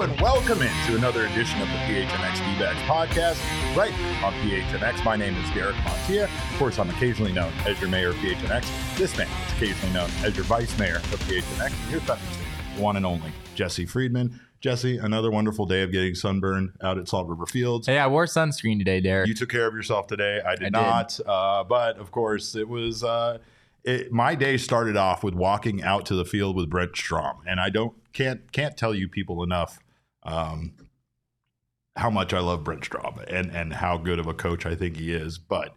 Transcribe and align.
Hello 0.00 0.12
and 0.12 0.20
welcome 0.22 0.62
into 0.62 0.96
another 0.96 1.26
edition 1.26 1.60
of 1.60 1.68
the 1.68 1.74
PHNX 1.74 2.36
D-backs 2.36 2.80
podcast, 2.88 3.76
right 3.76 3.92
on 4.24 4.32
PHNX. 4.40 5.04
My 5.04 5.14
name 5.14 5.34
is 5.36 5.50
Derek 5.50 5.76
Montilla. 5.76 6.24
Of 6.24 6.58
course, 6.58 6.78
I'm 6.78 6.88
occasionally 6.88 7.34
known 7.34 7.52
as 7.66 7.78
your 7.82 7.90
mayor 7.90 8.08
of 8.08 8.14
PHNX. 8.16 8.96
This 8.96 9.14
man 9.18 9.28
is 9.28 9.52
occasionally 9.52 9.92
known 9.92 10.08
as 10.24 10.34
your 10.34 10.46
vice 10.46 10.78
mayor 10.78 10.96
of 10.96 11.20
PHNX. 11.28 11.66
And 11.66 11.90
here's 11.90 12.06
that 12.06 12.16
one 12.78 12.96
and 12.96 13.04
only 13.04 13.30
Jesse 13.54 13.84
Friedman. 13.84 14.40
Jesse, 14.62 14.96
another 14.96 15.30
wonderful 15.30 15.66
day 15.66 15.82
of 15.82 15.92
getting 15.92 16.14
sunburned 16.14 16.72
out 16.80 16.96
at 16.96 17.06
Salt 17.06 17.28
River 17.28 17.44
Fields. 17.44 17.86
Hey, 17.86 17.98
I 17.98 18.06
wore 18.06 18.24
sunscreen 18.24 18.78
today, 18.78 19.02
Derek. 19.02 19.28
You 19.28 19.34
took 19.34 19.50
care 19.50 19.66
of 19.66 19.74
yourself 19.74 20.06
today. 20.06 20.40
I 20.40 20.56
did 20.56 20.62
I 20.62 20.64
did. 20.64 20.72
not. 20.72 21.20
Uh, 21.26 21.62
but 21.64 21.98
of 21.98 22.10
course, 22.10 22.56
it 22.56 22.66
was. 22.66 23.04
Uh, 23.04 23.36
it, 23.84 24.10
my 24.10 24.34
day 24.34 24.56
started 24.56 24.96
off 24.96 25.22
with 25.22 25.34
walking 25.34 25.82
out 25.82 26.06
to 26.06 26.14
the 26.14 26.24
field 26.24 26.56
with 26.56 26.70
Brent 26.70 26.96
Strom, 26.96 27.42
and 27.46 27.60
I 27.60 27.68
don't 27.68 27.92
can't 28.14 28.50
can't 28.50 28.78
tell 28.78 28.94
you 28.94 29.06
people 29.06 29.42
enough 29.42 29.78
um, 30.22 30.74
how 31.96 32.10
much 32.10 32.32
I 32.32 32.40
love 32.40 32.64
Brent 32.64 32.84
Strom 32.84 33.20
and 33.28 33.50
and 33.50 33.72
how 33.72 33.98
good 33.98 34.18
of 34.18 34.26
a 34.26 34.34
coach 34.34 34.66
I 34.66 34.74
think 34.74 34.96
he 34.96 35.12
is. 35.12 35.38
But 35.38 35.74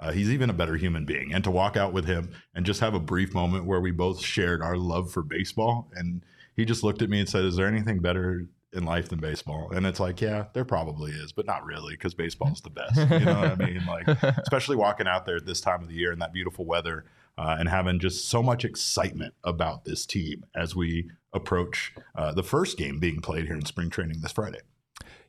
uh, 0.00 0.12
he's 0.12 0.30
even 0.30 0.50
a 0.50 0.54
better 0.54 0.76
human 0.76 1.04
being, 1.04 1.32
and 1.32 1.44
to 1.44 1.50
walk 1.50 1.76
out 1.76 1.92
with 1.92 2.06
him 2.06 2.30
and 2.54 2.66
just 2.66 2.80
have 2.80 2.94
a 2.94 3.00
brief 3.00 3.34
moment 3.34 3.64
where 3.64 3.80
we 3.80 3.90
both 3.90 4.20
shared 4.20 4.62
our 4.62 4.76
love 4.76 5.10
for 5.10 5.22
baseball, 5.22 5.90
and 5.94 6.22
he 6.56 6.64
just 6.64 6.82
looked 6.82 7.02
at 7.02 7.10
me 7.10 7.20
and 7.20 7.28
said, 7.28 7.44
"Is 7.44 7.56
there 7.56 7.68
anything 7.68 8.00
better?" 8.00 8.48
In 8.72 8.84
life 8.84 9.08
than 9.08 9.20
baseball, 9.20 9.70
and 9.72 9.86
it's 9.86 10.00
like, 10.00 10.20
yeah, 10.20 10.46
there 10.52 10.64
probably 10.64 11.12
is, 11.12 11.30
but 11.30 11.46
not 11.46 11.64
really, 11.64 11.94
because 11.94 12.12
baseball's 12.12 12.60
the 12.60 12.70
best. 12.70 12.96
You 12.96 13.24
know 13.24 13.40
what 13.40 13.52
I 13.52 13.54
mean? 13.54 13.80
Like, 13.86 14.08
especially 14.38 14.74
walking 14.74 15.06
out 15.06 15.26
there 15.26 15.36
at 15.36 15.46
this 15.46 15.60
time 15.60 15.82
of 15.82 15.88
the 15.88 15.94
year 15.94 16.10
in 16.10 16.18
that 16.18 16.32
beautiful 16.32 16.64
weather, 16.64 17.04
uh, 17.38 17.54
and 17.56 17.68
having 17.68 18.00
just 18.00 18.28
so 18.28 18.42
much 18.42 18.64
excitement 18.64 19.34
about 19.44 19.84
this 19.84 20.06
team 20.06 20.44
as 20.56 20.74
we 20.74 21.08
approach 21.34 21.92
uh, 22.16 22.32
the 22.32 22.42
first 22.42 22.78
game 22.78 22.98
being 22.98 23.20
played 23.20 23.46
here 23.46 23.54
in 23.56 23.64
spring 23.64 23.90
training 23.90 24.20
this 24.22 24.32
Friday. 24.32 24.60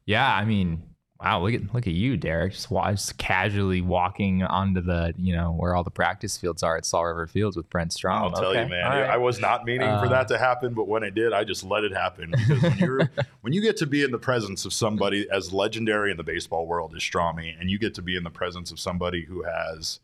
yeah, 0.06 0.34
I 0.34 0.46
mean, 0.46 0.84
wow, 1.20 1.42
look 1.42 1.54
at 1.54 1.74
look 1.74 1.88
at 1.88 1.94
you, 1.94 2.16
Derek. 2.18 2.54
Just, 2.54 2.70
just 2.70 3.18
casually 3.18 3.82
walking 3.82 4.44
onto 4.44 4.82
the, 4.82 5.14
you 5.18 5.36
know, 5.36 5.52
where 5.52 5.76
all 5.76 5.84
the 5.84 5.90
practice 5.92 6.38
fields 6.38 6.62
are 6.62 6.78
at 6.78 6.86
Salt 6.86 7.06
River 7.06 7.26
Fields 7.28 7.58
with 7.58 7.70
Brent 7.70 7.92
Strom. 7.94 8.22
I'll 8.24 8.32
tell 8.32 8.52
Okay, 8.52 8.64
you, 8.64 8.70
man, 8.70 8.86
right. 8.86 9.10
I 9.10 9.18
was 9.18 9.40
not 9.40 9.66
meaning 9.66 9.88
for 10.00 10.06
Uh, 10.06 10.10
that 10.10 10.28
to 10.28 10.38
happen, 10.38 10.74
but 10.74 10.88
when 10.88 11.04
it 11.04 11.16
did, 11.16 11.34
I 11.34 11.44
just 11.44 11.64
let 11.64 11.84
it 11.84 11.92
happen 11.94 12.32
because 12.32 12.62
when 12.62 12.78
you're 12.78 13.10
when 13.42 13.54
you 13.54 13.62
get 13.62 13.78
to 13.78 13.88
be 13.88 14.04
in 14.04 14.12
the 14.12 14.20
presence 14.20 14.66
of 14.66 14.74
somebody 14.74 15.28
as 15.32 15.52
legendary 15.52 16.12
in 16.12 16.18
the 16.18 16.24
baseball 16.24 16.68
world 16.68 16.94
as 16.96 17.02
Strami, 17.02 17.60
and 17.60 17.70
you 17.72 17.80
get 17.80 17.94
to 17.96 18.02
be 18.02 18.16
in 18.16 18.24
the 18.24 18.30
presence 18.30 18.72
of 18.72 18.80
somebody 18.80 19.24
who 19.26 19.44
has 19.44 20.00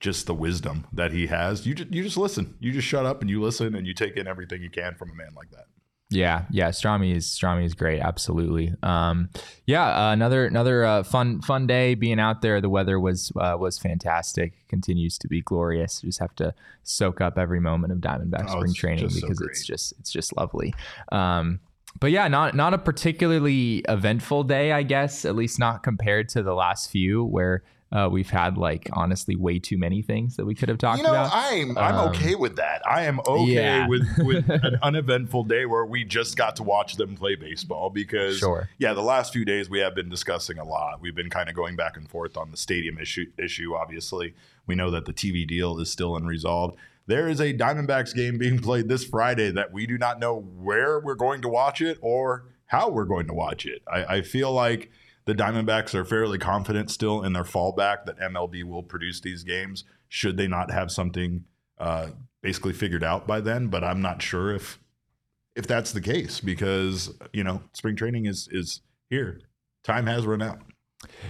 just 0.00 0.26
the 0.26 0.34
wisdom 0.34 0.86
that 0.92 1.12
he 1.12 1.26
has, 1.26 1.66
you 1.66 1.74
just 1.74 1.92
you 1.92 2.02
just 2.02 2.16
listen, 2.16 2.54
you 2.60 2.72
just 2.72 2.86
shut 2.86 3.06
up 3.06 3.20
and 3.20 3.28
you 3.30 3.42
listen 3.42 3.74
and 3.74 3.86
you 3.86 3.94
take 3.94 4.16
in 4.16 4.26
everything 4.26 4.62
you 4.62 4.70
can 4.70 4.94
from 4.94 5.10
a 5.10 5.14
man 5.14 5.30
like 5.36 5.50
that. 5.50 5.66
Yeah, 6.10 6.46
yeah, 6.50 6.70
Strami 6.70 7.14
is 7.14 7.26
Strami 7.26 7.66
is 7.66 7.74
great, 7.74 8.00
absolutely. 8.00 8.72
Um, 8.82 9.28
yeah, 9.66 10.08
uh, 10.08 10.12
another 10.12 10.46
another 10.46 10.84
uh, 10.84 11.02
fun 11.02 11.42
fun 11.42 11.66
day 11.66 11.94
being 11.94 12.18
out 12.18 12.40
there. 12.40 12.62
The 12.62 12.70
weather 12.70 12.98
was 12.98 13.30
uh, 13.36 13.56
was 13.58 13.78
fantastic, 13.78 14.54
continues 14.68 15.18
to 15.18 15.28
be 15.28 15.42
glorious. 15.42 16.02
You 16.02 16.08
just 16.08 16.20
have 16.20 16.34
to 16.36 16.54
soak 16.82 17.20
up 17.20 17.36
every 17.36 17.60
moment 17.60 17.92
of 17.92 17.98
Diamondback 17.98 18.46
Oh, 18.48 18.58
spring 18.60 18.72
training 18.72 19.00
just 19.00 19.20
so 19.20 19.26
because 19.26 19.40
it's 19.42 19.66
just 19.66 19.92
it's 19.98 20.10
just 20.10 20.34
lovely. 20.34 20.74
Um, 21.12 21.60
but 22.00 22.10
yeah, 22.10 22.26
not 22.28 22.54
not 22.54 22.72
a 22.72 22.78
particularly 22.78 23.84
eventful 23.86 24.44
day, 24.44 24.72
I 24.72 24.84
guess. 24.84 25.26
At 25.26 25.36
least 25.36 25.58
not 25.58 25.82
compared 25.82 26.30
to 26.30 26.42
the 26.42 26.54
last 26.54 26.90
few 26.90 27.22
where. 27.24 27.64
Uh, 27.90 28.06
we've 28.10 28.28
had 28.28 28.58
like 28.58 28.88
honestly 28.92 29.34
way 29.34 29.58
too 29.58 29.78
many 29.78 30.02
things 30.02 30.36
that 30.36 30.44
we 30.44 30.54
could 30.54 30.68
have 30.68 30.76
talked 30.76 30.98
you 30.98 31.04
know, 31.04 31.10
about. 31.10 31.30
I'm 31.32 31.78
I'm 31.78 31.94
Um, 31.94 32.08
okay 32.10 32.34
with 32.34 32.56
that. 32.56 32.82
I 32.86 33.04
am 33.04 33.18
okay 33.26 33.52
yeah. 33.52 33.88
with 33.88 34.06
with 34.18 34.48
an 34.62 34.76
uneventful 34.82 35.44
day 35.44 35.64
where 35.64 35.86
we 35.86 36.04
just 36.04 36.36
got 36.36 36.56
to 36.56 36.62
watch 36.62 36.96
them 36.96 37.16
play 37.16 37.34
baseball 37.34 37.88
because 37.88 38.38
Sure. 38.38 38.68
yeah, 38.78 38.92
the 38.92 39.00
last 39.02 39.32
few 39.32 39.46
days 39.46 39.70
we 39.70 39.78
have 39.78 39.94
been 39.94 40.10
discussing 40.10 40.58
a 40.58 40.64
lot. 40.64 41.00
We've 41.00 41.14
been 41.14 41.30
kind 41.30 41.48
of 41.48 41.54
going 41.54 41.76
back 41.76 41.96
and 41.96 42.06
forth 42.10 42.36
on 42.36 42.50
the 42.50 42.58
stadium 42.58 42.98
issue 42.98 43.24
issue 43.38 43.74
obviously. 43.74 44.34
We 44.66 44.74
know 44.74 44.90
that 44.90 45.06
the 45.06 45.14
TV 45.14 45.48
deal 45.48 45.78
is 45.78 45.90
still 45.90 46.14
unresolved. 46.14 46.76
There 47.06 47.26
is 47.26 47.40
a 47.40 47.54
Diamondbacks 47.54 48.14
game 48.14 48.36
being 48.36 48.58
played 48.58 48.88
this 48.90 49.02
Friday 49.02 49.50
that 49.52 49.72
we 49.72 49.86
do 49.86 49.96
not 49.96 50.20
know 50.20 50.36
where 50.38 51.00
we're 51.00 51.14
going 51.14 51.40
to 51.40 51.48
watch 51.48 51.80
it 51.80 51.96
or 52.02 52.44
how 52.66 52.90
we're 52.90 53.06
going 53.06 53.28
to 53.28 53.32
watch 53.32 53.64
it. 53.64 53.80
I, 53.90 54.16
I 54.16 54.20
feel 54.20 54.52
like 54.52 54.90
the 55.28 55.34
Diamondbacks 55.34 55.94
are 55.94 56.06
fairly 56.06 56.38
confident 56.38 56.90
still 56.90 57.22
in 57.22 57.34
their 57.34 57.44
fallback 57.44 58.06
that 58.06 58.18
MLB 58.18 58.64
will 58.64 58.82
produce 58.82 59.20
these 59.20 59.44
games 59.44 59.84
should 60.08 60.38
they 60.38 60.48
not 60.48 60.70
have 60.70 60.90
something 60.90 61.44
uh, 61.76 62.08
basically 62.40 62.72
figured 62.72 63.04
out 63.04 63.26
by 63.26 63.42
then. 63.42 63.66
But 63.66 63.84
I'm 63.84 64.00
not 64.00 64.22
sure 64.22 64.54
if 64.54 64.78
if 65.54 65.66
that's 65.66 65.92
the 65.92 66.00
case 66.00 66.40
because 66.40 67.12
you 67.34 67.44
know 67.44 67.62
spring 67.74 67.94
training 67.94 68.24
is 68.24 68.48
is 68.50 68.80
here. 69.10 69.42
Time 69.84 70.06
has 70.06 70.24
run 70.24 70.40
out. 70.40 70.60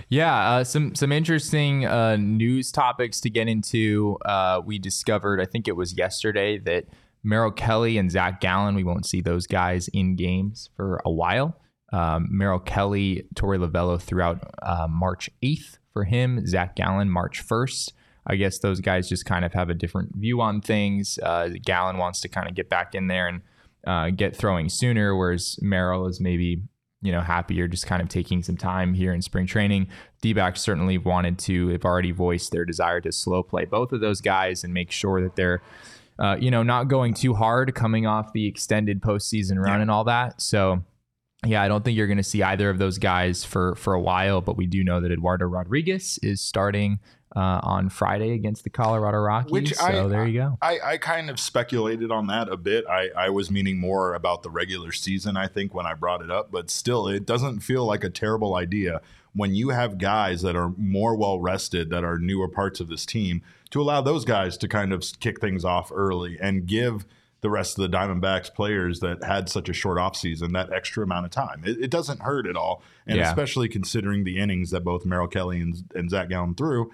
Yeah, 0.08 0.48
uh, 0.48 0.64
some 0.64 0.94
some 0.94 1.10
interesting 1.10 1.84
uh, 1.84 2.14
news 2.14 2.70
topics 2.70 3.20
to 3.22 3.30
get 3.30 3.48
into. 3.48 4.16
Uh, 4.24 4.60
we 4.64 4.78
discovered, 4.78 5.40
I 5.40 5.44
think 5.44 5.66
it 5.66 5.74
was 5.74 5.98
yesterday, 5.98 6.56
that 6.58 6.84
Merrill 7.24 7.50
Kelly 7.50 7.98
and 7.98 8.12
Zach 8.12 8.40
Gallen, 8.40 8.76
we 8.76 8.84
won't 8.84 9.06
see 9.06 9.22
those 9.22 9.48
guys 9.48 9.88
in 9.88 10.14
games 10.14 10.70
for 10.76 11.02
a 11.04 11.10
while. 11.10 11.60
Um, 11.92 12.28
Merrill 12.30 12.58
Kelly, 12.58 13.26
Torey 13.34 13.58
Lovullo 13.58 14.00
throughout 14.00 14.50
uh, 14.62 14.86
March 14.90 15.30
8th 15.42 15.78
for 15.92 16.04
him, 16.04 16.46
Zach 16.46 16.76
Gallen 16.76 17.08
March 17.10 17.42
1st. 17.46 17.92
I 18.26 18.36
guess 18.36 18.58
those 18.58 18.80
guys 18.80 19.08
just 19.08 19.24
kind 19.24 19.44
of 19.44 19.54
have 19.54 19.70
a 19.70 19.74
different 19.74 20.14
view 20.16 20.40
on 20.42 20.60
things. 20.60 21.18
Uh, 21.22 21.48
Gallen 21.64 21.96
wants 21.96 22.20
to 22.20 22.28
kind 22.28 22.46
of 22.46 22.54
get 22.54 22.68
back 22.68 22.94
in 22.94 23.06
there 23.06 23.26
and 23.26 23.40
uh, 23.86 24.10
get 24.10 24.36
throwing 24.36 24.68
sooner, 24.68 25.16
whereas 25.16 25.58
Merrill 25.62 26.06
is 26.06 26.20
maybe 26.20 26.62
you 27.00 27.12
know 27.12 27.20
happier 27.22 27.68
just 27.68 27.86
kind 27.86 28.02
of 28.02 28.08
taking 28.08 28.42
some 28.42 28.56
time 28.58 28.92
here 28.92 29.14
in 29.14 29.22
spring 29.22 29.46
training. 29.46 29.86
D-backs 30.20 30.60
certainly 30.60 30.98
wanted 30.98 31.38
to. 31.38 31.70
They've 31.70 31.84
already 31.84 32.10
voiced 32.10 32.52
their 32.52 32.66
desire 32.66 33.00
to 33.00 33.12
slow 33.12 33.42
play 33.42 33.64
both 33.64 33.92
of 33.92 34.00
those 34.00 34.20
guys 34.20 34.62
and 34.62 34.74
make 34.74 34.90
sure 34.90 35.22
that 35.22 35.36
they're 35.36 35.62
uh, 36.18 36.36
you 36.38 36.50
know 36.50 36.62
not 36.62 36.88
going 36.88 37.14
too 37.14 37.32
hard 37.32 37.74
coming 37.74 38.04
off 38.06 38.34
the 38.34 38.46
extended 38.46 39.00
postseason 39.00 39.56
run 39.56 39.76
Yeah. 39.76 39.82
and 39.82 39.90
all 39.90 40.04
that. 40.04 40.42
So. 40.42 40.84
Yeah, 41.46 41.62
I 41.62 41.68
don't 41.68 41.84
think 41.84 41.96
you're 41.96 42.08
going 42.08 42.16
to 42.16 42.22
see 42.24 42.42
either 42.42 42.68
of 42.68 42.78
those 42.78 42.98
guys 42.98 43.44
for 43.44 43.74
for 43.76 43.94
a 43.94 44.00
while, 44.00 44.40
but 44.40 44.56
we 44.56 44.66
do 44.66 44.82
know 44.82 45.00
that 45.00 45.12
Eduardo 45.12 45.46
Rodriguez 45.46 46.18
is 46.22 46.40
starting 46.40 46.98
uh, 47.36 47.60
on 47.62 47.88
Friday 47.90 48.32
against 48.32 48.64
the 48.64 48.70
Colorado 48.70 49.18
Rockies. 49.18 49.52
Which 49.52 49.74
so 49.74 49.84
I- 49.84 50.08
there 50.08 50.26
you 50.26 50.40
go. 50.40 50.58
I, 50.60 50.78
I 50.84 50.96
kind 50.98 51.30
of 51.30 51.38
speculated 51.38 52.10
on 52.10 52.26
that 52.26 52.48
a 52.48 52.56
bit. 52.56 52.86
I, 52.88 53.10
I 53.16 53.28
was 53.30 53.50
meaning 53.50 53.78
more 53.78 54.14
about 54.14 54.42
the 54.42 54.50
regular 54.50 54.90
season, 54.92 55.36
I 55.36 55.46
think, 55.46 55.74
when 55.74 55.86
I 55.86 55.94
brought 55.94 56.22
it 56.22 56.30
up, 56.30 56.50
but 56.50 56.70
still, 56.70 57.06
it 57.06 57.24
doesn't 57.24 57.60
feel 57.60 57.84
like 57.84 58.02
a 58.02 58.10
terrible 58.10 58.56
idea 58.56 59.00
when 59.34 59.54
you 59.54 59.68
have 59.68 59.98
guys 59.98 60.42
that 60.42 60.56
are 60.56 60.72
more 60.76 61.14
well 61.14 61.38
rested, 61.38 61.90
that 61.90 62.02
are 62.02 62.18
newer 62.18 62.48
parts 62.48 62.80
of 62.80 62.88
this 62.88 63.06
team, 63.06 63.42
to 63.70 63.80
allow 63.80 64.00
those 64.00 64.24
guys 64.24 64.56
to 64.56 64.66
kind 64.66 64.92
of 64.92 65.04
kick 65.20 65.40
things 65.40 65.64
off 65.64 65.92
early 65.94 66.36
and 66.40 66.66
give 66.66 67.04
the 67.40 67.50
rest 67.50 67.78
of 67.78 67.88
the 67.88 67.96
Diamondbacks 67.96 68.52
players 68.52 69.00
that 69.00 69.22
had 69.22 69.48
such 69.48 69.68
a 69.68 69.72
short 69.72 69.98
offseason 69.98 70.52
that 70.54 70.72
extra 70.72 71.04
amount 71.04 71.24
of 71.26 71.30
time. 71.30 71.62
It, 71.64 71.78
it 71.80 71.90
doesn't 71.90 72.20
hurt 72.20 72.46
at 72.46 72.56
all. 72.56 72.82
And 73.06 73.16
Yeah. 73.18 73.28
especially 73.28 73.68
considering 73.68 74.24
the 74.24 74.38
innings 74.38 74.70
that 74.70 74.82
both 74.82 75.06
Merrill 75.06 75.28
Kelly 75.28 75.60
and, 75.60 75.76
and 75.94 76.10
Zach 76.10 76.28
Gallen 76.30 76.54
threw, 76.56 76.90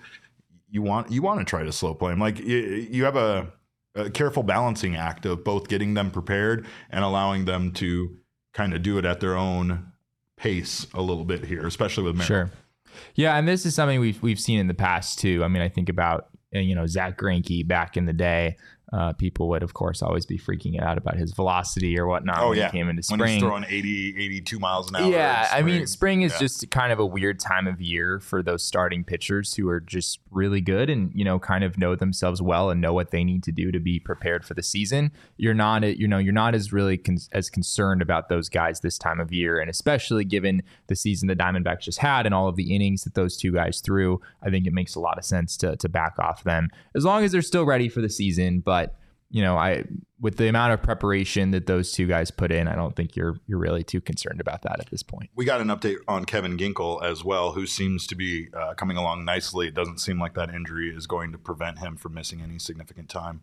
you 0.71 0.83
want 0.83 1.11
you 1.11 1.23
want 1.23 1.39
to 1.41 1.45
try 1.45 1.63
to 1.63 1.73
slow 1.73 1.95
play 1.95 2.11
them. 2.13 2.21
Like 2.21 2.39
you, 2.41 2.57
you 2.91 3.05
have 3.05 3.17
a, 3.17 3.53
a 3.95 4.11
careful 4.11 4.43
balancing 4.43 4.97
act 4.97 5.25
of 5.25 5.45
both 5.45 5.69
getting 5.69 5.95
them 5.95 6.11
prepared 6.11 6.67
and 6.91 7.05
allowing 7.05 7.45
them 7.47 7.73
to 7.73 8.17
kind 8.53 8.75
of 8.75 8.83
do 8.83 8.99
it 8.99 9.05
at 9.05 9.21
their 9.21 9.37
own 9.37 9.93
pace 10.37 10.87
a 10.93 11.01
little 11.01 11.25
bit 11.25 11.45
here, 11.47 11.67
especially 11.67 12.05
with 12.05 12.17
Merrill. 12.17 12.27
Sure. 12.27 12.51
Yeah, 13.15 13.37
and 13.37 13.49
this 13.49 13.65
is 13.65 13.75
something 13.75 13.99
we've 14.01 14.23
we've 14.23 14.39
seen 14.41 14.59
in 14.59 14.67
the 14.67 14.75
past 14.75 15.19
too. 15.19 15.43
I 15.43 15.49
mean, 15.49 15.63
I 15.63 15.69
think 15.69 15.89
about 15.89 16.27
you 16.53 16.75
know 16.75 16.87
Zack 16.87 17.19
Greinke 17.19 17.67
back 17.67 17.97
in 17.97 18.05
the 18.07 18.13
day. 18.13 18.57
Uh, 18.95 19.13
people 19.13 19.49
would, 19.49 19.65
of 19.65 19.75
course, 19.75 20.03
always 20.03 20.25
be 20.25 20.39
freaking 20.39 20.81
out 20.81 20.97
about 20.97 21.17
his 21.17 21.33
velocity 21.33 21.99
or 21.99 22.07
whatnot 22.07 22.39
Oh 22.41 22.51
when 22.51 22.59
yeah, 22.59 22.71
he 22.71 22.79
came 22.79 22.89
into 22.89 23.03
spring. 23.03 23.19
when 23.19 23.29
he's 23.31 23.41
throwing 23.43 23.65
80, 23.69 24.17
82 24.25 24.59
miles 24.61 24.89
an 24.89 24.95
hour. 24.97 25.11
Yeah, 25.11 25.49
I 25.53 25.63
mean, 25.63 25.87
spring 25.89 26.23
is 26.23 26.33
Yeah. 26.35 26.39
just 26.39 26.71
kind 26.71 26.93
of 26.93 27.01
a 27.01 27.07
weird 27.07 27.41
time 27.41 27.67
of 27.67 27.81
year 27.81 28.21
for 28.21 28.41
those 28.41 28.63
starting 28.63 29.03
pitchers 29.03 29.55
who 29.55 29.69
are 29.69 29.81
just 29.81 30.21
really 30.31 30.61
good 30.61 30.91
and 30.91 31.11
you 31.15 31.25
know 31.25 31.39
kind 31.41 31.65
of 31.65 31.77
know 31.79 31.97
themselves 31.97 32.41
well 32.43 32.71
and 32.71 32.81
know 32.81 32.93
what 32.93 33.11
they 33.11 33.25
need 33.25 33.43
to 33.45 33.53
do 33.53 33.73
to 33.73 33.81
be 33.81 33.99
prepared 33.99 34.45
for 34.45 34.55
the 34.55 34.63
season. 34.63 35.11
You're 35.39 35.55
not, 35.55 35.83
you 35.99 36.07
know, 36.07 36.19
you're 36.19 36.33
not 36.33 36.55
as 36.55 36.73
really 36.73 36.97
con- 36.99 37.19
as 37.33 37.51
concerned 37.51 38.01
about 38.03 38.29
those 38.29 38.49
guys 38.49 38.81
this 38.81 38.97
time 38.99 39.19
of 39.19 39.33
year, 39.33 39.59
and 39.59 39.69
especially 39.71 40.25
given 40.25 40.63
the 40.87 40.95
season 40.95 41.27
the 41.27 41.35
Diamondbacks 41.37 41.81
just 41.81 41.99
had 41.99 42.27
and 42.27 42.35
all 42.35 42.49
of 42.49 42.57
the 42.57 42.75
innings 42.75 43.03
that 43.05 43.15
those 43.15 43.37
two 43.37 43.53
guys 43.53 43.81
threw. 43.81 44.21
I 44.43 44.51
think 44.51 44.67
it 44.67 44.73
makes 44.73 44.95
a 44.95 45.01
lot 45.01 45.19
of 45.19 45.25
sense 45.25 45.57
to 45.59 45.77
to 45.77 45.89
back 45.89 46.19
off 46.19 46.45
them 46.45 46.69
as 46.95 47.05
long 47.05 47.25
as 47.25 47.33
they're 47.33 47.43
still 47.43 47.65
ready 47.65 47.89
for 47.89 48.01
the 48.01 48.11
season, 48.11 48.61
but 48.61 48.84
you 49.35 49.43
know, 49.43 49.57
I 49.57 49.83
with 50.21 50.37
the 50.37 50.47
amount 50.47 50.75
of 50.75 50.81
preparation 50.81 51.51
that 51.51 51.67
those 51.67 51.91
two 51.91 52.07
guys 52.07 52.31
put 52.31 52.53
in, 52.53 52.69
I 52.69 52.77
don't 52.77 52.95
think 52.95 53.17
you're 53.17 53.35
you're 53.49 53.59
really 53.59 53.83
too 53.83 54.01
concerned 54.01 54.41
about 54.41 54.63
that 54.63 54.79
at 54.79 54.89
this 54.91 55.03
point. 55.03 55.29
we 55.35 55.45
got 55.45 55.61
an 55.61 55.67
update 55.67 55.97
on 56.07 56.25
Kevin 56.25 56.57
Ginkel 56.57 57.03
as 57.03 57.25
well, 57.25 57.51
who 57.51 57.67
seems 57.67 58.07
to 58.07 58.15
be 58.15 58.47
uh, 58.57 58.75
coming 58.75 58.97
along 58.97 59.25
nicely. 59.25 59.67
It 59.67 59.75
doesn't 59.75 59.99
seem 59.99 60.21
like 60.21 60.35
that 60.35 60.55
injury 60.55 60.95
is 60.95 61.09
going 61.09 61.33
to 61.33 61.39
prevent 61.39 61.81
him 61.81 61.97
from 61.97 62.15
missing 62.15 62.43
any 62.43 62.61
significant 62.61 63.09
time. 63.09 63.41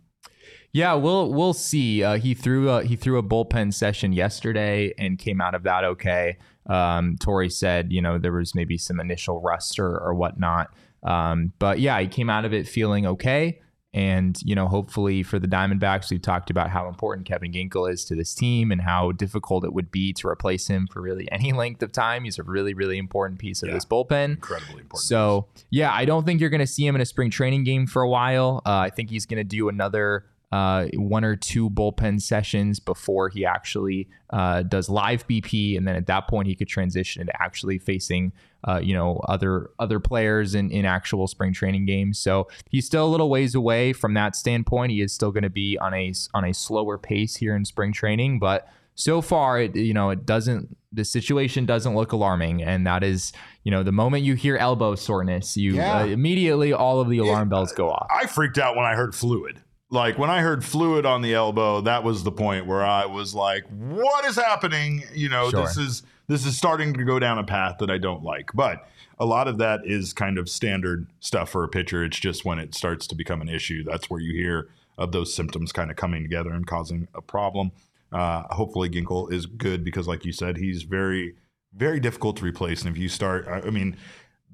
Yeah, 0.71 0.93
we'll 0.93 1.29
we'll 1.33 1.51
see. 1.51 2.05
Uh, 2.05 2.15
he 2.15 2.35
threw 2.35 2.69
a, 2.69 2.85
he 2.85 2.95
threw 2.95 3.17
a 3.17 3.23
bullpen 3.23 3.73
session 3.73 4.13
yesterday 4.13 4.93
and 4.97 5.19
came 5.19 5.41
out 5.41 5.55
of 5.55 5.63
that 5.63 5.83
okay. 5.83 6.37
Um, 6.67 7.17
Torey 7.17 7.51
said, 7.51 7.91
you 7.91 8.01
know, 8.01 8.17
there 8.17 8.31
was 8.31 8.55
maybe 8.55 8.77
some 8.77 9.01
initial 9.01 9.41
rust 9.41 9.77
or, 9.77 9.99
or 9.99 10.13
whatnot, 10.13 10.73
um, 11.03 11.51
but 11.59 11.81
yeah, 11.81 11.99
he 11.99 12.07
came 12.07 12.29
out 12.29 12.45
of 12.45 12.53
it 12.53 12.65
feeling 12.65 13.05
okay. 13.07 13.59
And, 13.93 14.39
you 14.43 14.55
know, 14.55 14.67
hopefully 14.69 15.21
for 15.21 15.37
the 15.37 15.47
Diamondbacks, 15.49 16.09
we've 16.09 16.21
talked 16.21 16.49
about 16.49 16.69
how 16.69 16.87
important 16.87 17.27
Kevin 17.27 17.51
Ginkel 17.51 17.91
is 17.91 18.05
to 18.05 18.15
this 18.15 18.33
team 18.33 18.71
and 18.71 18.79
how 18.81 19.11
difficult 19.11 19.65
it 19.65 19.73
would 19.73 19.91
be 19.91 20.13
to 20.13 20.27
replace 20.29 20.67
him 20.67 20.87
for 20.87 21.01
really 21.01 21.29
any 21.29 21.51
length 21.63 21.83
of 21.83 21.91
time. 21.91 22.23
He's 22.23 22.39
a 22.39 22.43
really, 22.43 22.73
really 22.73 22.97
important 22.97 23.39
piece 23.39 23.61
of 23.63 23.67
Yeah. 23.67 23.75
this 23.75 23.85
bullpen. 23.85 24.25
Incredibly 24.35 24.81
important. 24.81 25.01
So, 25.07 25.47
yeah, 25.71 25.91
I 25.93 26.05
don't 26.05 26.25
think 26.25 26.39
you're 26.39 26.49
going 26.49 26.59
to 26.61 26.67
see 26.67 26.87
him 26.87 26.95
in 26.95 27.01
a 27.01 27.05
spring 27.05 27.29
training 27.29 27.65
game 27.65 27.85
for 27.85 28.01
a 28.01 28.09
while. 28.09 28.61
Uh, 28.65 28.77
I 28.77 28.89
think 28.91 29.09
he's 29.09 29.25
going 29.25 29.39
to 29.39 29.43
do 29.43 29.67
another 29.67 30.25
uh, 30.51 30.85
one 30.95 31.23
or 31.23 31.35
two 31.35 31.69
bullpen 31.69 32.21
sessions 32.21 32.79
before 32.79 33.29
he 33.29 33.45
actually 33.45 34.07
uh, 34.31 34.63
does 34.63 34.89
live 34.89 35.25
BP, 35.27 35.77
and 35.77 35.87
then 35.87 35.95
at 35.95 36.07
that 36.07 36.27
point 36.27 36.47
he 36.47 36.55
could 36.55 36.67
transition 36.67 37.21
into 37.21 37.33
actually 37.41 37.77
facing, 37.77 38.33
uh, 38.67 38.79
you 38.83 38.93
know, 38.93 39.21
other 39.27 39.69
other 39.79 39.99
players 39.99 40.53
in 40.55 40.69
in 40.71 40.85
actual 40.85 41.27
spring 41.27 41.53
training 41.53 41.85
games. 41.85 42.19
So 42.19 42.47
he's 42.69 42.85
still 42.85 43.05
a 43.05 43.09
little 43.09 43.29
ways 43.29 43.55
away 43.55 43.93
from 43.93 44.13
that 44.15 44.35
standpoint. 44.35 44.91
He 44.91 45.01
is 45.01 45.13
still 45.13 45.31
going 45.31 45.43
to 45.43 45.49
be 45.49 45.77
on 45.77 45.93
a 45.93 46.13
on 46.33 46.45
a 46.45 46.53
slower 46.53 46.97
pace 46.97 47.37
here 47.37 47.55
in 47.55 47.63
spring 47.65 47.93
training, 47.93 48.39
but 48.39 48.67
so 48.95 49.21
far 49.21 49.57
it 49.59 49.73
you 49.73 49.93
know 49.93 50.09
it 50.09 50.25
doesn't 50.25 50.75
the 50.91 51.05
situation 51.05 51.65
doesn't 51.65 51.95
look 51.95 52.11
alarming 52.11 52.61
and 52.61 52.85
that 52.85 53.05
is 53.05 53.31
you 53.63 53.71
know 53.71 53.83
the 53.83 53.91
moment 53.91 54.25
you 54.25 54.35
hear 54.35 54.57
elbow 54.57 54.95
soreness 54.95 55.55
you 55.55 55.75
Yeah. 55.75 56.01
uh, 56.01 56.05
immediately 56.07 56.73
all 56.73 56.99
of 56.99 57.07
the 57.09 57.17
alarm 57.19 57.47
bells 57.47 57.71
go 57.71 57.89
off 57.89 58.07
I 58.11 58.27
freaked 58.27 58.57
out 58.57 58.75
when 58.75 58.85
I 58.85 58.95
heard 58.95 59.15
fluid. 59.15 59.61
Like 59.91 60.17
when 60.17 60.29
I 60.29 60.39
heard 60.39 60.63
fluid 60.63 61.05
on 61.05 61.21
the 61.21 61.33
elbow, 61.33 61.81
that 61.81 62.03
was 62.03 62.23
the 62.23 62.31
point 62.31 62.65
where 62.65 62.83
I 62.83 63.05
was 63.05 63.35
like, 63.35 63.65
"What 63.69 64.23
is 64.25 64.37
happening?" 64.37 65.03
You 65.13 65.27
know, 65.29 65.49
Sure. 65.49 65.63
this 65.63 65.77
is 65.77 66.03
this 66.27 66.45
is 66.45 66.57
starting 66.57 66.93
to 66.93 67.03
go 67.03 67.19
down 67.19 67.37
a 67.37 67.43
path 67.43 67.75
that 67.79 67.91
I 67.91 67.97
don't 67.97 68.23
like. 68.23 68.51
But 68.53 68.87
a 69.19 69.25
lot 69.25 69.49
of 69.49 69.57
that 69.57 69.81
is 69.83 70.13
kind 70.13 70.37
of 70.37 70.49
standard 70.49 71.07
stuff 71.19 71.49
for 71.49 71.63
a 71.65 71.67
pitcher. 71.67 72.05
It's 72.05 72.19
just 72.19 72.45
when 72.45 72.57
it 72.57 72.73
starts 72.73 73.05
to 73.07 73.15
become 73.15 73.41
an 73.41 73.49
issue, 73.49 73.83
that's 73.83 74.09
where 74.09 74.21
you 74.21 74.33
hear 74.33 74.69
of 74.97 75.11
those 75.11 75.33
symptoms 75.33 75.71
kind 75.73 75.91
of 75.91 75.97
coming 75.97 76.23
together 76.23 76.51
and 76.51 76.65
causing 76.65 77.07
a 77.13 77.21
problem. 77.21 77.71
Uh, 78.13 78.43
hopefully, 78.53 78.89
Ginkel 78.89 79.31
is 79.31 79.45
good 79.45 79.83
because, 79.83 80.07
like 80.07 80.23
you 80.23 80.31
said, 80.31 80.55
he's 80.57 80.83
very, 80.83 81.35
very 81.75 81.99
difficult 81.99 82.37
to 82.37 82.45
replace. 82.45 82.81
And 82.83 82.95
if 82.95 83.01
you 83.01 83.09
start, 83.09 83.45
I 83.47 83.69
mean, 83.69 83.97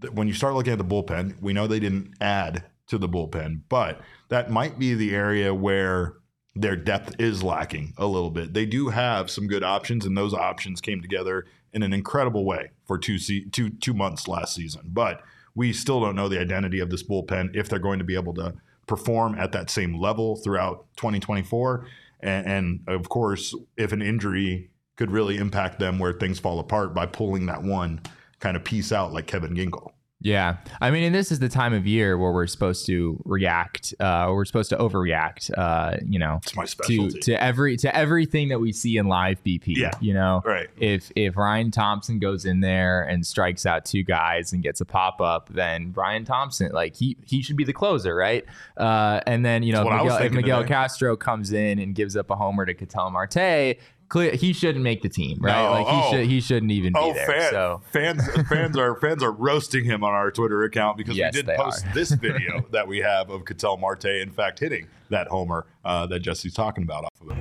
th- 0.02 0.14
when 0.14 0.28
you 0.28 0.34
start 0.34 0.56
looking 0.56 0.74
at 0.74 0.80
the 0.80 0.86
bullpen, 0.86 1.40
we 1.42 1.54
know 1.54 1.68
they 1.68 1.80
didn't 1.80 2.14
add 2.22 2.64
to 2.88 2.98
the 2.98 3.10
bullpen, 3.10 3.62
but 3.70 4.02
that 4.30 4.50
might 4.50 4.80
be 4.80 4.94
the 4.94 5.14
area 5.14 5.54
where 5.54 6.16
their 6.56 6.76
depth 6.76 7.16
is 7.20 7.44
lacking 7.44 7.94
a 7.98 8.08
little 8.08 8.32
bit. 8.32 8.54
They 8.54 8.66
do 8.66 8.90
have 8.90 9.30
some 9.30 9.48
good 9.48 9.64
options, 9.64 10.06
and 10.06 10.18
those 10.18 10.34
options 10.34 10.82
came 10.82 11.02
together 11.02 11.46
in 11.74 11.84
an 11.84 11.94
incredible 11.94 12.46
way 12.46 12.72
for 12.86 12.98
two 12.98 13.20
se- 13.20 13.48
two 13.52 13.70
two 13.70 13.94
months 13.94 14.28
last 14.28 14.56
season. 14.56 14.82
But 14.88 15.22
we 15.54 15.74
still 15.74 16.00
don't 16.00 16.16
know 16.16 16.30
the 16.30 16.40
identity 16.40 16.80
of 16.80 16.90
this 16.90 17.04
bullpen 17.04 17.56
if 17.56 17.68
they're 17.68 17.80
going 17.80 18.00
to 18.00 18.06
be 18.06 18.16
able 18.16 18.34
to 18.36 18.54
perform 18.86 19.36
at 19.36 19.52
that 19.52 19.70
same 19.70 20.00
level 20.00 20.38
throughout 20.38 20.86
2024. 20.98 21.88
And, 22.22 22.48
and 22.48 22.80
of 22.88 23.10
course, 23.10 23.54
if 23.76 23.92
an 23.92 24.02
injury 24.02 24.70
could 24.96 25.12
really 25.12 25.38
impact 25.38 25.80
them 25.80 26.00
where 26.00 26.14
things 26.14 26.40
fall 26.40 26.60
apart 26.60 26.94
by 26.94 27.06
pulling 27.06 27.48
that 27.48 27.64
one 27.64 28.02
kind 28.40 28.56
of 28.56 28.64
piece 28.64 28.92
out 28.92 29.14
like 29.14 29.28
Kevin 29.28 29.56
Ginkel. 29.56 29.92
Yeah 30.20 30.58
i 30.82 30.90
mean 30.90 31.04
and 31.04 31.14
this 31.14 31.32
is 31.32 31.38
the 31.40 31.48
time 31.48 31.74
of 31.76 31.86
year 31.86 32.18
where 32.18 32.32
we're 32.32 32.48
supposed 32.48 32.88
to 32.88 33.22
react 33.24 33.94
uh 34.00 34.28
we're 34.32 34.46
supposed 34.46 34.70
to 34.72 34.78
overreact 34.78 35.56
uh 35.56 35.98
you 36.04 36.18
know 36.18 36.40
to 36.88 37.10
to 37.22 37.42
every 37.44 37.78
to 37.78 37.96
everything 37.96 38.50
that 38.50 38.60
we 38.60 38.72
see 38.74 38.98
in 38.98 39.06
live 39.08 39.44
bp 39.44 39.64
Yeah. 39.68 39.92
you 40.02 40.16
know 40.16 40.42
right. 40.44 40.68
if 40.78 41.12
if 41.16 41.38
Ryan 41.38 41.70
Thompson 41.70 42.18
goes 42.18 42.46
in 42.46 42.62
there 42.62 43.04
and 43.04 43.26
strikes 43.26 43.66
out 43.68 43.86
two 43.86 44.02
guys 44.04 44.54
and 44.54 44.64
gets 44.64 44.82
a 44.82 44.86
pop 44.86 45.22
up, 45.22 45.50
then 45.54 45.92
Brian 45.92 46.26
Thompson, 46.26 46.72
like 46.72 46.96
he 46.96 47.16
he 47.24 47.42
should 47.44 47.56
be 47.56 47.64
the 47.64 47.74
closer, 47.74 48.16
right? 48.16 48.44
Uh, 48.76 49.22
and 49.28 49.46
then 49.46 49.62
you 49.64 49.72
know 49.74 49.82
if 49.82 49.86
what 49.86 49.94
I 49.94 50.02
was 50.02 50.14
Miguel, 50.14 50.26
if 50.26 50.32
Miguel 50.34 50.62
today. 50.62 50.68
Castro 50.74 51.16
comes 51.16 51.52
in 51.54 51.80
and 51.80 51.94
gives 51.94 52.16
up 52.18 52.30
a 52.32 52.36
homer 52.36 52.66
to 52.66 52.74
Ketel 52.74 53.12
Marte, 53.12 53.78
clear 54.10 54.32
he 54.36 54.54
shouldn't 54.54 54.84
make 54.84 55.02
the 55.02 55.10
team, 55.10 55.38
right? 55.42 55.62
No, 55.64 55.72
like 55.72 55.88
he 55.88 56.02
oh. 56.04 56.12
should 56.12 56.26
he 56.28 56.42
shouldn't 56.42 56.72
even 56.72 56.94
Oh, 56.96 57.10
be 57.10 57.14
there. 57.14 57.28
fan, 57.28 57.52
So 57.52 57.82
fans 57.92 58.48
fans 58.50 58.78
are 58.78 58.96
fans 59.00 59.22
are 59.24 59.32
roasting 59.32 59.84
him 59.84 60.04
on 60.04 60.14
our 60.14 60.32
Twitter 60.32 60.64
account 60.64 60.98
because 60.98 61.18
Yes, 61.18 61.36
we 61.36 61.42
did 61.44 61.56
post 61.58 61.86
are. 61.86 61.94
this 61.94 62.12
video 62.28 62.66
that 62.72 62.88
we 62.88 63.00
have 63.00 63.30
of 63.30 63.46
Ketel 63.46 63.78
Marte, 63.78 64.06
in 64.06 64.32
fact, 64.32 64.60
hitting 64.60 64.88
that 65.10 65.28
homer 65.28 65.66
uh, 65.86 66.06
that 66.08 66.20
Jesse's 66.20 66.54
talking 66.54 66.84
about 66.84 67.06
off 67.06 67.12
of 67.22 67.32
it. 67.32 67.38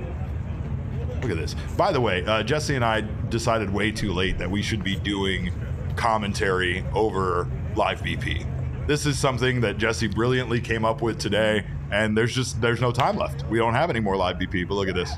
Look 1.21 1.31
at 1.31 1.37
this. 1.37 1.55
By 1.75 1.91
the 1.91 1.99
way, 2.01 2.23
uh, 2.25 2.43
Jesse 2.43 2.75
and 2.75 2.85
I 2.85 3.01
decided 3.29 3.69
way 3.73 3.91
too 3.91 4.13
late 4.13 4.37
that 4.37 4.49
we 4.49 4.61
should 4.61 4.83
be 4.83 4.95
doing 4.95 5.51
commentary 5.95 6.85
over 6.93 7.49
live 7.75 8.01
BP. 8.01 8.45
This 8.87 9.05
is 9.05 9.17
something 9.19 9.59
that 9.61 9.77
Jesse 9.77 10.07
brilliantly 10.07 10.61
came 10.61 10.85
up 10.85 11.01
with 11.01 11.17
today, 11.19 11.65
and 11.91 12.15
there's 12.17 12.33
just 12.33 12.61
there's 12.61 12.79
no 12.79 12.91
time 12.91 13.17
left. 13.17 13.45
We 13.47 13.57
don't 13.57 13.73
have 13.73 13.89
any 13.89 13.99
more 13.99 14.15
live 14.15 14.37
BP. 14.37 14.67
But 14.67 14.75
look 14.75 14.87
at 14.87 14.95
this. 14.95 15.11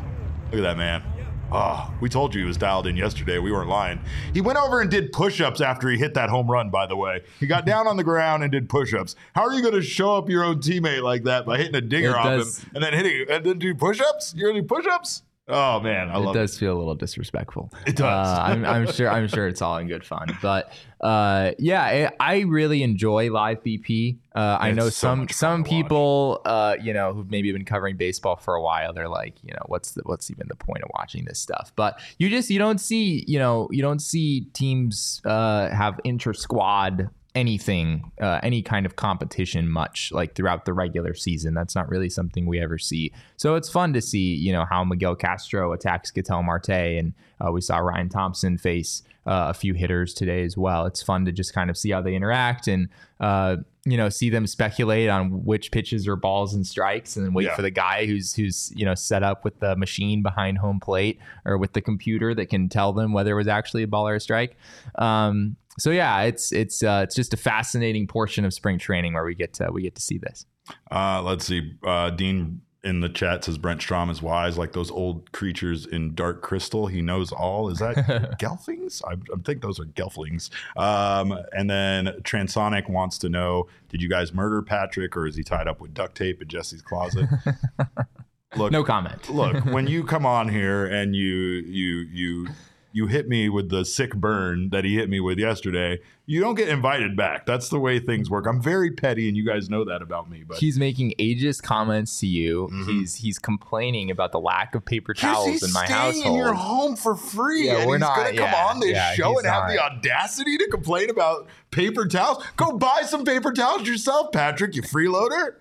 Look 0.51 0.55
at 0.59 0.61
that 0.61 0.77
man. 0.77 1.03
Oh, 1.51 1.91
we 1.99 2.09
told 2.09 2.35
you 2.35 2.41
he 2.41 2.47
was 2.47 2.57
dialed 2.57 2.85
in 2.85 2.95
yesterday. 2.95 3.39
We 3.39 3.51
weren't 3.51 3.69
lying. 3.69 3.99
He 4.33 4.41
went 4.41 4.59
over 4.59 4.81
and 4.81 4.91
did 4.91 5.11
push-ups 5.11 5.61
after 5.61 5.89
he 5.89 5.97
hit 5.97 6.13
that 6.13 6.29
home 6.29 6.49
run. 6.49 6.69
By 6.69 6.85
the 6.85 6.95
way, 6.95 7.23
he 7.39 7.47
got 7.47 7.65
down 7.65 7.87
on 7.87 7.97
the 7.97 8.03
ground 8.03 8.43
and 8.43 8.51
did 8.51 8.69
push-ups. 8.69 9.15
How 9.33 9.43
are 9.47 9.53
you 9.53 9.61
going 9.63 9.73
to 9.73 9.81
show 9.81 10.15
up 10.15 10.29
your 10.29 10.43
own 10.43 10.57
teammate 10.59 11.01
like 11.01 11.23
that 11.23 11.47
by 11.47 11.57
hitting 11.57 11.73
a 11.75 11.81
dinger 11.81 12.09
It 12.11 12.15
off 12.15 12.25
does- 12.25 12.59
him 12.59 12.71
and 12.75 12.83
then 12.83 12.93
hitting 12.93 13.25
and 13.29 13.43
then 13.43 13.57
do 13.57 13.73
push-ups? 13.73 14.35
You're 14.37 14.51
going 14.51 14.61
to 14.63 14.67
do 14.67 14.75
push-ups? 14.75 15.23
Oh 15.51 15.79
man, 15.79 16.09
I 16.09 16.15
it 16.15 16.19
love 16.19 16.35
it. 16.35 16.39
does 16.39 16.57
feel 16.59 16.75
a 16.75 16.77
little 16.77 16.93
disrespectful. 16.93 17.71
It 17.87 17.95
does. 17.95 18.27
Uh, 18.27 18.41
I'm, 18.41 18.63
I'm 18.63 18.91
sure. 18.91 19.09
I'm 19.09 19.27
sure 19.27 19.47
it's 19.47 19.63
all 19.63 19.77
in 19.77 19.87
good 19.87 20.05
fun. 20.05 20.37
But 20.43 20.71
uh, 21.01 21.51
yeah, 21.57 21.81
I, 21.81 22.11
I 22.19 22.39
really 22.41 22.83
enjoy 22.83 23.31
live 23.31 23.63
BP. 23.63 24.17
Uh, 24.35 24.57
I 24.59 24.71
know 24.71 24.89
some 24.89 25.27
fun 25.27 25.29
some 25.29 25.63
people, 25.63 26.41
uh, 26.45 26.75
you 26.79 26.93
know, 26.93 27.13
who've 27.13 27.31
maybe 27.31 27.51
been 27.51 27.65
covering 27.65 27.97
baseball 27.97 28.35
for 28.35 28.53
a 28.53 28.61
while. 28.61 28.93
They're 28.93 29.09
like, 29.09 29.43
you 29.43 29.51
know, 29.53 29.63
what's 29.65 29.93
the, 29.93 30.03
what's 30.05 30.29
even 30.29 30.47
the 30.47 30.55
point 30.55 30.83
of 30.83 30.91
watching 30.93 31.25
this 31.25 31.39
stuff? 31.39 31.73
But 31.75 31.99
you 32.19 32.29
just 32.29 32.51
you 32.51 32.59
don't 32.59 32.79
see, 32.79 33.23
you 33.27 33.39
know, 33.39 33.67
you 33.71 33.81
don't 33.81 34.01
see 34.03 34.41
teams 34.53 35.19
uh, 35.25 35.69
have 35.69 35.99
inter 36.03 36.33
squad 36.33 37.09
anything, 37.35 38.11
uh, 38.21 38.39
any 38.43 38.61
kind 38.61 38.85
of 38.85 38.95
competition 38.95 39.69
much 39.69 40.11
like 40.11 40.35
throughout 40.35 40.65
the 40.65 40.73
regular 40.73 41.13
season. 41.13 41.53
That's 41.53 41.75
not 41.75 41.87
really 41.89 42.09
something 42.09 42.45
we 42.45 42.59
ever 42.59 42.77
see. 42.77 43.11
So 43.37 43.55
it's 43.55 43.69
fun 43.69 43.93
to 43.93 44.01
see, 44.01 44.33
you 44.35 44.51
know, 44.51 44.65
how 44.69 44.83
Miguel 44.83 45.15
Castro 45.15 45.73
attacks 45.73 46.11
Ketel 46.11 46.43
Marte, 46.43 46.69
and 46.69 47.13
uh, 47.39 47.51
we 47.51 47.61
saw 47.61 47.77
Ryan 47.77 48.09
Thompson 48.09 48.57
face 48.57 49.03
uh, 49.27 49.47
a 49.49 49.53
few 49.53 49.73
hitters 49.73 50.13
today 50.13 50.43
as 50.43 50.57
well. 50.57 50.85
It's 50.85 51.03
fun 51.03 51.25
to 51.25 51.31
just 51.31 51.53
kind 51.53 51.69
of 51.69 51.77
see 51.77 51.91
how 51.91 52.01
they 52.01 52.15
interact 52.15 52.67
and. 52.67 52.89
Uh, 53.19 53.57
you 53.85 53.97
know, 53.97 54.07
see 54.09 54.29
them 54.29 54.45
speculate 54.45 55.09
on 55.09 55.43
which 55.45 55.71
pitches 55.71 56.07
are 56.07 56.15
balls 56.17 56.53
and 56.53 56.65
strikes, 56.67 57.15
and 57.15 57.25
then 57.25 57.33
wait 57.33 57.45
Yeah. 57.45 57.55
for 57.55 57.61
the 57.61 57.71
guy 57.71 58.05
who's 58.05 58.33
who's 58.33 58.71
you 58.75 58.85
know 58.85 58.93
set 58.93 59.23
up 59.23 59.43
with 59.43 59.59
the 59.59 59.75
machine 59.77 60.21
behind 60.21 60.57
home 60.59 60.79
plate 60.79 61.17
or 61.45 61.57
with 61.57 61.73
the 61.73 61.81
computer 61.81 62.35
that 62.35 62.47
can 62.49 62.69
tell 62.69 62.93
them 62.93 63.13
whether 63.13 63.31
it 63.31 63.35
was 63.35 63.47
actually 63.47 63.83
a 63.83 63.87
ball 63.87 64.07
or 64.07 64.15
a 64.15 64.19
strike. 64.19 64.57
Um, 64.95 65.55
so 65.79 65.91
yeah, 65.91 66.21
it's 66.21 66.51
it's 66.51 66.83
uh, 66.83 67.01
it's 67.03 67.15
just 67.15 67.33
a 67.33 67.37
fascinating 67.37 68.07
portion 68.07 68.45
of 68.45 68.53
spring 68.53 68.77
training 68.77 69.13
where 69.13 69.25
we 69.25 69.35
get 69.35 69.53
to 69.55 69.69
we 69.71 69.81
get 69.81 69.95
to 69.95 70.01
see 70.01 70.17
this. 70.17 70.45
Uh, 70.91 71.21
let's 71.23 71.45
see. 71.45 71.73
Uh, 71.83 72.09
Dean 72.11 72.61
in 72.81 73.01
the 73.01 73.09
chat 73.09 73.43
says 73.43 73.57
Brent 73.57 73.81
Strom 73.81 74.09
is 74.09 74.21
wise, 74.21 74.57
like 74.57 74.71
those 74.71 74.89
old 74.89 75.31
creatures 75.33 75.85
in 75.85 76.15
Dark 76.15 76.41
Crystal. 76.41 76.87
He 76.87 77.01
knows 77.01 77.31
all. 77.33 77.67
Is 77.69 77.79
that 77.79 77.95
Gelflings? 78.39 79.01
I, 79.05 79.13
I 79.13 79.41
think 79.43 79.61
those 79.61 79.79
are 79.81 79.85
Gelflings. 79.85 80.49
Um, 80.77 81.37
and 81.51 81.69
then 81.69 82.07
Transonic 82.21 82.89
wants 82.89 83.17
to 83.19 83.29
know: 83.29 83.67
Did 83.89 84.01
you 84.01 84.07
guys 84.07 84.33
murder 84.33 84.61
Patrick, 84.61 85.17
or 85.17 85.27
is 85.27 85.35
he 85.35 85.43
tied 85.43 85.67
up 85.67 85.81
with 85.81 85.93
duct 85.93 86.15
tape 86.15 86.41
in 86.41 86.47
Jesse's 86.47 86.81
closet? 86.81 87.27
Look, 88.55 88.71
No 88.71 88.83
comment. 88.83 89.29
look 89.29 89.63
when 89.65 89.85
you 89.93 90.03
come 90.03 90.25
on 90.25 90.49
here 90.49 90.85
and 90.87 91.15
you 91.15 91.27
you 91.27 91.97
you 92.11 92.47
you 92.91 93.07
hit 93.07 93.27
me 93.27 93.49
with 93.49 93.69
the 93.69 93.85
sick 93.85 94.15
burn 94.15 94.69
that 94.69 94.83
he 94.83 94.95
hit 94.95 95.09
me 95.09 95.19
with 95.19 95.37
yesterday 95.37 95.99
you 96.25 96.39
don't 96.39 96.55
get 96.55 96.67
invited 96.69 97.15
back 97.15 97.45
that's 97.45 97.69
the 97.69 97.79
way 97.79 97.99
things 97.99 98.29
work 98.29 98.45
i'm 98.47 98.61
very 98.61 98.91
petty 98.91 99.27
and 99.27 99.37
you 99.37 99.45
guys 99.45 99.69
know 99.69 99.83
that 99.85 100.01
about 100.01 100.29
me 100.29 100.43
but 100.47 100.57
He's 100.57 100.77
making 100.77 101.13
ageist 101.19 101.61
comments 101.63 102.19
to 102.19 102.27
you. 102.27 102.67
Mhm. 102.71 102.85
He's 102.87 103.15
he's 103.15 103.39
complaining 103.39 104.09
about 104.11 104.31
the 104.31 104.39
lack 104.39 104.75
of 104.75 104.83
paper 104.85 105.13
Jesse, 105.13 105.27
towels 105.33 105.63
in 105.63 105.71
my 105.71 105.85
house. 105.85 106.13
He's 106.15 106.21
staying 106.21 106.23
household. 106.23 106.27
in 106.27 106.33
your 106.43 106.53
home 106.53 106.95
for 106.95 107.15
free 107.15 107.67
Yeah, 107.67 107.77
and 107.77 107.87
we're 107.87 107.95
he's 107.95 108.01
not- 108.01 108.15
gonna 108.17 108.29
come 108.29 108.49
yeah, 108.51 108.65
on 108.67 108.79
this 108.79 108.91
yeah, 108.91 109.13
show 109.13 109.29
he's 109.31 109.39
and 109.39 109.47
have 109.47 109.69
the 109.69 109.79
audacity 109.83 110.57
to 110.57 110.67
complain 110.69 111.09
about 111.09 111.47
paper 111.71 112.05
towels 112.07 112.43
go 112.57 112.71
buy 112.77 113.01
some 113.05 113.23
paper 113.23 113.51
towels 113.51 113.87
yourself 113.87 114.31
patrick 114.31 114.75
you 114.75 114.81
freeloader 114.81 115.53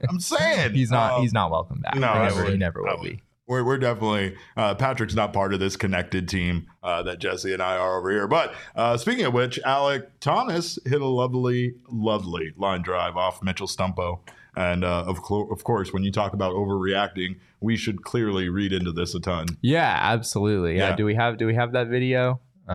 i'm 0.08 0.18
saying 0.20 0.72
he's 0.74 0.90
not 0.90 1.12
Um, 1.14 1.22
he's 1.22 1.32
not 1.32 1.50
welcome 1.50 1.80
back. 1.80 1.94
no, 1.96 2.12
he 2.12 2.18
never, 2.18 2.34
he 2.34 2.40
wouldn't. 2.42 2.58
never 2.58 2.88
I 2.88 2.94
will 2.94 3.02
be. 3.02 3.20
We're, 3.46 3.64
we're 3.64 3.78
definitely 3.78 4.36
uh, 4.56 4.74
Patrick's 4.74 5.14
not 5.14 5.32
part 5.32 5.52
of 5.54 5.60
this 5.60 5.76
connected 5.76 6.28
team 6.28 6.66
uh, 6.82 7.02
that 7.02 7.18
Jesse 7.18 7.52
and 7.52 7.62
I 7.62 7.76
are 7.76 7.98
over 7.98 8.10
here. 8.10 8.26
But 8.26 8.54
uh, 8.74 8.96
speaking 8.96 9.24
of 9.24 9.34
which, 9.34 9.58
Alec 9.64 10.20
Thomas 10.20 10.78
hit 10.86 11.00
a 11.00 11.06
lovely, 11.06 11.74
lovely 11.88 12.52
line 12.56 12.82
drive 12.82 13.16
off 13.16 13.42
Mitchell 13.42 13.66
Stumpo. 13.66 14.20
And 14.56 14.84
uh, 14.84 15.04
of, 15.06 15.18
of 15.30 15.64
course, 15.64 15.92
when 15.92 16.04
you 16.04 16.12
talk 16.12 16.32
about 16.32 16.52
overreacting, 16.54 17.40
we 17.60 17.76
should 17.76 18.04
clearly 18.04 18.48
read 18.48 18.72
into 18.72 18.92
this 18.92 19.14
a 19.14 19.20
ton. 19.20 19.46
Yeah, 19.62 19.98
absolutely. 20.00 20.76
Yeah. 20.76 20.94
Do 20.94 21.04
we 21.04 21.16
have 21.16 21.38
Do 21.38 21.46
we 21.46 21.54
have 21.56 21.72
that 21.72 21.88
video? 21.88 22.40
Uh, 22.68 22.74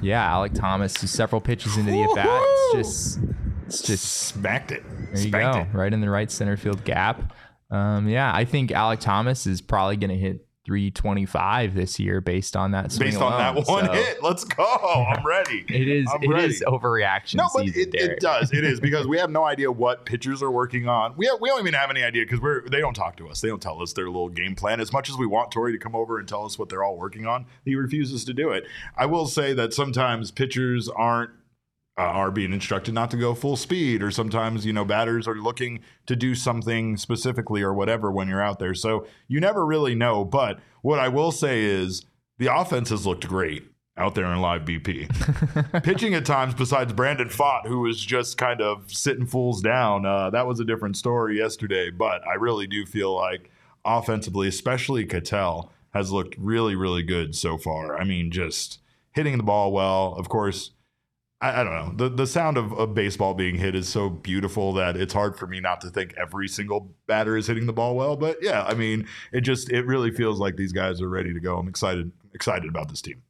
yeah, 0.00 0.24
Alec 0.24 0.54
Thomas, 0.54 0.94
several 0.94 1.40
pitches 1.42 1.76
into 1.76 1.90
the 1.92 2.02
at 2.04 2.14
bat. 2.14 2.42
It's 2.42 2.72
just, 2.72 3.18
it's 3.66 3.82
just 3.82 4.04
Smacked 4.04 4.72
it. 4.72 4.82
There 4.88 5.22
you 5.22 5.28
Spanked 5.28 5.54
go, 5.54 5.60
it. 5.60 5.68
right 5.78 5.92
in 5.92 6.00
the 6.00 6.10
right 6.10 6.30
center 6.30 6.56
field 6.56 6.84
gap. 6.84 7.34
Um, 7.74 8.08
yeah, 8.08 8.32
I 8.34 8.44
think 8.44 8.70
Alec 8.72 9.00
Thomas 9.00 9.46
is 9.46 9.60
probably 9.60 9.96
going 9.96 10.10
to 10.10 10.16
hit 10.16 10.46
325 10.66 11.74
this 11.74 11.98
year 12.00 12.20
based 12.22 12.56
on 12.56 12.70
that. 12.70 12.96
Based 12.98 13.20
on 13.20 13.32
that 13.38 13.54
one 13.68 13.84
So 13.86 13.92
hit, 13.92 14.22
let's 14.22 14.44
go. 14.44 14.64
I'm 14.64 15.26
ready. 15.26 15.64
It 15.68 15.88
is. 15.88 16.08
I'm 16.10 16.22
It 16.22 16.28
ready. 16.28 16.46
is 16.54 16.62
overreaction 16.66 17.34
No, 17.34 17.48
but 17.54 17.64
season. 17.66 17.82
it, 17.92 17.94
it 17.94 18.20
does. 18.20 18.50
It 18.52 18.64
is 18.64 18.80
because 18.80 19.06
we 19.06 19.18
have 19.18 19.28
no 19.30 19.44
idea 19.44 19.70
what 19.84 20.06
pitchers 20.06 20.42
are 20.42 20.50
working 20.50 20.88
on. 20.88 21.14
We 21.16 21.26
have, 21.26 21.38
we 21.40 21.50
don't 21.50 21.60
even 21.60 21.74
have 21.74 21.90
any 21.90 22.02
idea 22.02 22.24
because 22.24 22.40
we're 22.40 22.66
they 22.68 22.80
don't 22.80 22.94
talk 22.94 23.16
to 23.18 23.28
us. 23.28 23.40
They 23.42 23.48
don't 23.48 23.60
tell 23.60 23.82
us 23.82 23.92
their 23.92 24.06
little 24.06 24.30
game 24.30 24.54
plan. 24.56 24.80
As 24.80 24.92
much 24.92 25.10
as 25.10 25.16
we 25.16 25.26
want 25.26 25.50
Torey 25.52 25.72
to 25.72 25.78
come 25.78 25.94
over 25.94 26.18
and 26.18 26.26
tell 26.26 26.44
us 26.46 26.58
what 26.58 26.70
they're 26.70 26.82
all 26.84 26.96
working 26.96 27.26
on, 27.26 27.44
he 27.64 27.74
refuses 27.74 28.24
to 28.24 28.32
do 28.32 28.50
it. 28.50 28.64
I 28.96 29.04
will 29.06 29.26
say 29.26 29.52
that 29.52 29.74
sometimes 29.74 30.30
pitchers 30.30 30.88
aren't 30.88 31.30
uh, 31.96 32.02
are 32.02 32.30
being 32.30 32.52
instructed 32.52 32.92
not 32.92 33.10
to 33.12 33.16
go 33.16 33.34
full 33.34 33.56
speed, 33.56 34.02
or 34.02 34.10
sometimes 34.10 34.66
you 34.66 34.72
know 34.72 34.84
batters 34.84 35.28
are 35.28 35.36
looking 35.36 35.80
to 36.06 36.16
do 36.16 36.34
something 36.34 36.96
specifically 36.96 37.62
or 37.62 37.72
whatever 37.72 38.10
when 38.10 38.28
you're 38.28 38.42
out 38.42 38.58
there. 38.58 38.74
So 38.74 39.06
you 39.28 39.40
never 39.40 39.64
really 39.64 39.94
know. 39.94 40.24
But 40.24 40.58
what 40.82 40.98
I 40.98 41.08
will 41.08 41.32
say 41.32 41.62
is 41.62 42.04
the 42.38 42.54
offense 42.54 42.90
has 42.90 43.06
looked 43.06 43.28
great 43.28 43.64
out 43.96 44.16
there 44.16 44.26
in 44.26 44.40
live 44.40 44.62
BP 44.62 45.82
pitching 45.84 46.14
at 46.14 46.24
times 46.24 46.54
besides 46.54 46.92
Brandon 46.92 47.28
Pfaadt, 47.28 47.66
who 47.66 47.80
was 47.80 48.00
just 48.00 48.36
kind 48.36 48.60
of 48.60 48.92
sitting 48.92 49.26
fools 49.26 49.62
down. 49.62 50.04
Uh, 50.04 50.30
that 50.30 50.46
was 50.46 50.58
a 50.58 50.64
different 50.64 50.96
story 50.96 51.38
yesterday, 51.38 51.90
but 51.90 52.26
I 52.26 52.34
really 52.34 52.66
do 52.66 52.84
feel 52.86 53.14
like 53.14 53.50
offensively, 53.84 54.48
especially 54.48 55.06
Ketel, 55.06 55.70
has 55.92 56.10
looked 56.10 56.34
really, 56.38 56.74
really 56.74 57.04
good 57.04 57.36
so 57.36 57.56
far. 57.56 57.96
I 57.96 58.02
mean, 58.02 58.32
just 58.32 58.80
hitting 59.12 59.36
the 59.36 59.44
ball 59.44 59.72
well. 59.72 60.14
Of 60.18 60.28
course, 60.28 60.72
I, 61.44 61.60
I 61.60 61.64
don't 61.64 61.74
know. 61.98 62.08
The 62.08 62.14
the 62.14 62.26
sound 62.26 62.56
of 62.56 62.72
a 62.72 62.86
baseball 62.86 63.34
being 63.34 63.56
hit 63.56 63.74
is 63.74 63.88
so 63.88 64.08
beautiful 64.08 64.72
that 64.74 64.96
it's 64.96 65.12
hard 65.12 65.36
for 65.38 65.46
me 65.46 65.60
not 65.60 65.80
to 65.82 65.90
think 65.90 66.14
every 66.16 66.48
single 66.48 66.90
batter 67.06 67.36
is 67.36 67.46
hitting 67.46 67.66
the 67.66 67.72
ball 67.72 67.94
well. 67.96 68.16
But 68.16 68.38
yeah, 68.40 68.64
I 68.64 68.74
mean, 68.74 69.06
it 69.32 69.42
just 69.42 69.70
it 69.70 69.84
really 69.86 70.10
feels 70.10 70.38
like 70.40 70.56
these 70.56 70.72
guys 70.72 71.00
are 71.02 71.08
ready 71.08 71.34
to 71.34 71.40
go. 71.40 71.58
I'm 71.58 71.68
excited 71.68 72.12
excited 72.32 72.68
about 72.68 72.88
this 72.88 73.02
team. 73.02 73.22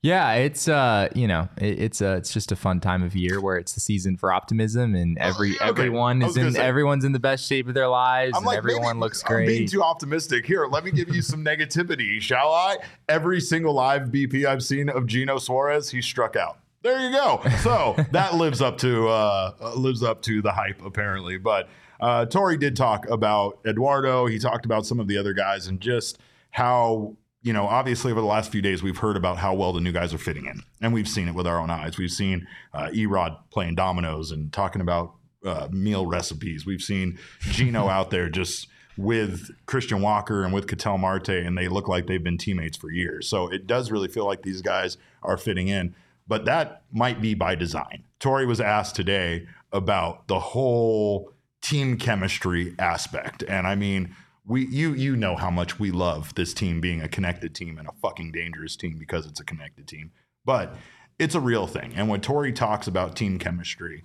Yeah, 0.00 0.34
it's 0.34 0.68
uh, 0.68 1.08
you 1.14 1.26
know, 1.26 1.48
it, 1.60 1.80
it's 1.82 2.00
uh, 2.00 2.14
it's 2.18 2.32
just 2.32 2.52
a 2.52 2.56
fun 2.56 2.78
time 2.78 3.02
of 3.02 3.16
year 3.16 3.40
where 3.40 3.56
it's 3.56 3.72
the 3.72 3.80
season 3.80 4.16
for 4.16 4.32
optimism, 4.32 4.94
and 4.94 5.18
every 5.18 5.50
Oh, 5.60 5.70
okay. 5.70 5.80
everyone 5.82 6.22
is 6.22 6.36
in 6.36 6.52
say- 6.52 6.60
everyone's 6.60 7.04
in 7.04 7.10
the 7.10 7.18
best 7.18 7.44
shape 7.48 7.66
of 7.66 7.74
their 7.74 7.88
lives, 7.88 8.32
I'm 8.36 8.42
and 8.42 8.46
like, 8.46 8.58
everyone 8.58 9.00
looks 9.00 9.24
I'm 9.28 9.44
being 9.44 9.66
too 9.66 9.82
optimistic. 9.82 10.46
Here, 10.46 10.66
let 10.66 10.84
me 10.84 10.92
give 10.92 11.08
you 11.12 11.20
some 11.20 11.44
negativity, 11.44 12.20
shall 12.20 12.52
I? 12.52 12.76
Every 13.08 13.40
single 13.40 13.74
live 13.74 14.02
BP 14.10 14.44
I've 14.44 14.62
seen 14.62 14.88
of 14.88 15.06
Geno 15.08 15.38
Suarez, 15.38 15.90
he 15.90 16.00
struck 16.00 16.36
out. 16.36 16.58
There 16.82 17.00
you 17.00 17.12
go. 17.12 17.42
So 17.62 17.96
that 18.12 18.34
lives 18.34 18.62
up 18.62 18.78
to 18.78 19.08
uh, 19.08 19.54
uh, 19.60 19.74
lives 19.74 20.02
up 20.02 20.22
to 20.22 20.40
the 20.42 20.52
hype, 20.52 20.80
apparently. 20.84 21.38
But 21.38 21.68
uh, 22.00 22.26
Torey 22.26 22.58
did 22.58 22.76
talk 22.76 23.08
about 23.08 23.58
Eduardo. 23.66 24.26
He 24.26 24.38
talked 24.38 24.64
about 24.64 24.86
some 24.86 25.00
of 25.00 25.08
the 25.08 25.18
other 25.18 25.32
guys 25.32 25.66
and 25.66 25.80
just 25.80 26.18
how 26.50 27.16
you 27.42 27.52
know, 27.52 27.66
obviously 27.66 28.10
over 28.10 28.20
the 28.20 28.26
last 28.26 28.50
few 28.50 28.60
days, 28.60 28.82
we've 28.82 28.98
heard 28.98 29.16
about 29.16 29.38
how 29.38 29.54
well 29.54 29.72
the 29.72 29.80
new 29.80 29.92
guys 29.92 30.12
are 30.12 30.18
fitting 30.18 30.46
in, 30.46 30.60
and 30.80 30.92
we've 30.92 31.08
seen 31.08 31.28
it 31.28 31.34
with 31.34 31.46
our 31.46 31.60
own 31.60 31.70
eyes. 31.70 31.96
We've 31.96 32.10
seen 32.10 32.46
uh, 32.74 32.88
Erod 32.88 33.38
playing 33.50 33.76
dominoes 33.76 34.32
and 34.32 34.52
talking 34.52 34.80
about 34.80 35.14
uh, 35.44 35.68
meal 35.70 36.06
recipes. 36.06 36.66
We've 36.66 36.82
seen 36.82 37.18
Geno 37.40 37.88
out 37.88 38.10
there 38.10 38.28
just 38.28 38.68
with 38.96 39.50
Christian 39.66 40.02
Walker 40.02 40.42
and 40.42 40.52
with 40.52 40.66
Cattell 40.66 40.98
Marte, 40.98 41.28
and 41.28 41.56
they 41.56 41.68
look 41.68 41.86
like 41.86 42.06
they've 42.06 42.22
been 42.22 42.38
teammates 42.38 42.76
for 42.76 42.90
years. 42.90 43.28
So 43.28 43.46
it 43.48 43.66
does 43.68 43.92
really 43.92 44.08
feel 44.08 44.26
like 44.26 44.42
these 44.42 44.60
guys 44.60 44.96
are 45.22 45.36
fitting 45.36 45.68
in, 45.68 45.94
but 46.28 46.44
that 46.44 46.82
might 46.92 47.20
be 47.20 47.34
by 47.34 47.54
design. 47.54 48.04
Torey 48.20 48.46
was 48.46 48.60
asked 48.60 48.94
today 48.94 49.46
about 49.72 50.28
the 50.28 50.38
whole 50.38 51.32
team 51.62 51.96
chemistry 51.96 52.74
aspect, 52.78 53.42
and 53.48 53.66
I 53.66 53.74
mean 53.74 54.14
we 54.46 54.66
you 54.66 54.94
you 54.94 55.14
know 55.14 55.36
how 55.36 55.50
much 55.50 55.78
we 55.78 55.90
love 55.90 56.34
this 56.34 56.54
team 56.54 56.80
being 56.80 57.02
a 57.02 57.08
connected 57.08 57.54
team 57.54 57.78
and 57.78 57.86
a 57.86 57.92
fucking 58.00 58.32
dangerous 58.32 58.76
team 58.76 58.96
because 58.98 59.26
it's 59.26 59.40
a 59.40 59.44
connected 59.44 59.86
team. 59.86 60.10
But 60.44 60.74
it's 61.18 61.34
a 61.34 61.40
real 61.40 61.66
thing. 61.66 61.92
And 61.94 62.08
when 62.08 62.20
Torey 62.20 62.54
talks 62.54 62.86
about 62.86 63.16
team 63.16 63.38
chemistry, 63.38 64.04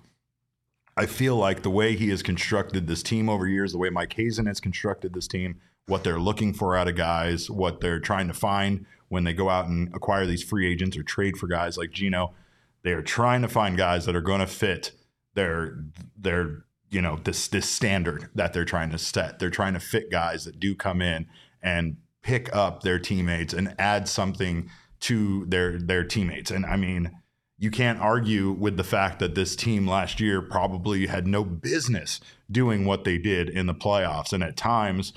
I 0.96 1.06
feel 1.06 1.36
like 1.36 1.62
the 1.62 1.70
way 1.70 1.96
he 1.96 2.10
has 2.10 2.22
constructed 2.22 2.86
this 2.86 3.02
team 3.02 3.28
over 3.28 3.46
years, 3.46 3.72
the 3.72 3.78
way 3.78 3.90
Mike 3.90 4.12
Hazen 4.12 4.46
has 4.46 4.60
constructed 4.60 5.14
this 5.14 5.26
team, 5.26 5.60
what 5.86 6.04
they're 6.04 6.20
looking 6.20 6.52
for 6.52 6.76
out 6.76 6.88
of 6.88 6.96
guys, 6.96 7.50
what 7.50 7.80
they're 7.80 8.00
trying 8.00 8.28
to 8.28 8.34
find 8.34 8.86
when 9.08 9.24
they 9.24 9.32
go 9.32 9.48
out 9.48 9.66
and 9.66 9.94
acquire 9.94 10.26
these 10.26 10.42
free 10.42 10.70
agents 10.70 10.96
or 10.96 11.02
trade 11.02 11.36
for 11.36 11.46
guys 11.46 11.76
like 11.76 11.90
Geno, 11.90 12.34
they 12.82 12.92
are 12.92 13.02
trying 13.02 13.42
to 13.42 13.48
find 13.48 13.76
guys 13.76 14.06
that 14.06 14.16
are 14.16 14.20
going 14.20 14.40
to 14.40 14.46
fit 14.46 14.92
their 15.34 15.84
their 16.16 16.64
you 16.90 17.02
know 17.02 17.18
this 17.24 17.48
this 17.48 17.68
standard 17.68 18.30
that 18.34 18.52
they're 18.52 18.64
trying 18.64 18.90
to 18.90 18.98
set. 18.98 19.38
They're 19.38 19.50
trying 19.50 19.74
to 19.74 19.80
fit 19.80 20.10
guys 20.10 20.44
that 20.44 20.60
do 20.60 20.74
come 20.74 21.02
in 21.02 21.26
and 21.62 21.96
pick 22.22 22.54
up 22.54 22.82
their 22.82 22.98
teammates 22.98 23.52
and 23.52 23.74
add 23.78 24.08
something 24.08 24.70
to 25.00 25.44
their 25.46 25.78
their 25.78 26.04
teammates. 26.04 26.50
And 26.50 26.64
I 26.64 26.76
mean, 26.76 27.10
you 27.58 27.70
can't 27.70 28.00
argue 28.00 28.52
with 28.52 28.76
the 28.76 28.84
fact 28.84 29.18
that 29.20 29.34
this 29.34 29.54
team 29.54 29.86
last 29.86 30.20
year 30.20 30.42
probably 30.42 31.06
had 31.06 31.26
no 31.26 31.44
business 31.44 32.20
doing 32.50 32.84
what 32.84 33.04
they 33.04 33.18
did 33.18 33.48
in 33.48 33.66
the 33.66 33.74
playoffs. 33.74 34.32
And 34.32 34.42
at 34.42 34.56
times, 34.56 35.12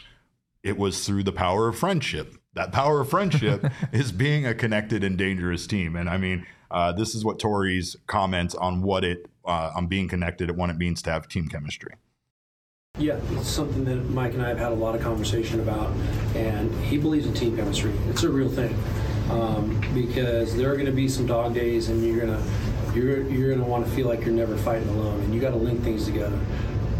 it 0.63 0.77
was 0.77 1.05
through 1.05 1.23
the 1.23 1.31
power 1.31 1.67
of 1.67 1.77
friendship. 1.77 2.35
That 2.57 2.71
power 2.71 3.01
of 3.01 3.09
friendship 3.09 3.63
is 3.91 4.11
being 4.11 4.47
a 4.47 4.55
connected 4.55 5.03
and 5.03 5.15
dangerous 5.15 5.67
team. 5.67 5.95
And 5.95 6.09
I 6.09 6.17
mean, 6.17 6.45
uh, 6.71 6.91
this 6.91 7.13
is 7.13 7.23
what 7.23 7.37
Torey's 7.37 7.95
comments 8.07 8.55
on 8.55 8.81
what 8.81 9.03
it 9.03 9.27
uh, 9.45 9.71
on 9.75 9.85
being 9.85 10.07
connected 10.07 10.49
and 10.49 10.57
what 10.57 10.71
it 10.71 10.77
means 10.77 11.01
to 11.03 11.11
have 11.11 11.27
team 11.27 11.47
chemistry. 11.47 11.93
Yeah, 12.97 13.19
it's 13.33 13.47
something 13.47 13.85
that 13.85 14.09
Mike 14.09 14.33
and 14.33 14.41
I 14.41 14.49
have 14.49 14.57
had 14.57 14.71
a 14.71 14.75
lot 14.75 14.95
of 14.95 15.01
conversation 15.01 15.59
about, 15.59 15.91
and 16.35 16.73
he 16.85 16.97
believes 16.97 17.27
in 17.27 17.33
team 17.35 17.55
chemistry. 17.55 17.93
It's 18.09 18.23
a 18.23 18.29
real 18.29 18.49
thing 18.49 18.75
um, 19.29 19.79
because 19.93 20.57
there 20.57 20.71
are 20.71 20.73
going 20.73 20.87
to 20.87 20.91
be 20.91 21.07
some 21.07 21.27
dog 21.27 21.53
days, 21.53 21.89
and 21.89 22.03
you're 22.03 22.25
gonna 22.25 22.43
you're 22.95 23.21
you're 23.29 23.55
gonna 23.55 23.67
want 23.67 23.85
to 23.85 23.91
feel 23.91 24.07
like 24.07 24.21
you're 24.21 24.33
never 24.33 24.57
fighting 24.57 24.89
alone, 24.89 25.21
and 25.21 25.33
you 25.33 25.39
got 25.39 25.51
to 25.51 25.57
link 25.57 25.83
things 25.83 26.05
together. 26.05 26.39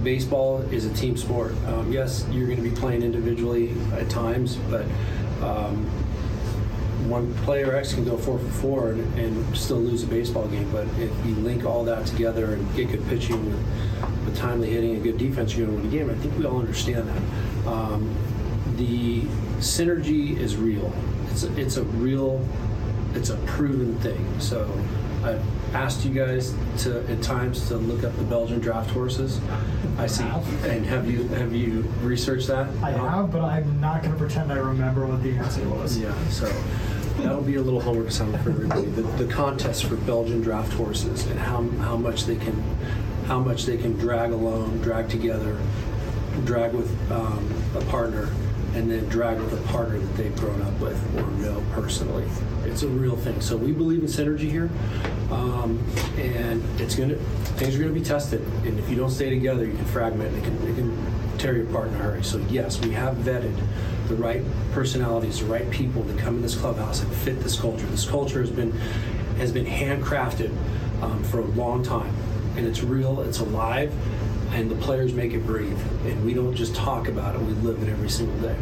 Baseball 0.04 0.62
is 0.72 0.86
a 0.86 0.94
team 0.94 1.18
sport. 1.18 1.54
Um, 1.66 1.92
yes, 1.92 2.28
you're 2.30 2.46
going 2.46 2.64
to 2.64 2.70
be 2.70 2.76
playing 2.76 3.02
individually 3.02 3.74
at 3.94 4.08
times, 4.08 4.58
but 4.70 4.86
um, 5.44 5.86
one 7.10 7.34
player 7.46 7.76
X 7.76 7.94
can 7.94 8.04
go 8.04 8.18
four 8.18 8.40
for 8.40 8.50
four 8.50 8.90
and, 8.92 9.20
and 9.20 9.58
still 9.58 9.78
lose 9.78 10.04
a 10.04 10.08
baseball 10.08 10.48
game. 10.48 10.70
But 10.72 10.88
if 11.00 11.12
you 11.26 11.36
link 11.36 11.66
all 11.66 11.84
that 11.86 12.06
together 12.06 12.54
and 12.54 12.76
get 12.76 12.90
good 12.90 13.08
pitching 13.08 13.46
with, 13.46 14.26
with 14.26 14.38
timely 14.38 14.70
hitting 14.70 14.96
and 14.96 15.04
good 15.04 15.18
defense, 15.18 15.56
you're 15.56 15.68
going 15.68 15.78
to 15.78 15.84
win 15.84 15.92
the 15.92 15.98
game. 15.98 16.10
I 16.10 16.16
think 16.22 16.38
we 16.38 16.46
all 16.46 16.60
understand 16.60 17.08
that. 17.08 17.68
Um, 17.68 18.16
the 18.76 19.22
synergy 19.60 20.38
is 20.38 20.56
real. 20.56 20.92
It's 21.32 21.44
a, 21.44 21.60
it's 21.60 21.78
a 21.78 21.84
real, 21.84 22.46
it's 23.14 23.30
a 23.30 23.38
proven 23.38 23.98
thing. 24.00 24.40
So 24.40 24.70
I've 25.24 25.76
asked 25.76 26.06
you 26.06 26.14
guys 26.14 26.54
to 26.84 27.00
at 27.12 27.22
times 27.22 27.68
to 27.68 27.78
look 27.78 28.04
up 28.04 28.16
the 28.18 28.24
Belgian 28.24 28.60
draft 28.60 28.90
horses. 28.92 29.40
I 29.98 30.08
see. 30.08 30.24
And 30.64 30.86
have 30.86 31.10
you 31.10 31.28
have 31.30 31.54
you 31.54 31.82
researched 32.02 32.48
that? 32.48 32.68
I 32.84 32.92
have, 32.92 33.32
but 33.32 33.42
I'm 33.42 33.80
not 33.82 34.02
going 34.02 34.14
to 34.14 34.20
pretend 34.20 34.52
I 34.52 34.58
remember 34.58 35.06
what 35.06 35.24
the 35.24 35.32
answer 35.38 35.68
was. 35.70 35.98
Yeah, 35.98 36.14
so 36.30 36.46
that'll 37.18 37.42
be 37.42 37.56
a 37.56 37.62
little 37.62 37.82
homework 37.82 38.08
assignment 38.08 38.44
for 38.44 38.52
everybody. 38.52 38.86
The, 38.86 39.02
the 39.02 39.32
contest 39.32 39.86
for 39.86 39.96
Belgian 39.96 40.42
draft 40.42 40.74
horses 40.74 41.26
and 41.26 41.40
how, 41.40 41.68
how 41.84 41.98
much 41.98 42.26
they 42.26 42.36
can 42.36 42.64
how 43.26 43.40
much 43.40 43.66
they 43.66 43.78
can 43.78 43.94
drag 43.94 44.32
alone, 44.32 44.78
drag 44.78 45.10
together, 45.10 45.60
drag 46.46 46.72
with 46.74 46.90
um, 47.12 47.52
a 47.76 47.82
partner, 47.86 48.30
and 48.74 48.90
then 48.90 49.06
drag 49.10 49.38
with 49.38 49.54
a 49.54 49.68
partner 49.68 50.00
that 50.00 50.16
they've 50.16 50.36
grown 50.38 50.62
up 50.62 50.80
with 50.80 50.98
or 51.18 51.30
know 51.42 51.62
personally. 51.74 52.26
It's 52.78 52.84
a 52.84 52.88
real 52.90 53.16
thing. 53.18 53.42
So 53.42 53.58
we 53.58 53.72
believe 53.72 54.02
in 54.02 54.06
synergy 54.06 54.52
here, 54.52 54.70
um, 55.32 55.84
and 56.16 56.64
it's 56.80 56.96
gonna 56.96 57.16
things 57.58 57.76
are 57.76 57.80
gonna 57.80 57.92
be 57.92 58.04
tested. 58.04 58.40
And 58.66 58.78
if 58.78 58.88
you 58.88 58.96
don't 58.96 59.10
stay 59.10 59.32
together, 59.32 59.66
you 59.66 59.74
can 59.74 59.86
fragment. 59.86 60.38
It 60.38 60.44
can, 60.44 60.56
it 60.62 60.76
can 60.76 61.38
tear 61.40 61.58
you 61.58 61.68
apart 61.68 61.88
in 61.88 61.96
a 61.96 61.98
hurry. 61.98 62.24
So 62.24 62.38
yes, 62.52 62.80
we 62.80 62.92
have 62.92 63.16
vetted 63.16 63.58
the 64.10 64.14
right 64.14 64.44
personalities, 64.74 65.40
the 65.40 65.46
right 65.46 65.68
people 65.72 66.04
to 66.04 66.14
come 66.18 66.36
in 66.36 66.44
this 66.44 66.54
clubhouse 66.54 67.02
and 67.02 67.12
fit 67.12 67.40
this 67.40 67.60
culture. 67.60 67.88
This 67.88 68.08
culture 68.08 68.42
has 68.42 68.52
been 68.52 68.72
has 69.40 69.52
been 69.52 69.66
handcrafted 69.66 70.56
um, 71.02 71.24
for 71.24 71.40
a 71.40 71.46
long 71.46 71.82
time, 71.82 72.14
and 72.58 72.68
it's 72.68 72.84
real. 72.84 73.22
It's 73.22 73.40
alive, 73.40 73.92
and 74.52 74.70
the 74.70 74.76
players 74.76 75.14
make 75.14 75.34
it 75.34 75.48
breathe. 75.48 75.82
And 76.06 76.24
we 76.24 76.36
don't 76.36 76.54
just 76.54 76.76
talk 76.76 77.08
about 77.08 77.34
it; 77.34 77.42
we 77.42 77.54
live 77.54 77.82
it 77.82 77.90
every 77.90 78.12
single 78.12 78.38
day. 78.38 78.56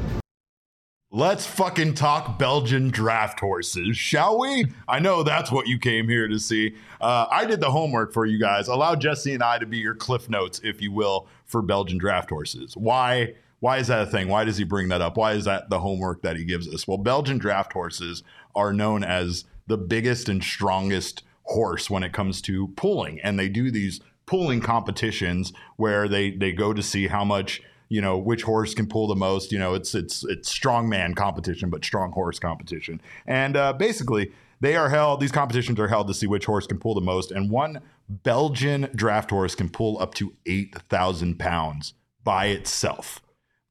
Let's 1.16 1.46
fucking 1.46 1.94
talk 1.94 2.38
Belgian 2.38 2.90
draft 2.90 3.40
horses, 3.40 3.96
shall 3.96 4.38
we? 4.38 4.66
I 4.86 5.00
know 5.00 5.24
that's 5.24 5.50
what 5.50 5.66
you 5.66 5.80
came 5.80 6.10
here 6.10 6.28
to 6.28 6.38
see. 6.38 6.76
Uh, 7.00 7.26
I 7.32 7.46
did 7.46 7.62
the 7.62 7.72
homework 7.72 8.12
for 8.12 8.26
you 8.26 8.38
guys. 8.38 8.68
Allow 8.68 8.98
Jesse 8.98 9.34
and 9.34 9.42
I 9.42 9.58
to 9.60 9.66
be 9.66 9.78
your 9.78 9.96
cliff 9.96 10.30
notes, 10.30 10.60
if 10.62 10.82
you 10.82 10.92
will, 10.92 11.30
for 11.46 11.62
Belgian 11.62 11.98
draft 11.98 12.30
horses. 12.30 12.76
Why? 12.76 13.36
Why 13.62 13.78
is 13.78 13.88
that 13.88 14.02
a 14.02 14.06
thing? 14.06 14.28
Why 14.28 14.44
does 14.44 14.58
he 14.58 14.66
bring 14.66 14.90
that 14.90 15.00
up? 15.00 15.16
Why 15.16 15.32
is 15.32 15.46
that 15.46 15.70
the 15.70 15.80
homework 15.80 16.22
that 16.24 16.36
he 16.36 16.44
gives 16.44 16.68
us? 16.68 16.86
Well, 16.86 16.98
Belgian 16.98 17.38
draft 17.38 17.72
horses 17.72 18.22
are 18.54 18.74
known 18.74 19.02
as 19.02 19.46
the 19.68 19.78
biggest 19.78 20.28
and 20.28 20.44
strongest 20.44 21.24
horse 21.44 21.90
when 21.90 22.04
it 22.04 22.12
comes 22.12 22.42
to 22.42 22.74
pulling, 22.76 23.22
and 23.22 23.40
they 23.40 23.48
do 23.48 23.72
these 23.72 24.02
pulling 24.26 24.60
competitions 24.60 25.54
where 25.78 26.10
they 26.10 26.32
they 26.32 26.52
go 26.52 26.74
to 26.74 26.84
see 26.84 27.08
how 27.08 27.24
much 27.24 27.62
you 27.90 28.02
know 28.02 28.18
which 28.18 28.44
horse 28.44 28.74
can 28.74 28.88
pull 28.88 29.08
the 29.08 29.16
most. 29.16 29.52
You 29.52 29.60
know, 29.60 29.74
it's 29.74 29.94
it's 29.96 30.24
it's 30.26 30.52
strongman 30.58 31.16
competition, 31.16 31.70
but 31.70 31.84
strong 31.86 32.12
horse 32.12 32.40
competition. 32.40 33.02
And 33.26 33.56
uh, 33.56 33.74
basically, 33.74 34.32
they 34.62 34.76
are 34.76 34.90
held. 34.90 35.20
These 35.20 35.32
competitions 35.32 35.80
are 35.80 35.88
held 35.88 36.08
to 36.08 36.14
see 36.14 36.28
which 36.28 36.46
horse 36.46 36.68
can 36.68 36.80
pull 36.80 36.94
the 36.96 37.02
most. 37.02 37.32
And 37.32 37.50
one 37.50 37.82
Belgian 38.10 38.90
draft 38.96 39.30
horse 39.30 39.56
can 39.56 39.70
pull 39.70 40.00
up 40.02 40.14
to 40.16 40.34
eight 40.46 40.76
thousand 40.90 41.40
pounds 41.40 41.94
by 42.24 42.48
itself. 42.48 43.22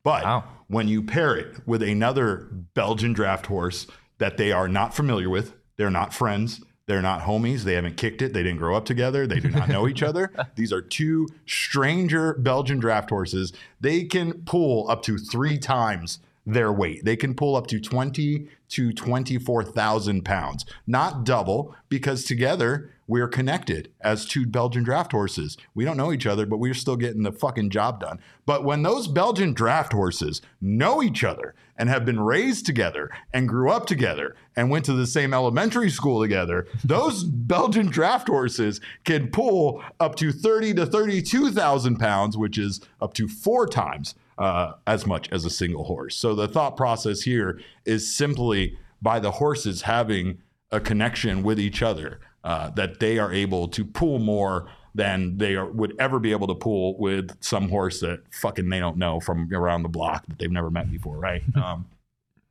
But 0.03 0.25
Wow. 0.25 0.45
when 0.69 0.87
you 0.87 1.03
pair 1.03 1.35
it 1.35 1.67
with 1.67 1.83
another 1.83 2.49
Belgian 2.75 3.13
draft 3.15 3.47
horse 3.47 3.87
that 4.19 4.37
they 4.37 4.53
are 4.53 4.69
not 4.69 4.95
familiar 4.95 5.31
with, 5.31 5.55
they're 5.77 5.91
not 5.91 6.13
friends, 6.15 6.61
they're 6.87 7.03
not 7.03 7.23
homies, 7.23 7.63
they 7.63 7.75
haven't 7.75 7.97
kicked 7.97 8.23
it, 8.23 8.33
they 8.33 8.43
didn't 8.43 8.59
grow 8.59 8.77
up 8.77 8.85
together, 8.85 9.27
they 9.27 9.41
do 9.41 9.49
not 9.49 9.69
know 9.69 9.89
each 9.89 10.03
other. 10.11 10.31
These 10.55 10.73
are 10.73 10.83
two 10.83 11.29
stranger 11.47 12.35
Belgian 12.35 12.79
draft 12.79 13.11
horses. 13.11 13.53
They 13.81 14.05
can 14.05 14.43
pull 14.45 14.91
up 14.91 15.03
to 15.05 15.17
three 15.17 15.59
times 15.59 16.19
their 16.47 16.73
weight. 16.73 17.05
They 17.05 17.17
can 17.17 17.35
pull 17.35 17.57
up 17.57 17.67
to 17.69 17.81
20 17.81 18.49
to 18.69 18.93
24,000 18.93 20.25
pounds. 20.25 20.65
Not 20.87 21.25
double, 21.25 21.75
because 21.89 22.25
together 22.25 22.91
we're 23.07 23.29
connected 23.29 23.93
as 24.01 24.25
two 24.25 24.47
Belgian 24.47 24.83
draft 24.83 25.13
horses. 25.13 25.57
We 25.75 25.85
don't 25.85 25.97
know 25.97 26.13
each 26.13 26.27
other, 26.27 26.47
but 26.47 26.59
we're 26.59 26.75
still 26.75 26.97
getting 26.97 27.23
the 27.23 27.33
fucking 27.33 27.71
job 27.71 28.01
done. 28.01 28.21
But 28.47 28.65
when 28.65 28.83
those 28.83 29.09
Belgian 29.09 29.53
draft 29.53 29.93
horses 29.93 30.41
know 30.61 31.03
each 31.03 31.23
other 31.23 31.55
and 31.77 31.89
have 31.89 32.05
been 32.05 32.21
raised 32.21 32.67
together 32.67 33.11
and 33.33 33.49
grew 33.49 33.71
up 33.71 33.87
together 33.87 34.37
and 34.57 34.71
went 34.71 34.85
to 34.87 34.93
the 34.93 35.07
same 35.07 35.35
elementary 35.35 35.91
school 35.91 36.23
together, 36.23 36.67
those 36.85 37.25
Belgian 37.45 37.87
draft 37.87 38.29
horses 38.29 38.81
can 39.05 39.29
pull 39.29 39.83
up 40.01 40.15
to 40.17 40.33
30 40.33 40.75
to 40.75 40.87
32,000 40.87 41.97
pounds, 41.97 42.37
which 42.39 42.59
is 42.59 42.81
up 43.01 43.13
to 43.15 43.29
four 43.29 43.67
times 43.67 44.15
uh, 44.39 44.73
as 44.87 45.07
much 45.07 45.29
as 45.31 45.45
a 45.45 45.51
single 45.51 45.85
horse. 45.85 46.17
So 46.17 46.35
the 46.35 46.49
thought 46.49 46.77
process 46.77 47.23
here 47.23 47.61
is 47.85 48.15
simply 48.15 48.79
by 49.03 49.21
the 49.21 49.33
horses 49.33 49.83
having 49.83 50.39
a 50.71 50.81
connection 50.81 51.43
with 51.43 51.61
each 51.61 51.83
other 51.83 52.21
uh, 52.45 52.71
that 52.71 53.01
they 53.01 53.19
are 53.19 53.33
able 53.33 53.67
to 53.69 53.85
pull 53.85 54.19
more 54.19 54.69
than 54.95 55.39
they 55.39 55.57
are, 55.57 55.67
would 55.67 55.97
ever 55.99 56.21
be 56.21 56.31
able 56.31 56.47
to 56.47 56.55
pull 56.55 56.97
with 56.99 57.37
some 57.43 57.69
horse 57.69 58.01
that 58.01 58.21
fucking 58.31 58.69
they 58.69 58.79
don't 58.79 58.97
know 58.97 59.19
from 59.19 59.53
around 59.53 59.83
the 59.83 59.89
block 59.89 60.27
that 60.27 60.39
they've 60.39 60.53
never 60.53 60.71
met 60.71 60.91
before, 60.91 61.17
right? 61.17 61.43
Um, 61.57 61.87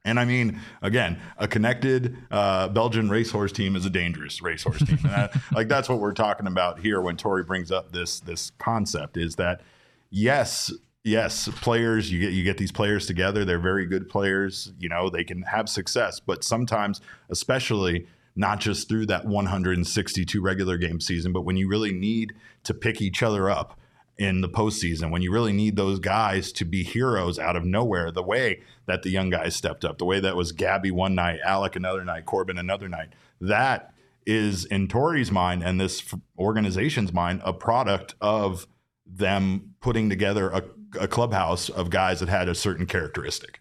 and 0.06 0.20
I 0.20 0.26
mean, 0.26 0.60
again, 0.82 1.18
a 1.38 1.48
connected 1.48 2.18
uh, 2.30 2.68
Belgian 2.68 3.10
racehorse 3.10 3.54
team 3.54 3.78
is 3.78 3.86
a 3.86 3.90
dangerous 3.90 4.42
racehorse 4.42 4.80
team. 4.80 5.00
That, 5.04 5.34
like 5.54 5.70
that's 5.70 5.88
what 5.88 6.00
we're 6.00 6.12
talking 6.12 6.48
about 6.48 6.80
here 6.80 7.00
when 7.00 7.16
Torey 7.16 7.48
brings 7.48 7.72
up 7.72 7.94
this 7.94 8.20
this 8.20 8.52
concept 8.58 9.16
is 9.16 9.36
that 9.38 9.62
yes, 10.10 10.74
yes, 11.06 11.48
players 11.62 12.12
you 12.12 12.20
get 12.20 12.34
you 12.34 12.44
get 12.44 12.58
these 12.58 12.72
players 12.72 13.06
together. 13.06 13.46
They're 13.46 13.60
very 13.60 13.86
good 13.86 14.10
players. 14.10 14.74
You 14.78 14.90
know, 14.90 15.10
they 15.10 15.24
can 15.24 15.42
have 15.44 15.70
success, 15.70 16.20
but 16.20 16.44
sometimes, 16.44 17.00
especially 17.30 18.06
not 18.36 18.60
just 18.60 18.90
through 18.90 19.06
that 19.08 19.26
162 19.26 20.42
regular 20.42 20.78
game 20.78 21.00
season, 21.00 21.32
but 21.32 21.42
when 21.42 21.58
you 21.58 21.68
really 21.68 21.94
need 21.94 22.34
to 22.64 22.74
pick 22.74 23.02
each 23.02 23.22
other 23.22 23.50
up 23.50 23.80
in 24.18 24.42
the 24.42 24.50
postseason, 24.50 25.12
when 25.12 25.22
you 25.22 25.32
really 25.32 25.54
need 25.54 25.76
those 25.76 26.00
guys 26.00 26.52
to 26.54 26.66
be 26.66 26.84
heroes 26.84 27.40
out 27.40 27.56
of 27.56 27.66
nowhere, 27.66 28.12
the 28.12 28.24
way 28.24 28.62
that 28.86 29.04
the 29.04 29.10
young 29.10 29.30
guys 29.30 29.56
stepped 29.56 29.86
up, 29.86 29.98
the 29.98 30.06
way 30.06 30.20
that 30.20 30.36
was 30.36 30.52
Gabby 30.52 30.92
one 30.92 31.16
night, 31.16 31.40
Alec 31.46 31.76
another 31.76 32.04
night, 32.04 32.26
Corbin 32.26 32.58
another 32.58 32.90
night, 32.90 33.10
that 33.42 33.94
is 34.26 34.66
in 34.66 34.88
Torey's 34.88 35.32
mind 35.32 35.64
and 35.64 35.80
this 35.80 36.04
organization's 36.38 37.12
mind 37.12 37.42
a 37.44 37.54
product 37.54 38.16
of 38.22 38.68
them 39.06 39.76
putting 39.82 40.10
together 40.10 40.50
a, 40.50 40.64
a 41.00 41.08
clubhouse 41.08 41.70
of 41.70 41.90
guys 41.90 42.20
that 42.20 42.30
had 42.30 42.48
a 42.48 42.56
certain 42.56 42.86
characteristic. 42.86 43.60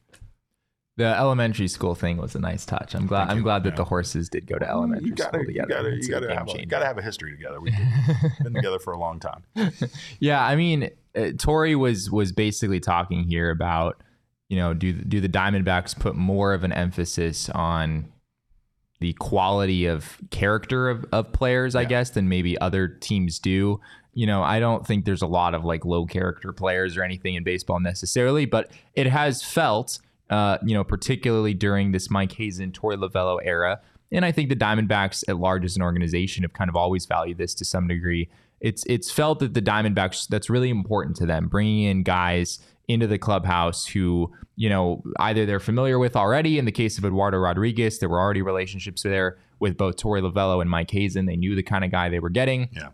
The 0.99 1.07
elementary 1.07 1.69
school 1.69 1.95
thing 1.95 2.19
was 2.19 2.35
a 2.35 2.39
nice 2.39 2.67
touch. 2.67 2.95
I'm 2.95 3.07
glad. 3.07 3.31
I'm 3.31 3.43
glad 3.43 3.63
that 3.65 3.71
Yeah. 3.71 3.77
the 3.77 3.85
horses 3.85 4.29
did 4.29 4.47
go 4.47 4.59
to 4.59 4.69
elementary 4.69 5.09
you 5.09 5.15
gotta, 5.15 5.31
school 5.31 5.41
you 5.41 5.47
together. 5.47 5.69
gotta, 5.69 5.97
you 5.97 6.09
gotta, 6.09 6.35
have 6.35 6.49
a, 6.49 6.67
gotta 6.67 6.85
have 6.85 6.99
a 6.99 7.03
history 7.03 7.31
together. 7.33 7.61
We've 7.63 7.73
been 8.43 8.53
together 8.53 8.79
for 8.79 8.93
a 8.93 8.99
long 8.99 9.19
time. 9.19 9.43
Yeah, 10.21 10.45
I 10.45 10.55
mean, 10.55 10.91
uh, 11.17 11.21
Torey 11.37 11.75
was 11.79 12.11
was 12.11 12.31
basically 12.33 12.79
talking 12.81 13.25
here 13.25 13.51
about, 13.51 14.03
you 14.51 14.57
know, 14.59 14.75
do 14.75 14.93
do 14.93 15.21
the 15.21 15.29
Diamondbacks 15.31 15.99
put 15.99 16.15
more 16.15 16.53
of 16.53 16.63
an 16.63 16.73
emphasis 16.73 17.49
on 17.51 18.13
the 19.01 19.15
quality 19.15 19.87
of 19.87 20.19
character 20.31 20.91
of, 20.91 21.07
of 21.11 21.33
players, 21.33 21.75
I 21.75 21.83
Yeah. 21.83 21.89
guess, 21.89 22.11
than 22.11 22.29
maybe 22.29 22.59
other 22.61 22.87
teams 22.87 23.39
do. 23.39 23.81
You 24.15 24.27
know, 24.27 24.43
I 24.43 24.61
don't 24.61 24.87
think 24.87 25.07
there's 25.07 25.23
a 25.23 25.27
lot 25.27 25.55
of 25.55 25.65
like 25.65 25.87
low 25.87 26.05
character 26.05 26.53
players 26.53 26.99
or 26.99 27.03
anything 27.03 27.35
in 27.35 27.45
baseball 27.45 27.81
necessarily, 27.81 28.45
but 28.45 28.71
it 28.95 29.07
has 29.07 29.43
felt, 29.43 29.99
uh, 30.33 30.57
you 30.65 30.75
know, 30.75 30.83
particularly 30.83 31.53
during 31.53 31.93
this 31.93 32.11
Mike 32.11 32.33
Hazen, 32.33 32.73
Torey 32.73 32.97
Lovullo 32.97 33.39
era. 33.45 33.81
And 34.11 34.25
I 34.25 34.33
think 34.33 34.49
the 34.49 34.57
Diamondbacks 34.57 35.23
at 35.29 35.37
large 35.37 35.63
as 35.63 35.77
an 35.77 35.83
organization 35.83 36.43
have 36.43 36.55
kind 36.55 36.71
of 36.71 36.77
always 36.77 37.05
valued 37.05 37.37
this 37.37 37.55
to 37.57 37.67
some 37.67 37.87
degree. 37.87 38.31
It's 38.61 38.83
it's 38.87 39.11
felt 39.11 39.41
that 39.41 39.53
the 39.53 39.61
Diamondbacks 39.61 40.29
that's 40.29 40.49
really 40.49 40.71
important 40.71 41.17
to 41.17 41.27
them, 41.27 41.49
bringing 41.49 41.85
in 41.85 42.03
guys 42.03 42.61
into 42.89 43.07
the 43.07 43.19
clubhouse 43.19 43.87
who 43.87 44.33
you 44.57 44.71
know 44.71 45.03
either 45.19 45.45
they're 45.45 45.61
familiar 45.61 45.99
with 45.99 46.17
already. 46.17 46.59
In 46.59 46.65
the 46.65 46.73
case 46.73 46.97
of 46.97 47.05
Eduardo 47.05 47.37
Rodriguez, 47.37 47.99
there 47.99 48.09
were 48.09 48.21
already 48.21 48.41
relationships 48.41 49.03
there 49.03 49.37
with 49.61 49.77
both 49.77 49.97
Torey 49.97 50.23
Lovullo 50.23 50.63
and 50.63 50.71
Mike 50.71 50.91
Hazen. 50.91 51.27
They 51.27 51.37
knew 51.37 51.55
the 51.55 51.63
kind 51.63 51.85
of 51.85 51.91
guy 51.91 52.09
they 52.09 52.21
were 52.21 52.31
getting 52.31 52.71
Yeah. 52.73 52.89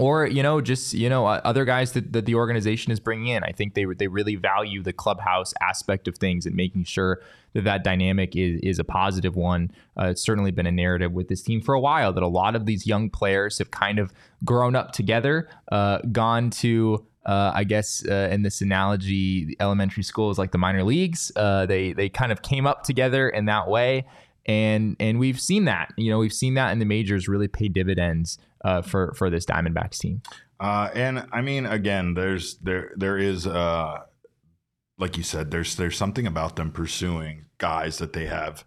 Or 0.00 0.26
you 0.26 0.42
know 0.42 0.60
just 0.60 0.94
you 0.94 1.08
know 1.08 1.26
uh, 1.26 1.40
other 1.44 1.64
guys 1.64 1.92
that, 1.92 2.12
that 2.12 2.26
the 2.26 2.34
organization 2.34 2.92
is 2.92 3.00
bringing 3.00 3.28
in. 3.28 3.44
I 3.44 3.52
think 3.52 3.74
they 3.74 3.84
they 3.84 4.08
really 4.08 4.36
value 4.36 4.82
the 4.82 4.92
clubhouse 4.92 5.54
aspect 5.60 6.08
of 6.08 6.16
things 6.18 6.44
and 6.44 6.54
making 6.54 6.84
sure 6.84 7.20
that 7.52 7.64
that 7.64 7.84
dynamic 7.84 8.34
is 8.34 8.60
is 8.62 8.78
a 8.78 8.84
positive 8.84 9.36
one. 9.36 9.70
Uh, 9.98 10.06
it's 10.06 10.22
certainly 10.22 10.50
been 10.50 10.66
a 10.66 10.72
narrative 10.72 11.12
with 11.12 11.28
this 11.28 11.42
team 11.42 11.60
for 11.60 11.74
a 11.74 11.80
while 11.80 12.12
that 12.12 12.22
a 12.22 12.28
lot 12.28 12.56
of 12.56 12.66
these 12.66 12.86
young 12.86 13.08
players 13.08 13.58
have 13.58 13.70
kind 13.70 13.98
of 13.98 14.12
grown 14.44 14.74
up 14.74 14.92
together 14.92 15.48
uh, 15.70 15.98
gone 16.12 16.50
to 16.50 17.06
uh, 17.26 17.50
I 17.52 17.64
guess 17.64 18.06
uh, 18.06 18.28
in 18.30 18.42
this 18.42 18.60
analogy, 18.60 19.56
elementary 19.58 20.04
school 20.04 20.30
is 20.30 20.38
like 20.38 20.52
the 20.52 20.58
minor 20.58 20.84
leagues. 20.84 21.32
Uh, 21.34 21.66
they 21.66 21.92
they 21.92 22.08
kind 22.08 22.30
of 22.30 22.40
came 22.42 22.66
up 22.66 22.84
together 22.84 23.28
in 23.28 23.46
that 23.46 23.68
way, 23.68 24.06
and 24.46 24.96
and 25.00 25.18
we've 25.18 25.40
seen 25.40 25.64
that. 25.66 25.92
You 25.96 26.10
know, 26.10 26.18
we've 26.18 26.32
seen 26.32 26.54
that 26.54 26.72
in 26.72 26.78
the 26.78 26.84
majors 26.84 27.28
really 27.28 27.48
pay 27.48 27.68
dividends 27.68 28.38
uh, 28.64 28.82
for 28.82 29.12
for 29.14 29.30
this 29.30 29.44
Diamondbacks 29.44 29.98
team. 29.98 30.22
Uh, 30.58 30.88
and 30.94 31.26
I 31.32 31.42
mean, 31.42 31.66
again, 31.66 32.14
there's 32.14 32.56
there 32.58 32.92
there 32.96 33.18
is 33.18 33.46
uh, 33.46 34.00
like 34.98 35.16
you 35.16 35.22
said, 35.22 35.50
there's 35.50 35.76
there's 35.76 35.96
something 35.96 36.26
about 36.26 36.56
them 36.56 36.70
pursuing 36.70 37.46
guys 37.58 37.98
that 37.98 38.12
they 38.12 38.26
have 38.26 38.64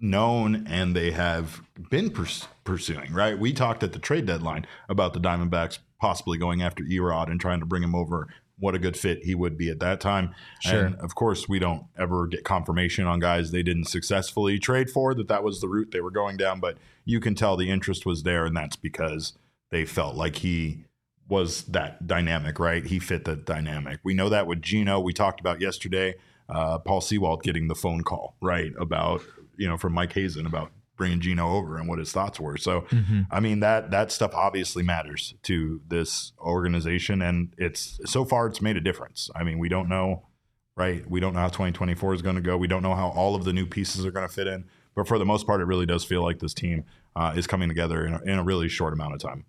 known 0.00 0.66
and 0.66 0.96
they 0.96 1.12
have 1.12 1.62
been 1.90 2.10
purs- 2.10 2.48
pursuing. 2.64 3.12
Right? 3.12 3.38
We 3.38 3.52
talked 3.52 3.82
at 3.82 3.92
the 3.92 3.98
trade 3.98 4.26
deadline 4.26 4.66
about 4.88 5.12
the 5.14 5.20
Diamondbacks 5.20 5.78
possibly 6.00 6.36
going 6.36 6.62
after 6.62 6.82
Erod 6.82 7.30
and 7.30 7.40
trying 7.40 7.60
to 7.60 7.66
bring 7.66 7.82
him 7.82 7.94
over. 7.94 8.28
What 8.62 8.76
a 8.76 8.78
good 8.78 8.96
fit 8.96 9.24
he 9.24 9.34
would 9.34 9.58
be 9.58 9.70
at 9.70 9.80
that 9.80 10.00
time. 10.00 10.36
Sure. 10.60 10.84
And 10.84 10.94
of 11.00 11.16
course, 11.16 11.48
we 11.48 11.58
don't 11.58 11.82
ever 11.98 12.28
get 12.28 12.44
confirmation 12.44 13.08
on 13.08 13.18
guys 13.18 13.50
they 13.50 13.64
didn't 13.64 13.86
successfully 13.86 14.60
trade 14.60 14.88
for 14.88 15.16
that 15.16 15.26
that 15.26 15.42
was 15.42 15.60
the 15.60 15.66
route 15.66 15.90
they 15.90 16.00
were 16.00 16.12
going 16.12 16.36
down. 16.36 16.60
But 16.60 16.78
you 17.04 17.18
can 17.18 17.34
tell 17.34 17.56
the 17.56 17.68
interest 17.68 18.06
was 18.06 18.22
there, 18.22 18.46
and 18.46 18.56
that's 18.56 18.76
because 18.76 19.32
they 19.72 19.84
felt 19.84 20.14
like 20.14 20.36
he 20.36 20.84
was 21.28 21.64
that 21.64 22.06
dynamic, 22.06 22.60
right? 22.60 22.86
He 22.86 23.00
fit 23.00 23.24
the 23.24 23.34
dynamic. 23.34 23.98
We 24.04 24.14
know 24.14 24.28
that 24.28 24.46
with 24.46 24.62
Geno. 24.62 25.00
We 25.00 25.12
talked 25.12 25.40
about 25.40 25.60
yesterday, 25.60 26.14
uh, 26.48 26.78
Paul 26.78 27.00
Sewald 27.00 27.42
getting 27.42 27.66
the 27.66 27.74
phone 27.74 28.04
call, 28.04 28.36
right, 28.40 28.70
about 28.78 29.22
you 29.56 29.66
know 29.66 29.76
from 29.76 29.92
Mike 29.92 30.12
Hazen 30.12 30.46
about 30.46 30.70
bringing 31.02 31.18
Geno 31.18 31.56
over 31.56 31.78
and 31.78 31.88
what 31.88 31.98
his 31.98 32.12
thoughts 32.12 32.38
were. 32.38 32.56
So, 32.56 32.86
I 33.32 33.40
mean 33.40 33.58
that 33.58 33.90
that 33.90 34.12
stuff 34.12 34.32
obviously 34.34 34.84
matters 34.84 35.34
to 35.42 35.80
this 35.88 36.32
organization, 36.38 37.20
and 37.20 37.52
it's 37.58 37.98
so 38.04 38.24
far 38.24 38.46
it's 38.46 38.62
made 38.62 38.76
a 38.76 38.80
difference. 38.80 39.28
I 39.34 39.42
mean, 39.42 39.58
we 39.58 39.68
don't 39.68 39.88
know, 39.88 40.28
right? 40.76 41.02
We 41.10 41.18
don't 41.18 41.34
know 41.34 41.40
how 41.40 41.48
2024 41.48 42.14
is 42.14 42.22
going 42.22 42.36
to 42.36 42.40
go. 42.40 42.56
We 42.56 42.68
don't 42.68 42.84
know 42.84 42.94
how 42.94 43.08
all 43.08 43.34
of 43.34 43.42
the 43.42 43.52
new 43.52 43.66
pieces 43.66 44.06
are 44.06 44.12
going 44.12 44.28
to 44.28 44.32
fit 44.32 44.46
in, 44.46 44.66
but 44.94 45.08
for 45.08 45.18
the 45.18 45.24
most 45.24 45.44
part, 45.44 45.60
it 45.60 45.64
really 45.64 45.86
does 45.86 46.04
feel 46.04 46.22
like 46.22 46.38
this 46.38 46.54
team 46.54 46.84
uh, 47.16 47.32
is 47.34 47.48
coming 47.48 47.68
together 47.68 48.06
in 48.06 48.14
a, 48.14 48.22
in 48.22 48.38
a 48.38 48.44
really 48.44 48.68
short 48.68 48.92
amount 48.92 49.14
of 49.14 49.20
time. 49.20 49.44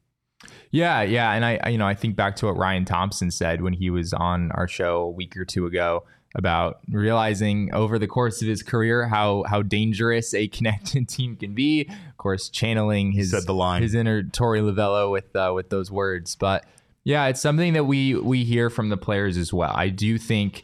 Yeah, 0.72 1.04
yeah, 1.04 1.34
and 1.34 1.46
I, 1.46 1.60
I, 1.64 1.70
you 1.70 1.78
know, 1.78 1.86
I 1.86 1.94
think 1.94 2.16
back 2.16 2.36
to 2.38 2.48
what 2.48 2.58
Ryan 2.58 2.84
Thompson 2.84 3.30
said 3.30 3.62
when 3.62 3.74
he 3.74 3.92
was 3.92 4.12
on 4.12 4.52
our 4.54 4.68
show 4.68 5.02
a 5.02 5.12
week 5.12 5.38
or 5.38 5.46
two 5.46 5.68
ago 5.68 6.04
about 6.36 6.80
realizing 6.90 7.74
over 7.74 8.00
the 8.00 8.08
course 8.08 8.42
of 8.42 8.48
his 8.48 8.64
career 8.64 9.08
how 9.08 9.44
how 9.48 9.62
dangerous 9.62 10.34
a 10.34 10.48
connected 10.58 11.08
team 11.08 11.36
can 11.36 11.54
be. 11.54 11.82
Of 11.82 12.18
course, 12.18 12.50
channeling 12.50 13.12
his 13.12 13.32
the 13.32 13.54
line. 13.54 13.82
his 13.82 13.94
inner 13.94 14.24
Torey 14.24 14.62
Lovullo 14.62 15.12
with 15.12 15.36
uh, 15.36 15.52
with 15.54 15.70
those 15.70 15.92
words, 15.92 16.36
but 16.36 16.66
yeah, 17.04 17.28
it's 17.28 17.42
something 17.42 17.74
that 17.74 17.86
we 17.86 18.16
we 18.16 18.44
hear 18.44 18.70
from 18.70 18.90
the 18.90 18.98
players 18.98 19.38
as 19.38 19.52
well. 19.52 19.74
I 19.76 19.90
do 19.90 20.18
think 20.18 20.64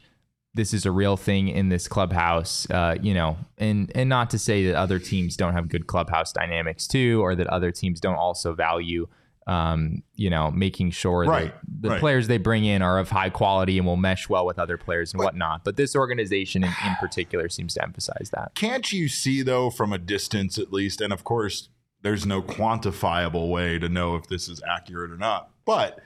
this 0.55 0.73
is 0.73 0.85
a 0.85 0.91
real 0.91 1.15
thing 1.15 1.47
in 1.47 1.69
this 1.69 1.87
clubhouse, 1.87 2.69
uh, 2.71 2.95
you 3.01 3.13
know, 3.13 3.37
and 3.57 3.91
and 3.93 4.09
not 4.09 4.29
to 4.31 4.39
say 4.39 4.65
that 4.67 4.75
other 4.75 4.99
teams 4.99 5.37
don't 5.37 5.53
have 5.53 5.69
good 5.69 5.87
clubhouse 5.87 6.31
dynamics 6.31 6.87
too, 6.87 7.21
or 7.21 7.35
that 7.35 7.47
other 7.47 7.71
teams 7.71 7.99
don't 7.99 8.15
also 8.15 8.53
value, 8.53 9.07
um, 9.49 10.03
you 10.15 10.29
know, 10.29 10.51
making 10.51 10.91
sure 10.91 11.23
Right, 11.23 11.51
that 11.51 11.81
the 11.81 11.89
right. 11.89 11.99
players 11.99 12.27
they 12.27 12.37
bring 12.37 12.65
in 12.65 12.83
are 12.83 12.99
of 12.99 13.09
high 13.09 13.31
quality 13.31 13.79
and 13.79 13.87
will 13.87 13.97
mesh 13.97 14.29
well 14.29 14.45
with 14.45 14.59
other 14.59 14.77
players 14.77 15.11
and 15.11 15.23
whatnot. 15.23 15.63
But 15.63 15.75
this 15.75 15.95
organization 15.95 16.63
in, 16.63 16.69
in 16.85 16.95
particular 16.99 17.49
seems 17.49 17.73
to 17.73 17.83
emphasize 17.83 18.29
that. 18.31 18.51
Can't 18.53 18.91
you 18.93 19.07
see 19.07 19.41
though 19.41 19.71
from 19.71 19.91
a 19.91 19.97
distance 19.97 20.59
at 20.59 20.71
least? 20.71 21.01
And 21.01 21.11
of 21.11 21.23
course, 21.23 21.69
there's 22.03 22.27
no 22.27 22.43
quantifiable 22.43 23.49
way 23.49 23.79
to 23.79 23.89
know 23.89 24.15
if 24.15 24.27
this 24.27 24.47
is 24.47 24.61
accurate 24.69 25.09
or 25.09 25.17
not. 25.17 25.49
But 25.65 25.99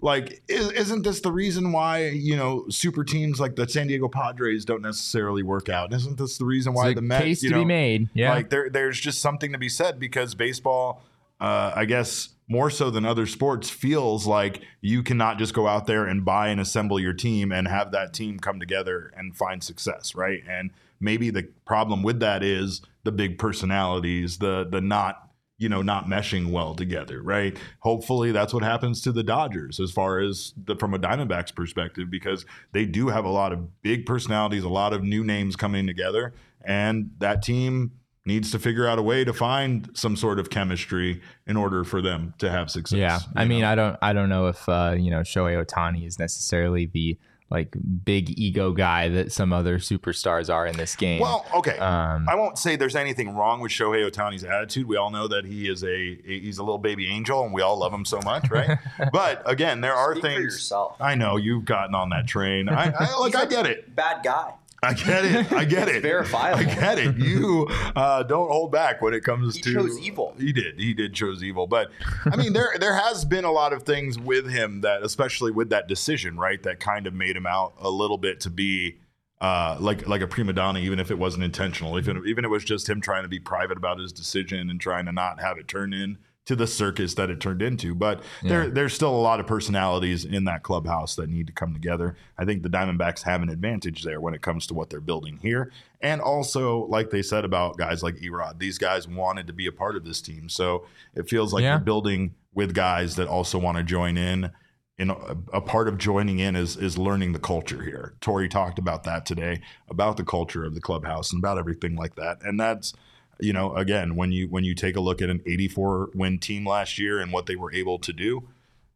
like, 0.00 0.42
is, 0.48 0.72
isn't 0.72 1.02
this 1.02 1.20
the 1.20 1.30
reason 1.30 1.70
why 1.70 2.08
you 2.08 2.36
know 2.36 2.66
super 2.68 3.04
teams 3.04 3.38
like 3.38 3.54
the 3.54 3.68
San 3.68 3.86
Diego 3.86 4.08
Padres 4.08 4.64
don't 4.64 4.82
necessarily 4.82 5.44
work 5.44 5.68
out? 5.68 5.92
Isn't 5.92 6.18
this 6.18 6.36
the 6.36 6.44
reason 6.44 6.72
why 6.72 6.94
the 6.94 7.02
Mets? 7.02 7.22
case 7.22 7.42
you 7.44 7.50
to 7.50 7.54
know, 7.54 7.60
be 7.60 7.64
made. 7.64 8.08
Yeah. 8.12 8.30
Like 8.34 8.50
there, 8.50 8.68
there's 8.68 8.98
just 8.98 9.20
something 9.20 9.52
to 9.52 9.58
be 9.58 9.68
said 9.68 10.00
because 10.00 10.34
baseball, 10.34 11.04
uh, 11.40 11.70
I 11.76 11.84
guess 11.84 12.30
more 12.48 12.70
so 12.70 12.90
than 12.90 13.04
other 13.04 13.26
sports, 13.26 13.68
feels 13.68 14.26
like 14.26 14.62
you 14.80 15.02
cannot 15.02 15.38
just 15.38 15.52
go 15.52 15.68
out 15.68 15.86
there 15.86 16.06
and 16.06 16.24
buy 16.24 16.48
and 16.48 16.60
assemble 16.60 16.98
your 16.98 17.12
team 17.12 17.52
and 17.52 17.68
have 17.68 17.92
that 17.92 18.14
team 18.14 18.38
come 18.38 18.58
together 18.58 19.12
and 19.16 19.36
find 19.36 19.62
success, 19.62 20.14
right? 20.14 20.42
And 20.48 20.70
maybe 20.98 21.30
the 21.30 21.48
problem 21.66 22.02
with 22.02 22.20
that 22.20 22.42
is 22.42 22.80
the 23.04 23.12
big 23.12 23.38
personalities, 23.38 24.38
the 24.38 24.66
the 24.68 24.80
not 24.80 25.30
you 25.58 25.68
know 25.68 25.82
not 25.82 26.06
meshing 26.06 26.50
well 26.50 26.74
together, 26.74 27.22
right? 27.22 27.56
Hopefully 27.80 28.32
that's 28.32 28.54
what 28.54 28.62
happens 28.62 29.02
to 29.02 29.12
the 29.12 29.22
Dodgers 29.22 29.78
as 29.78 29.90
far 29.92 30.18
as 30.18 30.54
the 30.64 30.74
from 30.76 30.94
a 30.94 30.98
Diamondbacks 30.98 31.54
perspective 31.54 32.10
because 32.10 32.46
they 32.72 32.86
do 32.86 33.08
have 33.08 33.26
a 33.26 33.30
lot 33.30 33.52
of 33.52 33.82
big 33.82 34.06
personalities, 34.06 34.64
a 34.64 34.68
lot 34.68 34.94
of 34.94 35.02
new 35.02 35.22
names 35.22 35.54
coming 35.54 35.86
together, 35.86 36.32
and 36.64 37.10
that 37.18 37.42
team 37.42 37.92
needs 38.28 38.52
to 38.52 38.58
figure 38.60 38.86
out 38.86 38.98
a 38.98 39.02
way 39.02 39.24
to 39.24 39.32
find 39.32 39.90
some 39.94 40.14
sort 40.14 40.38
of 40.38 40.50
chemistry 40.50 41.20
in 41.48 41.56
order 41.56 41.82
for 41.82 42.00
them 42.00 42.34
to 42.38 42.48
have 42.48 42.70
success. 42.70 42.98
Yeah, 42.98 43.18
I 43.34 43.42
you 43.42 43.48
mean, 43.48 43.62
know? 43.62 43.70
I 43.70 43.74
don't, 43.74 43.96
I 44.02 44.12
don't 44.12 44.28
know 44.28 44.46
if 44.46 44.68
uh, 44.68 44.94
you 44.96 45.10
know 45.10 45.20
Shohei 45.20 45.64
Ohtani 45.64 46.06
is 46.06 46.20
necessarily 46.20 46.86
the 46.86 47.18
like 47.50 47.74
big 48.04 48.38
ego 48.38 48.72
guy 48.72 49.08
that 49.08 49.32
some 49.32 49.54
other 49.54 49.78
superstars 49.78 50.52
are 50.52 50.66
in 50.66 50.76
this 50.76 50.94
game. 50.94 51.18
well, 51.22 51.46
okay. 51.54 51.78
um, 51.78 52.28
I 52.28 52.34
won't 52.34 52.58
say 52.58 52.76
there's 52.76 52.94
anything 52.94 53.34
wrong 53.34 53.60
with 53.60 53.72
Shohei 53.72 54.08
Ohtani's 54.08 54.44
attitude. 54.44 54.86
We 54.86 54.96
all 54.96 55.10
know 55.10 55.26
that 55.28 55.46
he 55.46 55.66
is 55.66 55.82
a 55.82 56.16
he's 56.24 56.58
a 56.58 56.62
little 56.62 56.78
baby 56.78 57.08
angel, 57.08 57.42
and 57.42 57.54
we 57.54 57.62
all 57.62 57.78
love 57.78 57.92
him 57.92 58.04
so 58.04 58.20
much, 58.20 58.50
right? 58.50 58.78
but 59.12 59.42
again, 59.50 59.80
there 59.80 59.94
are 59.94 60.12
Speak 60.12 60.22
for 60.22 60.28
things. 60.28 60.44
yourself. 60.44 60.96
I 61.00 61.14
know 61.14 61.36
you've 61.36 61.64
gotten 61.64 61.94
on 61.94 62.10
that 62.10 62.26
train. 62.26 62.68
I, 62.68 62.92
I 62.98 63.18
like. 63.18 63.34
I 63.34 63.46
get 63.46 63.66
it. 63.66 63.96
Bad 63.96 64.22
guy. 64.22 64.52
I 64.82 64.94
get 64.94 65.24
it. 65.24 65.52
I 65.52 65.64
get 65.64 65.88
it. 65.88 66.02
verifiable. 66.02 66.60
I 66.60 66.64
get 66.64 66.98
it. 66.98 67.16
You 67.16 67.66
uh, 67.96 68.22
don't 68.22 68.48
hold 68.48 68.70
back 68.70 69.02
when 69.02 69.12
it 69.12 69.24
comes 69.24 69.56
He 69.56 69.62
to 69.62 69.74
chose 69.74 69.98
evil. 69.98 70.34
He 70.38 70.52
did. 70.52 70.78
He 70.78 70.94
did 70.94 71.14
chose 71.14 71.42
evil. 71.42 71.66
But 71.66 71.90
I 72.24 72.36
mean, 72.36 72.52
there 72.52 72.74
there 72.78 72.94
has 72.94 73.24
been 73.24 73.44
a 73.44 73.50
lot 73.50 73.72
of 73.72 73.82
things 73.82 74.18
with 74.18 74.48
him 74.48 74.82
that, 74.82 75.02
especially 75.02 75.50
with 75.50 75.70
that 75.70 75.88
decision, 75.88 76.36
right, 76.36 76.62
that 76.62 76.78
kind 76.78 77.06
of 77.06 77.14
made 77.14 77.36
him 77.36 77.46
out 77.46 77.74
a 77.78 77.90
little 77.90 78.18
bit 78.18 78.40
to 78.40 78.50
be 78.50 78.98
uh, 79.40 79.76
like 79.80 80.06
like 80.06 80.20
a 80.20 80.28
prima 80.28 80.52
donna, 80.52 80.78
even 80.78 81.00
if 81.00 81.10
it 81.10 81.18
wasn't 81.18 81.42
intentional. 81.42 81.98
Even 81.98 82.22
even 82.26 82.44
it 82.44 82.48
was 82.48 82.64
just 82.64 82.88
him 82.88 83.00
trying 83.00 83.24
to 83.24 83.28
be 83.28 83.40
private 83.40 83.76
about 83.76 83.98
his 83.98 84.12
decision 84.12 84.70
and 84.70 84.80
trying 84.80 85.06
to 85.06 85.12
not 85.12 85.40
have 85.40 85.58
it 85.58 85.66
turn 85.66 85.92
in 85.92 86.18
to 86.48 86.56
the 86.56 86.66
circus 86.66 87.12
that 87.12 87.28
it 87.28 87.40
turned 87.40 87.60
into. 87.60 87.94
But 87.94 88.22
there 88.42 88.70
there's 88.70 88.94
still 88.94 89.14
a 89.14 89.20
lot 89.20 89.38
of 89.38 89.46
personalities 89.46 90.24
in 90.24 90.44
that 90.44 90.62
clubhouse 90.62 91.14
that 91.16 91.28
need 91.28 91.46
to 91.48 91.52
come 91.52 91.74
together. 91.74 92.16
I 92.38 92.46
think 92.46 92.62
the 92.62 92.70
Diamondbacks 92.70 93.22
have 93.24 93.42
an 93.42 93.50
advantage 93.50 94.02
there 94.02 94.18
when 94.18 94.32
it 94.32 94.40
comes 94.40 94.66
to 94.68 94.74
what 94.74 94.88
they're 94.88 95.02
building 95.02 95.38
here. 95.42 95.70
And 96.00 96.22
also, 96.22 96.86
like 96.86 97.10
they 97.10 97.20
said 97.20 97.44
about 97.44 97.76
guys 97.76 98.02
like 98.02 98.14
Erod, 98.16 98.58
these 98.58 98.78
guys 98.78 99.06
wanted 99.06 99.46
to 99.48 99.52
be 99.52 99.66
a 99.66 99.72
part 99.72 99.94
of 99.94 100.06
this 100.06 100.22
team. 100.22 100.48
So 100.48 100.86
it 101.14 101.28
feels 101.28 101.52
like 101.52 101.64
Yeah. 101.64 101.72
you're 101.74 101.80
building 101.84 102.34
with 102.54 102.72
guys 102.72 103.16
that 103.16 103.28
also 103.28 103.58
want 103.58 103.76
to 103.76 103.84
join 103.84 104.16
in. 104.16 104.50
In 104.96 105.10
a, 105.10 105.36
a 105.52 105.60
part 105.60 105.86
of 105.86 105.96
joining 105.98 106.38
in 106.38 106.56
is 106.56 106.76
is 106.78 106.96
learning 106.96 107.32
the 107.32 107.38
culture 107.38 107.82
here. 107.82 108.14
Torey 108.22 108.50
talked 108.50 108.78
about 108.78 109.04
that 109.04 109.26
today, 109.26 109.60
about 109.90 110.16
the 110.16 110.24
culture 110.24 110.64
of 110.64 110.74
the 110.74 110.80
clubhouse 110.80 111.30
and 111.30 111.40
about 111.40 111.58
everything 111.58 111.94
like 111.94 112.14
that. 112.16 112.38
And 112.42 112.58
that's 112.58 112.94
you 113.40 113.52
know, 113.52 113.74
again, 113.74 114.16
when 114.16 114.32
you 114.32 114.48
when 114.48 114.64
you 114.64 114.74
take 114.74 114.96
a 114.96 115.00
look 115.00 115.22
at 115.22 115.30
an 115.30 115.40
84 115.46 116.10
win 116.14 116.38
team 116.38 116.66
last 116.66 116.98
year 116.98 117.20
and 117.20 117.32
what 117.32 117.46
they 117.46 117.56
were 117.56 117.72
able 117.72 117.98
to 118.00 118.12
do, 118.12 118.48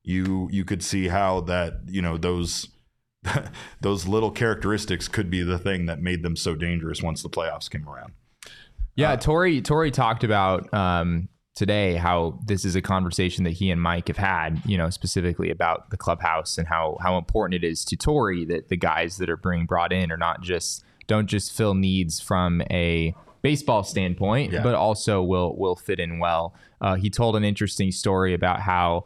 you 0.02 0.48
you 0.50 0.64
could 0.64 0.82
see 0.82 1.08
how 1.08 1.40
that 1.42 1.80
you 1.86 2.02
know 2.02 2.16
those 2.16 2.68
those 3.80 4.06
little 4.06 4.30
characteristics 4.30 5.08
could 5.08 5.30
be 5.30 5.42
the 5.42 5.58
thing 5.58 5.86
that 5.86 6.00
made 6.00 6.22
them 6.22 6.36
so 6.36 6.54
dangerous 6.54 7.02
once 7.02 7.22
the 7.22 7.30
playoffs 7.30 7.70
came 7.70 7.88
around. 7.88 8.12
Yeah, 8.94 9.16
Torey 9.16 9.62
Torey 9.62 9.92
talked 9.92 10.24
about 10.24 10.72
um, 10.74 11.28
today 11.54 11.94
how 11.94 12.38
this 12.46 12.64
is 12.64 12.74
a 12.74 12.82
conversation 12.82 13.44
that 13.44 13.52
he 13.52 13.70
and 13.70 13.80
Mike 13.80 14.08
have 14.08 14.16
had, 14.16 14.60
you 14.66 14.76
know, 14.76 14.90
specifically 14.90 15.50
about 15.50 15.90
the 15.90 15.96
clubhouse 15.96 16.58
and 16.58 16.66
how 16.66 16.98
how 17.00 17.16
important 17.16 17.62
it 17.62 17.66
is 17.66 17.84
to 17.86 17.96
Torey 17.96 18.46
that 18.48 18.68
the 18.68 18.76
guys 18.76 19.18
that 19.18 19.30
are 19.30 19.36
being 19.36 19.66
brought 19.66 19.92
in 19.92 20.10
are 20.10 20.16
not 20.16 20.42
just 20.42 20.84
don't 21.06 21.26
just 21.26 21.52
fill 21.52 21.74
needs 21.74 22.20
from 22.20 22.60
a 22.70 23.14
baseball 23.42 23.82
standpoint, 23.84 24.52
Yeah. 24.52 24.62
but 24.62 24.74
also 24.74 25.22
will 25.22 25.56
will 25.56 25.76
fit 25.76 26.00
in 26.00 26.18
well. 26.18 26.54
Uh, 26.80 26.94
he 26.94 27.10
told 27.10 27.36
an 27.36 27.44
interesting 27.44 27.90
story 27.92 28.34
about 28.34 28.60
how 28.60 29.04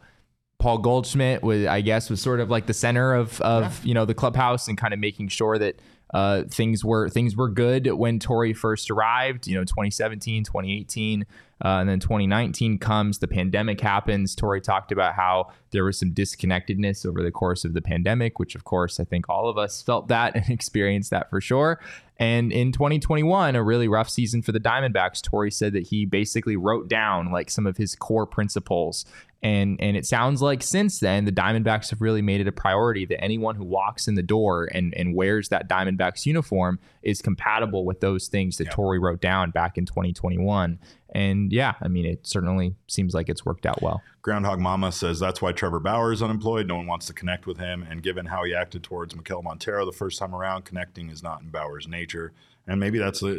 Paul 0.59 0.79
Goldschmidt 0.79 1.43
was, 1.43 1.65
I 1.67 1.81
guess, 1.81 2.09
was 2.09 2.21
sort 2.21 2.39
of 2.39 2.49
like 2.49 2.65
the 2.65 2.73
center 2.73 3.13
of 3.13 3.39
of 3.41 3.83
you 3.85 3.93
know 3.93 4.05
the 4.05 4.13
clubhouse 4.15 4.67
and 4.67 4.77
kind 4.77 4.93
of 4.93 4.99
making 4.99 5.27
sure 5.27 5.57
that 5.59 5.75
uh, 6.13 6.43
things 6.49 6.85
were 6.85 7.09
things 7.09 7.35
were 7.35 7.49
good 7.49 7.87
when 7.87 8.19
Torey 8.19 8.55
first 8.55 8.89
arrived. 8.89 9.47
You 9.47 9.55
know, 9.55 9.63
2017, 9.63 10.43
2018, 10.43 11.25
uh, 11.63 11.67
and 11.67 11.89
then 11.89 11.99
2019 11.99 12.77
comes. 12.77 13.19
The 13.19 13.27
pandemic 13.27 13.81
happens. 13.81 14.35
Torey 14.35 14.63
talked 14.63 14.91
about 14.91 15.15
how 15.15 15.51
there 15.71 15.83
was 15.83 15.99
some 15.99 16.11
disconnectedness 16.11 17.05
over 17.05 17.21
the 17.21 17.31
course 17.31 17.65
of 17.65 17.73
the 17.73 17.81
pandemic, 17.81 18.39
which 18.39 18.55
of 18.55 18.63
course 18.63 18.99
I 18.99 19.03
think 19.03 19.27
all 19.29 19.49
of 19.49 19.57
us 19.57 19.81
felt 19.81 20.07
that 20.07 20.35
and 20.35 20.49
experienced 20.49 21.09
that 21.09 21.29
for 21.29 21.41
sure. 21.41 21.81
And 22.19 22.51
in 22.51 22.71
2021, 22.71 23.55
a 23.55 23.63
really 23.63 23.87
rough 23.87 24.09
season 24.09 24.41
for 24.41 24.51
the 24.51 24.59
Diamondbacks, 24.59 25.21
Torey 25.21 25.53
said 25.53 25.73
that 25.73 25.87
he 25.87 26.05
basically 26.05 26.55
wrote 26.55 26.87
down 26.87 27.31
like 27.31 27.49
some 27.49 27.67
of 27.67 27.77
his 27.77 27.95
core 27.95 28.25
principles. 28.25 29.05
And 29.43 29.79
and 29.79 29.95
it 29.95 30.05
sounds 30.05 30.41
like 30.41 30.63
since 30.63 30.99
then 30.99 31.25
the 31.25 31.31
Diamondbacks 31.31 31.91
have 31.91 32.01
really 32.01 32.21
made 32.21 32.41
it 32.41 32.47
a 32.47 32.51
priority 32.51 33.05
that 33.05 33.21
anyone 33.21 33.55
who 33.55 33.63
walks 33.63 34.07
in 34.07 34.15
the 34.15 34.23
door 34.23 34.67
and, 34.73 34.95
and 34.95 35.13
wears 35.13 35.49
that 35.49 35.69
Diamondbacks 35.69 36.25
uniform 36.25 36.79
is 37.03 37.21
compatible 37.21 37.85
with 37.85 37.99
those 37.99 38.27
things 38.27 38.57
that. 38.57 38.67
Torey 38.77 39.01
wrote 39.01 39.21
down 39.21 39.51
back 39.51 39.77
in 39.77 39.85
2021. 39.85 40.79
And 41.13 41.51
yeah, 41.51 41.73
I 41.81 41.87
mean 41.87 42.05
it 42.05 42.27
certainly 42.27 42.75
seems 42.87 43.13
like 43.13 43.29
it's 43.29 43.45
worked 43.45 43.65
out 43.65 43.81
well. 43.81 44.01
Groundhog 44.21 44.59
Mama 44.59 44.91
says 44.91 45.19
that's 45.19 45.41
why 45.41 45.51
Trevor 45.51 45.79
Bauer 45.79 46.11
is 46.11 46.21
unemployed. 46.21 46.67
No 46.67 46.75
one 46.75 46.87
wants 46.87 47.05
to 47.07 47.13
connect 47.13 47.47
with 47.47 47.57
him. 47.57 47.85
And 47.89 48.03
given 48.03 48.25
how 48.25 48.43
he 48.43 48.53
acted 48.53 48.83
towards 48.83 49.15
Miguel 49.15 49.41
Montero 49.41 49.85
the 49.85 49.91
first 49.91 50.19
time 50.19 50.35
around, 50.35 50.65
connecting 50.65 51.09
is 51.09 51.23
not 51.23 51.41
in 51.41 51.49
Bauer's 51.49 51.87
nature. 51.87 52.33
And 52.67 52.79
maybe 52.79 52.99
that's 52.99 53.23
a, 53.23 53.35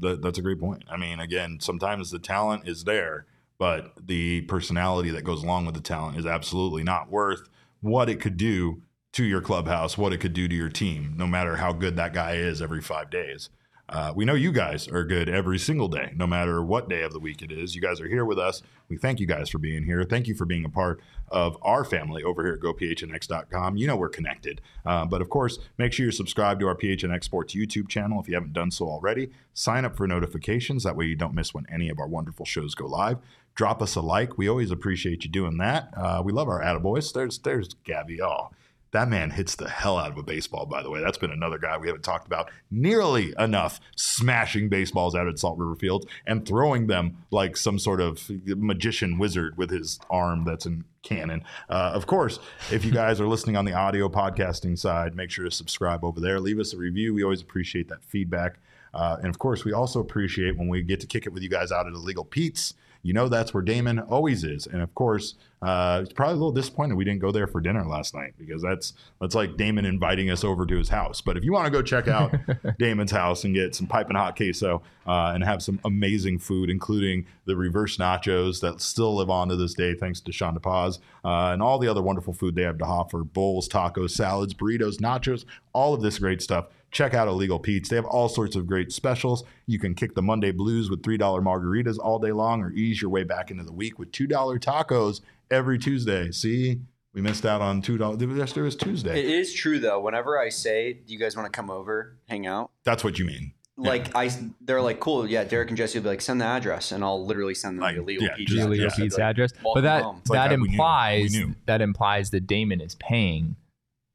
that's 0.00 0.38
a 0.38 0.42
great 0.42 0.58
point. 0.58 0.84
I 0.90 0.96
mean, 0.96 1.20
again, 1.20 1.58
sometimes 1.60 2.10
the 2.10 2.18
talent 2.18 2.66
is 2.66 2.84
there, 2.84 3.26
but 3.60 3.92
the 4.02 4.40
personality 4.42 5.10
that 5.10 5.22
goes 5.22 5.42
along 5.42 5.66
with 5.66 5.74
the 5.74 5.82
talent 5.82 6.16
is 6.16 6.24
absolutely 6.24 6.82
not 6.82 7.10
worth 7.10 7.46
what 7.82 8.08
it 8.08 8.18
could 8.18 8.38
do 8.38 8.80
to 9.12 9.22
your 9.22 9.42
clubhouse, 9.42 9.98
what 9.98 10.14
it 10.14 10.18
could 10.18 10.32
do 10.32 10.48
to 10.48 10.54
your 10.54 10.70
team, 10.70 11.12
no 11.14 11.26
matter 11.26 11.56
how 11.56 11.70
good 11.70 11.94
that 11.94 12.14
guy 12.14 12.36
is 12.36 12.62
every 12.62 12.80
five 12.80 13.10
days. 13.10 13.50
Uh, 13.90 14.12
we 14.14 14.24
know 14.24 14.34
you 14.34 14.52
guys 14.52 14.86
are 14.88 15.04
good 15.04 15.28
every 15.28 15.58
single 15.58 15.88
day, 15.88 16.12
no 16.14 16.26
matter 16.26 16.62
what 16.62 16.88
day 16.88 17.02
of 17.02 17.12
the 17.12 17.18
week 17.18 17.42
it 17.42 17.50
is. 17.50 17.74
You 17.74 17.82
guys 17.82 18.00
are 18.00 18.08
here 18.08 18.24
with 18.24 18.38
us. 18.38 18.62
We 18.88 18.96
thank 18.96 19.18
you 19.18 19.26
guys 19.26 19.50
for 19.50 19.58
being 19.58 19.82
here. 19.82 20.04
Thank 20.04 20.28
you 20.28 20.34
for 20.34 20.46
being 20.46 20.64
a 20.64 20.68
part 20.68 21.00
of 21.28 21.58
our 21.62 21.84
family 21.84 22.22
over 22.22 22.44
here 22.44 22.54
at 22.54 22.60
GoPHNX.com. 22.60 23.76
You 23.76 23.88
know 23.88 23.96
we're 23.96 24.08
connected. 24.08 24.60
Uh, 24.86 25.06
but 25.06 25.20
of 25.20 25.28
course, 25.28 25.58
make 25.76 25.92
sure 25.92 26.04
you're 26.04 26.12
subscribed 26.12 26.60
to 26.60 26.68
our 26.68 26.76
PHNX 26.76 27.24
Sports 27.24 27.54
YouTube 27.54 27.88
channel 27.88 28.20
if 28.20 28.28
you 28.28 28.34
haven't 28.34 28.52
done 28.52 28.70
so 28.70 28.88
already. 28.88 29.30
Sign 29.54 29.84
up 29.84 29.96
for 29.96 30.06
notifications. 30.06 30.84
That 30.84 30.96
way 30.96 31.06
you 31.06 31.16
don't 31.16 31.34
miss 31.34 31.52
when 31.52 31.66
any 31.68 31.88
of 31.88 31.98
our 31.98 32.08
wonderful 32.08 32.46
shows 32.46 32.76
go 32.76 32.86
live. 32.86 33.18
Drop 33.54 33.82
us 33.82 33.94
a 33.96 34.00
like. 34.00 34.38
We 34.38 34.48
always 34.48 34.70
appreciate 34.70 35.24
you 35.24 35.30
doing 35.30 35.58
that. 35.58 35.90
Uh, 35.96 36.22
we 36.24 36.32
love 36.32 36.48
our 36.48 36.62
attaboys. 36.62 37.12
There's, 37.12 37.38
there's 37.38 37.74
Gabby. 37.84 38.22
Oh, 38.22 38.50
That 38.92 39.08
man 39.08 39.30
hits 39.30 39.54
the 39.54 39.68
hell 39.68 39.98
out 39.98 40.12
of 40.12 40.18
a 40.18 40.22
baseball, 40.22 40.66
by 40.66 40.82
the 40.82 40.90
way. 40.90 41.00
That's 41.00 41.18
been 41.18 41.30
another 41.30 41.58
guy 41.58 41.76
we 41.76 41.86
haven't 41.86 42.02
talked 42.02 42.26
about 42.26 42.50
nearly 42.70 43.34
enough, 43.38 43.80
smashing 43.96 44.68
baseballs 44.68 45.14
out 45.14 45.28
at 45.28 45.38
Salt 45.38 45.58
River 45.58 45.76
Fields 45.76 46.06
and 46.26 46.46
throwing 46.46 46.86
them 46.86 47.18
like 47.30 47.56
some 47.56 47.78
sort 47.78 48.00
of 48.00 48.30
magician 48.46 49.18
wizard 49.18 49.56
with 49.58 49.70
his 49.70 50.00
arm 50.08 50.44
that's 50.44 50.64
in 50.66 50.84
cannon. 51.02 51.44
Uh, 51.68 51.92
of 51.94 52.06
course, 52.06 52.38
if 52.72 52.84
you 52.84 52.90
guys 52.92 53.20
are 53.20 53.26
listening 53.28 53.56
on 53.56 53.64
the 53.64 53.74
audio 53.74 54.08
podcasting 54.08 54.78
side, 54.78 55.14
make 55.14 55.30
sure 55.30 55.44
to 55.44 55.50
subscribe 55.50 56.04
over 56.04 56.18
there. 56.20 56.40
Leave 56.40 56.58
us 56.58 56.72
a 56.72 56.76
review. 56.76 57.14
We 57.14 57.22
always 57.24 57.42
appreciate 57.42 57.88
that 57.88 58.02
feedback. 58.04 58.58
Uh, 58.92 59.16
and 59.20 59.28
of 59.28 59.38
course, 59.38 59.64
we 59.64 59.72
also 59.72 60.00
appreciate 60.00 60.56
when 60.58 60.68
we 60.68 60.82
get 60.82 60.98
to 61.00 61.06
kick 61.06 61.26
it 61.26 61.32
with 61.32 61.42
you 61.42 61.48
guys 61.48 61.70
out 61.70 61.86
at 61.86 61.92
Illegal 61.92 62.24
Pete's. 62.24 62.74
You 63.02 63.14
know 63.14 63.28
that's 63.28 63.54
where 63.54 63.62
Damon 63.62 63.98
always 63.98 64.44
is, 64.44 64.66
and 64.66 64.82
of 64.82 64.94
course, 64.94 65.34
uh, 65.62 66.00
it's 66.02 66.12
probably 66.12 66.32
a 66.32 66.36
little 66.36 66.52
disappointed 66.52 66.94
we 66.94 67.04
didn't 67.04 67.20
go 67.20 67.32
there 67.32 67.46
for 67.46 67.60
dinner 67.60 67.84
last 67.84 68.14
night 68.14 68.34
because 68.38 68.62
that's 68.62 68.94
that's 69.20 69.34
like 69.34 69.56
Damon 69.56 69.84
inviting 69.84 70.30
us 70.30 70.44
over 70.44 70.66
to 70.66 70.76
his 70.76 70.88
house. 70.88 71.20
But 71.20 71.36
if 71.36 71.44
you 71.44 71.52
want 71.52 71.66
to 71.66 71.70
go 71.70 71.82
check 71.82 72.08
out 72.08 72.34
Damon's 72.78 73.10
house 73.10 73.44
and 73.44 73.54
get 73.54 73.74
some 73.74 73.86
piping 73.86 74.16
hot 74.16 74.36
queso 74.36 74.82
uh, 75.06 75.32
and 75.34 75.44
have 75.44 75.62
some 75.62 75.80
amazing 75.84 76.38
food, 76.38 76.70
including 76.70 77.26
the 77.46 77.56
reverse 77.56 77.96
nachos 77.96 78.60
that 78.60 78.80
still 78.80 79.16
live 79.16 79.30
on 79.30 79.48
to 79.48 79.56
this 79.56 79.74
day, 79.74 79.94
thanks 79.94 80.20
to 80.20 80.32
Sean 80.32 80.56
DePaz, 80.56 80.98
uh, 81.24 81.52
and 81.52 81.62
all 81.62 81.78
the 81.78 81.88
other 81.88 82.02
wonderful 82.02 82.34
food 82.34 82.54
they 82.54 82.62
have 82.62 82.78
to 82.78 82.84
offer: 82.84 83.24
bowls, 83.24 83.68
tacos, 83.68 84.10
salads, 84.10 84.54
burritos, 84.54 84.96
nachos, 84.96 85.44
all 85.72 85.94
of 85.94 86.02
this 86.02 86.18
great 86.18 86.42
stuff 86.42 86.66
check 86.90 87.14
out 87.14 87.28
Illegal 87.28 87.58
Pete's. 87.58 87.88
They 87.88 87.96
have 87.96 88.04
all 88.04 88.28
sorts 88.28 88.56
of 88.56 88.66
great 88.66 88.92
specials. 88.92 89.44
You 89.66 89.78
can 89.78 89.94
kick 89.94 90.14
the 90.14 90.22
Monday 90.22 90.50
blues 90.50 90.90
with 90.90 91.02
$3 91.02 91.18
margaritas 91.18 91.98
all 91.98 92.18
day 92.18 92.32
long 92.32 92.62
or 92.62 92.72
ease 92.72 93.00
your 93.00 93.10
way 93.10 93.24
back 93.24 93.50
into 93.50 93.64
the 93.64 93.72
week 93.72 93.98
with 93.98 94.10
$2 94.12 94.28
tacos 94.58 95.20
every 95.50 95.78
Tuesday. 95.78 96.30
See, 96.32 96.80
we 97.14 97.20
missed 97.20 97.44
out 97.46 97.60
on 97.60 97.82
$2. 97.82 98.36
Yesterday 98.38 98.62
was 98.64 98.76
Tuesday. 98.76 99.18
It 99.18 99.26
is 99.26 99.52
true 99.52 99.78
though. 99.78 100.00
Whenever 100.00 100.38
I 100.38 100.48
say, 100.48 100.92
"Do 100.92 101.12
you 101.12 101.18
guys 101.18 101.36
want 101.36 101.46
to 101.46 101.56
come 101.56 101.70
over, 101.70 102.16
hang 102.28 102.46
out?" 102.46 102.70
That's 102.84 103.02
what 103.04 103.18
you 103.18 103.24
mean. 103.24 103.52
Like 103.76 104.14
I, 104.14 104.30
they're 104.60 104.82
like, 104.82 105.00
"Cool, 105.00 105.26
yeah." 105.26 105.42
Derek 105.42 105.68
and 105.70 105.76
Jesse 105.76 105.98
will 105.98 106.02
be 106.04 106.10
like, 106.10 106.20
"Send 106.20 106.40
the 106.40 106.44
address," 106.44 106.92
and 106.92 107.02
I'll 107.02 107.24
literally 107.24 107.54
send 107.54 107.78
them 107.78 107.82
Like, 107.82 107.96
the 107.96 108.02
illegal 108.02 108.24
yeah, 108.26 108.34
pizza. 108.36 108.54
just- 108.56 108.66
illegal 108.66 108.86
yeah. 108.86 108.94
Pete's 108.96 109.14
Like, 109.16 109.22
address. 109.24 109.52
But 109.54 109.64
welcome 109.64 109.82
that 109.84 110.04
like 110.04 110.22
that 110.26 110.48
that 110.50 110.50
we 110.50 110.56
knew. 110.68 110.72
implies 110.74 111.32
We 111.32 111.38
knew. 111.46 111.54
that 111.66 111.80
implies 111.80 112.30
that 112.30 112.46
Damon 112.46 112.80
is 112.82 112.94
paying 112.96 113.56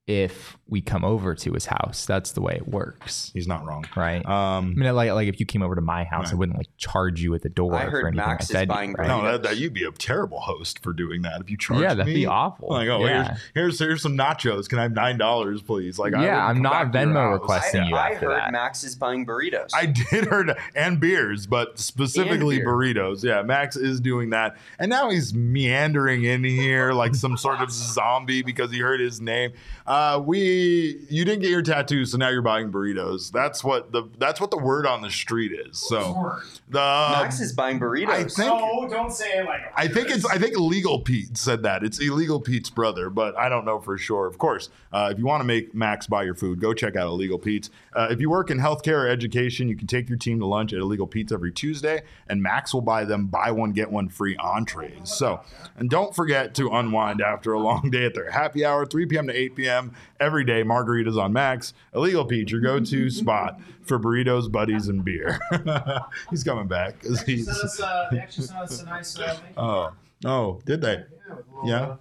if 0.07 0.55
we 0.67 0.81
come 0.81 1.05
over 1.05 1.35
to 1.35 1.51
his 1.53 1.67
house. 1.67 2.07
That's 2.07 2.31
the 2.31 2.41
way 2.41 2.53
it 2.55 2.67
works, 2.67 3.29
He's 3.35 3.47
not 3.47 3.65
wrong. 3.67 3.85
right? 3.95 4.25
Um, 4.25 4.73
I 4.75 4.79
mean, 4.79 4.95
like 4.95 5.11
like 5.11 5.27
if 5.27 5.39
you 5.39 5.45
came 5.45 5.61
over 5.61 5.75
to 5.75 5.81
my 5.81 6.03
house, 6.05 6.31
I 6.31 6.35
wouldn't 6.35 6.57
like 6.57 6.67
charge 6.77 7.21
you 7.21 7.35
at 7.35 7.43
the 7.43 7.49
door. 7.49 7.75
I 7.75 7.83
heard 7.85 8.07
anything 8.07 8.15
Max 8.17 8.41
I 8.41 8.43
is 8.45 8.47
said, 8.49 8.67
buying 8.67 8.93
right? 8.93 9.07
no, 9.07 9.21
that, 9.23 9.43
that 9.43 9.57
you'd 9.57 9.73
be 9.75 9.83
a 9.83 9.91
terrible 9.91 10.39
host 10.39 10.79
for 10.81 10.91
doing 10.91 11.21
that 11.21 11.39
if 11.41 11.51
you 11.51 11.57
charged 11.57 11.83
yeah, 11.83 11.89
that'd 11.93 12.07
me. 12.07 12.15
be 12.21 12.25
awful. 12.25 12.69
Like, 12.69 12.87
oh, 12.89 13.05
yeah. 13.05 13.23
here's, 13.53 13.77
here's 13.77 13.79
here's 13.79 14.01
some 14.01 14.17
nachos. 14.17 14.67
Can 14.67 14.79
I 14.79 14.83
have 14.83 14.93
nine 14.93 15.19
dollars, 15.19 15.61
please? 15.61 15.99
Like, 15.99 16.15
I 16.15 16.25
Yeah, 16.25 16.47
wouldn't 16.47 16.57
I'm 16.57 16.61
not 16.63 16.71
back 16.71 16.91
to 16.93 16.99
your 17.09 17.15
Venmo 17.15 17.33
requesting 17.33 17.81
I, 17.81 17.87
you 17.89 17.95
I 17.95 18.09
after 18.09 18.29
heard 18.31 18.39
that. 18.39 18.51
Max 18.51 18.83
is 18.83 18.95
buying 18.95 19.23
burritos. 19.25 19.69
I 19.75 19.85
did 19.85 20.25
heard 20.25 20.57
and 20.75 20.99
beers, 20.99 21.45
but 21.45 21.77
specifically 21.77 22.57
beer. 22.57 22.65
burritos. 22.67 23.23
Yeah, 23.23 23.43
Max 23.43 23.75
is 23.75 23.99
doing 24.01 24.31
that, 24.31 24.57
and 24.79 24.89
now 24.89 25.11
he's 25.11 25.31
meandering 25.33 26.23
in 26.23 26.43
here 26.43 26.91
like 26.93 27.13
some 27.13 27.37
sort 27.37 27.61
of 27.61 27.69
zombie 27.71 28.41
because 28.41 28.71
he 28.71 28.79
heard 28.79 28.99
his 28.99 29.21
name. 29.21 29.51
Uh, 29.85 30.19
we 30.25 30.54
you 30.55 31.25
didn't 31.25 31.41
get 31.41 31.49
your 31.49 31.61
tattoo, 31.61 32.05
so 32.05 32.17
now 32.17 32.29
you're 32.29 32.41
buying 32.41 32.71
burritos. 32.71 33.31
That's 33.31 33.63
what 33.63 33.91
the 33.91 34.03
that's 34.17 34.41
what 34.41 34.51
the 34.51 34.57
word 34.57 34.85
on 34.85 35.01
the 35.01 35.11
street 35.11 35.51
is. 35.51 35.77
So 35.77 36.39
the 36.69 36.79
Max 36.79 37.39
is 37.39 37.53
buying 37.53 37.79
burritos. 37.79 38.09
I 38.09 38.23
think 38.23 38.37
No, 38.37 38.87
don't 38.89 39.11
say 39.11 39.39
it 39.39 39.45
like. 39.45 39.71
I 39.75 39.87
think 39.87 40.09
it's 40.09 40.25
I 40.25 40.37
think 40.37 40.55
illegal 40.55 40.99
Pete 40.99 41.37
said 41.37 41.63
that 41.63 41.83
it's 41.83 41.99
illegal 41.99 42.39
Pete's 42.39 42.69
brother, 42.69 43.09
but 43.09 43.37
I 43.37 43.49
don't 43.49 43.65
know 43.65 43.79
for 43.79 43.97
sure. 43.97 44.27
Of 44.27 44.37
course, 44.37 44.69
uh, 44.91 45.09
if 45.11 45.19
you 45.19 45.25
want 45.25 45.41
to 45.41 45.45
make 45.45 45.75
Max 45.75 46.07
buy 46.07 46.23
your 46.23 46.35
food, 46.35 46.59
go 46.59 46.73
check 46.73 46.95
out 46.95 47.07
Illegal 47.07 47.37
Pete's. 47.39 47.69
Uh, 47.93 48.07
if 48.09 48.19
you 48.19 48.29
work 48.29 48.49
in 48.49 48.59
healthcare 48.59 49.03
or 49.03 49.07
education, 49.07 49.67
you 49.67 49.75
can 49.75 49.87
take 49.87 50.09
your 50.09 50.17
team 50.17 50.39
to 50.39 50.45
lunch 50.45 50.73
at 50.73 50.79
Illegal 50.79 51.07
Pete's 51.07 51.31
every 51.31 51.51
Tuesday, 51.51 52.01
and 52.27 52.41
Max 52.41 52.73
will 52.73 52.81
buy 52.81 53.05
them 53.05 53.27
buy 53.27 53.51
one 53.51 53.71
get 53.71 53.91
one 53.91 54.09
free 54.09 54.35
entrees. 54.37 55.11
So, 55.11 55.41
and 55.77 55.89
don't 55.89 56.15
forget 56.15 56.53
to 56.55 56.69
unwind 56.69 57.21
after 57.21 57.53
a 57.53 57.59
long 57.59 57.89
day 57.91 58.05
at 58.05 58.13
their 58.13 58.31
happy 58.31 58.65
hour, 58.65 58.85
3 58.85 59.05
p.m. 59.05 59.27
to 59.27 59.33
8 59.33 59.55
p.m. 59.55 59.93
every 60.19 60.43
day. 60.45 60.63
Margaritas 60.63 61.21
on 61.21 61.33
Max. 61.33 61.73
Illegal 61.93 62.25
Pete, 62.25 62.51
your 62.51 62.61
go-to 62.61 63.09
spot 63.09 63.59
for 63.83 63.99
burritos, 63.99 64.51
buddies, 64.51 64.87
and 64.87 65.03
beer. 65.03 65.39
he's 66.29 66.43
coming 66.43 66.67
back 66.67 67.01
'cause 67.01 67.23
They 67.23 67.33
he's. 67.33 67.45
sent 67.45 67.57
us, 67.59 67.79
uh, 67.81 68.07
they 68.11 68.19
actually 68.19 68.47
sent 68.47 68.59
us 68.59 68.81
a 68.81 68.85
nice. 68.87 69.19
Uh, 69.19 69.27
thank 69.27 69.39
you. 69.41 69.53
Oh, 69.57 69.89
oh, 70.25 70.61
did 70.65 70.81
they? 70.81 71.03
Yeah, 71.27 71.35
with 71.35 71.45
a 71.47 71.51
little, 71.55 71.69
Yeah. 71.69 71.81
uh, 71.81 71.97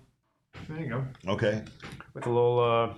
there 0.69 0.81
you 0.81 0.89
go. 0.89 1.05
Okay. 1.33 1.63
With 2.15 2.27
a 2.27 2.29
little. 2.31 2.95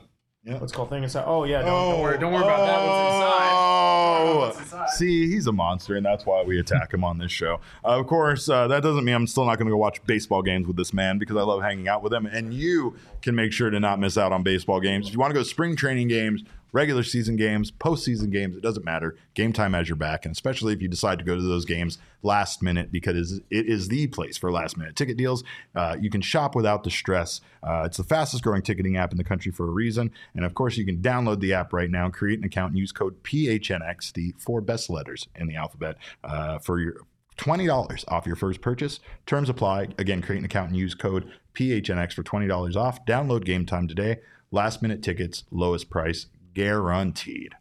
Yeah. 0.47 0.59
What's 0.59 0.73
called 0.73 0.91
thing 0.91 1.03
inside? 1.03 1.25
Oh 1.27 1.43
yeah. 1.43 1.63
Don't, 1.63 1.91
don't 1.93 2.01
worry. 2.01 2.19
Don't 2.19 2.33
worry 2.33 2.45
about 2.45 2.59
that. 2.59 2.87
What's 2.87 3.15
inside. 3.15 3.19
Don't 3.19 3.27
worry 3.27 3.43
about 3.51 4.27
Oh, 4.29 4.39
what's 4.39 4.59
inside. 4.61 4.89
see, 4.91 5.29
he's 5.29 5.47
a 5.49 5.53
monster, 5.53 5.97
and 5.97 6.07
that's 6.07 6.25
why 6.25 6.43
we 6.45 6.61
attack 6.61 6.95
him 6.95 7.03
on 7.03 7.19
this 7.19 7.33
show. 7.33 7.61
Uh, 7.85 7.99
of 7.99 8.07
course, 8.07 8.49
uh, 8.49 8.69
that 8.69 8.83
doesn't 8.83 9.05
mean 9.05 9.15
I'm 9.17 9.27
still 9.27 9.45
not 9.45 9.57
going 9.59 9.67
to 9.67 9.73
go 9.73 9.77
watch 9.77 10.01
baseball 10.07 10.43
games 10.43 10.67
with 10.69 10.77
this 10.77 10.93
man 10.93 11.19
because 11.19 11.37
I 11.37 11.43
love 11.43 11.63
hanging 11.63 11.89
out 11.89 12.03
with 12.03 12.13
him. 12.15 12.27
And 12.27 12.55
you 12.55 12.95
can 13.23 13.35
make 13.35 13.53
sure 13.53 13.71
to 13.71 13.81
not 13.81 13.99
miss 13.99 14.17
out 14.17 14.33
on 14.33 14.43
baseball 14.45 14.81
games. 14.81 15.09
If 15.09 15.15
you 15.15 15.19
want 15.19 15.31
to 15.31 15.35
go 15.35 15.41
to 15.43 15.49
spring 15.49 15.75
training 15.75 16.09
games, 16.09 16.45
regular 16.77 17.03
season 17.03 17.37
games, 17.37 17.71
postseason 17.71 18.31
games, 18.31 18.55
it 18.55 18.63
doesn't 18.63 18.85
matter. 18.85 19.17
Gametime 19.35 19.75
has 19.75 19.89
your 19.89 19.97
back, 19.97 20.27
and 20.27 20.33
especially 20.33 20.75
if 20.75 20.83
you 20.83 20.89
decide 20.89 21.19
to 21.19 21.25
go 21.25 21.35
to 21.35 21.41
those 21.41 21.65
games 21.65 21.97
last 22.23 22.63
minute 22.63 22.93
because 22.93 23.41
it 23.51 23.67
is 23.67 23.89
the 23.89 24.07
place 24.09 24.37
for 24.37 24.53
last 24.53 24.77
minute 24.77 24.95
ticket 24.95 25.17
deals. 25.17 25.43
Uh, 25.75 25.97
you 25.99 26.11
can 26.11 26.21
shop 26.21 26.55
without 26.55 26.85
the 26.85 26.91
stress. 26.91 27.41
Uh, 27.63 27.85
it's 27.87 27.97
the 27.97 28.05
fastest 28.05 28.43
growing 28.43 28.61
ticketing 28.61 28.99
app 28.99 29.11
in 29.11 29.17
the 29.17 29.25
country 29.25 29.51
for 29.51 29.67
a 29.67 29.71
reason. 29.71 30.13
And 30.35 30.45
of 30.45 30.53
course, 30.53 30.77
you 30.77 30.85
can 30.85 30.99
download 30.99 31.41
the 31.41 31.55
app 31.55 31.73
right 31.73 31.91
now, 31.91 32.11
create 32.11 32.41
an 32.41 32.45
account, 32.45 32.73
and 32.73 32.79
use 32.79 32.93
code 32.93 33.23
PHNX, 33.23 34.13
the 34.13 34.35
four 34.39 34.61
best 34.61 34.91
letters 34.91 35.29
in 35.35 35.47
the 35.47 35.57
alphabet, 35.57 35.97
uh, 36.25 36.59
for 36.59 36.79
your 36.79 37.07
$20 37.39 38.05
off 38.09 38.27
your 38.27 38.37
first 38.37 38.61
purchase. 38.61 39.01
Terms 39.25 39.49
apply. 39.49 39.89
Again, 39.97 40.21
create 40.21 40.41
an 40.41 40.45
account 40.45 40.69
and 40.69 40.77
use 40.77 40.95
code 40.95 41.31
PHNX 41.55 42.13
for 42.13 42.23
$20 42.23 42.77
off. 42.77 43.05
Download 43.07 43.45
Gametime 43.45 43.89
today. 43.89 44.19
Last 44.51 44.81
minute 44.81 45.03
tickets, 45.03 45.45
lowest 45.51 45.91
price 45.91 46.27
guaranteed. 46.57 47.55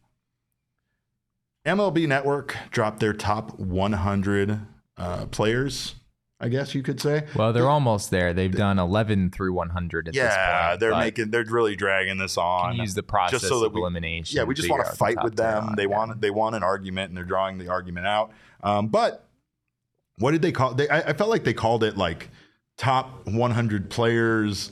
MLB 1.66 2.08
Network 2.08 2.56
dropped 2.72 3.00
their 3.02 3.12
top 3.14 3.60
100 3.60 4.60
uh, 4.98 5.26
players, 5.28 5.96
I 6.40 6.48
guess 6.48 6.74
you 6.74 6.82
could 6.82 7.02
say. 7.02 7.26
Well, 7.36 7.52
they're 7.52 7.68
almost 7.68 8.10
there. 8.12 8.34
They've 8.34 8.52
done 8.56 8.80
11 8.80 9.32
through 9.32 9.52
100 9.54 10.08
at 10.08 10.14
this 10.14 10.24
Yeah, 10.24 10.70
point. 10.70 10.80
they're 10.80 10.96
making 10.96 11.32
they're 11.32 11.44
really 11.44 11.76
dragging 11.76 12.18
this 12.20 12.38
on. 12.38 12.78
use 12.78 12.94
the 12.94 13.04
process 13.04 13.42
so 13.42 13.60
that 13.62 13.74
we- 13.74 13.82
elimination. 13.82 14.38
yeah, 14.38 14.44
we 14.44 14.54
just 14.56 14.70
want 14.70 14.86
to 14.86 14.92
fight 14.96 15.22
with 15.24 15.36
them. 15.36 15.74
They 15.76 15.84
it. 15.84 15.90
want 15.90 16.22
they 16.22 16.30
want 16.32 16.56
an 16.56 16.64
argument, 16.64 17.10
and 17.10 17.18
they're 17.18 17.26
drawing 17.26 17.58
the 17.58 17.68
argument 17.68 18.06
out. 18.08 18.32
Um, 18.64 18.88
but 18.88 19.28
what 20.20 20.32
did 20.32 20.42
they 20.42 20.52
call? 20.54 20.74
They, 20.76 20.88
I, 20.88 21.10
I 21.10 21.14
felt 21.14 21.30
like 21.30 21.44
they 21.44 21.54
called 21.54 21.84
it 21.84 21.98
like 21.98 22.30
top 22.78 23.26
100 23.28 23.90
players. 23.90 24.72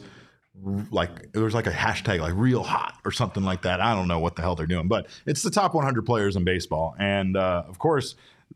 Like 0.91 1.32
there 1.34 1.43
was 1.43 1.54
like 1.54 1.67
a 1.67 1.71
hashtag 1.71 2.19
like 2.19 2.34
real 2.36 2.63
hot 2.63 2.97
or 3.06 3.12
something 3.12 3.43
like 3.43 3.63
that. 3.63 3.82
I 3.82 3.93
don't 3.93 4.08
know 4.08 4.19
what 4.19 4.36
the 4.36 4.41
hell 4.41 4.56
they're 4.56 4.65
doing, 4.65 4.88
but 4.88 5.08
it's 5.26 5.41
the 5.41 5.52
top 5.52 5.73
100 5.73 6.06
players 6.06 6.36
in 6.36 6.43
baseball, 6.43 6.95
and 6.97 7.38
uh, 7.38 7.63
of 7.67 7.80
course. 7.80 8.15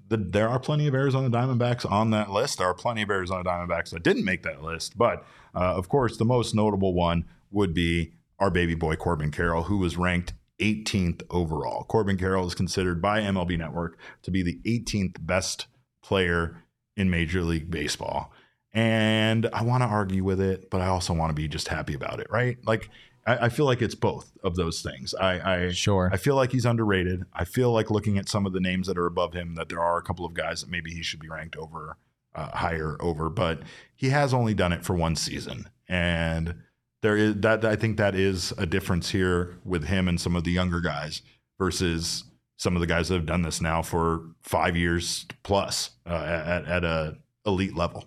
The, 0.10 0.18
there 0.18 0.48
are 0.48 0.60
plenty 0.60 0.88
of 0.88 0.94
Arizona 0.94 1.30
Diamondbacks 1.30 1.90
on 1.90 2.12
that 2.12 2.30
list. 2.30 2.60
There 2.60 2.68
are 2.68 2.74
plenty 2.74 3.02
of 3.02 3.10
Arizona 3.10 3.44
Diamondbacks 3.44 3.90
that 3.90 4.04
didn't 4.04 4.24
make 4.24 4.44
that 4.44 4.62
list. 4.62 4.98
But 4.98 5.26
uh, 5.56 5.76
of 5.76 5.90
course, 5.90 6.16
the 6.18 6.24
most 6.24 6.54
notable 6.56 6.94
one 6.94 7.26
would 7.52 7.74
be 7.74 8.14
our 8.40 8.52
baby 8.52 8.76
boy 8.76 8.96
Corbin 8.96 9.32
Carroll, 9.32 9.64
who 9.64 9.78
was 9.78 9.98
ranked 9.98 10.34
18th 10.60 11.24
overall. 11.30 11.84
Corbin 11.84 12.18
Carroll 12.18 12.48
is 12.48 12.56
considered 12.56 13.02
by 13.02 13.22
MLB 13.22 13.58
Network 13.58 13.98
to 14.24 14.32
be 14.32 14.44
the 14.44 14.60
18th 14.66 15.18
best 15.26 15.68
player 16.02 16.64
in 16.96 17.10
Major 17.10 17.42
League 17.42 17.70
Baseball. 17.70 18.32
And 18.74 19.48
I 19.54 19.64
want 19.64 19.82
to 19.84 19.88
argue 19.88 20.24
with 20.24 20.40
it, 20.40 20.70
but 20.70 20.82
I 20.82 20.88
also 20.88 21.14
want 21.14 21.30
to 21.32 21.34
be 21.34 21.48
just 21.48 21.68
happy 21.68 21.94
about 21.94 22.20
it, 22.20 22.28
right? 22.30 22.58
Like, 22.66 22.90
I, 23.26 23.46
I 23.46 23.50
feel 23.50 23.66
like 23.66 23.82
it's 23.82 23.96
both 23.96 24.32
of 24.44 24.56
those 24.56 24.82
things. 24.82 25.14
I, 25.14 25.66
I 25.66 25.72
Sure. 25.72 26.10
I 26.12 26.18
feel 26.18 26.36
like 26.36 26.52
he's 26.52 26.66
underrated. 26.66 27.24
I 27.34 27.46
feel 27.46 27.72
like 27.72 27.92
looking 27.92 28.18
at 28.18 28.30
some 28.30 28.46
of 28.46 28.54
the 28.54 28.60
names 28.60 28.88
that 28.88 28.98
are 28.98 29.06
above 29.06 29.34
him, 29.34 29.56
that 29.56 29.70
there 29.70 29.82
are 29.82 29.98
a 29.98 30.04
couple 30.04 30.26
of 30.26 30.34
guys 30.34 30.62
that 30.62 30.70
maybe 30.70 30.92
he 30.92 31.04
should 31.04 31.20
be 31.20 31.30
ranked 31.30 31.56
over, 31.56 31.98
uh, 32.34 32.56
higher 32.58 32.98
over, 33.02 33.30
but 33.30 33.62
he 33.96 34.10
has 34.10 34.34
only 34.34 34.54
done 34.54 34.72
it 34.72 34.86
for 34.86 34.96
one 34.96 35.16
season, 35.16 35.70
and 35.88 36.56
there 37.02 37.18
is 37.18 37.36
that. 37.38 37.66
I 37.66 37.76
think 37.76 37.98
that 37.98 38.16
is 38.16 38.54
a 38.58 38.66
difference 38.66 39.10
here 39.10 39.60
with 39.64 39.86
him 39.86 40.08
and 40.08 40.20
some 40.20 40.36
of 40.36 40.44
the 40.44 40.52
younger 40.52 40.80
guys 40.80 41.22
versus 41.58 42.24
some 42.58 42.76
of 42.76 42.80
the 42.80 42.88
guys 42.88 43.10
that 43.10 43.16
have 43.16 43.26
done 43.26 43.42
this 43.44 43.62
now 43.62 43.82
for 43.82 44.22
five 44.42 44.76
years 44.76 45.26
plus 45.44 45.92
uh, 46.06 46.14
at 46.14 46.66
at 46.66 46.84
a 46.84 47.18
elite 47.46 47.76
level. 47.76 48.06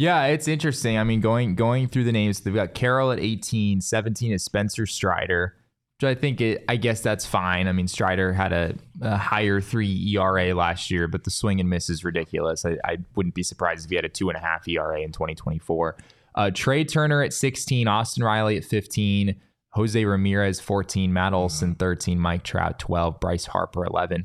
Yeah, 0.00 0.28
it's 0.28 0.48
interesting. 0.48 0.96
I 0.96 1.04
mean, 1.04 1.20
going 1.20 1.56
going 1.56 1.86
through 1.86 2.04
the 2.04 2.12
names, 2.12 2.40
they've 2.40 2.54
got 2.54 2.72
Carroll 2.72 3.12
at 3.12 3.20
18, 3.20 3.82
17 3.82 4.32
is 4.32 4.42
Spencer 4.42 4.86
Strider, 4.86 5.54
which 5.98 6.08
I 6.08 6.18
think 6.18 6.40
it. 6.40 6.64
I 6.70 6.76
guess 6.76 7.02
that's 7.02 7.26
fine. 7.26 7.68
I 7.68 7.72
mean, 7.72 7.86
Strider 7.86 8.32
had 8.32 8.54
a, 8.54 8.74
a 9.02 9.18
higher 9.18 9.60
three 9.60 10.16
ERA 10.16 10.54
last 10.54 10.90
year, 10.90 11.06
but 11.06 11.24
the 11.24 11.30
swing 11.30 11.60
and 11.60 11.68
miss 11.68 11.90
is 11.90 12.02
ridiculous. 12.02 12.64
I, 12.64 12.78
I 12.82 12.96
wouldn't 13.14 13.34
be 13.34 13.42
surprised 13.42 13.84
if 13.84 13.90
he 13.90 13.96
had 13.96 14.06
a 14.06 14.08
two 14.08 14.30
and 14.30 14.38
a 14.38 14.40
half 14.40 14.66
ERA 14.66 15.02
in 15.02 15.12
2024. 15.12 15.98
Uh, 16.34 16.50
Trey 16.50 16.82
Turner 16.82 17.22
at 17.22 17.34
16, 17.34 17.86
Austin 17.86 18.24
Riley 18.24 18.56
at 18.56 18.64
15, 18.64 19.38
Jose 19.72 20.02
Ramirez 20.02 20.60
14, 20.60 21.12
Matt 21.12 21.34
Olson 21.34 21.74
13, 21.74 22.18
Mike 22.18 22.42
Trout 22.42 22.78
12, 22.78 23.20
Bryce 23.20 23.44
Harper 23.44 23.84
11. 23.84 24.24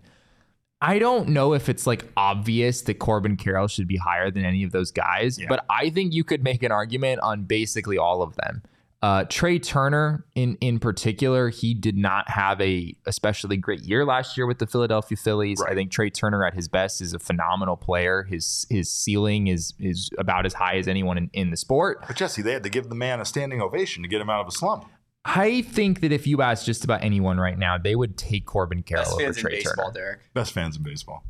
I 0.82 1.00
don't 1.00 1.30
know 1.30 1.54
if 1.54 1.70
it's 1.70 1.88
like 1.88 2.06
obvious 2.18 2.82
that 2.84 2.96
Corbin 2.96 3.38
Carroll 3.38 3.68
should 3.68 3.88
be 3.88 3.98
higher 3.98 4.30
than 4.30 4.44
any 4.46 4.64
of 4.64 4.72
those 4.72 4.92
guys, 4.92 5.40
Yeah. 5.40 5.48
but 5.50 5.66
I 5.70 5.90
think 5.90 6.14
you 6.14 6.24
could 6.24 6.44
make 6.44 6.64
an 6.64 6.72
argument 6.72 7.22
on 7.22 7.44
basically 7.44 7.98
all 7.98 8.22
of 8.22 8.36
them. 8.36 8.62
Uh, 9.02 9.24
Trey 9.30 9.60
Turner, 9.60 10.26
in 10.34 10.56
in 10.62 10.80
particular, 10.80 11.50
he 11.50 11.76
did 11.76 11.96
not 11.96 12.28
have 12.30 12.60
a 12.60 12.96
especially 13.06 13.56
great 13.56 13.82
year 13.82 14.04
last 14.04 14.36
year 14.36 14.48
with 14.48 14.58
the 14.58 14.66
Philadelphia 14.66 15.16
Phillies. 15.16 15.62
I 15.62 15.76
think 15.76 15.92
Trey 15.92 16.10
Turner 16.10 16.44
at 16.44 16.56
his 16.56 16.68
best 16.68 17.02
is 17.02 17.14
a 17.14 17.20
phenomenal 17.20 17.78
player. 17.78 18.24
His 18.24 18.66
his 18.70 18.90
ceiling 18.92 19.46
is 19.48 19.76
is 19.80 20.10
about 20.18 20.48
as 20.48 20.54
high 20.54 20.78
as 20.78 20.88
anyone 20.88 21.18
in, 21.20 21.30
in 21.34 21.52
the 21.52 21.58
sport. 21.58 22.04
But 22.08 22.16
Jesse, 22.16 22.42
they 22.42 22.54
had 22.54 22.64
to 22.64 22.70
give 22.70 22.90
the 22.90 22.96
man 22.96 23.22
a 23.22 23.26
standing 23.26 23.62
ovation 23.62 24.02
to 24.02 24.10
get 24.10 24.22
him 24.22 24.30
out 24.30 24.42
of 24.42 24.48
a 24.48 24.52
slump. 24.52 24.86
I 25.28 25.64
think 25.64 26.02
that 26.02 26.12
if 26.12 26.28
you 26.28 26.44
ask 26.44 26.66
just 26.66 26.84
about 26.84 27.04
anyone 27.04 27.40
right 27.40 27.58
now, 27.58 27.80
they 27.80 27.96
would 27.96 28.16
take 28.16 28.46
Corbin 28.46 28.84
Carroll 28.84 29.06
Best 29.06 29.14
over 29.14 29.24
fans 29.24 29.38
in 29.38 29.44
baseball, 29.46 29.92
Turner. 29.92 29.94
Derek. 29.94 30.34
Best 30.36 30.54
fans 30.54 30.78
in 30.78 30.84
baseball. 30.84 31.24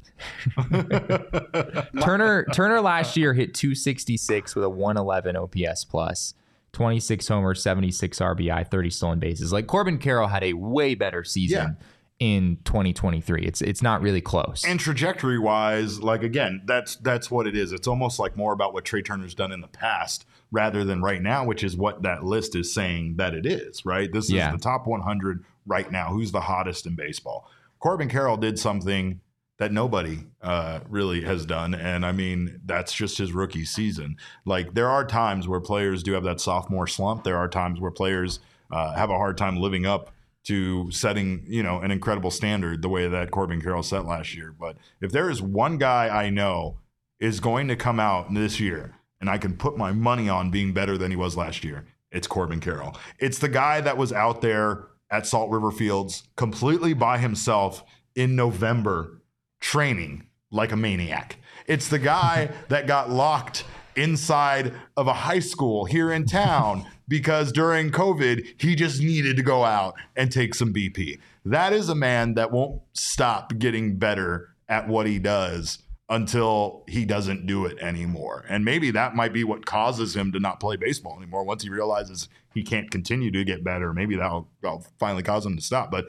Turner 2.02 2.46
Turner 2.54 2.82
last 2.82 3.16
year 3.16 3.34
hit 3.34 3.54
266 3.54 4.56
with 4.56 4.66
a 4.66 4.70
111 4.70 5.38
OPS 5.38 5.86
plus, 5.86 6.34
26 6.74 7.28
homers, 7.28 7.64
76 7.64 8.20
RBI, 8.20 8.70
30 8.70 8.90
stolen 8.90 9.20
bases. 9.20 9.54
Like 9.54 9.68
Corbin 9.68 9.98
Carroll 9.98 10.28
had 10.28 10.44
a 10.44 10.54
way 10.54 10.94
better 10.96 11.24
season 11.24 11.78
in 12.20 12.58
2023. 12.66 13.44
It's 13.44 13.62
it's 13.62 13.82
not 13.82 14.02
really 14.02 14.22
close. 14.22 14.64
And 14.66 14.78
trajectory 14.80 15.40
wise, 15.40 16.02
like 16.02 16.22
again, 16.22 16.62
that's 16.66 16.98
that's 16.98 17.32
what 17.32 17.48
it 17.48 17.56
is. 17.56 17.72
It's 17.72 17.88
almost 17.88 18.20
like 18.20 18.36
more 18.36 18.52
about 18.52 18.74
what 18.74 18.84
Trea 18.84 19.02
Turner's 19.02 19.36
done 19.36 19.54
in 19.54 19.62
the 19.62 19.68
past 19.68 20.26
rather 20.52 20.84
than 20.84 21.02
right 21.02 21.22
now, 21.22 21.46
which 21.46 21.64
is 21.64 21.76
what 21.76 22.04
that 22.04 22.24
list 22.24 22.56
is 22.56 22.74
saying 22.74 23.16
that 23.18 23.34
it 23.34 23.46
is, 23.46 23.86
right? 23.86 24.12
This 24.12 24.26
is 24.26 24.32
Yeah. 24.32 24.52
the 24.52 24.58
top 24.58 24.88
100 24.88 25.44
right 25.66 25.92
now. 25.92 26.12
Who's 26.14 26.32
the 26.32 26.42
hottest 26.42 26.86
in 26.86 26.96
baseball? 26.96 27.50
Corbin 27.80 28.10
Carroll 28.10 28.38
did 28.38 28.58
something 28.58 29.20
that 29.58 29.72
nobody 29.72 30.20
uh, 30.42 30.82
really 30.90 31.22
has 31.22 31.46
done. 31.46 31.74
And 31.74 32.06
I 32.06 32.12
mean, 32.12 32.60
that's 32.66 32.94
just 32.94 33.18
his 33.18 33.32
rookie 33.32 33.64
season. 33.66 34.18
Like, 34.46 34.74
there 34.74 34.90
are 34.90 35.06
times 35.06 35.48
where 35.48 35.62
players 35.62 36.04
do 36.04 36.12
have 36.14 36.24
that 36.24 36.42
sophomore 36.42 36.88
slump. 36.88 37.24
There 37.24 37.38
are 37.38 37.48
times 37.48 37.80
where 37.80 37.92
players 37.92 38.40
uh, 38.72 38.94
have 38.96 39.10
a 39.10 39.16
hard 39.18 39.38
time 39.38 39.58
living 39.58 39.86
up 39.86 40.12
to 40.46 40.92
setting, 40.92 41.44
you 41.48 41.64
know, 41.64 41.80
an 41.80 41.90
incredible 41.92 42.32
standard 42.32 42.82
the 42.82 42.90
way 42.90 43.08
that 43.08 43.32
Corbin 43.32 43.62
Carroll 43.62 43.82
set 43.82 44.06
last 44.06 44.36
year. 44.36 44.54
But 44.58 44.78
if 45.02 45.12
there 45.12 45.30
is 45.30 45.42
one 45.42 45.78
guy 45.78 46.08
I 46.10 46.30
know 46.30 46.78
is 47.20 47.40
going 47.40 47.68
to 47.70 47.76
come 47.76 48.00
out 48.00 48.34
this 48.34 48.60
year 48.60 48.96
and 49.26 49.30
I 49.32 49.40
can 49.40 49.58
put 49.58 49.76
my 49.76 49.92
money 49.92 50.30
on 50.30 50.52
being 50.52 50.72
better 50.72 51.00
than 51.00 51.10
he 51.10 51.18
was 51.18 51.36
last 51.36 51.64
year, 51.64 51.88
it's 52.12 52.28
Corbin 52.28 52.60
Carroll. 52.60 52.96
It's 53.18 53.40
the 53.40 53.50
guy 53.50 53.82
that 53.82 53.98
was 53.98 54.14
out 54.14 54.42
there 54.42 54.86
at 55.10 55.26
Salt 55.26 55.50
River 55.50 55.72
Fields 55.72 56.28
completely 56.36 56.94
by 56.94 57.18
himself 57.18 57.84
in 58.16 58.36
November 58.36 59.24
training 59.60 60.28
like 60.52 60.72
a 60.72 60.76
maniac. 60.76 61.38
It's 61.66 61.88
the 61.88 61.98
guy 61.98 62.52
that 62.70 62.86
got 62.86 63.10
locked 63.10 63.64
inside 63.96 64.74
of 64.96 65.08
a 65.08 65.14
high 65.14 65.40
school 65.40 65.86
here 65.86 66.12
in 66.12 66.28
town 66.28 66.86
because 67.08 67.52
during 67.52 67.90
COVID, 67.90 68.62
he 68.62 68.76
just 68.76 69.02
needed 69.02 69.38
to 69.38 69.44
go 69.44 69.64
out 69.64 69.96
and 70.16 70.32
take 70.32 70.54
some 70.54 70.72
BP. 70.72 71.20
That 71.46 71.74
is 71.74 71.90
a 71.90 71.96
man 71.96 72.36
that 72.36 72.52
won't 72.52 72.84
stop 72.94 73.58
getting 73.58 73.98
better 73.98 74.50
at 74.70 74.88
what 74.88 75.08
he 75.08 75.18
does 75.18 75.80
until 76.08 76.84
he 76.88 77.04
doesn't 77.04 77.48
do 77.48 77.66
it 77.66 77.80
anymore. 77.80 78.46
And 78.48 78.64
maybe 78.64 78.92
that 78.92 79.16
might 79.16 79.34
be 79.34 79.44
what 79.44 79.66
causes 79.66 80.16
him 80.16 80.32
to 80.34 80.40
not 80.40 80.60
play 80.60 80.76
baseball 80.76 81.18
anymore. 81.18 81.44
Once 81.44 81.64
he 81.64 81.70
realizes 81.70 82.30
he 82.54 82.64
can't 82.64 82.92
continue 82.92 83.32
to 83.32 83.44
get 83.44 83.64
better, 83.64 83.92
maybe 83.92 84.16
that'll, 84.16 84.48
that'll 84.62 84.86
finally 85.00 85.24
cause 85.24 85.46
him 85.46 85.56
to 85.56 85.64
stop. 85.64 85.90
But 85.90 86.06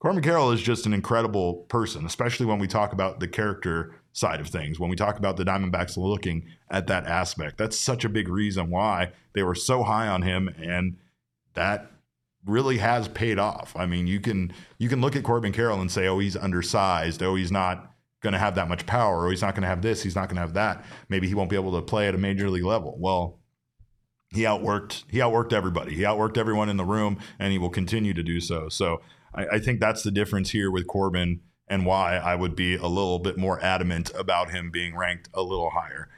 Corbin 0.00 0.22
Carroll 0.22 0.52
is 0.52 0.62
just 0.62 0.86
an 0.86 0.92
incredible 0.92 1.54
person, 1.68 2.04
especially 2.04 2.46
when 2.46 2.58
we 2.58 2.68
talk 2.68 2.92
about 2.92 3.20
the 3.20 3.26
character 3.26 3.94
side 4.12 4.40
of 4.40 4.48
things. 4.48 4.78
When 4.78 4.90
we 4.90 4.96
talk 4.96 5.18
about 5.18 5.36
the 5.36 5.44
Diamondbacks 5.44 5.96
looking 5.96 6.46
at 6.70 6.86
that 6.86 7.06
aspect, 7.06 7.56
that's 7.58 7.78
such 7.78 8.04
a 8.04 8.08
big 8.08 8.28
reason 8.28 8.70
why 8.70 9.12
they 9.32 9.42
were 9.42 9.54
so 9.54 9.82
high 9.82 10.06
on 10.08 10.22
him, 10.22 10.48
and 10.56 10.98
that 11.54 11.90
really 12.44 12.78
has 12.78 13.08
paid 13.08 13.38
off. 13.38 13.74
I 13.76 13.86
mean, 13.86 14.06
you 14.06 14.20
can 14.20 14.52
you 14.78 14.88
can 14.88 15.00
look 15.00 15.16
at 15.16 15.24
Corbin 15.24 15.52
Carroll 15.52 15.80
and 15.80 15.90
say, 15.90 16.06
"Oh, 16.06 16.20
he's 16.20 16.36
undersized. 16.36 17.22
Oh, 17.22 17.34
he's 17.34 17.50
not 17.50 17.92
going 18.20 18.32
to 18.32 18.38
have 18.38 18.54
that 18.56 18.68
much 18.68 18.86
power. 18.86 19.24
Or 19.24 19.30
he's 19.30 19.42
not 19.42 19.54
going 19.54 19.62
to 19.62 19.68
have 19.68 19.82
this. 19.82 20.02
He's 20.02 20.16
not 20.16 20.28
going 20.28 20.36
to 20.36 20.42
have 20.42 20.54
that. 20.54 20.84
Maybe 21.08 21.28
he 21.28 21.34
won't 21.34 21.50
be 21.50 21.56
able 21.56 21.72
to 21.72 21.82
play 21.82 22.08
at 22.08 22.14
a 22.14 22.18
major 22.18 22.50
league 22.50 22.64
level." 22.64 22.96
Well, 22.98 23.38
he 24.30 24.42
outworked 24.42 25.04
he 25.08 25.18
outworked 25.18 25.52
everybody. 25.52 25.94
He 25.94 26.02
outworked 26.02 26.36
everyone 26.36 26.68
in 26.68 26.76
the 26.76 26.84
room, 26.84 27.18
and 27.38 27.52
he 27.52 27.58
will 27.58 27.70
continue 27.70 28.14
to 28.14 28.22
do 28.22 28.40
so. 28.40 28.68
So 28.68 29.00
I, 29.34 29.46
I 29.46 29.58
think 29.58 29.80
that's 29.80 30.02
the 30.02 30.10
difference 30.10 30.50
here 30.50 30.70
with 30.70 30.86
Corbin 30.86 31.40
and 31.68 31.84
why 31.86 32.16
I 32.16 32.34
would 32.34 32.56
be 32.56 32.76
a 32.76 32.86
little 32.86 33.18
bit 33.18 33.36
more 33.36 33.62
adamant 33.62 34.10
about 34.14 34.50
him 34.50 34.70
being 34.70 34.96
ranked 34.96 35.28
a 35.34 35.42
little 35.42 35.70
higher. 35.70 36.08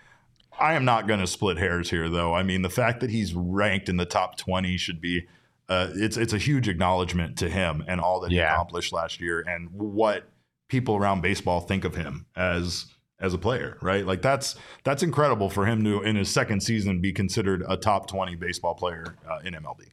I 0.58 0.74
am 0.74 0.84
not 0.84 1.08
going 1.08 1.20
to 1.20 1.26
split 1.26 1.56
hairs 1.56 1.90
here, 1.90 2.08
though. 2.08 2.34
I 2.34 2.42
mean, 2.42 2.62
the 2.62 2.70
fact 2.70 3.00
that 3.00 3.10
he's 3.10 3.34
ranked 3.34 3.88
in 3.88 3.96
the 3.96 4.04
top 4.04 4.36
twenty 4.36 4.76
should 4.76 5.00
be 5.00 5.26
uh, 5.68 5.88
it's 5.94 6.16
it's 6.16 6.32
a 6.32 6.38
huge 6.38 6.68
acknowledgement 6.68 7.38
to 7.38 7.48
him 7.48 7.84
and 7.86 8.00
all 8.00 8.20
that 8.20 8.32
he 8.32 8.38
accomplished 8.38 8.92
last 8.92 9.20
year 9.20 9.40
and 9.46 9.70
what 9.70 10.28
people 10.70 10.96
around 10.96 11.20
baseball 11.20 11.60
think 11.60 11.84
of 11.84 11.94
him 11.94 12.26
as 12.34 12.86
as 13.20 13.34
a 13.34 13.38
player, 13.38 13.76
right? 13.82 14.06
Like 14.06 14.22
that's 14.22 14.54
that's 14.82 15.02
incredible 15.02 15.50
for 15.50 15.66
him 15.66 15.84
to 15.84 16.02
in 16.02 16.16
his 16.16 16.30
second 16.30 16.62
season 16.62 17.00
be 17.00 17.12
considered 17.12 17.62
a 17.68 17.76
top 17.76 18.08
twenty 18.08 18.36
baseball 18.36 18.74
player 18.74 19.16
uh, 19.28 19.40
in 19.44 19.52
MLB. 19.54 19.88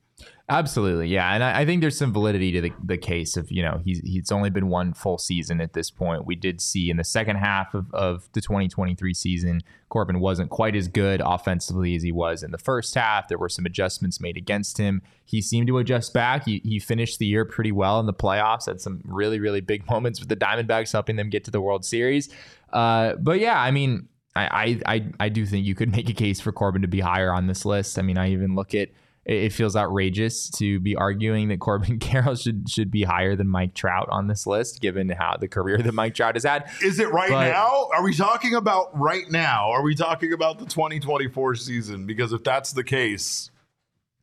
Absolutely, 0.50 1.10
yeah, 1.10 1.34
and 1.34 1.44
I, 1.44 1.60
I 1.60 1.66
think 1.66 1.82
there's 1.82 1.98
some 1.98 2.14
validity 2.14 2.54
to 2.54 2.62
the, 2.62 2.72
the 2.82 2.98
case 2.98 3.36
of 3.36 3.52
you 3.52 3.62
know 3.62 3.82
he's 3.84 4.00
he's 4.00 4.32
only 4.32 4.50
been 4.50 4.70
one 4.70 4.94
full 4.94 5.18
season 5.18 5.60
at 5.60 5.74
this 5.74 5.92
point. 5.92 6.26
We 6.26 6.36
did 6.36 6.62
see 6.62 6.90
in 6.90 6.96
the 6.96 7.04
second 7.04 7.36
half 7.36 7.74
of, 7.74 7.94
of 7.94 8.30
the 8.32 8.40
2023 8.40 9.14
season, 9.14 9.62
Corbin 9.90 10.22
wasn't 10.22 10.50
quite 10.50 10.74
as 10.74 10.88
good 10.88 11.22
offensively 11.22 11.96
as 11.96 12.04
he 12.04 12.14
was 12.14 12.44
in 12.44 12.52
the 12.52 12.58
first 12.58 12.96
half. 12.96 13.28
There 13.28 13.38
were 13.38 13.50
some 13.50 13.66
adjustments 13.66 14.22
made 14.22 14.38
against 14.38 14.78
him. 14.78 15.02
He 15.26 15.42
seemed 15.42 15.68
to 15.68 15.80
adjust 15.80 16.14
back. 16.14 16.46
He, 16.46 16.62
he 16.64 16.80
finished 16.80 17.20
the 17.20 17.26
year 17.26 17.44
pretty 17.44 17.74
well 17.74 18.00
in 18.00 18.06
the 18.06 18.14
playoffs. 18.14 18.68
Had 18.68 18.80
some 18.80 19.02
really 19.04 19.42
really 19.42 19.60
big 19.60 19.86
moments 19.90 20.22
with 20.22 20.30
the 20.30 20.38
Diamondbacks, 20.38 20.94
helping 20.94 21.18
them 21.18 21.30
get 21.30 21.44
to 21.44 21.52
the 21.52 21.60
World 21.60 21.84
Series. 21.84 22.30
Uh, 22.72 23.16
but 23.16 23.42
yeah, 23.42 23.60
I 23.60 23.72
mean, 23.72 24.08
I, 24.34 24.80
I 24.86 24.96
I 24.96 25.08
I 25.20 25.30
do 25.30 25.46
think 25.46 25.66
you 25.66 25.76
could 25.76 25.92
make 25.92 26.10
a 26.10 26.14
case 26.14 26.40
for 26.40 26.54
Corbin 26.54 26.84
to 26.84 26.88
be 26.88 27.02
higher 27.02 27.34
on 27.34 27.48
this 27.48 27.66
list. 27.66 28.00
I 28.00 28.02
mean, 28.02 28.18
I 28.18 28.32
even 28.32 28.56
look 28.56 28.74
at 28.74 28.92
it 29.28 29.52
feels 29.52 29.76
outrageous 29.76 30.50
to 30.52 30.80
be 30.80 30.96
arguing 30.96 31.50
that 31.50 31.60
Corbin 31.60 32.00
Carroll 32.00 32.36
should 32.36 32.70
should 32.70 32.90
be 32.90 33.04
higher 33.04 33.36
than 33.36 33.48
Mike 33.48 33.74
Trout 33.74 34.08
on 34.10 34.28
this 34.28 34.48
list, 34.48 34.80
given 34.82 35.10
how 35.10 35.36
the 35.40 35.48
career 35.50 35.78
that 35.80 35.92
Mike 35.94 36.16
Trout 36.16 36.36
has 36.36 36.44
had. 36.46 36.70
Is 36.82 37.00
it 37.00 37.12
right 37.12 37.30
But- 37.30 37.50
now? 37.50 37.90
Are 37.94 38.04
we 38.04 38.14
talking 38.16 38.56
about 38.56 38.98
right 38.98 39.30
now? 39.30 39.70
Are 39.72 39.84
we 39.84 39.96
talking 39.96 40.32
about 40.32 40.60
the 40.60 40.66
2024 40.66 41.56
season? 41.56 42.06
Because 42.06 42.32
if 42.32 42.44
that's 42.44 42.72
the 42.72 42.84
case, 42.86 43.52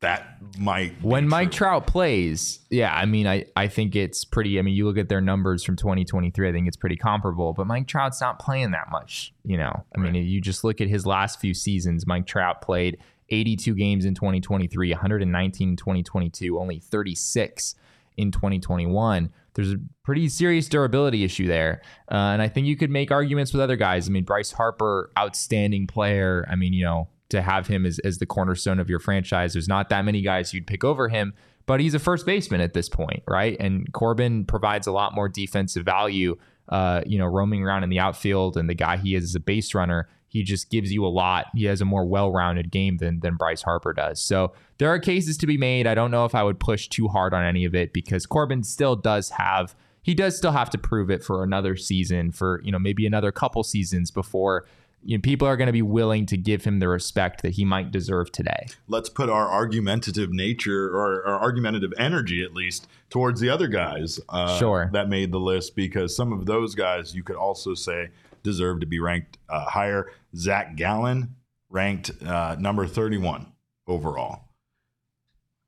that 0.01 0.38
might 0.59 1.03
When 1.03 1.29
Mike 1.29 1.51
true. 1.51 1.67
Trout 1.67 1.87
plays, 1.87 2.61
yeah, 2.71 2.95
I 2.95 3.07
mean, 3.07 3.27
I, 3.27 3.47
I 3.57 3.69
think 3.69 3.97
it's 3.97 4.25
pretty. 4.25 4.59
I 4.59 4.62
mean, 4.62 4.75
you 4.75 4.87
look 4.87 4.99
at 4.99 5.09
their 5.09 5.21
numbers 5.21 5.64
from 5.64 5.77
2023, 5.77 6.49
I 6.49 6.53
think 6.53 6.67
it's 6.67 6.77
pretty 6.77 6.97
comparable. 6.97 7.53
But 7.53 7.67
Mike 7.67 7.87
Trout's 7.88 8.21
not 8.21 8.38
playing 8.38 8.73
that 8.73 8.90
much, 8.90 9.33
you 9.45 9.57
know. 9.57 9.85
I 9.97 10.01
mean, 10.01 10.14
you 10.14 10.40
just 10.40 10.64
look 10.64 10.81
at 10.81 10.88
his 10.88 11.07
last 11.07 11.40
few 11.40 11.55
seasons. 11.55 12.07
Mike 12.07 12.27
Trout 12.27 12.61
played 12.61 12.99
82 13.31 13.75
games 13.75 14.05
in 14.05 14.15
2023, 14.15 14.91
119 14.91 15.69
in 15.69 15.77
2022, 15.77 16.59
only 16.59 16.79
36 16.79 17.75
in 18.17 18.31
2021. 18.31 19.31
There's 19.55 19.73
a 19.73 19.77
pretty 20.03 20.29
serious 20.29 20.69
durability 20.69 21.25
issue 21.25 21.47
there. 21.47 21.81
Uh, 22.11 22.15
and 22.15 22.43
I 22.43 22.49
think 22.49 22.67
you 22.67 22.77
could 22.77 22.91
make 22.91 23.11
arguments 23.11 23.53
with 23.53 23.63
other 23.63 23.77
guys. 23.77 24.09
I 24.09 24.13
mean, 24.13 24.25
Bryce 24.25 24.53
Harper, 24.53 25.11
outstanding 25.19 25.87
player. 25.87 26.47
I 26.51 26.57
mean, 26.57 26.73
you 26.73 26.85
know, 26.85 27.09
to 27.31 27.41
have 27.41 27.67
him 27.67 27.87
as, 27.87 27.99
as 28.01 28.19
the 28.19 28.27
cornerstone 28.27 28.81
of 28.81 28.91
your 28.91 28.99
franchise, 28.99 29.53
there's 29.53 29.69
not 29.69 29.89
that 29.91 30.05
many 30.05 30.23
guys 30.23 30.53
you'd 30.53 30.67
pick 30.67 30.85
over 30.85 31.09
him, 31.09 31.35
but 31.67 31.81
he's 31.81 31.95
a 31.95 31.99
first 31.99 32.27
baseman 32.27 32.61
at 32.61 32.75
this 32.75 32.89
point, 32.89 33.23
right? 33.29 33.57
And 33.61 33.93
Corbin 33.93 34.45
provides 34.45 34.87
a 34.87 34.93
lot 34.93 35.15
more 35.15 35.29
defensive 35.29 35.85
value, 35.85 36.37
uh, 36.69 37.03
you 37.07 37.19
know, 37.19 37.27
roaming 37.27 37.63
around 37.63 37.85
in 37.85 37.91
the 37.91 38.01
outfield. 38.01 38.57
And 38.57 38.69
the 38.69 38.75
guy 38.75 38.97
he 38.97 39.15
is 39.15 39.25
as 39.25 39.35
a 39.35 39.41
base 39.41 39.75
runner, 39.75 40.09
he 40.35 40.42
just 40.42 40.68
gives 40.68 40.92
you 40.92 41.07
a 41.07 41.09
lot. 41.09 41.47
He 41.55 41.64
has 41.64 41.81
a 41.81 41.85
more 41.87 42.05
well-rounded 42.05 42.70
game 42.70 42.99
than 42.99 43.20
than 43.20 43.37
Bryce 43.37 43.62
Harper 43.62 43.94
does. 43.94 44.20
So 44.20 44.53
there 44.79 44.88
are 44.90 44.99
cases 44.99 45.38
to 45.38 45.47
be 45.47 45.57
made. 45.57 45.87
I 45.87 45.94
don't 45.94 46.11
know 46.11 46.27
if 46.27 46.35
I 46.35 46.42
would 46.42 46.61
push 46.61 46.88
too 46.88 47.09
hard 47.09 47.33
on 47.33 47.42
any 47.44 47.64
of 47.64 47.75
it 47.75 47.92
because 47.94 48.27
Corbin 48.27 48.62
still 48.64 48.97
does 48.97 49.31
have 49.31 49.75
he 50.03 50.12
does 50.12 50.37
still 50.37 50.53
have 50.53 50.68
to 50.70 50.77
prove 50.79 51.11
it 51.11 51.25
for 51.25 51.42
another 51.44 51.77
season, 51.77 52.31
for 52.33 52.61
you 52.64 52.72
know 52.72 52.78
maybe 52.78 53.07
another 53.07 53.32
couple 53.32 53.62
seasons 53.62 54.11
before 54.11 54.66
you 55.07 55.18
know, 55.18 55.20
people 55.20 55.47
are 55.47 55.57
going 55.59 55.66
to 55.66 55.72
be 55.72 55.82
willing 55.82 56.24
to 56.24 56.37
give 56.39 56.64
him 56.64 56.78
the 56.80 56.89
respect 56.89 57.43
that 57.43 57.51
he 57.53 57.64
might 57.64 57.91
deserve 57.91 58.32
today. 58.32 58.66
let's 58.89 59.11
put 59.11 59.28
our 59.28 59.49
argumentative 59.51 60.32
nature 60.32 60.89
or 60.89 61.22
our 61.26 61.41
argumentative 61.43 61.93
energy 61.99 62.43
at 62.43 62.55
least 62.55 62.87
towards 63.11 63.39
the 63.41 63.51
other 63.51 63.68
guys 63.68 64.18
uh, 64.30 64.59
Sure. 64.59 64.89
that 64.95 65.09
made 65.11 65.30
the 65.30 65.39
list 65.39 65.76
because 65.76 66.16
some 66.16 66.32
of 66.32 66.47
those 66.47 66.74
guys 66.74 67.14
you 67.14 67.22
could 67.22 67.37
also 67.37 67.74
say 67.74 68.09
deserve 68.43 68.80
to 68.80 68.87
be 68.87 68.99
ranked 68.99 69.39
uh, 69.49 69.64
higher. 69.66 70.11
Zac 70.37 70.76
Gallen 70.76 71.37
ranked 71.70 72.11
uh, 72.24 72.57
number 72.59 72.87
31 72.87 73.47
overall. 73.87 74.49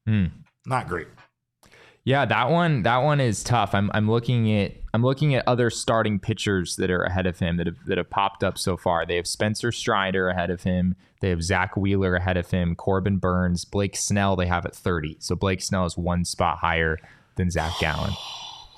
Hmm. 0.06 0.26
Not 0.66 0.88
great. 0.88 1.08
Yeah, 2.04 2.24
that 2.24 2.50
one 2.50 2.84
that 2.84 2.98
one 2.98 3.20
is 3.20 3.42
tough. 3.42 3.74
I'm 3.74 3.90
I'm 3.92 4.08
looking 4.08 4.56
at 4.56 4.74
I'm 4.94 5.02
looking 5.02 5.34
at 5.34 5.46
other 5.48 5.70
starting 5.70 6.20
pitchers 6.20 6.76
that 6.76 6.88
are 6.88 7.02
ahead 7.02 7.26
of 7.26 7.40
him 7.40 7.56
that 7.56 7.66
have 7.66 7.84
that 7.86 7.98
have 7.98 8.08
popped 8.08 8.44
up 8.44 8.58
so 8.58 8.76
far. 8.76 9.04
They 9.04 9.16
have 9.16 9.26
Spencer 9.26 9.72
Strider 9.72 10.28
ahead 10.28 10.50
of 10.50 10.62
him. 10.62 10.94
They 11.20 11.30
have 11.30 11.42
Zack 11.42 11.76
Wheeler 11.76 12.14
ahead 12.14 12.36
of 12.36 12.48
him. 12.48 12.76
Corbin 12.76 13.16
Burnes, 13.16 13.64
Blake 13.64 13.96
Snell. 13.96 14.36
They 14.36 14.46
have 14.46 14.64
at 14.64 14.76
30. 14.76 15.16
So 15.18 15.34
Blake 15.34 15.60
Snell 15.60 15.84
is 15.84 15.98
one 15.98 16.24
spot 16.24 16.58
higher 16.58 16.96
than 17.34 17.50
Zac 17.50 17.72
Gallen. 17.80 18.12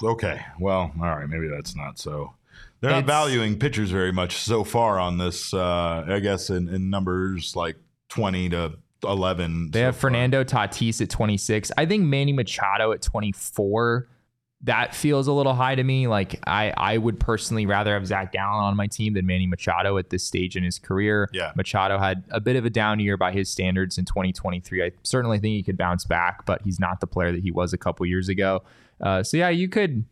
Okay. 0.01 0.41
Well, 0.61 0.93
all 0.97 1.17
right. 1.17 1.29
Maybe 1.29 1.49
that's 1.49 1.75
not 1.75 1.99
so. 1.99 2.33
They're 2.81 2.91
not 2.91 3.05
valuing 3.05 3.59
pitchers 3.59 3.91
very 3.91 4.13
much 4.13 4.37
so 4.37 4.63
far 4.65 5.01
on 5.01 5.19
this. 5.19 5.53
Uh, 5.53 6.05
I 6.09 6.21
guess 6.21 6.51
in, 6.51 6.69
in 6.69 6.91
numbers 6.91 7.57
like 7.57 7.77
twenty 8.09 8.49
to 8.51 8.79
eleven. 9.03 9.71
They 9.71 9.81
so 9.81 9.85
have 9.87 9.97
far. 9.97 10.11
Fernando 10.11 10.45
Tatis 10.45 11.01
at 11.01 11.11
26. 11.11 11.73
I 11.77 11.87
think 11.87 12.05
Manny 12.05 12.33
Machado 12.33 12.93
at 12.93 13.03
24. 13.03 14.09
That 14.63 14.93
feels 14.93 15.29
a 15.29 15.33
little 15.33 15.55
high 15.55 15.77
to 15.77 15.85
me. 15.85 16.09
Like 16.09 16.41
I, 16.45 16.73
I 16.77 16.99
would 16.99 17.21
personally 17.21 17.65
rather 17.65 17.95
have 17.95 18.07
Zac 18.07 18.33
Gallen 18.33 18.65
on 18.65 18.77
my 18.77 18.89
team 18.89 19.15
than 19.15 19.25
Manny 19.25 19.47
Machado 19.47 19.99
at 19.99 20.11
this 20.11 20.25
stage 20.25 20.57
in 20.57 20.65
his 20.65 20.81
career. 20.81 21.29
Yeah. 21.33 21.53
Machado 21.55 21.97
had 21.97 22.25
a 22.31 22.41
bit 22.41 22.57
of 22.57 22.65
a 22.65 22.71
down 22.71 22.99
year 22.99 23.17
by 23.17 23.31
his 23.31 23.49
standards 23.49 23.99
in 23.99 24.05
2023. 24.05 24.83
I 24.83 24.91
certainly 25.05 25.39
think 25.39 25.53
he 25.53 25.63
could 25.63 25.77
bounce 25.77 26.05
back, 26.05 26.45
but 26.45 26.63
he's 26.63 26.81
not 26.81 26.99
the 26.99 27.07
player 27.07 27.31
that 27.31 27.43
he 27.43 27.53
was 27.53 27.73
a 27.73 27.79
couple 27.79 28.05
years 28.07 28.29
ago. 28.29 28.65
Uh, 29.01 29.23
so 29.23 29.37
yeah, 29.37 29.49
you 29.49 29.69
could, 29.69 30.05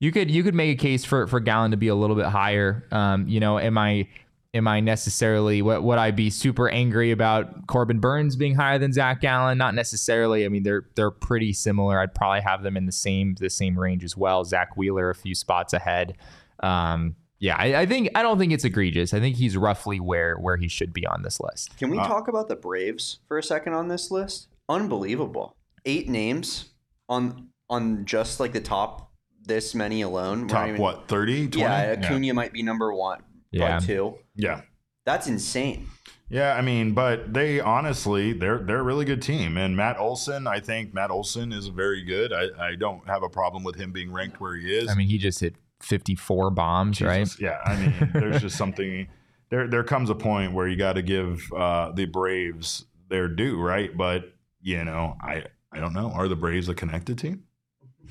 you 0.00 0.10
could, 0.10 0.30
you 0.30 0.42
could 0.42 0.54
make 0.54 0.76
a 0.76 0.80
case 0.80 1.04
for 1.04 1.26
for 1.28 1.38
Gallen 1.40 1.70
to 1.70 1.76
be 1.76 1.88
a 1.88 1.94
little 1.94 2.16
bit 2.16 2.26
higher. 2.26 2.84
Um, 2.90 3.28
you 3.28 3.38
know, 3.40 3.58
am 3.58 3.78
I? 3.78 4.08
am 4.52 4.66
I 4.66 4.80
necessarily 4.80 5.62
what 5.62 5.84
would 5.84 5.98
I 5.98 6.10
be 6.10 6.28
super 6.28 6.68
angry 6.68 7.12
about 7.12 7.68
Corbin 7.68 8.00
Burnes 8.00 8.34
being 8.34 8.56
higher 8.56 8.78
than 8.78 8.92
Zac 8.92 9.20
Gallen? 9.20 9.56
Not 9.58 9.76
necessarily. 9.76 10.44
I 10.44 10.48
mean, 10.48 10.64
they're 10.64 10.86
they're 10.96 11.12
pretty 11.12 11.52
similar. 11.52 12.00
I'd 12.00 12.16
probably 12.16 12.40
have 12.40 12.64
them 12.64 12.76
in 12.76 12.84
the 12.86 12.90
same 12.90 13.36
the 13.38 13.48
same 13.48 13.78
range 13.78 14.02
as 14.02 14.16
well. 14.16 14.44
Zack 14.44 14.76
Wheeler 14.76 15.08
a 15.08 15.14
few 15.14 15.36
spots 15.36 15.72
ahead. 15.72 16.16
Um, 16.64 17.14
yeah, 17.38 17.54
I, 17.56 17.82
I 17.82 17.86
think 17.86 18.08
I 18.16 18.22
don't 18.22 18.38
think 18.40 18.52
it's 18.52 18.64
egregious. 18.64 19.14
I 19.14 19.20
think 19.20 19.36
he's 19.36 19.56
roughly 19.56 20.00
where 20.00 20.34
where 20.36 20.56
he 20.56 20.66
should 20.66 20.92
be 20.92 21.06
on 21.06 21.22
this 21.22 21.38
list. 21.40 21.76
Can 21.78 21.88
we 21.88 21.98
Uh, 22.00 22.08
talk 22.08 22.26
about 22.26 22.48
the 22.48 22.56
Braves 22.56 23.20
for 23.28 23.38
a 23.38 23.42
second 23.44 23.74
on 23.74 23.86
this 23.86 24.10
list? 24.10 24.48
Unbelievable. 24.68 25.54
Eight 25.84 26.08
names 26.08 26.70
on 27.08 27.50
on 27.68 28.04
just 28.04 28.40
like 28.40 28.52
the 28.52 28.60
top 28.60 29.09
this 29.42 29.74
many 29.74 30.02
alone. 30.02 30.48
Top 30.48 30.68
even- 30.68 30.80
what 30.80 31.08
30, 31.08 31.48
20? 31.48 31.60
Yeah, 31.60 31.92
yeah. 31.92 32.06
Acuna 32.06 32.34
might 32.34 32.52
be 32.52 32.62
number 32.62 32.92
one. 32.92 33.22
Yeah. 33.50 33.68
Yeah. 33.68 33.78
two. 33.80 34.14
Yeah. 34.36 34.60
That's 35.04 35.26
insane. 35.26 35.88
Yeah, 36.28 36.54
I 36.54 36.60
mean, 36.62 36.94
but 36.94 37.34
they 37.34 37.58
honestly, 37.58 38.32
they're 38.32 38.58
they're 38.58 38.78
a 38.78 38.84
really 38.84 39.04
good 39.04 39.20
team. 39.20 39.56
And 39.56 39.76
Matt 39.76 39.98
Olson, 39.98 40.46
I 40.46 40.60
think 40.60 40.94
Matt 40.94 41.10
Olson 41.10 41.52
is 41.52 41.66
very 41.66 42.04
good. 42.04 42.32
I, 42.32 42.68
I 42.68 42.76
don't 42.76 43.04
have 43.08 43.24
a 43.24 43.28
problem 43.28 43.64
with 43.64 43.74
him 43.74 43.90
being 43.90 44.12
ranked 44.12 44.40
where 44.40 44.54
he 44.54 44.72
is. 44.72 44.88
I 44.88 44.94
mean, 44.94 45.08
he 45.08 45.18
just 45.18 45.40
hit 45.40 45.56
54 45.82 46.50
bombs, 46.50 47.00
right? 47.00 47.28
Yeah, 47.40 47.58
I 47.64 47.76
mean, 47.76 48.10
there's 48.12 48.40
just 48.40 48.56
something. 48.56 49.08
There, 49.48 49.66
there 49.66 49.82
comes 49.82 50.08
a 50.08 50.14
point 50.14 50.52
where 50.52 50.68
you 50.68 50.76
got 50.76 50.92
to 50.92 51.02
give 51.02 51.52
uh, 51.52 51.90
the 51.90 52.04
Braves 52.04 52.84
their 53.08 53.26
due, 53.26 53.60
right? 53.60 53.96
But 53.96 54.32
you 54.62 54.84
know, 54.84 55.16
I, 55.20 55.46
I 55.72 55.80
don't 55.80 55.94
know. 55.94 56.12
Are 56.12 56.28
the 56.28 56.36
Braves 56.36 56.68
a 56.68 56.74
connected 56.74 57.18
team? 57.18 57.42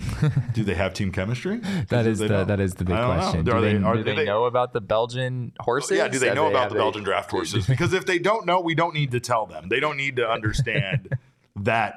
Do 0.54 0.64
they 0.64 0.74
have 0.76 0.94
team 0.94 1.12
chemistry? 1.12 1.60
That 1.90 2.06
If 2.06 2.14
is 2.14 2.20
they 2.20 2.28
the 2.28 2.34
don't- 2.34 2.48
that 2.48 2.60
is 2.60 2.74
the 2.76 2.86
big 2.86 2.96
I 2.96 3.02
don't 3.02 3.10
know. 3.10 3.22
question. 3.24 3.40
Are 3.40 3.44
Do 3.44 3.62
they, 3.62 3.74
they- 3.78 3.84
are- 3.84 3.94
do 3.96 4.00
do 4.00 4.04
they 4.04 4.16
they- 4.16 4.26
know 4.26 4.46
about 4.46 4.74
the 4.74 4.82
Belgian 4.82 5.52
horses? 5.60 5.98
Yeah, 5.98 6.08
do 6.08 6.20
they 6.20 6.28
Have 6.28 6.36
know 6.36 6.50
about 6.50 6.70
the 6.70 6.76
they- 6.76 6.80
Belgian 6.82 7.04
draft 7.04 7.32
horses? 7.32 7.68
Because 7.70 7.94
if 7.94 8.06
they 8.06 8.20
don't 8.20 8.46
know, 8.46 8.60
we 8.62 8.76
don't 8.76 8.94
need 8.94 9.12
to 9.12 9.20
tell 9.20 9.46
them. 9.46 9.70
They 9.70 9.80
don't 9.80 9.98
need 9.98 10.16
to 10.18 10.28
understand 10.30 11.10
that 11.58 11.96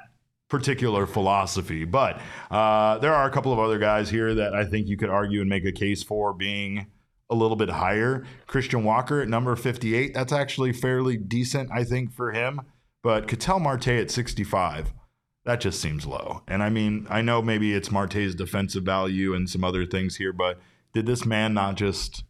particular 0.49 1.07
philosophy. 1.07 1.85
But 1.85 2.21
uh, 2.51 2.99
there 2.99 3.15
are 3.15 3.27
a 3.27 3.31
couple 3.31 3.53
of 3.53 3.59
other 3.59 3.79
guys 3.79 4.11
here 4.11 4.35
that 4.35 4.55
I 4.55 4.65
think 4.65 4.87
you 4.89 4.97
could 4.97 5.09
argue 5.11 5.41
and 5.41 5.49
make 5.49 5.65
a 5.65 5.73
case 5.73 6.03
for 6.03 6.35
being 6.35 6.87
a 7.31 7.35
little 7.35 7.57
bit 7.57 7.71
higher. 7.71 8.27
Christian 8.47 8.85
Walker 8.85 9.23
at 9.23 9.29
number 9.29 9.57
58, 9.57 10.13
that's 10.13 10.33
actually 10.33 10.73
fairly 10.75 11.17
decent, 11.17 11.71
I 11.73 11.85
think, 11.85 12.13
for 12.13 12.33
him. 12.33 12.61
But 13.03 13.27
Ketel 13.27 13.59
Marte 13.61 13.89
at 13.89 14.11
65, 14.11 14.93
that 15.45 15.61
just 15.61 15.81
seems 15.81 16.07
low. 16.07 16.43
And 16.47 16.63
I 16.63 16.69
mean, 16.71 17.07
I 17.11 17.23
know 17.23 17.43
maybe 17.43 17.75
it's 17.75 17.91
Marte's 17.91 18.35
defensive 18.35 18.85
value 18.85 19.35
and 19.35 19.49
some 19.49 19.65
other 19.65 19.85
things 19.85 20.17
here, 20.17 20.33
but 20.33 20.61
did 20.93 21.07
this 21.07 21.25
man 21.25 21.55
not 21.55 21.77
just 21.77 22.25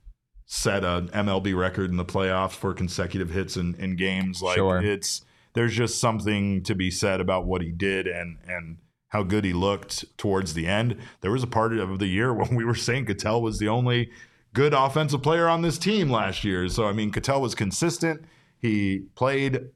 set 0.47 0.85
an 0.85 1.09
MLB 1.09 1.57
record 1.57 1.91
in 1.91 1.97
the 1.97 2.05
playoffs 2.05 2.53
for 2.53 2.73
consecutive 2.73 3.31
hits 3.31 3.57
in, 3.57 3.75
in 3.75 3.97
games? 3.97 4.41
Like 4.41 4.57
Sure. 4.57 4.81
it's 4.83 5.23
there's 5.55 5.75
just 5.75 6.01
something 6.01 6.63
to 6.63 6.75
be 6.75 6.91
said 6.91 7.21
about 7.21 7.45
what 7.45 7.61
he 7.61 7.71
did 7.71 8.07
and 8.07 8.39
and 8.47 8.79
how 9.09 9.23
good 9.23 9.45
he 9.45 9.53
looked 9.53 10.17
towards 10.17 10.55
the 10.55 10.67
end. 10.67 10.97
There 11.21 11.31
was 11.31 11.43
a 11.43 11.49
part 11.49 11.77
of 11.77 11.99
the 11.99 12.07
year 12.07 12.33
when 12.35 12.55
we 12.55 12.65
were 12.65 12.75
saying 12.75 13.07
Ketel 13.07 13.43
was 13.43 13.59
the 13.59 13.69
only 13.69 14.11
good 14.55 14.73
offensive 14.73 15.23
player 15.23 15.49
on 15.49 15.61
this 15.61 15.77
team 15.77 16.11
last 16.11 16.45
year. 16.45 16.69
So 16.69 16.87
I 16.87 16.93
mean, 16.93 17.13
Ketel 17.13 17.43
was 17.43 17.55
consistent. 17.55 18.25
He 18.59 19.07
played 19.17 19.71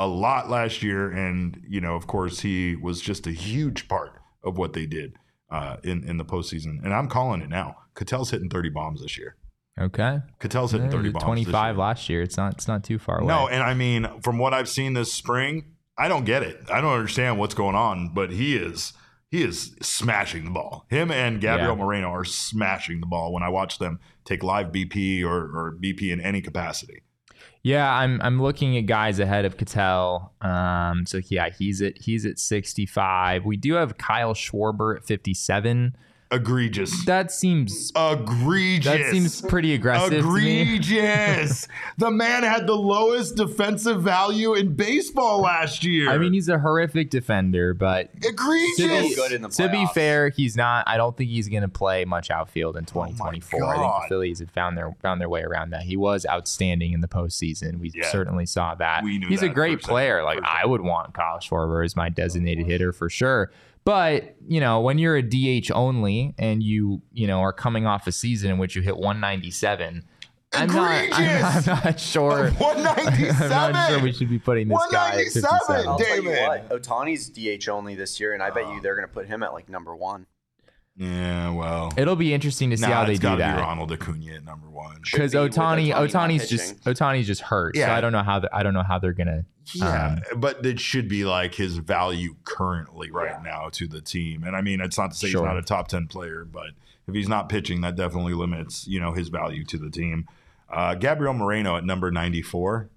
a 0.00 0.08
lot 0.08 0.50
last 0.50 0.82
year, 0.82 1.10
and 1.10 1.62
you 1.68 1.80
know, 1.80 1.94
of 1.94 2.08
course, 2.08 2.40
he 2.40 2.74
was 2.74 3.00
just 3.00 3.26
a 3.26 3.30
huge 3.32 3.86
part 3.86 4.12
of 4.42 4.58
what 4.58 4.72
they 4.72 4.86
did 4.86 5.14
uh, 5.50 5.76
in 5.84 6.02
in 6.02 6.16
the 6.16 6.24
postseason. 6.24 6.82
And 6.82 6.92
I'm 6.92 7.06
calling 7.08 7.42
it 7.42 7.48
now. 7.50 7.76
Ketel's 7.94 8.30
hitting 8.30 8.48
30 8.48 8.70
bombs 8.70 9.02
this 9.02 9.18
year. 9.18 9.36
Okay. 9.78 10.20
Ketel's 10.40 10.72
hitting 10.72 10.90
30 10.90 11.10
bombs. 11.10 11.24
25 11.24 11.46
this 11.46 11.54
year. 11.54 11.74
last 11.74 12.08
year. 12.08 12.22
It's 12.22 12.36
not 12.36 12.54
it's 12.54 12.66
not 12.66 12.82
too 12.82 12.98
far 12.98 13.18
away. 13.18 13.28
No, 13.28 13.46
and 13.46 13.62
I 13.62 13.74
mean, 13.74 14.08
from 14.22 14.38
what 14.38 14.54
I've 14.54 14.68
seen 14.68 14.94
this 14.94 15.12
spring, 15.12 15.76
I 15.98 16.08
don't 16.08 16.24
get 16.24 16.42
it. 16.42 16.58
I 16.72 16.80
don't 16.80 16.94
understand 16.94 17.38
what's 17.38 17.54
going 17.54 17.76
on, 17.76 18.12
but 18.14 18.30
he 18.32 18.56
is 18.56 18.94
he 19.30 19.42
is 19.42 19.76
smashing 19.80 20.44
the 20.44 20.50
ball. 20.50 20.86
Him 20.88 21.10
and 21.10 21.40
Gabriel 21.40 21.76
Yeah. 21.76 21.84
Moreno 21.84 22.08
are 22.12 22.24
smashing 22.24 23.00
the 23.00 23.06
ball 23.06 23.32
when 23.32 23.42
I 23.42 23.48
watch 23.48 23.78
them 23.78 24.00
take 24.24 24.42
live 24.42 24.68
BP 24.72 25.22
or, 25.24 25.44
or 25.56 25.76
BP 25.80 26.10
in 26.10 26.20
any 26.20 26.40
capacity. 26.40 27.02
Yeah, 27.62 27.92
I'm 27.92 28.20
I'm 28.22 28.40
looking 28.40 28.76
at 28.78 28.86
guys 28.86 29.18
ahead 29.18 29.44
of 29.44 29.58
Ketel. 29.58 30.32
Um, 30.40 31.04
so 31.06 31.20
yeah, 31.28 31.50
he's 31.50 31.82
at 31.82 31.98
he's 31.98 32.24
at 32.24 32.38
65. 32.38 33.44
We 33.44 33.56
do 33.56 33.74
have 33.74 33.98
Kyle 33.98 34.32
Schwarber 34.34 34.96
at 34.96 35.04
57. 35.04 35.94
Egregious. 36.32 37.04
That 37.06 37.32
seems 37.32 37.90
Egregious. 37.96 38.84
that 38.84 39.10
seems 39.10 39.40
pretty 39.42 39.74
aggressive 39.74 40.22
to 40.22 40.30
me. 40.32 40.60
Egregious. 40.76 41.66
the 41.98 42.10
man 42.10 42.44
had 42.44 42.68
the 42.68 42.76
lowest 42.76 43.34
defensive 43.36 44.00
value 44.02 44.54
in 44.54 44.74
baseball 44.74 45.40
last 45.40 45.82
year. 45.82 46.08
I 46.08 46.18
mean, 46.18 46.32
he's 46.32 46.48
a 46.48 46.58
horrific 46.58 47.10
defender, 47.10 47.74
but 47.74 48.10
egregious. 48.22 48.76
to 48.76 48.88
be, 49.08 49.14
good 49.16 49.32
in 49.32 49.42
the 49.42 49.48
to 49.48 49.68
be 49.68 49.86
fair, 49.86 50.28
he's 50.28 50.56
not. 50.56 50.84
I 50.86 50.96
don't 50.96 51.16
think 51.16 51.30
he's 51.30 51.48
going 51.48 51.62
to 51.62 51.68
play 51.68 52.04
much 52.04 52.30
outfield 52.30 52.76
in 52.76 52.84
2024. 52.84 53.64
I 53.64 53.76
think 53.76 53.92
the 54.02 54.08
Phillies 54.08 54.38
have 54.38 54.50
found 54.50 54.78
their 54.78 54.94
found 55.02 55.20
their 55.20 55.28
way 55.28 55.42
around 55.42 55.70
that. 55.70 55.82
He 55.82 55.96
was 55.96 56.24
outstanding 56.30 56.92
in 56.92 57.00
the 57.00 57.08
postseason. 57.08 57.80
We 57.80 57.90
Yeah. 57.92 58.08
certainly 58.10 58.46
saw 58.46 58.76
that. 58.76 59.02
We 59.02 59.18
knew 59.18 59.26
he's 59.28 59.42
a 59.42 59.46
that 59.48 59.54
great 59.54 59.80
for 59.82 59.88
player. 59.88 60.18
sure, 60.18 60.24
Like 60.24 60.40
I 60.44 60.64
would 60.64 60.80
want 60.80 61.12
Kyle 61.14 61.38
Schwarber 61.38 61.84
as 61.84 61.96
my 61.96 62.08
designated 62.08 62.66
oh 62.66 62.68
hitter 62.68 62.92
for 62.92 63.10
sure. 63.10 63.50
But 63.90 64.36
you 64.46 64.60
know, 64.60 64.80
when 64.80 64.98
you're 64.98 65.16
a 65.16 65.22
DH 65.22 65.72
only 65.74 66.32
and 66.38 66.62
you 66.62 67.02
you 67.12 67.26
know 67.26 67.40
are 67.40 67.52
coming 67.52 67.86
off 67.86 68.06
a 68.06 68.12
season 68.12 68.52
in 68.52 68.58
which 68.58 68.76
you 68.76 68.82
hit 68.82 68.96
197. 68.96 70.04
I'm 70.52 70.68
not, 70.68 70.90
I'm, 70.90 71.04
Egregious! 71.06 71.68
I'm 71.68 71.84
not 71.84 71.98
sure. 71.98 72.50
197. 72.58 73.52
I'm 73.52 73.72
not 73.72 73.90
sure 73.90 74.00
we 74.00 74.12
should 74.12 74.28
be 74.28 74.38
putting 74.38 74.68
this 74.68 74.78
guy 74.92 75.08
at 75.08 75.14
197. 75.14 75.58
57. 75.58 75.88
I'll 75.88 75.98
tell 75.98 76.16
you 76.16 76.22
David. 76.22 76.46
what, 76.46 76.82
Ohtani's 76.82 77.30
DH 77.30 77.68
only 77.68 77.96
this 77.96 78.20
year, 78.20 78.32
and 78.32 78.44
I 78.44 78.50
bet 78.50 78.68
you 78.68 78.80
they're 78.80 78.94
going 78.94 79.08
to 79.08 79.12
put 79.12 79.26
him 79.26 79.42
at 79.42 79.52
like 79.52 79.68
number 79.68 79.96
one. 79.96 80.26
Yeah, 80.96 81.50
well. 81.50 81.92
It'll 81.96 82.16
be 82.16 82.34
interesting 82.34 82.70
to 82.70 82.76
see 82.76 82.82
Nah, 82.86 82.92
how 82.92 83.04
they 83.04 83.12
it's 83.12 83.20
do 83.20 83.34
that. 83.36 83.56
be 83.56 83.62
Ronald 83.62 83.90
Acuna 83.92 84.34
at 84.34 84.44
number 84.44 84.68
one. 84.68 85.00
because 85.02 85.32
be 85.32 85.38
with 85.38 85.54
Ohtani, 85.54 85.94
Ohtani's 85.94 86.48
just 86.48 86.84
pitching. 86.84 86.92
Ohtani's 86.94 87.26
just 87.26 87.40
hurt. 87.42 87.76
So 87.76 87.86
I 87.90 88.00
don't 88.00 88.12
know 88.12 88.22
how 88.22 88.40
the, 88.40 88.54
I 88.54 88.62
don't 88.62 88.74
know 88.74 88.82
how 88.82 88.98
they're 88.98 89.12
gonna. 89.14 89.44
Yeah, 89.72 90.18
Um, 90.32 90.40
but 90.40 90.66
it 90.66 90.80
should 90.80 91.08
be 91.08 91.24
like 91.24 91.54
his 91.54 91.76
value 91.78 92.34
currently 92.44 93.10
right 93.10 93.42
now 93.42 93.68
to 93.72 93.86
the 93.86 94.00
team. 94.00 94.42
And 94.42 94.56
I 94.56 94.60
mean, 94.62 94.80
it's 94.80 94.98
not 94.98 95.12
to 95.12 95.16
say 95.16 95.28
Sure. 95.28 95.42
he's 95.42 95.46
not 95.46 95.56
a 95.56 95.62
top 95.62 95.88
ten 95.88 96.06
player, 96.06 96.44
but 96.44 96.70
if 97.06 97.14
he's 97.14 97.28
not 97.28 97.48
pitching, 97.48 97.80
that 97.82 97.94
definitely 97.96 98.34
limits 98.34 98.86
you 98.86 99.00
know 99.00 99.12
his 99.12 99.28
value 99.28 99.64
to 99.66 99.78
the 99.78 99.90
team. 99.90 100.26
Uh, 100.68 100.94
Gabriel 100.96 101.32
Moreno 101.34 101.76
at 101.76 101.84
number 101.84 102.10
ninety 102.10 102.42
four, 102.42 102.90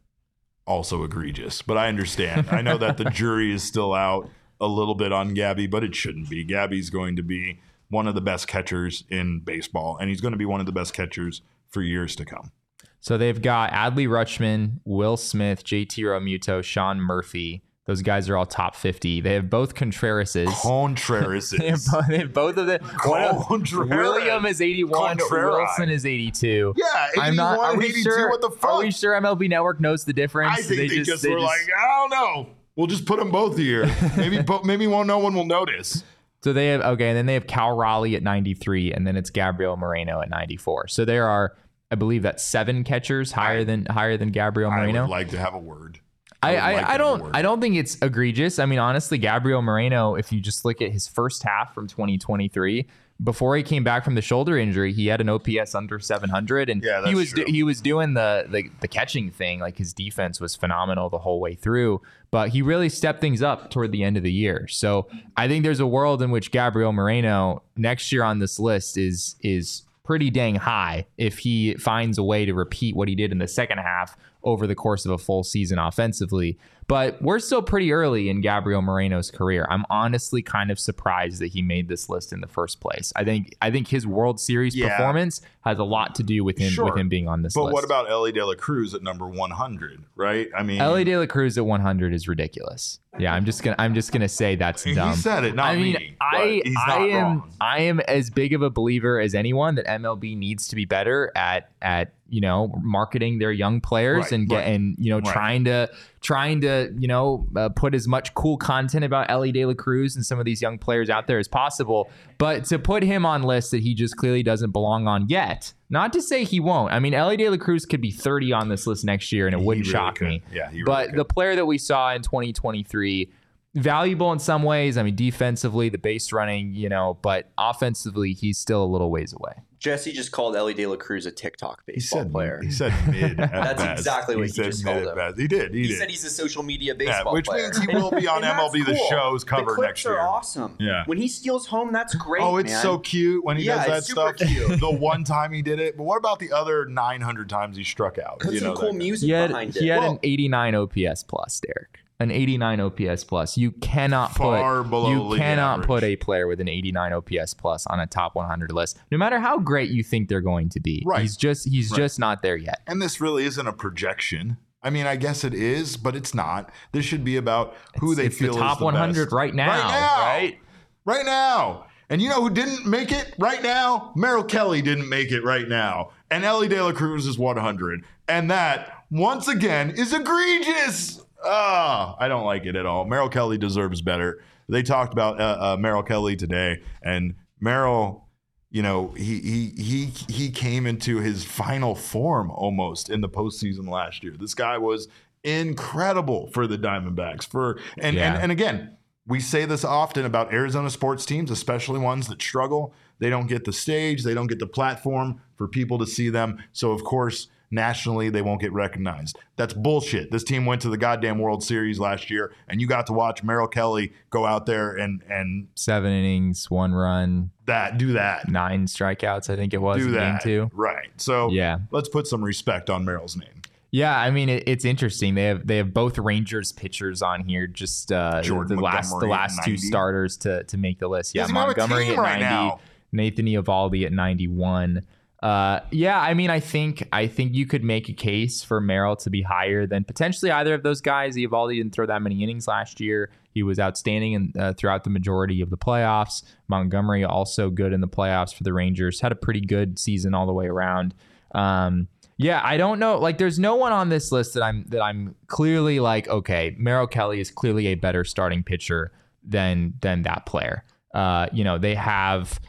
also 0.68 1.04
egregious. 1.04 1.62
But 1.62 1.78
I 1.78 1.88
understand. 1.88 2.48
I 2.52 2.62
know 2.62 2.78
that 2.80 2.98
the 2.98 3.06
jury 3.12 3.54
is 3.54 3.64
still 3.64 3.94
out 3.94 4.30
a 4.60 4.68
little 4.68 4.96
bit 4.96 5.12
on 5.14 5.34
Gabby, 5.34 5.68
but 5.68 5.84
it 5.84 5.96
shouldn't 5.96 6.30
be. 6.30 6.44
Gabby's 6.44 6.90
going 6.90 7.16
to 7.18 7.24
be 7.24 7.60
one 7.94 8.08
of 8.08 8.16
the 8.16 8.22
best 8.22 8.48
catchers 8.48 9.06
in 9.10 9.40
baseball, 9.40 9.98
and 9.98 10.10
he's 10.10 10.20
going 10.20 10.34
to 10.34 10.38
be 10.38 10.46
one 10.46 10.60
of 10.60 10.66
the 10.66 10.72
best 10.72 10.94
catchers 10.94 11.42
for 11.70 11.82
years 11.82 12.16
to 12.18 12.26
come. 12.26 12.52
So 13.00 13.18
they've 13.18 13.42
got 13.42 13.72
Adley 13.72 14.08
Rutschman, 14.08 14.80
Will 14.86 15.18
Smith, 15.18 15.64
JT 15.64 16.00
Realmuto, 16.00 16.64
Sean 16.64 17.00
Murphy. 17.00 17.64
Those 17.86 18.02
guys 18.02 18.30
are 18.30 18.38
all 18.38 18.46
top 18.46 18.78
fifty. 18.78 19.20
They 19.20 19.34
have 19.34 19.50
both 19.50 19.76
Contrerases. 19.76 20.48
Contreras. 20.62 21.52
They 21.60 21.70
have, 21.70 21.86
both, 21.92 22.08
they 22.08 22.18
have 22.20 22.34
both 22.34 22.58
of 22.58 22.68
them. 22.68 22.80
Contreras. 22.82 23.90
William 23.90 24.46
is 24.46 24.62
eighty-one. 24.62 25.18
Contreras. 25.18 25.58
Wilson 25.58 25.90
is 25.90 26.06
eighty-two. 26.06 26.76
Yeah, 26.78 27.08
81, 27.12 27.28
I'm 27.28 27.36
not. 27.36 27.60
Are 27.60 27.76
we 27.76 27.86
82, 27.88 28.02
sure? 28.04 28.30
What 28.30 28.40
the 28.40 28.52
fuck? 28.52 28.70
Are 28.70 28.80
we 28.80 28.92
sure 28.92 29.20
MLB 29.20 29.50
Network 29.50 29.82
knows 29.82 30.06
the 30.06 30.14
difference? 30.14 30.60
I 30.60 30.62
think 30.62 30.92
they, 30.92 31.02
just, 31.02 31.28
were 31.28 31.42
like, 31.42 31.60
I 31.78 31.88
don't 31.88 32.10
know. 32.10 32.50
We'll 32.78 32.88
just 32.88 33.06
put 33.06 33.20
them 33.20 33.32
both 33.32 33.58
here. 33.58 33.86
Maybe, 34.18 34.44
maybe 34.64 34.88
won't. 34.88 35.08
No 35.08 35.20
one 35.20 35.36
will 35.36 35.46
notice. 35.46 36.04
So 36.44 36.52
they 36.52 36.68
have 36.68 36.82
okay, 36.82 37.08
and 37.08 37.18
then 37.18 37.26
they 37.26 37.36
have 37.36 37.48
Cal 37.48 37.76
Raleigh 37.76 38.16
at 38.16 38.24
93, 38.24 38.92
and 38.92 39.08
then 39.08 39.16
it's 39.16 39.30
Gabriel 39.30 39.78
Moreno 39.78 40.22
at 40.22 40.30
94. 40.30 40.90
So 40.90 41.06
there 41.06 41.28
are, 41.28 41.56
I 41.90 41.96
believe, 41.96 42.24
that's 42.24 42.44
seven 42.44 42.84
catchers 42.84 43.32
higher 43.32 43.64
than 43.64 43.86
higher 43.86 44.18
than 44.18 44.30
Gabriel 44.32 44.70
I 44.70 44.80
Moreno. 44.80 45.04
would 45.04 45.10
like 45.10 45.30
to 45.30 45.38
have 45.38 45.54
a 45.54 45.60
word. 45.60 46.00
I, 46.42 46.58
I, 46.58 46.74
like 46.74 46.86
I 46.88 46.98
don't. 46.98 47.34
I 47.34 47.42
don't 47.42 47.62
think 47.62 47.76
it's 47.78 47.98
egregious. 48.02 48.60
I 48.60 48.66
mean, 48.66 48.80
honestly, 48.80 49.18
Gabriel 49.18 49.62
Moreno, 49.62 50.16
if 50.16 50.34
you 50.34 50.42
just 50.42 50.66
look 50.66 50.82
at 50.82 50.92
his 50.92 51.08
first 51.08 51.44
half 51.44 51.74
from 51.74 51.88
2023, 51.88 52.88
before 53.22 53.56
he 53.56 53.64
came 53.64 53.84
back 53.84 54.04
from 54.04 54.16
the 54.16 54.22
shoulder 54.22 54.58
injury, 54.58 54.92
he 54.94 55.08
had 55.08 55.22
an 55.22 55.30
OPS 55.30 55.76
under 55.76 56.00
700, 56.00 56.70
and 56.70 56.84
Yeah, 56.84 57.06
he 57.06 57.16
was 57.16 57.32
he 57.34 57.64
was 57.64 57.82
doing 57.82 58.14
the, 58.14 58.46
the 58.50 58.70
the 58.82 58.88
catching 58.88 59.32
thing. 59.32 59.60
Like 59.60 59.78
his 59.78 59.94
defense 59.94 60.40
was 60.42 60.56
phenomenal 60.56 61.10
the 61.10 61.20
whole 61.20 61.40
way 61.40 61.56
through, 61.56 62.02
but 62.32 62.50
he 62.50 62.62
really 62.62 62.90
stepped 62.90 63.22
things 63.22 63.42
up 63.42 63.70
toward 63.70 63.92
the 63.92 64.04
end 64.04 64.18
of 64.18 64.24
the 64.24 64.32
year. 64.32 64.68
So 64.68 65.08
I 65.38 65.48
think 65.48 65.64
there's 65.64 65.80
a 65.80 65.88
world 65.88 66.22
in 66.22 66.32
which 66.32 66.52
Gabriel 66.52 66.92
Moreno 66.92 67.62
next 67.78 68.12
year 68.12 68.24
on 68.24 68.40
this 68.40 68.60
list 68.60 68.98
is 68.98 69.36
is 69.42 69.84
pretty 70.04 70.30
dang 70.30 70.56
high 70.56 71.06
if 71.18 71.40
he 71.40 71.76
finds 71.76 72.18
a 72.18 72.24
way 72.24 72.46
to 72.46 72.54
repeat 72.54 72.96
what 72.96 73.08
he 73.08 73.16
did 73.16 73.32
in 73.32 73.38
the 73.38 73.48
second 73.48 73.78
half 73.78 74.18
over 74.44 74.68
the 74.68 74.76
course 74.76 75.06
of 75.06 75.12
a 75.12 75.18
full 75.18 75.44
season 75.44 75.80
offensively. 75.80 76.58
But 76.86 77.22
we're 77.22 77.40
still 77.40 77.62
pretty 77.62 77.94
early 77.94 78.28
in 78.30 78.42
Gabriel 78.42 78.82
Moreno's 78.82 79.32
career. 79.32 79.66
I'm 79.70 79.86
honestly 79.90 80.42
kind 80.42 80.70
of 80.70 80.78
surprised 80.78 81.40
that 81.40 81.48
he 81.48 81.62
made 81.62 81.88
this 81.88 82.10
list 82.10 82.34
in 82.34 82.42
the 82.42 82.48
first 82.48 82.82
place. 82.82 83.14
I 83.16 83.24
think 83.24 83.56
I 83.62 83.72
think 83.72 83.88
his 83.88 84.06
World 84.06 84.38
Series 84.38 84.76
Yeah. 84.76 84.90
performance 84.90 85.40
has 85.62 85.80
a 85.80 85.84
lot 85.86 86.14
to 86.16 86.24
do 86.24 86.44
with 86.44 86.58
him 86.58 86.72
Sure. 86.74 86.84
with 86.86 86.98
him 86.98 87.08
being 87.08 87.30
on 87.30 87.42
this 87.42 87.54
But 87.54 87.64
list. 87.64 87.74
what 87.74 87.84
about 87.86 88.12
Elly 88.12 88.34
De 88.34 88.46
La 88.46 88.56
Cruz 88.56 88.94
at 88.94 89.02
number 89.02 89.26
100? 89.30 90.04
Right? 90.18 90.50
I 90.54 90.64
mean, 90.64 90.82
Elly 90.82 91.06
De 91.06 91.18
La 91.18 91.26
Cruz 91.26 91.58
at 91.58 91.66
100 91.66 92.14
is 92.14 92.28
ridiculous. 92.28 93.00
Yeah, 93.18 93.34
I'm 93.34 93.46
just 93.46 93.64
gonna 93.64 93.78
I'm 93.80 93.94
just 93.94 94.12
gonna 94.12 94.28
say 94.28 94.58
that's 94.58 94.84
dumb. 94.84 95.12
he 95.12 95.16
said 95.16 95.46
it, 95.46 95.56
not 95.56 95.68
I 95.68 95.76
mean, 95.78 95.94
me. 95.94 96.18
I 96.20 96.62
I 96.86 96.98
am 96.98 97.24
wrong. 97.24 97.54
I 97.62 97.80
am 97.84 98.02
as 98.02 98.30
big 98.30 98.52
of 98.52 98.62
a 98.62 98.70
believer 98.70 99.22
as 99.22 99.34
anyone 99.34 99.76
that 99.76 99.86
MLB 99.88 100.36
needs 100.36 100.68
to 100.68 100.76
be 100.76 100.84
better 100.84 101.32
at 101.34 101.70
at 101.82 102.12
you 102.34 102.42
know 102.42 102.74
marketing 102.82 103.38
their 103.40 103.52
young 103.52 103.80
players 103.80 104.24
Right, 104.24 104.32
and 104.34 104.50
get 104.50 104.56
right. 104.58 104.68
and 104.74 104.96
you 104.98 105.10
know 105.12 105.20
Right. 105.20 105.34
trying 105.34 105.64
to 105.66 105.90
trying 106.22 106.62
to 106.62 106.92
you 106.98 107.08
know 107.08 107.46
uh, 107.56 107.70
put 107.70 107.94
as 107.94 108.08
much 108.08 108.34
cool 108.34 108.58
content 108.58 109.06
about 109.06 109.30
Elly 109.30 109.52
De 109.52 109.66
La 109.66 109.74
Cruz 109.74 110.16
and 110.16 110.26
some 110.26 110.40
of 110.40 110.46
these 110.46 110.62
young 110.62 110.78
players 110.78 111.10
out 111.10 111.28
there 111.28 111.38
as 111.40 111.48
possible. 111.48 112.10
But 112.38 112.66
to 112.66 112.80
put 112.80 113.04
him 113.04 113.26
on 113.26 113.44
lists 113.44 113.72
that 113.72 113.82
he 113.82 113.94
just 113.94 114.18
clearly 114.18 114.44
doesn't 114.44 114.72
belong 114.72 115.08
on 115.08 115.28
yet. 115.30 115.74
Not 115.90 116.12
to 116.14 116.22
say 116.24 116.44
he 116.44 116.60
won't. 116.60 116.92
I 116.92 117.00
mean, 117.00 117.14
Elly 117.14 117.38
De 117.38 117.48
La 117.50 117.58
Cruz 117.58 117.86
could 117.86 118.02
be 118.02 118.10
30 118.10 118.52
on 118.52 118.68
this 118.70 118.88
list 118.88 119.06
next 119.06 119.32
year, 119.32 119.46
and 119.46 119.54
it 119.56 119.60
He 119.60 119.66
wouldn't 119.66 119.86
really 119.86 119.94
shock 119.94 120.16
could. 120.16 120.28
me. 120.28 120.42
Yeah, 120.52 120.68
really 120.70 120.84
but 120.84 121.10
could. 121.10 121.20
the 121.20 121.26
player 121.26 121.56
that 121.56 121.68
we 121.68 121.78
saw 121.78 122.14
in 122.16 122.24
2023 122.24 123.32
valuable 123.76 124.32
in 124.32 124.40
some 124.40 124.64
ways. 124.64 124.98
I 124.98 125.04
mean, 125.04 125.16
defensively, 125.16 125.90
the 125.90 125.98
base 126.00 126.32
running, 126.34 126.74
you 126.74 126.90
know, 126.90 127.18
but 127.22 127.52
offensively, 127.60 128.34
he's 128.34 128.58
still 128.58 128.84
a 128.84 128.86
little 128.86 129.12
ways 129.12 129.34
away. 129.34 129.54
Jesse 129.84 130.14
just 130.14 130.32
called 130.32 130.56
Elly 130.56 130.74
De 130.74 130.86
La 130.88 130.96
Cruz 130.96 131.26
a 131.26 131.32
TikTok 131.32 131.84
He 131.86 131.94
baseball 131.96 132.22
said 132.22 132.32
player. 132.32 132.62
He 132.64 132.72
said 132.72 132.94
mid. 133.10 133.38
at 133.38 133.52
That's 133.52 133.82
best. 133.84 134.00
exactly 134.00 134.36
what 134.38 134.44
he 134.46 134.48
said 134.54 134.66
just 134.66 134.86
called 134.86 135.04
him. 135.04 135.14
best. 135.16 135.38
He 135.38 135.48
did. 135.48 135.74
He, 135.74 135.82
He 135.82 135.88
did. 135.90 135.98
said 135.98 136.10
he's 136.10 136.24
a 136.24 136.30
social 136.30 136.64
media 136.64 136.94
yeah, 136.94 136.98
baseball 136.98 137.34
which 137.34 137.46
player. 137.46 137.68
Which 137.68 137.80
means 137.80 137.90
he 137.92 137.96
will 137.98 138.12
be 138.12 138.26
on 138.30 138.38
And 138.38 138.46
that's 138.46 138.74
MLB 138.74 138.86
The. 138.86 138.96
Show's 139.10 139.44
cover 139.44 139.72
the 139.72 139.76
clips 139.76 139.88
next 139.90 140.06
are 140.06 140.14
year. 140.14 140.22
awesome. 140.22 140.76
Yeah. 140.80 141.04
When 141.06 141.18
he 141.18 141.28
steals 141.28 141.68
home, 141.68 141.92
that's 141.92 142.16
great. 142.16 142.42
Oh, 142.42 142.56
it's 142.58 142.72
man. 142.72 142.82
so 142.82 142.98
cute 143.00 143.44
when 143.44 143.58
he 143.58 143.64
Yeah, 143.66 143.76
does 143.76 143.86
that 143.88 143.98
it's 143.98 144.08
super 144.08 144.34
stuff. 144.38 144.50
cute. 144.50 144.80
the 144.80 144.90
one 144.92 145.26
time 145.26 145.52
he 145.52 145.62
did 145.62 145.80
it, 145.80 145.98
but 145.98 146.04
what 146.04 146.18
about 146.18 146.40
the 146.40 146.54
other 146.54 146.86
900 146.86 147.50
times 147.50 147.76
he 147.76 147.84
struck 147.84 148.18
out? 148.18 148.40
Put 148.40 148.54
you 148.54 148.60
some 148.60 148.70
know, 148.70 148.74
cool 148.76 148.92
that- 148.94 148.98
music 148.98 149.26
He 149.28 149.32
had, 149.34 149.50
behind 149.50 149.74
he 149.76 149.90
it. 149.90 149.92
had 149.92 150.00
Well- 150.00 150.12
an 150.14 150.20
89 150.24 150.76
OPS 150.76 151.24
plus, 151.24 151.60
Derek. 151.60 152.00
An 152.20 152.32
89 152.32 152.80
OPS 152.80 153.24
plus. 153.24 153.58
You 153.58 153.72
cannot 153.72 154.34
Far 154.36 154.84
put 154.84 155.10
you 155.10 155.36
cannot 155.36 155.74
average. 155.80 155.88
put 155.88 156.04
a 156.04 156.16
player 156.16 156.48
with 156.48 156.62
an 156.62 156.70
89 156.70 157.12
OPS 157.12 157.54
plus 157.56 157.86
on 157.88 158.00
a 158.00 158.08
top 158.08 158.36
100 158.36 158.72
list, 158.72 159.00
no 159.12 159.18
matter 159.18 159.40
how 159.40 159.58
great 159.58 159.90
you 159.90 160.04
think 160.04 160.30
they're 160.30 160.40
going 160.40 160.70
to 160.70 160.80
be. 160.80 161.04
Right. 161.06 161.22
He's 161.22 161.36
just 161.36 161.68
he's 161.68 161.92
Right. 161.92 161.98
just 161.98 162.20
not 162.20 162.42
there 162.42 162.56
yet. 162.56 162.82
And 162.88 163.02
this 163.02 163.20
really 163.20 163.46
isn't 163.46 163.68
a 163.68 163.74
projection. 163.74 164.58
I 164.82 164.90
mean, 164.90 165.06
I 165.08 165.16
guess 165.16 165.44
it 165.44 165.54
is, 165.54 165.98
but 165.98 166.16
it's 166.16 166.34
not. 166.34 166.70
This 166.92 167.04
should 167.06 167.24
be 167.24 167.36
about 167.36 167.76
who 168.00 168.12
It's- 168.12 168.18
they 168.18 168.26
it's 168.28 168.38
feel 168.38 168.54
the 168.54 168.60
top 168.60 168.80
the 168.80 168.86
100 168.86 169.26
best. 169.26 169.34
right 169.34 169.54
now, 169.56 169.68
Right 169.70 169.84
now. 169.90 170.18
right? 170.26 170.58
Right 171.06 171.26
now. 171.26 171.86
And 172.10 172.22
you 172.22 172.30
know 172.30 172.42
who 172.42 172.50
didn't 172.52 172.86
make 172.86 173.12
it 173.12 173.34
right 173.40 173.64
now? 173.64 174.12
Merrill 174.16 174.44
Kelly 174.44 174.82
didn't 174.82 175.10
make 175.10 175.32
it 175.32 175.44
right 175.44 175.68
now. 175.68 176.12
And 176.30 176.44
Elly 176.46 176.68
De 176.68 176.82
La 176.82 176.92
Cruz 176.92 177.26
is 177.26 177.40
100. 177.40 178.04
And 178.28 178.52
that, 178.52 179.04
once 179.10 179.48
again, 179.48 179.90
is 179.90 180.14
egregious. 180.14 181.22
Ah, 181.46 182.16
I 182.20 182.28
don't 182.28 182.46
like 182.46 182.66
it 182.66 182.76
at 182.76 182.86
all. 182.86 183.06
Merrill 183.06 183.30
Kelly 183.30 183.58
deserves 183.58 184.02
better. 184.02 184.42
They 184.70 184.84
talked 184.84 185.14
about 185.14 185.40
uh, 185.40 185.58
uh, 185.74 185.78
Merrill 185.80 186.04
Kelly 186.04 186.36
today, 186.36 186.82
and 187.02 187.36
Merrill, 187.60 188.28
you 188.72 188.82
know, 188.82 189.10
he 189.10 189.40
he 189.40 189.68
he 189.82 190.06
he 190.30 190.50
came 190.52 190.86
into 190.88 191.18
his 191.20 191.44
final 191.44 191.96
form 191.96 192.50
almost 192.52 193.10
in 193.10 193.22
the 193.22 193.30
postseason 193.30 193.90
last 193.90 194.24
year. 194.24 194.34
This 194.40 194.54
guy 194.56 194.78
was 194.78 195.08
incredible 195.44 196.48
for 196.48 196.68
the 196.68 196.78
Diamondbacks. 196.78 197.46
For 197.48 197.80
and 198.00 198.16
Yeah. 198.16 198.34
and, 198.34 198.44
and 198.44 198.52
again, 198.52 198.98
we 199.28 199.40
say 199.40 199.66
this 199.66 199.84
often 199.86 200.26
about 200.26 200.54
Arizona 200.54 200.90
sports 200.90 201.26
teams, 201.26 201.52
especially 201.52 202.00
ones 202.00 202.28
that 202.28 202.42
struggle. 202.42 202.94
They 203.20 203.30
don't 203.30 203.48
get 203.48 203.64
the 203.66 203.74
stage, 203.74 204.24
they 204.24 204.34
don't 204.34 204.48
get 204.48 204.60
the 204.60 204.68
platform 204.68 205.42
for 205.56 205.68
people 205.68 205.98
to 206.00 206.06
see 206.08 206.30
them. 206.30 206.62
So, 206.74 206.92
of 206.92 207.04
course, 207.04 207.48
nationally, 207.74 208.30
they 208.30 208.42
won't 208.42 208.62
get 208.62 208.72
recognized. 208.72 209.38
That's 209.58 209.74
bullshit. 209.74 210.32
This 210.32 210.44
team 210.44 210.66
went 210.66 210.82
to 210.84 210.90
the 210.90 210.98
goddamn 210.98 211.40
World 211.40 211.64
Series 211.64 212.00
last 212.00 212.30
year, 212.30 212.54
and 212.70 212.80
you 212.80 212.88
got 212.88 213.08
to 213.08 213.14
watch 213.14 213.44
Merrill 213.44 213.68
Kelly 213.68 214.14
go 214.30 214.46
out 214.46 214.66
there 214.66 214.92
and 214.96 215.22
and 215.30 215.68
Seven 215.76 216.12
innings, 216.12 216.70
one 216.72 216.94
run, 216.94 217.50
that 217.66 217.98
do 217.98 218.14
that. 218.14 218.48
nine 218.48 218.86
strikeouts. 218.86 219.50
I 219.50 219.56
think 219.56 219.74
it 219.74 219.82
was 219.82 219.98
Do 219.98 220.08
in 220.10 220.14
game 220.14 220.38
two. 220.42 220.70
Right. 220.74 221.10
So 221.18 221.50
Yeah. 221.50 221.80
let's 221.92 222.08
put 222.08 222.28
some 222.28 222.44
respect 222.44 222.90
on 222.90 223.04
Merrill's 223.04 223.36
name. 223.36 223.50
Yeah, 223.92 224.18
I 224.18 224.32
mean 224.32 224.50
it, 224.50 224.64
it's 224.66 224.86
interesting. 224.86 225.36
They 225.36 225.44
have 225.46 225.68
they 225.68 225.78
have 225.78 225.94
both 225.94 226.18
Rangers 226.18 226.72
pitchers 226.72 227.22
on 227.22 227.46
here. 227.46 227.68
Just 227.68 228.12
uh, 228.12 228.42
Jordan 228.42 228.78
the 228.78 228.82
last 228.82 229.14
the 229.20 229.28
last 229.28 229.60
two 229.64 229.78
starters 229.78 230.36
to 230.38 230.64
to 230.64 230.78
make 230.78 230.98
the 230.98 231.08
list. 231.08 231.36
Yeah, 231.36 231.44
He's 231.44 231.52
on 231.52 231.58
a 231.58 231.66
Montgomery 231.68 232.10
at 232.10 232.18
right 232.18 232.40
ninety, 232.40 232.44
now. 232.46 232.80
Nathan 233.12 233.46
Eovaldi 233.46 234.04
at 234.08 234.12
ninety 234.12 234.48
one. 234.48 235.06
Uh, 235.44 235.82
yeah, 235.92 236.18
I 236.22 236.34
mean, 236.36 236.50
I 236.50 236.62
think 236.62 237.06
I 237.12 237.28
think 237.28 237.54
you 237.54 237.66
could 237.66 237.84
make 237.84 238.08
a 238.08 238.14
case 238.14 238.64
for 238.64 238.80
Merrill 238.80 239.18
to 239.18 239.30
be 239.30 239.42
higher 239.42 239.86
than 239.86 240.06
potentially 240.06 240.50
either 240.50 240.74
of 240.74 240.84
those 240.84 241.02
guys. 241.02 241.36
Eovaldi 241.36 241.76
didn't 241.76 241.92
throw 241.92 242.06
that 242.06 242.22
many 242.22 242.42
innings 242.42 242.66
last 242.66 243.02
year. 243.02 243.30
He 243.54 243.62
was 243.62 243.78
outstanding 243.78 244.32
in, 244.32 244.54
uh, 244.58 244.72
throughout 244.72 245.04
the 245.04 245.10
majority 245.10 245.60
of 245.60 245.70
the 245.70 245.78
playoffs. 245.78 246.44
Montgomery 246.70 247.26
also 247.26 247.70
good 247.70 247.92
in 247.92 248.00
the 248.00 248.08
playoffs 248.08 248.54
for 248.56 248.64
the 248.64 248.72
Rangers. 248.72 249.20
Had 249.20 249.34
a 249.34 249.36
pretty 249.36 249.60
good 249.60 250.00
season 250.00 250.34
all 250.34 250.46
the 250.46 250.54
way 250.54 250.68
around. 250.68 251.14
Um, 251.54 252.08
yeah, 252.38 252.62
I 252.64 252.78
don't 252.78 252.98
know. 252.98 253.18
Like, 253.20 253.38
there's 253.38 253.60
no 253.60 253.76
one 253.76 253.92
on 253.92 254.08
this 254.08 254.32
list 254.32 254.54
that 254.54 254.64
I'm 254.64 254.86
that 254.88 255.02
I'm 255.02 255.36
clearly 255.48 256.00
like, 256.00 256.30
okay, 256.30 256.74
Merrill 256.80 257.06
Kelly 257.06 257.42
is 257.42 257.52
clearly 257.52 257.88
a 257.88 257.96
better 257.96 258.24
starting 258.24 258.64
pitcher 258.64 259.12
than 259.44 259.96
than 260.00 260.22
that 260.22 260.46
player. 260.46 260.86
Uh, 261.14 261.48
you 261.52 261.66
know, 261.66 261.78
they 261.78 261.96
have 261.96 262.62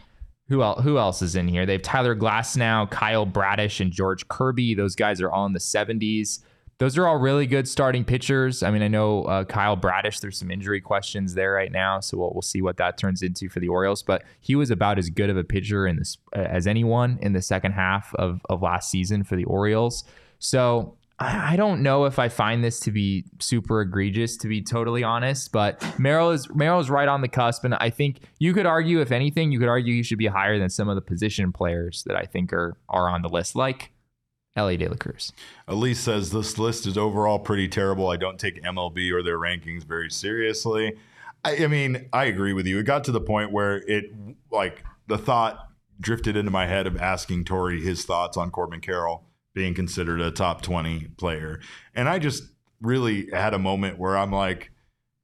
who 0.49 0.62
else? 0.62 0.82
Who 0.82 0.99
else 0.99 1.22
is 1.22 1.36
in 1.36 1.49
here? 1.49 1.64
They 1.64 1.72
have 1.72 1.82
Tyler 1.82 2.14
Glasnow, 2.14 2.90
Kyle 2.90 3.24
Bradish, 3.24 3.80
and 3.80 3.90
George 3.90 4.28
Kirby. 4.28 4.74
Those 4.74 4.95
guys 4.95 5.20
are 5.20 5.30
all 5.30 5.47
in 5.47 5.53
the 5.53 5.59
70s. 5.59 6.40
Those 6.78 6.99
are 6.99 7.07
all 7.07 7.16
really 7.16 7.47
good 7.47 7.68
starting 7.68 8.05
pitchers. 8.05 8.62
I 8.62 8.70
mean, 8.70 8.82
I 8.82 8.88
know 8.88 9.22
uh, 9.24 9.45
Kyle 9.45 9.76
Bradish. 9.76 10.20
There's 10.20 10.36
some 10.36 10.51
injury 10.51 10.80
questions 10.80 11.34
there 11.34 11.53
right 11.53 11.70
now, 11.70 12.01
so 12.01 12.18
we'll, 12.18 12.32
we'll 12.34 12.42
see 12.42 12.62
what 12.62 12.76
that 12.78 12.99
turns 12.99 13.22
into 13.22 13.49
for 13.49 13.61
the 13.61 13.68
Orioles. 13.68 14.03
But 14.03 14.24
he 14.40 14.57
was 14.57 14.70
about 14.70 14.99
as 14.99 15.09
good 15.09 15.30
of 15.30 15.36
a 15.36 15.45
pitcher 15.45 15.86
in 15.86 15.97
this 15.97 16.18
as 16.34 16.66
anyone 16.66 17.18
in 17.22 17.32
the 17.32 17.42
second 17.42 17.72
half 17.72 18.12
of 18.16 18.40
of 18.51 18.61
last 18.61 18.90
season 18.90 19.22
for 19.22 19.36
the 19.36 19.45
Orioles. 19.45 20.05
So 20.40 20.97
I 21.18 21.54
don't 21.54 21.82
know 21.82 22.06
if 22.06 22.18
I 22.18 22.28
find 22.28 22.64
this 22.64 22.80
to 22.80 22.90
be 22.90 23.24
super 23.40 23.80
egregious, 23.80 24.36
to 24.38 24.48
be 24.48 24.62
totally 24.62 25.04
honest. 25.04 25.52
But 25.52 25.98
Merrill 25.98 26.30
is 26.30 26.52
Merrill 26.52 26.80
is 26.80 26.90
right 26.90 27.06
on 27.06 27.20
the 27.20 27.28
cusp, 27.28 27.64
and 27.64 27.74
I 27.74 27.90
think 27.90 28.20
you 28.40 28.52
could 28.52 28.66
argue, 28.66 29.00
if 29.00 29.12
anything, 29.12 29.52
you 29.52 29.60
could 29.60 29.68
argue 29.68 29.94
he 29.94 30.02
should 30.02 30.18
be 30.18 30.26
higher 30.26 30.58
than 30.58 30.70
some 30.70 30.88
of 30.88 30.96
the 30.96 31.02
position 31.02 31.52
players 31.52 32.02
that 32.06 32.16
I 32.16 32.24
think 32.24 32.52
are 32.52 32.76
are 32.88 33.08
on 33.08 33.22
the 33.22 33.28
list, 33.28 33.54
like 33.54 33.92
Elly 34.56 34.76
De 34.76 34.88
La 34.88 34.96
Cruz. 34.96 35.32
Elise 35.68 36.00
says 36.00 36.30
this 36.30 36.58
list 36.58 36.86
is 36.86 36.98
overall 36.98 37.38
pretty 37.38 37.68
terrible. 37.68 38.08
I 38.08 38.16
don't 38.16 38.38
take 38.38 38.62
MLB 38.62 39.12
or 39.12 39.22
their 39.22 39.38
rankings 39.38 39.84
very 39.84 40.10
seriously. 40.10 40.94
I, 41.44 41.64
I 41.64 41.66
mean, 41.68 42.08
I 42.12 42.24
agree 42.24 42.52
with 42.52 42.66
you. 42.66 42.78
It 42.78 42.84
got 42.84 43.04
to 43.04 43.12
the 43.12 43.20
point 43.20 43.52
where 43.52 43.76
it, 43.88 44.12
like, 44.50 44.84
the 45.06 45.18
thought 45.18 45.68
drifted 46.00 46.36
into 46.36 46.50
my 46.50 46.66
head 46.66 46.86
of 46.86 46.96
asking 47.00 47.44
Torey 47.44 47.82
his 47.82 48.04
thoughts 48.04 48.36
on 48.36 48.50
Corbin 48.50 48.80
Carroll 48.80 49.24
being 49.55 49.74
considered 49.74 50.20
a 50.20 50.30
top 50.30 50.62
20 50.62 51.09
player. 51.16 51.61
And 51.94 52.09
I 52.09 52.18
just 52.18 52.44
really 52.80 53.30
had 53.30 53.55
a 53.55 53.59
moment 53.59 53.98
where 53.98 54.16
I'm 54.16 54.32
like, 54.32 54.70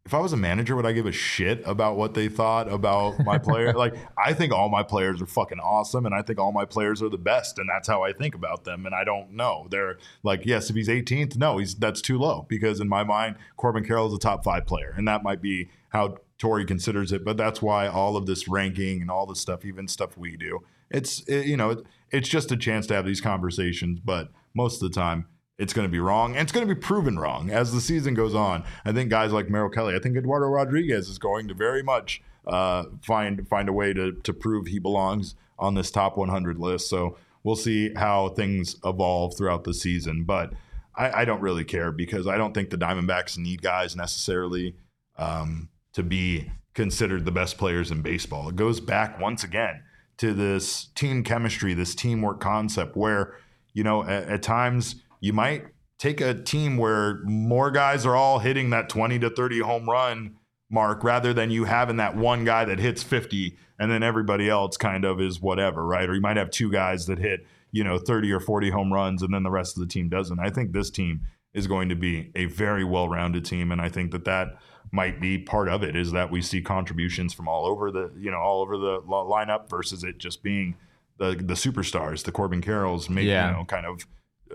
if 0.07 0.15
I 0.15 0.19
was 0.19 0.33
a 0.33 0.37
manager, 0.37 0.75
would 0.77 0.87
I 0.87 0.93
give 0.93 1.07
a 1.07 1.13
shit 1.13 1.63
about 1.67 1.97
what 1.97 2.15
they 2.15 2.29
thought 2.29 2.73
about 2.73 3.23
my 3.25 3.39
player? 3.39 3.73
like, 3.77 3.95
I 4.17 4.33
think 4.33 4.53
all 4.53 4.71
my 4.71 4.83
players 4.83 5.21
are 5.21 5.27
fucking 5.27 5.61
awesome, 5.61 6.07
and 6.07 6.15
I 6.15 6.23
think 6.23 6.39
all 6.39 6.53
my 6.53 6.65
players 6.65 7.03
are 7.03 7.11
the 7.11 7.19
best, 7.19 7.59
and 7.59 7.69
that's 7.69 7.87
how 7.87 8.03
I 8.03 8.13
think 8.13 8.35
about 8.35 8.65
them. 8.65 8.87
And 8.87 8.95
I 8.95 9.05
don't 9.05 9.33
know. 9.33 9.69
They're 9.71 9.99
like, 10.23 10.47
yes, 10.47 10.71
if 10.71 10.77
he's 10.77 10.89
18th, 10.89 11.37
no, 11.37 11.59
he's 11.59 11.75
that's 11.75 12.01
too 12.01 12.19
low 12.19 12.47
because 12.49 12.81
in 12.81 12.89
my 12.89 13.05
mind, 13.05 13.37
Corbin 13.57 13.85
Carroll 13.85 14.09
is 14.09 14.15
a 14.15 14.19
top 14.19 14.43
five 14.43 14.65
player, 14.65 14.95
and 14.97 15.07
that 15.07 15.23
might 15.23 15.43
be 15.43 15.69
how 15.91 16.17
Torey 16.39 16.67
considers 16.67 17.13
it, 17.13 17.25
but 17.25 17.37
that's 17.37 17.61
why 17.61 17.87
all 17.87 18.17
of 18.17 18.25
this 18.27 18.49
ranking 18.49 19.03
and 19.03 19.11
all 19.11 19.27
the 19.27 19.37
stuff, 19.37 19.65
even 19.65 19.87
stuff 19.87 20.17
we 20.17 20.37
do, 20.37 20.61
it's 20.91 21.21
it, 21.29 21.47
you 21.47 21.57
know 21.57 21.71
it, 21.71 21.79
it's 22.11 22.29
just 22.29 22.53
a 22.53 22.57
chance 22.57 22.87
to 22.89 22.95
have 22.95 23.07
these 23.07 23.21
conversations. 23.21 24.01
But 24.01 24.29
most 24.55 24.83
of 24.83 24.91
the 24.91 24.95
time, 24.95 25.27
it's 25.59 25.73
going 25.73 25.87
to 25.87 25.93
be 25.93 26.01
wrong, 26.01 26.33
and 26.33 26.41
it's 26.41 26.53
going 26.53 26.67
to 26.67 26.75
be 26.75 26.81
proven 26.81 27.19
wrong 27.19 27.51
as 27.51 27.73
the 27.73 27.81
season 27.81 28.15
goes 28.15 28.35
on. 28.35 28.65
I 28.85 28.93
think 28.93 29.11
guys 29.11 29.33
like 29.33 29.49
Merrill 29.49 29.71
Kelly, 29.71 29.95
I 29.95 29.99
think 29.99 30.17
Eduardo 30.17 30.47
Rodriguez 30.47 31.09
is 31.09 31.19
going 31.19 31.49
to 31.49 31.55
very 31.55 31.83
much 31.83 32.23
uh, 32.47 32.85
find 33.03 33.47
find 33.49 33.69
a 33.69 33.73
way 33.73 33.93
to 33.93 34.13
to 34.13 34.33
prove 34.33 34.67
he 34.67 34.79
belongs 34.79 35.35
on 35.59 35.75
this 35.75 35.91
top 35.91 36.17
100 36.17 36.59
list. 36.59 36.89
So 36.89 37.17
we'll 37.45 37.57
see 37.57 37.93
how 37.95 38.31
things 38.31 38.77
evolve 38.85 39.37
throughout 39.37 39.65
the 39.65 39.75
season, 39.75 40.25
but. 40.25 40.53
I, 40.93 41.21
I 41.21 41.25
don't 41.25 41.41
really 41.41 41.65
care 41.65 41.93
because 41.93 42.27
I 42.27 42.37
don't 42.37 42.53
think 42.53 42.69
the 42.69 42.77
Diamondbacks 42.77 43.39
need 43.39 43.63
guys 43.63 43.95
necessarily 43.95 44.75
um, 45.17 45.69
to 45.93 46.03
be 46.03 46.51
considered 46.75 47.25
the 47.25 47.31
best 47.31 47.59
players 47.59 47.93
in 47.93 48.03
baseball. 48.03 48.49
It 48.49 48.57
goes 48.57 48.81
back 48.81 49.21
once 49.21 49.45
again 49.45 49.85
to 50.21 50.35
this 50.35 50.91
team 50.95 51.25
chemistry, 51.25 51.73
this 51.73 51.95
teamwork 51.95 52.41
concept 52.41 52.95
where, 52.95 53.35
you 53.73 53.83
know, 53.83 54.05
at, 54.05 54.29
at 54.29 54.43
times 54.43 54.97
you 55.21 55.33
might 55.33 55.65
take 55.99 56.21
a 56.21 56.35
team 56.35 56.77
where 56.77 57.21
more 57.25 57.71
guys 57.71 58.05
are 58.05 58.15
all 58.15 58.39
hitting 58.39 58.69
that 58.69 58.91
20 58.91 59.19
to 59.19 59.31
30 59.31 59.61
home 59.61 59.89
run 59.89 60.37
mark 60.69 61.03
rather 61.03 61.33
than 61.33 61.51
you 61.51 61.65
having 61.65 61.97
that 61.97 62.15
one 62.15 62.45
guy 62.45 62.67
that 62.67 62.79
hits 62.79 63.03
50 63.03 63.57
and 63.79 63.91
then 63.91 64.03
everybody 64.03 64.51
else 64.51 64.77
kind 64.77 65.07
of 65.07 65.23
is 65.23 65.41
whatever, 65.41 65.87
right? 65.87 66.07
Or 66.07 66.15
you 66.15 66.21
might 66.21 66.37
have 66.37 66.51
two 66.51 66.71
guys 66.71 67.07
that 67.07 67.19
hit, 67.19 67.47
you 67.73 67.83
know, 67.83 67.97
30 67.97 68.31
or 68.31 68.41
40 68.41 68.69
home 68.69 68.93
runs 68.93 69.23
and 69.23 69.33
then 69.33 69.43
the 69.43 69.51
rest 69.51 69.79
of 69.79 69.81
the 69.81 69.89
team 69.89 70.11
doesn't. 70.11 70.39
I 70.39 70.51
think 70.51 70.73
this 70.73 70.91
team 70.91 71.23
is 71.55 71.67
going 71.67 71.89
to 71.89 71.97
be 71.97 72.31
a 72.35 72.45
very 72.45 72.85
well-rounded 72.85 73.47
team 73.47 73.73
and 73.73 73.81
I 73.81 73.89
think 73.89 74.11
that 74.11 74.27
that 74.27 74.49
might 74.93 75.21
be 75.21 75.39
part 75.39 75.69
of 75.69 75.83
it 75.83 75.95
is 75.95 76.13
that 76.13 76.31
we 76.31 76.43
see 76.43 76.61
contributions 76.61 77.33
from 77.33 77.47
all 77.49 77.65
over 77.67 77.91
the, 77.91 78.11
you 78.19 78.31
know, 78.31 78.39
all 78.39 78.61
over 78.63 78.77
the 78.77 79.01
lineup 79.03 79.69
versus 79.71 80.03
it 80.05 80.19
just 80.19 80.43
being 80.43 80.77
the 81.19 81.31
the 81.37 81.55
superstars, 81.55 82.25
the 82.25 82.33
Corbin 82.33 82.61
Carrolls, 82.61 83.09
maybe, 83.09 83.29
Yeah. 83.29 83.51
you 83.51 83.57
know, 83.59 83.65
kind 83.65 83.87
of 83.87 84.07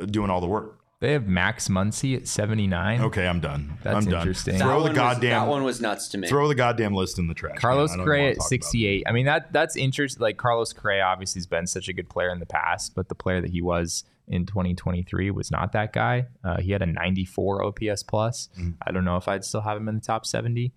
uh, 0.01 0.05
doing 0.05 0.29
all 0.29 0.41
the 0.41 0.47
work. 0.47 0.79
They 1.01 1.11
have 1.11 1.27
Max 1.27 1.67
Muncy 1.67 2.15
at 2.15 2.25
79. 2.27 3.01
Okay, 3.01 3.27
I'm 3.27 3.41
done. 3.41 3.77
That's 3.83 3.97
I'm 4.05 4.11
done. 4.11 4.21
interesting. 4.21 4.57
Throw 4.57 4.67
that 4.67 4.73
the 4.75 4.79
one 4.81 4.89
was- 4.89 4.95
goddamn 4.97 5.29
that 5.41 5.47
one 5.49 5.63
was 5.63 5.81
nuts 5.81 6.07
to 6.09 6.17
me. 6.17 6.27
throw 6.27 6.47
the 6.47 6.55
goddamn 6.55 6.93
list 6.93 7.19
in 7.19 7.27
the 7.27 7.33
trash. 7.33 7.57
Carlos 7.59 7.91
man. 7.91 7.99
I 7.99 8.03
Correa 8.05 8.29
at 8.29 8.35
talk 8.37 8.37
about 8.37 8.45
it. 8.45 8.49
68. 8.49 9.03
I 9.07 9.11
mean 9.11 9.25
that 9.25 9.51
that's 9.51 9.75
interesting. 9.75 10.21
Like 10.21 10.37
Carlos 10.37 10.71
Correa 10.73 11.03
obviously 11.03 11.39
has 11.39 11.47
been 11.47 11.67
such 11.67 11.89
a 11.89 11.93
good 11.93 12.09
player 12.09 12.29
in 12.29 12.39
the 12.39 12.45
past, 12.45 12.95
but 12.95 13.09
the 13.09 13.15
player 13.15 13.41
that 13.41 13.51
he 13.51 13.61
was 13.61 14.05
in 14.27 14.45
2023 14.45 15.29
was 15.31 15.51
not 15.51 15.73
that 15.73 15.91
guy. 15.93 16.27
Uh, 16.43 16.59
he 16.61 16.71
had 16.71 16.81
a 16.81 16.85
94 16.87 17.63
OPS 17.63 18.01
plus. 18.01 18.49
Mhm. 18.57 18.75
I 18.87 18.91
don't 18.91 19.05
know 19.05 19.17
if 19.17 19.27
I'd 19.27 19.43
still 19.43 19.61
have 19.61 19.77
him 19.77 19.87
in 19.89 19.95
the 19.95 20.01
top 20.01 20.25
70. 20.25 20.73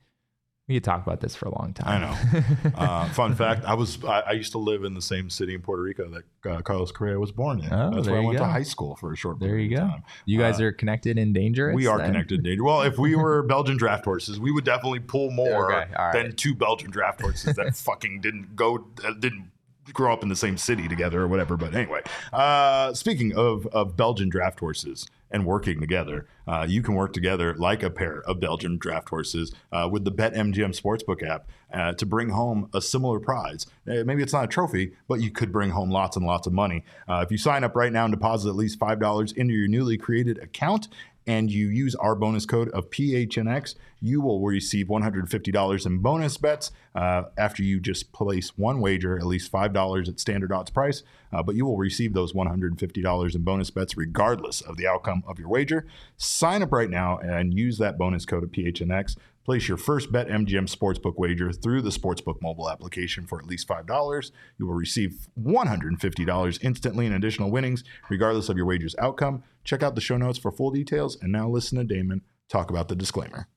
We 0.68 0.74
could 0.74 0.84
talk 0.84 1.02
about 1.06 1.20
this 1.20 1.34
for 1.34 1.46
a 1.46 1.58
long 1.58 1.72
time. 1.72 2.02
I 2.04 2.06
know. 2.06 2.70
uh, 2.76 3.08
fun 3.14 3.34
fact: 3.34 3.64
I 3.64 3.72
was 3.72 4.04
I, 4.04 4.20
I 4.20 4.32
used 4.32 4.52
to 4.52 4.58
live 4.58 4.84
in 4.84 4.92
the 4.92 5.00
same 5.00 5.30
city 5.30 5.54
in 5.54 5.62
Puerto 5.62 5.82
Rico 5.82 6.10
that 6.10 6.50
uh, 6.50 6.60
Carlos 6.60 6.92
Correa 6.92 7.18
was 7.18 7.32
born 7.32 7.60
in. 7.60 7.72
Oh, 7.72 7.90
That's 7.94 8.06
where 8.06 8.20
I 8.20 8.24
went 8.24 8.36
go. 8.38 8.44
to 8.44 8.50
high 8.50 8.62
school 8.64 8.94
for 8.96 9.10
a 9.12 9.16
short. 9.16 9.40
there 9.40 9.48
period 9.48 9.70
you 9.70 9.78
of 9.78 9.82
go. 9.84 9.88
time. 9.88 10.02
You 10.26 10.38
guys 10.38 10.60
Uh, 10.60 10.64
are 10.64 10.72
connected 10.72 11.16
and 11.16 11.32
dangerous. 11.34 11.74
We 11.74 11.86
are 11.86 11.96
then? 11.96 12.08
connected, 12.08 12.40
in 12.40 12.44
danger. 12.44 12.64
Well, 12.64 12.82
if 12.82 12.98
we 12.98 13.16
were 13.16 13.42
Belgian 13.44 13.78
draft 13.78 14.04
horses, 14.04 14.38
we 14.38 14.52
would 14.52 14.64
definitely 14.64 15.00
pull 15.00 15.30
more 15.30 15.72
Okay, 15.72 15.90
right. 15.98 16.12
than 16.12 16.36
two 16.36 16.54
Belgian 16.54 16.90
draft 16.90 17.22
horses 17.22 17.56
that 17.56 17.74
fucking 17.76 18.20
didn't 18.20 18.54
go, 18.54 18.76
didn't 19.20 19.50
grow 19.94 20.12
up 20.12 20.22
in 20.22 20.28
the 20.28 20.36
same 20.36 20.58
city 20.58 20.86
together 20.86 21.22
or 21.22 21.28
whatever. 21.28 21.56
But 21.56 21.74
anyway, 21.74 22.02
uh, 22.30 22.92
speaking 22.92 23.34
of 23.34 23.66
of 23.68 23.96
Belgian 23.96 24.28
draft 24.28 24.60
horses 24.60 25.08
and 25.31 25.45
working 25.45 25.81
together, 25.81 26.26
uh, 26.47 26.66
you 26.68 26.83
can 26.83 26.95
work 26.95 27.12
together 27.12 27.55
like 27.55 27.83
a 27.83 27.91
pair 27.91 28.22
of 28.22 28.41
Belgian 28.41 28.79
draft 28.79 29.09
horses 29.09 29.55
uh, 29.72 29.89
with 29.91 30.05
the 30.05 30.12
BetMGM 30.12 30.79
Sportsbook 30.79 31.22
app 31.29 31.49
uh, 31.72 31.93
to 31.93 32.07
bring 32.07 32.31
home 32.31 32.70
a 32.74 32.81
similar 32.81 33.20
prize. 33.20 33.66
Uh, 33.87 34.05
maybe 34.05 34.22
it's 34.22 34.33
not 34.33 34.45
a 34.45 34.49
trophy, 34.49 34.93
but 35.07 35.20
you 35.20 35.31
could 35.31 35.53
bring 35.53 35.70
home 35.70 35.91
lots 35.91 36.16
and 36.16 36.26
lots 36.26 36.47
of 36.47 36.53
money. 36.53 36.85
Uh, 37.09 37.22
if 37.24 37.31
you 37.31 37.39
sign 37.39 37.64
up 37.64 37.76
right 37.76 37.93
now 37.93 38.05
and 38.05 38.12
deposit 38.12 38.49
at 38.49 38.57
least 38.57 38.79
$5 38.79 39.37
into 39.37 39.55
your 39.55 39.68
newly 39.68 39.99
created 39.99 40.39
account, 40.39 40.89
and 41.29 41.51
you 41.51 41.68
use 41.68 41.95
our 41.97 42.14
bonus 42.14 42.47
code 42.47 42.70
of 42.70 42.89
PHNX, 42.89 43.74
you 44.01 44.22
will 44.22 44.41
receive 44.41 44.87
$150 44.87 45.87
in 45.87 45.99
bonus 45.99 46.39
bets 46.39 46.72
uh, 46.95 47.24
after 47.37 47.62
you 47.62 47.81
just 47.81 48.12
place 48.12 48.57
one 48.57 48.81
wager, 48.81 49.18
at 49.18 49.26
least 49.26 49.53
$5 49.53 50.09
at 50.09 50.18
standard 50.18 50.51
odds 50.51 50.70
price. 50.70 51.03
Uh, 51.31 51.43
but 51.43 51.55
you 51.55 51.66
will 51.66 51.76
receive 51.76 52.14
those 52.14 52.33
$150 52.33 53.35
in 53.35 53.43
bonus 53.43 53.70
bets 53.70 53.95
regardless 53.95 54.62
of 54.62 54.79
the 54.79 54.87
outcome 54.87 55.22
of 55.29 55.39
your 55.39 55.51
wager. 55.51 55.87
Sign 56.16 56.62
up 56.62 56.72
right 56.72 56.89
now 56.89 57.18
and 57.18 57.53
use 57.53 57.76
that 57.76 57.99
bonus 57.99 58.24
code 58.24 58.43
of 58.43 58.51
PHNX. 58.51 59.16
Place 59.49 59.66
your 59.66 59.78
first 59.78 60.12
Bet 60.12 60.28
MGM 60.28 60.68
Sportsbook 60.68 61.14
wager 61.16 61.51
through 61.53 61.80
the 61.80 61.88
Sportsbook 61.88 62.42
mobile 62.42 62.68
application 62.68 63.26
for 63.26 63.38
at 63.38 63.46
least 63.46 63.66
$5. 63.66 64.30
You 64.59 64.66
will 64.66 64.74
receive 64.74 65.26
$150 65.40 66.59
instantly 66.62 67.07
in 67.07 67.14
additional 67.14 67.51
winnings, 67.51 67.82
regardless 68.11 68.51
of 68.51 68.59
your 68.59 68.66
wager's 68.66 68.94
outcome. 68.99 69.42
Check 69.64 69.82
out 69.82 69.94
the 69.94 70.03
show 70.03 70.18
notes 70.18 70.38
for 70.38 70.53
full 70.53 70.70
details. 70.70 71.16
And 71.22 71.32
now 71.32 71.49
listen 71.49 71.78
to 71.78 71.84
Damon 71.84 72.20
talk 72.51 72.68
about 72.68 72.88
the 72.88 72.94
disclaimer. 72.94 73.49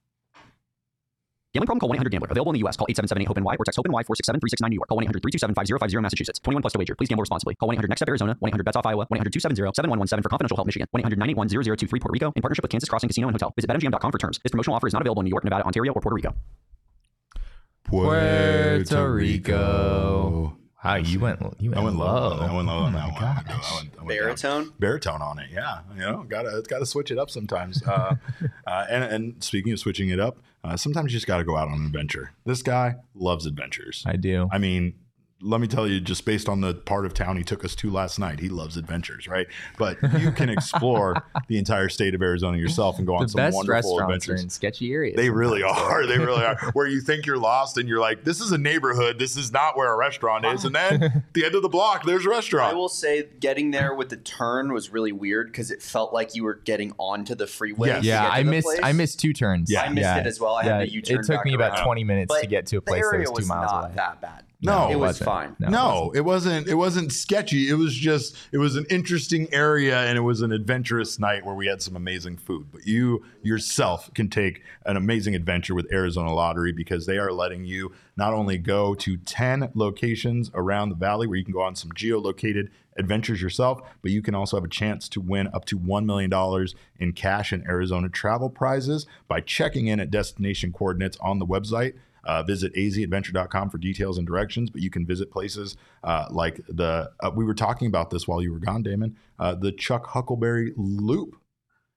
Gambling 1.54 1.68
problem? 1.68 1.80
Call 1.82 1.90
1-800-GAMBLER. 2.06 2.28
Available 2.32 2.52
in 2.52 2.56
the 2.56 2.60
U.S. 2.60 2.78
Call 2.78 2.88
877-8-HOPE-NY 2.88 3.56
or 3.60 3.66
text 3.66 3.76
HOPE-NY 3.78 4.04
467-369 4.04 4.70
New 4.70 4.76
York. 4.76 4.88
Call 4.88 4.98
1-800-327-5050 5.02 6.02
Massachusetts. 6.02 6.40
21 6.40 6.62
plus 6.62 6.74
to 6.74 6.80
wager. 6.80 6.96
Please 6.96 7.10
gamble 7.10 7.24
responsibly. 7.24 7.56
Call 7.56 7.68
1-800-NEXT-STEP 7.70 8.08
Arizona. 8.08 8.38
1-800-BETS-OFF 8.42 8.86
Iowa. 8.86 9.06
1-800-270-7117 9.08 10.24
for 10.24 10.30
confidential 10.30 10.56
help 10.56 10.66
Michigan. 10.68 10.88
1-800-981-0023 10.96 11.90
Puerto 11.90 12.12
Rico 12.12 12.32
in 12.38 12.42
partnership 12.42 12.64
with 12.64 12.72
Kansas 12.72 12.88
Crossing 12.90 13.10
Casino 13.10 13.28
and 13.28 13.36
Hotel. 13.36 13.52
Visit 13.58 13.70
BetMGM.com 13.70 14.12
for 14.12 14.18
terms. 14.18 14.40
This 14.44 14.52
promotional 14.52 14.76
offer 14.78 14.88
is 14.88 14.94
not 14.94 15.02
available 15.02 15.22
in 15.22 15.26
New 15.26 15.32
York, 15.32 15.44
Nevada, 15.44 15.66
Ontario, 15.66 15.92
or 15.92 16.00
Puerto 16.02 16.16
Rico. 16.16 16.34
Puerto 17.84 19.12
Rico. 19.12 20.58
Wow, 20.84 20.96
you 20.96 21.20
went 21.20 21.40
you 21.60 21.70
went, 21.70 21.80
I 21.80 21.84
went 21.84 21.96
low. 21.98 22.06
low. 22.06 22.40
I 22.40 22.56
went 22.56 22.68
low 22.68 22.74
oh 22.74 22.80
on 22.86 22.94
my 22.94 23.00
that 23.02 23.14
one. 23.14 23.44
gosh. 23.46 23.72
I 23.72 23.76
went- 23.76 23.94
I 24.00 24.04
went 24.04 24.08
down. 24.08 24.08
Baritone. 24.08 24.74
baritone 24.80 25.22
on 25.22 25.38
it. 25.38 25.50
Yeah, 25.54 25.82
you 25.94 26.00
know, 26.00 26.26
gotta 26.28 26.58
it's 26.58 26.68
gotta 26.68 26.88
switch 26.88 27.12
it 27.12 27.20
up 27.20 27.30
sometimes. 27.30 27.84
Uh, 27.84 28.16
uh, 28.68 28.86
and 28.90 29.04
and 29.04 29.44
speaking 29.44 29.74
of 29.74 29.80
switching 29.80 30.10
it 30.10 30.20
up, 30.20 30.40
uh, 30.64 30.78
sometimes 30.78 31.12
you 31.12 31.18
just 31.18 31.28
gotta 31.28 31.44
go 31.44 31.58
out 31.58 31.68
on 31.68 31.80
an 31.80 31.86
adventure. 31.86 32.32
This 32.46 32.62
guy 32.62 32.96
loves 33.16 33.46
adventures. 33.46 34.04
I 34.06 34.16
do. 34.16 34.48
I 34.52 34.58
mean, 34.58 34.94
let 35.42 35.62
me 35.62 35.68
tell 35.68 35.88
you, 35.88 36.00
just 36.00 36.26
based 36.26 36.48
on 36.48 36.62
the 36.62 36.74
part 36.74 37.06
of 37.06 37.14
town 37.14 37.38
he 37.38 37.44
took 37.44 37.66
us 37.66 37.76
to 37.76 37.90
last 37.90 38.20
night, 38.20 38.40
he 38.40 38.50
loves 38.50 38.78
adventures, 38.78 39.28
right? 39.28 39.48
But 39.78 39.98
you 40.20 40.32
can 40.32 40.50
explore 40.58 41.24
the 41.48 41.58
entire 41.58 41.90
state 41.90 42.14
of 42.14 42.22
Arizona 42.22 42.58
yourself 42.58 42.98
and 42.98 43.08
go 43.08 43.16
on 43.16 43.24
the 43.24 43.30
some 43.30 43.40
best 43.40 43.56
wonderful 43.56 43.98
restaurants 43.98 44.00
are 44.00 44.34
adventures. 44.34 44.44
in 44.44 44.50
sketchy 44.50 44.94
areas. 44.94 45.16
They 45.16 45.30
really 45.30 45.64
are. 45.64 46.06
They 46.06 46.20
really 46.20 46.44
are. 46.44 46.58
Where 46.74 46.88
you 46.88 47.02
think 47.02 47.26
you're 47.26 47.38
lost 47.38 47.78
and 47.78 47.90
you're 47.90 48.00
like, 48.00 48.24
this 48.24 48.40
is 48.40 48.52
a 48.52 48.58
neighborhood. 48.58 49.20
This 49.20 49.36
is 49.36 49.52
not 49.52 49.76
where 49.78 49.92
a 49.92 49.98
restaurant 49.98 50.46
is. 50.46 50.66
And 50.66 50.76
then 50.76 51.04
at 51.04 51.24
the 51.34 51.46
end 51.46 51.56
of 51.56 51.62
the 51.62 51.70
block, 51.70 52.06
there's 52.06 52.26
a 52.26 52.30
restaurant. 52.30 52.72
I 52.72 52.76
will 52.76 52.90
say 52.90 53.28
getting 53.40 53.72
there 53.72 53.94
with 53.94 54.10
the 54.10 54.18
turn 54.18 54.74
was 54.74 54.92
really 54.92 55.12
weird 55.12 55.48
because 55.48 55.72
it 55.72 55.82
felt 55.82 56.14
like 56.14 56.36
you 56.36 56.44
were 56.44 56.56
getting 56.56 56.94
onto 56.98 57.36
the 57.36 57.48
freeway. 57.48 57.90
Yes. 57.90 58.04
yeah, 58.04 58.28
I 58.28 58.44
missed 58.44 58.66
place. 58.66 58.80
I 58.84 58.92
missed 58.94 59.20
two 59.20 59.34
turns. 59.34 59.72
Yeah. 59.72 59.82
I 59.82 59.90
missed 59.90 60.18
it 60.18 60.28
as 60.28 60.40
well. 60.40 60.56
I 60.56 60.64
had 60.64 60.80
yeah, 60.80 60.86
to 60.86 60.92
U-turn 60.92 61.20
It 61.20 61.26
took 61.26 61.38
back 61.38 61.46
me 61.46 61.54
about 61.56 61.74
around. 61.74 61.86
20 61.86 62.04
minutes 62.04 62.34
But 62.34 62.42
to 62.42 62.48
get 62.48 62.68
to 62.68 62.78
a 62.78 62.82
place 62.82 63.04
that 63.12 63.20
was 63.32 63.46
two 63.46 63.46
miles 63.46 63.72
not 63.72 63.86
away. 63.86 63.94
that 63.96 64.22
bad. 64.22 64.44
No, 64.64 64.90
it 64.90 64.94
it 64.94 64.96
was 64.96 65.20
wasn't. 65.20 65.26
fine. 65.26 65.56
No, 65.60 66.12
it 66.14 66.22
wasn't. 66.22 66.22
it 66.22 66.22
wasn't. 66.22 66.68
It 66.68 66.76
wasn't 66.76 67.12
sketchy. 67.12 67.70
It 67.70 67.74
was 67.74 67.96
just. 67.96 68.36
It 68.52 68.58
was 68.58 68.76
an 68.76 68.86
interesting 68.90 69.48
area, 69.52 70.00
and 70.02 70.18
it 70.18 70.22
was 70.22 70.42
an 70.42 70.52
adventurous 70.52 71.18
night 71.20 71.46
where 71.46 71.56
we 71.56 71.68
had 71.68 71.82
some 71.82 71.96
amazing 71.96 72.38
food. 72.38 72.68
But 72.72 72.86
you 72.86 73.24
yourself 73.42 74.14
can 74.14 74.30
take 74.30 74.62
an 74.86 74.98
amazing 74.98 75.36
adventure 75.36 75.74
with 75.74 75.92
Arizona 75.92 76.34
Lottery 76.34 76.72
because 76.72 77.06
they 77.06 77.18
are 77.18 77.32
letting 77.32 77.66
you 77.66 77.92
not 78.16 78.34
only 78.34 78.58
go 78.58 78.94
to 78.96 79.18
ten 79.18 79.72
locations 79.74 80.52
around 80.54 80.90
the 80.90 80.96
valley 80.96 81.28
where 81.28 81.38
you 81.38 81.44
can 81.46 81.54
go 81.54 81.62
on 81.62 81.76
some 81.76 81.92
geolocated 81.92 82.70
adventures 82.98 83.42
yourself, 83.42 83.82
but 84.02 84.12
you 84.12 84.22
can 84.22 84.36
also 84.36 84.58
have 84.58 84.64
a 84.64 84.70
chance 84.70 85.08
to 85.10 85.22
win 85.22 85.48
up 85.54 85.64
to 85.66 85.80
$1 85.80 86.06
million 86.06 86.68
in 87.00 87.14
cash 87.14 87.54
and 87.54 87.66
Arizona 87.66 88.10
travel 88.10 88.50
prizes 88.50 89.08
by 89.30 89.40
checking 89.40 89.88
in 89.88 90.00
at 90.00 90.12
destination 90.12 90.74
coordinates 90.74 91.18
on 91.22 91.40
the 91.40 91.46
website. 91.46 91.94
Uh, 92.24 92.44
visit 92.44 92.74
azadventure.com 92.76 93.70
for 93.70 93.78
details 93.80 94.18
and 94.18 94.28
directions, 94.28 94.70
but 94.70 94.82
you 94.82 94.90
can 94.90 95.06
visit 95.06 95.32
places 95.32 95.76
uh, 96.04 96.26
like 96.30 96.62
the, 96.68 97.12
uh, 97.20 97.32
we 97.34 97.44
were 97.44 97.54
talking 97.54 97.88
about 97.88 98.12
this 98.12 98.28
while 98.28 98.42
you 98.42 98.52
were 98.52 98.60
gone, 98.60 98.84
Damon, 98.84 99.18
uh, 99.40 99.56
the 99.56 99.72
Chuck 99.72 100.08
Huckelberry 100.08 100.72
Loop 100.78 101.41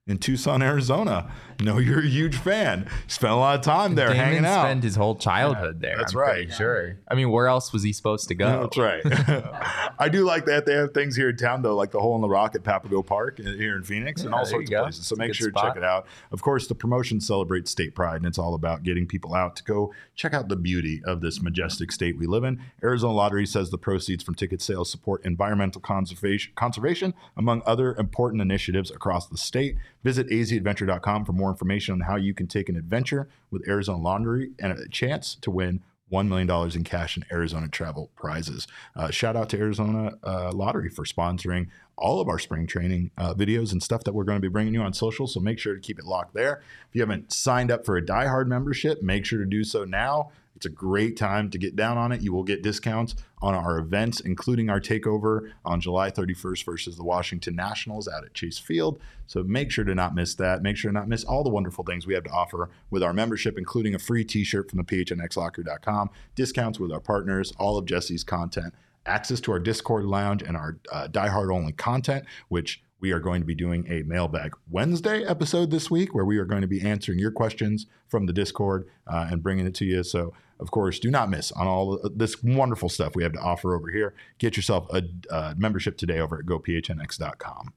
in 0.07 0.19
Tucson, 0.19 0.61
Arizona. 0.61 1.31
No, 1.63 1.79
you're 1.79 2.01
a 2.01 2.07
huge 2.07 2.35
fan. 2.37 2.87
Spent 3.07 3.31
a 3.33 3.35
lot 3.35 3.55
of 3.57 3.61
time 3.61 3.95
there 3.95 4.09
Damon 4.09 4.23
hanging 4.23 4.45
out. 4.45 4.63
spent 4.65 4.83
his 4.83 4.95
whole 4.95 5.15
childhood 5.15 5.79
there. 5.81 5.97
that's 5.97 6.13
I'm 6.13 6.19
right. 6.19 6.53
Sure. 6.53 6.97
I 7.07 7.15
mean, 7.15 7.31
where 7.31 7.47
else 7.47 7.73
was 7.73 7.81
he 7.81 7.91
supposed 7.91 8.27
to 8.27 8.35
go? 8.35 8.69
That's 8.71 8.77
right. 8.77 9.01
I 9.99 10.09
do 10.09 10.23
like 10.25 10.45
that 10.45 10.65
they 10.67 10.73
have 10.73 10.93
things 10.93 11.15
here 11.15 11.29
in 11.29 11.37
town 11.37 11.63
though, 11.63 11.75
like 11.75 11.89
the 11.91 11.99
Hole 11.99 12.13
in 12.15 12.21
the 12.21 12.29
Rock 12.29 12.53
at 12.53 12.63
Papago 12.63 13.01
Park 13.01 13.39
here 13.39 13.75
in 13.77 13.83
Phoenix, 13.83 14.23
and 14.23 14.33
all 14.35 14.45
sorts 14.45 14.69
of 14.69 14.71
go. 14.71 14.83
places. 14.83 15.07
So 15.07 15.13
It's 15.13 15.19
make 15.19 15.29
good 15.29 15.35
sure 15.37 15.51
to 15.51 15.59
check 15.59 15.75
it 15.77 15.83
out. 15.83 16.05
Of 16.31 16.41
course, 16.43 16.67
the 16.67 16.75
promotion 16.75 17.19
celebrates 17.19 17.71
state 17.71 17.95
pride, 17.95 18.17
and 18.17 18.25
it's 18.27 18.37
all 18.37 18.53
about 18.53 18.83
getting 18.83 19.07
people 19.07 19.33
out 19.33 19.55
to 19.55 19.63
go 19.63 19.91
check 20.15 20.33
out 20.35 20.49
the 20.49 20.55
beauty 20.55 21.01
of 21.05 21.21
this 21.21 21.41
majestic 21.41 21.91
state 21.91 22.19
we 22.19 22.27
live 22.27 22.43
in. 22.43 22.61
Arizona 22.83 23.13
Lottery 23.13 23.47
says 23.47 23.71
the 23.71 23.77
proceeds 23.79 24.23
from 24.23 24.35
ticket 24.35 24.61
sales 24.61 24.91
support 24.91 25.25
environmental 25.25 25.81
conservation, 25.81 26.51
conservation 26.55 27.13
among 27.35 27.63
other 27.65 27.95
important 27.95 28.41
initiatives 28.41 28.91
across 28.91 29.27
the 29.27 29.37
state. 29.37 29.77
Visit 30.05 30.29
azadventure.com 30.29 31.25
for 31.25 31.33
more 31.33 31.49
information 31.49 31.93
on 31.93 32.01
how 32.01 32.15
you 32.15 32.35
can 32.35 32.45
take 32.45 32.69
an 32.69 32.75
adventure 32.75 33.27
with 33.49 33.67
Arizona 33.67 33.97
Laundry 33.97 34.51
and 34.59 34.71
a 34.71 34.87
chance 34.87 35.33
to 35.41 35.49
win 35.49 35.81
$1 36.11 36.27
million 36.27 36.47
in 36.75 36.83
cash 36.83 37.17
and 37.17 37.25
Arizona 37.31 37.67
travel 37.67 38.11
prizes. 38.15 38.67
Uh, 38.95 39.09
shout 39.09 39.35
out 39.35 39.49
to 39.49 39.57
Arizona 39.57 40.11
uh, 40.23 40.51
Lottery 40.51 40.89
for 40.89 41.05
sponsoring 41.05 41.69
all 41.97 42.21
of 42.21 42.29
our 42.29 42.37
spring 42.37 42.67
training 42.67 43.09
uh, 43.17 43.33
videos 43.33 43.71
and 43.71 43.81
stuff 43.81 44.03
that 44.03 44.13
we're 44.13 44.25
going 44.25 44.37
to 44.37 44.41
be 44.41 44.47
bringing 44.47 44.75
you 44.75 44.81
on 44.83 44.93
social. 44.93 45.25
So 45.25 45.39
make 45.39 45.57
sure 45.57 45.73
to 45.73 45.81
keep 45.81 45.97
it 45.97 46.05
locked 46.05 46.35
there. 46.35 46.61
If 46.87 46.93
you 46.93 47.01
haven't 47.01 47.33
signed 47.33 47.71
up 47.71 47.83
for 47.83 47.97
a 47.97 48.05
Die 48.05 48.27
Hard 48.27 48.47
membership, 48.47 49.01
make 49.01 49.25
sure 49.25 49.39
to 49.39 49.45
do 49.45 49.63
so 49.63 49.85
now. 49.85 50.29
It's 50.55 50.65
a 50.65 50.69
great 50.69 51.17
time 51.17 51.49
to 51.49 51.57
get 51.57 51.75
down 51.75 51.97
on 51.97 52.11
it. 52.11 52.21
You 52.21 52.31
will 52.31 52.43
get 52.43 52.63
discounts 52.63 53.15
on 53.41 53.53
our 53.53 53.77
events, 53.77 54.21
including 54.21 54.69
our 54.69 54.79
takeover 54.79 55.51
on 55.65 55.81
July 55.81 56.09
31st 56.09 56.63
versus 56.63 56.95
the 56.95 57.03
Washington 57.03 57.55
Nationals 57.55 58.07
out 58.07 58.23
at 58.23 58.33
Chase 58.33 58.57
Field. 58.57 58.99
So 59.27 59.43
make 59.43 59.69
sure 59.69 59.83
to 59.83 59.93
not 59.93 60.15
miss 60.15 60.33
that. 60.35 60.63
Make 60.63 60.77
sure 60.77 60.91
to 60.91 60.97
not 60.97 61.09
miss 61.09 61.23
all 61.23 61.43
the 61.43 61.49
wonderful 61.49 61.83
things 61.83 62.07
we 62.07 62.13
have 62.13 62.23
to 62.23 62.31
offer 62.31 62.69
with 62.89 63.03
our 63.03 63.13
membership, 63.13 63.57
including 63.57 63.95
a 63.95 63.99
free 63.99 64.23
t 64.23 64.43
shirt 64.43 64.69
from 64.69 64.77
the 64.77 64.85
PHNXLocker.com, 64.85 66.09
discounts 66.35 66.79
with 66.79 66.91
our 66.91 67.01
partners, 67.01 67.51
all 67.59 67.77
of 67.77 67.85
Jesse's 67.85 68.23
content, 68.23 68.73
access 69.05 69.41
to 69.41 69.51
our 69.51 69.59
Discord 69.59 70.05
lounge 70.05 70.41
and 70.41 70.55
our 70.55 70.77
uh, 70.91 71.07
Die 71.07 71.27
Hard 71.27 71.51
only 71.51 71.73
content, 71.73 72.25
which 72.47 72.81
we 73.05 73.11
are 73.11 73.19
going 73.19 73.39
to 73.39 73.45
be 73.45 73.53
doing 73.53 73.85
a 73.87 74.01
mailbag 74.01 74.51
Wednesday 74.67 75.23
episode 75.23 75.69
this 75.69 75.91
week 75.91 76.15
where 76.15 76.25
we 76.25 76.39
are 76.39 76.43
going 76.43 76.63
to 76.63 76.67
be 76.67 76.81
answering 76.81 77.19
your 77.19 77.29
questions 77.29 77.85
from 78.07 78.25
the 78.25 78.33
Discord 78.33 78.87
uh, 79.05 79.27
and 79.29 79.43
bringing 79.43 79.67
it 79.67 79.75
to 79.75 79.85
you. 79.85 80.03
So, 80.03 80.33
of 80.59 80.71
course, 80.71 80.97
do 80.97 81.11
not 81.11 81.29
miss 81.29 81.51
on 81.51 81.67
all 81.67 81.99
this 82.15 82.41
wonderful 82.41 82.89
stuff 82.89 83.15
we 83.15 83.21
have 83.21 83.33
to 83.33 83.39
offer 83.39 83.75
over 83.75 83.91
here. 83.91 84.15
Get 84.39 84.57
yourself 84.57 84.87
a 84.91 85.03
uh, 85.29 85.53
membership 85.55 85.99
today 85.99 86.19
over 86.19 86.39
at 86.39 86.47
gophnx.com. 86.47 87.73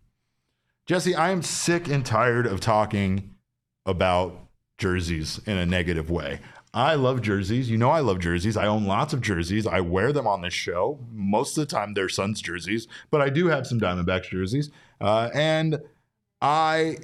Jesse, 0.86 1.14
I 1.14 1.28
am 1.28 1.42
sick 1.42 1.88
and 1.88 2.06
tired 2.06 2.46
of 2.46 2.60
talking 2.60 3.34
about 3.84 4.48
jerseys 4.78 5.42
in 5.44 5.58
a 5.58 5.66
negative 5.66 6.08
way. 6.08 6.40
I 6.72 6.94
love 6.94 7.22
jerseys. 7.22 7.70
You 7.70 7.76
know, 7.76 7.90
I 7.90 8.00
love 8.00 8.18
jerseys. 8.18 8.56
I 8.56 8.66
own 8.66 8.86
lots 8.86 9.12
of 9.12 9.20
jerseys. 9.20 9.66
I 9.66 9.80
wear 9.80 10.12
them 10.12 10.26
on 10.26 10.42
this 10.42 10.54
show. 10.54 10.98
Most 11.12 11.58
of 11.58 11.66
the 11.66 11.74
time, 11.74 11.94
they're 11.94 12.08
Suns 12.08 12.40
jerseys, 12.40 12.86
but 13.10 13.20
I 13.20 13.30
do 13.30 13.48
have 13.48 13.66
some 13.66 13.80
Diamondbacks 13.80 14.30
jerseys. 14.30 14.70
Uh, 15.00 15.30
and 15.34 15.80
I 16.40 16.98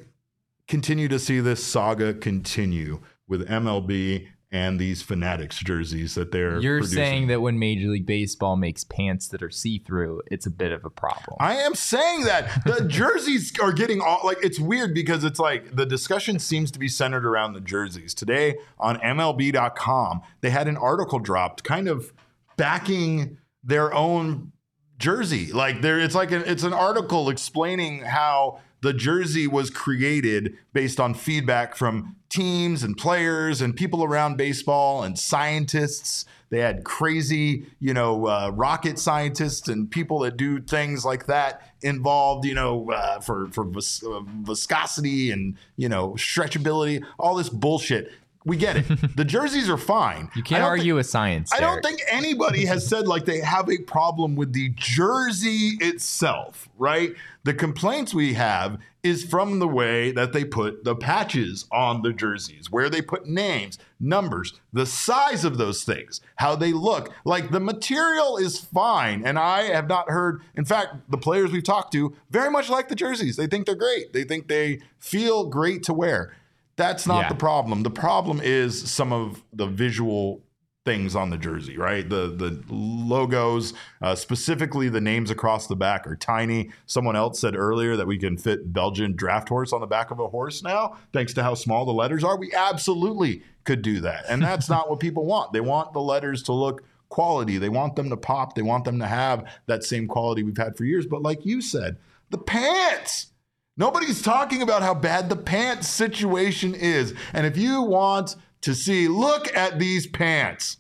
continue 0.69 1.09
to 1.09 1.19
see 1.19 1.41
this 1.41 1.65
saga 1.65 2.15
continue 2.15 3.01
with 3.29 3.47
MLB 3.49 4.29
and 4.55 4.79
these 4.79 5.03
Fanatics 5.03 5.59
jerseys 5.59 6.15
that 6.15 6.31
they're 6.31 6.61
You're 6.61 6.79
producing. 6.79 6.97
saying 6.97 7.27
that 7.27 7.41
when 7.41 7.59
Major 7.59 7.89
League 7.89 8.07
Baseball 8.07 8.55
makes 8.55 8.85
pants 8.85 9.27
that 9.29 9.43
are 9.43 9.51
see 9.51 9.79
through, 9.81 10.23
it's 10.31 10.47
a 10.47 10.51
bit 10.51 10.71
of 10.71 10.85
a 10.85 10.91
problem. 10.91 11.37
I 11.41 11.57
am 11.57 11.75
saying 11.75 12.23
that 12.23 12.63
the 12.65 12.85
jerseys 12.89 13.53
are 13.61 13.73
getting 13.73 14.01
all 14.01 14.21
like 14.23 14.39
it's 14.45 14.61
weird 14.61 14.95
because 14.95 15.25
it's 15.25 15.41
like 15.41 15.75
the 15.75 15.85
discussion 15.85 16.39
seems 16.39 16.71
to 16.71 16.79
be 16.79 16.87
centered 16.87 17.27
around 17.27 17.55
the 17.55 17.61
jerseys. 17.61 18.15
Today 18.15 18.57
on 18.79 18.97
MLB.com, 18.99 20.23
they 20.41 20.51
had 20.51 20.69
an 20.69 20.77
article 20.77 21.19
dropped 21.19 21.65
kind 21.65 21.89
of 21.89 22.13
backing 22.57 23.39
their 23.65 23.93
own 23.93 24.53
jersey. 24.99 25.53
Like 25.53 25.83
there 25.83 25.99
it's 25.99 26.15
like 26.15 26.31
an, 26.31 26.43
it's 26.47 26.63
an 26.63 26.73
article 26.73 27.29
explaining 27.29 28.01
how 28.01 28.61
the 28.85 28.93
jersey 28.93 29.47
was 29.47 29.71
created 29.71 30.59
based 30.75 31.01
on 31.01 31.15
feedback 31.15 31.75
from 31.75 32.17
teams 32.29 32.83
and 32.83 32.97
players 32.97 33.63
and 33.63 33.75
people 33.75 34.05
around 34.05 34.37
baseball 34.37 35.03
and 35.03 35.19
scientists. 35.19 36.27
They 36.51 36.59
had 36.59 36.85
crazy, 36.85 37.67
you 37.81 37.95
know, 37.95 38.27
uh, 38.27 38.51
rocket 38.55 38.99
scientists 38.99 39.69
and 39.69 39.91
people 39.91 40.19
that 40.21 40.37
do 40.37 40.61
things 40.61 41.03
like 41.05 41.27
that 41.27 41.63
involved, 41.81 42.45
you 42.45 42.55
know, 42.55 42.91
uh, 42.91 43.21
for 43.21 43.49
for 43.53 43.65
vis- 43.65 44.05
uh, 44.05 44.21
viscosity 44.43 45.31
and 45.31 45.57
you 45.77 45.89
know 45.89 46.11
stretchability, 46.11 47.03
all 47.19 47.35
this 47.37 47.49
bullshit. 47.49 48.13
We 48.45 48.57
get 48.57 48.77
it. 48.77 48.85
the 49.17 49.25
jerseys 49.25 49.71
are 49.71 49.79
fine. 49.79 50.31
you 50.35 50.43
can't 50.43 50.63
argue 50.63 50.93
think- 50.93 50.97
with 50.97 51.07
science. 51.07 51.53
I 51.53 51.61
don't 51.61 51.83
think 51.83 52.01
anybody 52.11 52.67
has 52.67 52.87
said 52.89 53.09
like 53.09 53.25
they 53.25 53.41
have 53.41 53.71
a 53.71 53.79
problem 53.79 54.37
with 54.37 54.53
the 54.53 54.71
jersey 54.77 55.77
itself, 55.81 56.69
right? 56.79 57.15
The 57.45 57.55
complaints 57.55 58.15
we 58.15 58.35
have 58.35 58.79
is 59.03 59.23
from 59.23 59.59
the 59.59 59.69
way 59.69 60.13
that 60.13 60.33
they 60.33 60.45
put 60.45 60.85
the 60.85 60.97
patches 60.97 61.67
on 61.71 62.01
the 62.01 62.13
jerseys, 62.13 62.71
where 62.71 62.89
they 62.89 63.03
put 63.03 63.27
names, 63.27 63.79
numbers, 64.01 64.59
the 64.73 64.87
size 64.87 65.45
of 65.45 65.59
those 65.59 65.85
things, 65.85 66.23
how 66.37 66.57
they 66.57 66.73
look. 66.73 67.13
Like 67.25 67.51
the 67.51 67.61
material 67.61 68.39
is 68.39 68.59
fine. 68.59 69.25
And 69.27 69.39
I 69.39 69.65
have 69.65 69.89
not 69.89 70.11
heard, 70.11 70.41
in 70.55 70.65
fact, 70.65 71.11
the 71.11 71.19
players 71.19 71.53
we've 71.53 71.63
talked 71.63 71.93
to 71.93 72.15
very 72.31 72.51
much 72.51 72.71
like 72.71 72.89
the 72.89 72.95
jerseys. 72.95 73.37
They 73.37 73.47
think 73.47 73.67
they're 73.67 73.75
great, 73.75 74.13
they 74.15 74.25
think 74.25 74.49
they 74.49 74.81
feel 74.99 75.47
great 75.47 75.83
to 75.85 75.93
wear. 75.93 76.35
That's 76.77 77.07
not 77.07 77.23
Yeah. 77.23 77.29
the 77.29 77.35
problem. 77.37 77.83
The 77.83 77.91
problem 77.91 78.41
is 78.43 78.91
some 78.91 79.13
of 79.13 79.43
the 79.53 79.67
visual 79.67 80.43
things 80.85 81.17
on 81.17 81.31
the 81.31 81.39
jersey, 81.39 81.79
right? 81.79 82.07
The 82.09 82.29
the 82.37 82.63
logos, 82.69 83.73
uh, 84.03 84.15
specifically 84.15 84.91
the 84.91 85.01
names 85.01 85.31
across 85.31 85.67
the 85.67 85.77
back, 85.77 86.07
are 86.07 86.17
tiny. 86.17 86.71
Someone 86.85 87.17
else 87.17 87.41
said 87.41 87.57
earlier 87.57 87.97
that 87.97 88.07
we 88.07 88.19
can 88.19 88.37
fit 88.37 88.71
Belgian 88.73 89.17
draft 89.17 89.49
horse 89.49 89.73
on 89.73 89.81
the 89.81 89.87
back 89.87 90.11
of 90.11 90.21
a 90.21 90.29
horse 90.29 90.63
now, 90.63 90.97
thanks 91.13 91.33
to 91.35 91.43
how 91.43 91.55
small 91.55 91.87
the 91.87 91.93
letters 91.93 92.23
are. 92.23 92.37
We 92.37 92.53
absolutely 92.53 93.43
could 93.65 93.81
do 93.81 94.01
that, 94.01 94.25
and 94.29 94.43
that's 94.43 94.69
not 94.69 94.91
what 94.91 95.01
people 95.01 95.25
want. 95.25 95.55
They 95.55 95.61
want 95.61 95.95
the 95.95 96.03
letters 96.03 96.43
to 96.45 96.53
look 96.53 96.85
quality. 97.09 97.57
They 97.57 97.71
want 97.71 97.97
them 97.97 98.11
to 98.11 98.17
pop. 98.19 98.55
They 98.55 98.63
want 98.63 98.85
them 98.85 98.99
to 98.99 99.07
have 99.07 99.45
that 99.67 99.85
same 99.85 100.07
quality 100.07 100.43
we've 100.43 100.57
had 100.57 100.77
for 100.77 100.85
years. 100.85 101.07
But 101.07 101.23
like 101.23 101.47
you 101.47 101.63
said, 101.63 101.97
the 102.31 102.39
pants. 102.39 103.29
Nobody's 103.77 104.23
talking 104.23 104.63
about 104.63 104.83
how 104.83 104.95
bad 104.95 105.29
the 105.29 105.37
pants 105.37 105.89
situation 105.89 106.75
is. 106.75 107.15
And 107.33 107.47
if 107.47 107.57
you 107.57 107.83
want 107.83 108.37
to 108.61 108.75
see, 108.75 109.09
look 109.09 109.55
at 109.57 109.79
these 109.79 110.07
pants. 110.07 110.79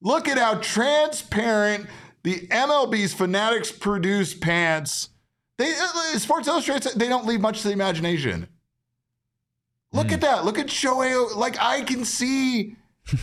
Look 0.00 0.28
at 0.28 0.38
how 0.38 0.56
transparent 0.56 1.86
the 2.22 2.46
MLB's 2.48 3.14
Fanatics 3.14 3.72
produce 3.72 4.34
pants. 4.34 5.10
They 5.58 5.72
uh, 5.72 6.18
Sports 6.18 6.48
Illustrated 6.48 6.92
they 6.96 7.08
don't 7.08 7.26
leave 7.26 7.40
much 7.40 7.62
to 7.62 7.68
the 7.68 7.72
imagination. 7.72 8.48
Look 9.92 10.12
at 10.12 10.20
that. 10.20 10.44
Look 10.44 10.58
at 10.58 10.66
Shohei. 10.66 11.34
Like 11.34 11.56
I 11.60 11.82
can 11.82 12.04
see 12.04 12.76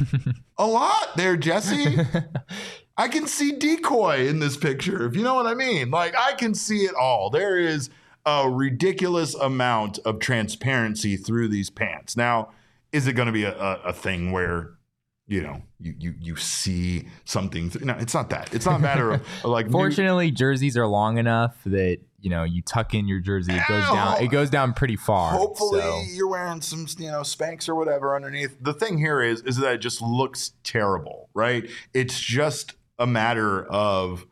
a 0.58 0.66
lot 0.66 1.16
there, 1.16 1.38
Jesse. 1.38 2.00
I 2.98 3.08
can 3.08 3.28
see 3.28 3.54
decoy 3.54 4.28
in 4.28 4.40
this 4.40 4.58
picture, 4.58 5.06
if 5.08 5.16
you 5.16 5.24
know 5.24 5.36
what 5.36 5.48
I 5.48 5.54
mean. 5.54 5.92
Like 5.92 6.16
I 6.18 6.34
can 6.34 6.54
see 6.54 6.86
it 6.86 6.96
all. 6.96 7.30
There 7.30 7.58
is 7.58 7.90
a 8.26 8.50
ridiculous 8.50 9.36
amount 9.36 10.00
of 10.00 10.20
transparency 10.20 11.18
through 11.18 11.50
these 11.50 11.70
pants. 11.70 12.16
Now, 12.16 12.50
is 12.92 13.08
it 13.08 13.14
going 13.14 13.26
to 13.26 13.32
be 13.32 13.44
a, 13.44 13.58
a, 13.58 13.82
a 13.86 13.94
thing 13.94 14.32
where 14.32 14.72
you 15.26 15.42
know 15.42 15.62
you 15.80 15.96
you 15.98 16.14
you 16.20 16.36
see 16.36 17.08
something? 17.26 17.70
Th- 17.70 17.84
no, 17.84 17.96
it's 18.00 18.14
not 18.14 18.30
that. 18.30 18.54
It's 18.54 18.66
not 18.66 18.76
a 18.76 18.80
matter 18.80 19.14
of 19.14 19.22
like 19.44 19.68
new- 19.68 19.72
Fortunately, 19.72 20.32
jerseys 20.32 20.78
are 20.78 20.88
long 20.88 21.18
enough 21.18 21.56
that 21.66 22.00
you 22.20 22.30
know 22.30 22.44
you 22.44 22.62
tuck 22.62 22.94
in 22.94 23.08
your 23.08 23.20
jersey, 23.20 23.54
it 23.54 23.64
goes 23.68 23.84
Ow. 23.84 23.94
down. 23.94 24.24
It 24.24 24.28
goes 24.28 24.50
down 24.50 24.74
pretty 24.74 24.96
far. 24.96 25.32
Hopefully, 25.32 25.82
so. 25.82 26.04
you're 26.14 26.28
wearing 26.30 26.62
some, 26.62 26.88
you 26.98 27.12
know, 27.12 27.22
Spanx 27.22 27.68
or 27.68 27.76
whatever 27.76 28.16
underneath. 28.16 28.56
The 28.62 28.74
thing 28.74 28.98
here 28.98 29.22
is, 29.22 29.42
is 29.42 29.58
that 29.58 29.74
it 29.74 29.78
just 29.80 30.02
looks 30.02 30.54
terrible, 30.64 31.30
right? 31.34 31.70
It's 31.94 32.20
just 32.20 32.76
a 32.98 33.08
matter 33.08 33.66
of 33.66 34.26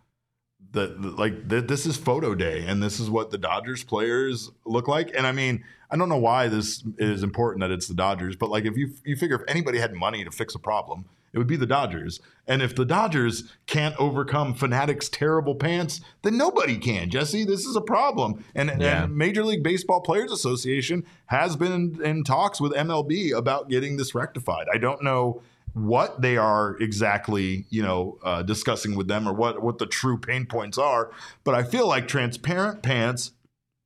the, 0.71 0.95
the 0.99 1.09
like 1.11 1.49
th- 1.49 1.67
this 1.67 1.85
is 1.85 1.97
photo 1.97 2.35
day, 2.35 2.65
and 2.65 2.81
this 2.81 2.99
is 2.99 3.09
what 3.09 3.31
the 3.31 3.37
Dodgers 3.37 3.83
players 3.83 4.51
look 4.65 4.87
like. 4.87 5.11
And 5.15 5.27
I 5.27 5.31
mean, 5.31 5.63
I 5.89 5.97
don't 5.97 6.09
know 6.09 6.17
why 6.17 6.47
this 6.47 6.83
is 6.97 7.23
important 7.23 7.61
that 7.61 7.71
it's 7.71 7.87
the 7.87 7.93
Dodgers, 7.93 8.35
but 8.35 8.49
like 8.49 8.65
if 8.65 8.77
you 8.77 8.91
you 9.05 9.15
figure 9.15 9.35
if 9.35 9.43
anybody 9.47 9.79
had 9.79 9.93
money 9.93 10.23
to 10.23 10.31
fix 10.31 10.55
a 10.55 10.59
problem, 10.59 11.05
it 11.33 11.37
would 11.37 11.47
be 11.47 11.55
the 11.57 11.65
Dodgers. 11.65 12.19
And 12.47 12.61
if 12.61 12.75
the 12.75 12.85
Dodgers 12.85 13.53
can't 13.67 13.95
overcome 13.97 14.53
Fanatics' 14.53 15.07
terrible 15.07 15.55
pants, 15.55 16.01
then 16.23 16.37
nobody 16.37 16.77
can. 16.77 17.09
Jesse, 17.09 17.45
this 17.45 17.65
is 17.65 17.75
a 17.75 17.81
problem. 17.81 18.43
And, 18.55 18.71
Yeah. 18.79 19.03
and 19.03 19.15
Major 19.15 19.43
League 19.45 19.63
Baseball 19.63 20.01
Players 20.01 20.31
Association 20.31 21.05
has 21.27 21.55
been 21.55 21.71
in, 21.71 22.03
in 22.05 22.23
talks 22.25 22.59
with 22.59 22.73
MLB 22.73 23.31
about 23.33 23.69
getting 23.69 23.95
this 23.95 24.13
rectified. 24.13 24.67
I 24.73 24.77
don't 24.77 25.03
know 25.03 25.41
what 25.73 26.21
they 26.21 26.37
are 26.37 26.77
exactly, 26.77 27.65
you 27.69 27.81
know, 27.81 28.17
uh, 28.23 28.43
discussing 28.43 28.95
with 28.95 29.07
them 29.07 29.27
or 29.27 29.33
what 29.33 29.61
what 29.61 29.77
the 29.77 29.85
true 29.85 30.17
pain 30.17 30.45
points 30.45 30.77
are, 30.77 31.11
but 31.43 31.55
I 31.55 31.63
feel 31.63 31.87
like 31.87 32.07
transparent 32.07 32.83
pants 32.83 33.31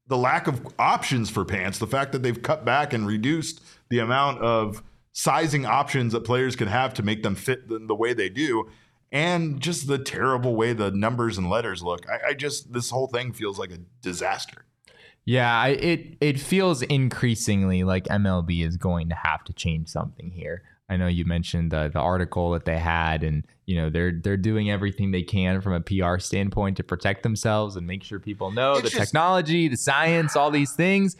the 0.08 0.18
lack 0.18 0.48
of 0.48 0.62
options 0.78 1.30
for 1.30 1.44
pants, 1.44 1.80
the 1.80 1.88
fact 1.88 2.12
that 2.12 2.22
they've 2.22 2.42
cut 2.42 2.64
back 2.64 2.94
and 2.94 3.08
reduced 3.08 3.62
the 3.90 4.00
amount 4.00 4.40
of 4.42 4.84
sizing 5.14 5.66
options 5.66 6.14
that 6.14 6.22
players 6.22 6.56
can 6.56 6.68
have 6.68 6.94
to 6.94 7.04
make 7.04 7.24
them 7.24 7.36
fit 7.36 7.68
the, 7.68 7.80
the 7.80 7.96
way 7.96 8.14
they 8.14 8.30
do, 8.30 8.70
and 9.12 9.60
just 9.60 9.88
the 9.88 9.98
terrible 9.98 10.56
way 10.56 10.74
the 10.74 10.92
numbers 10.92 11.38
and 11.38 11.50
letters 11.50 11.82
look. 11.82 12.06
I, 12.10 12.30
I 12.30 12.34
just 12.34 12.74
this 12.74 12.90
whole 12.90 13.08
thing 13.08 13.34
feels 13.34 13.58
like 13.58 13.72
a 13.72 13.80
disaster. 14.02 14.66
Yeah, 15.24 15.60
I, 15.60 15.70
it 15.70 16.18
it 16.22 16.40
feels 16.40 16.84
increasingly 16.84 17.84
like 17.84 18.06
MLB 18.06 18.66
is 18.66 18.78
going 18.78 19.10
to 19.10 19.16
have 19.16 19.44
to 19.46 19.54
change 19.54 19.90
something 19.90 20.30
here. 20.30 20.64
I 20.88 20.98
know 20.98 21.08
you 21.08 21.26
mentioned 21.26 21.72
the 21.72 21.90
the 21.92 22.00
article 22.00 22.52
that 22.52 22.66
they 22.66 22.78
had, 22.78 23.24
and 23.24 23.46
you 23.66 23.76
know 23.76 23.90
they're 23.90 24.12
they're 24.12 24.38
doing 24.38 24.70
everything 24.70 25.12
they 25.12 25.24
can 25.24 25.62
from 25.62 25.74
a 25.74 25.82
PR 25.82 26.20
standpoint 26.20 26.78
to 26.78 26.84
protect 26.84 27.24
themselves 27.24 27.76
and 27.76 27.88
make 27.88 28.04
sure 28.04 28.20
people 28.20 28.52
know 28.52 28.80
the 28.80 28.90
technology, 28.90 29.68
the 29.68 29.78
science, 29.78 30.36
all 30.36 30.52
these 30.52 30.74
things. 30.74 31.16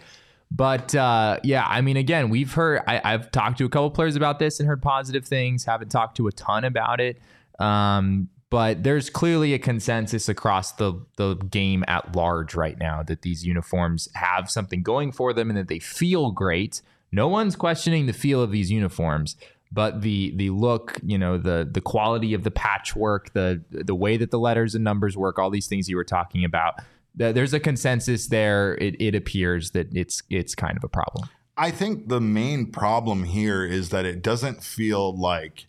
But 0.52 0.94
uh, 0.94 1.40
yeah, 1.44 1.66
I 1.68 1.82
mean, 1.82 1.98
again, 1.98 2.30
we've 2.30 2.54
heard. 2.54 2.82
I, 2.88 3.02
I've 3.04 3.32
talked 3.32 3.58
to 3.58 3.66
a 3.66 3.70
couple 3.70 3.90
players 3.92 4.16
about 4.16 4.40
this 4.40 4.60
and 4.60 4.68
heard 4.68 4.82
positive 4.82 5.26
things. 5.26 5.66
Haven't 5.66 5.90
talked 5.90 6.18
to 6.18 6.28
a 6.28 6.32
ton 6.32 6.64
about 6.64 7.02
it. 7.02 7.20
Um, 7.60 8.30
but 8.52 8.84
there's 8.84 9.10
clearly 9.10 9.54
a 9.54 9.60
consensus 9.60 10.30
across 10.30 10.74
the 10.74 10.94
the 11.18 11.36
game 11.36 11.84
at 11.88 12.16
large 12.16 12.54
right 12.54 12.78
now 12.80 13.04
that 13.04 13.24
these 13.24 13.46
uniforms 13.46 14.08
have 14.14 14.50
something 14.50 14.84
going 14.84 15.12
for 15.12 15.34
them 15.34 15.50
and 15.50 15.58
that 15.58 15.68
they 15.68 15.80
feel 15.80 16.32
great. 16.32 16.82
No 17.12 17.28
one's 17.28 17.56
questioning 17.56 18.06
the 18.06 18.14
feel 18.14 18.42
of 18.42 18.52
these 18.52 18.72
uniforms, 18.72 19.36
but 19.76 20.02
the 20.02 20.34
the 20.38 20.50
look, 20.52 21.00
you 21.04 21.18
know, 21.18 21.38
the 21.38 21.70
the 21.70 21.82
quality 21.82 22.34
of 22.34 22.44
the 22.44 22.50
patchwork, 22.50 23.34
the 23.34 23.62
the 23.70 23.94
way 23.94 24.16
that 24.16 24.32
the 24.32 24.40
letters 24.40 24.74
and 24.74 24.84
numbers 24.86 25.18
work, 25.18 25.38
all 25.38 25.50
these 25.50 25.68
things 25.68 25.90
you 25.90 25.98
were 25.98 26.06
talking 26.06 26.46
about. 26.46 26.76
th- 27.18 27.36
There's 27.36 27.54
a 27.54 27.60
consensus 27.60 28.28
there. 28.28 28.76
It, 28.76 28.96
it 29.02 29.16
appears 29.16 29.72
that 29.72 29.94
it's 29.94 30.24
it's 30.30 30.56
kind 30.56 30.78
of 30.78 30.84
a 30.86 30.88
problem. 30.88 31.30
I 31.58 31.72
think 31.72 32.08
the 32.08 32.22
main 32.22 32.72
problem 32.72 33.26
here 33.26 33.66
is 33.66 33.90
that 33.90 34.06
it 34.06 34.22
doesn't 34.22 34.64
feel 34.64 35.18
like 35.18 35.68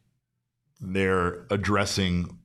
they're 0.81 1.45
addressing 1.51 2.39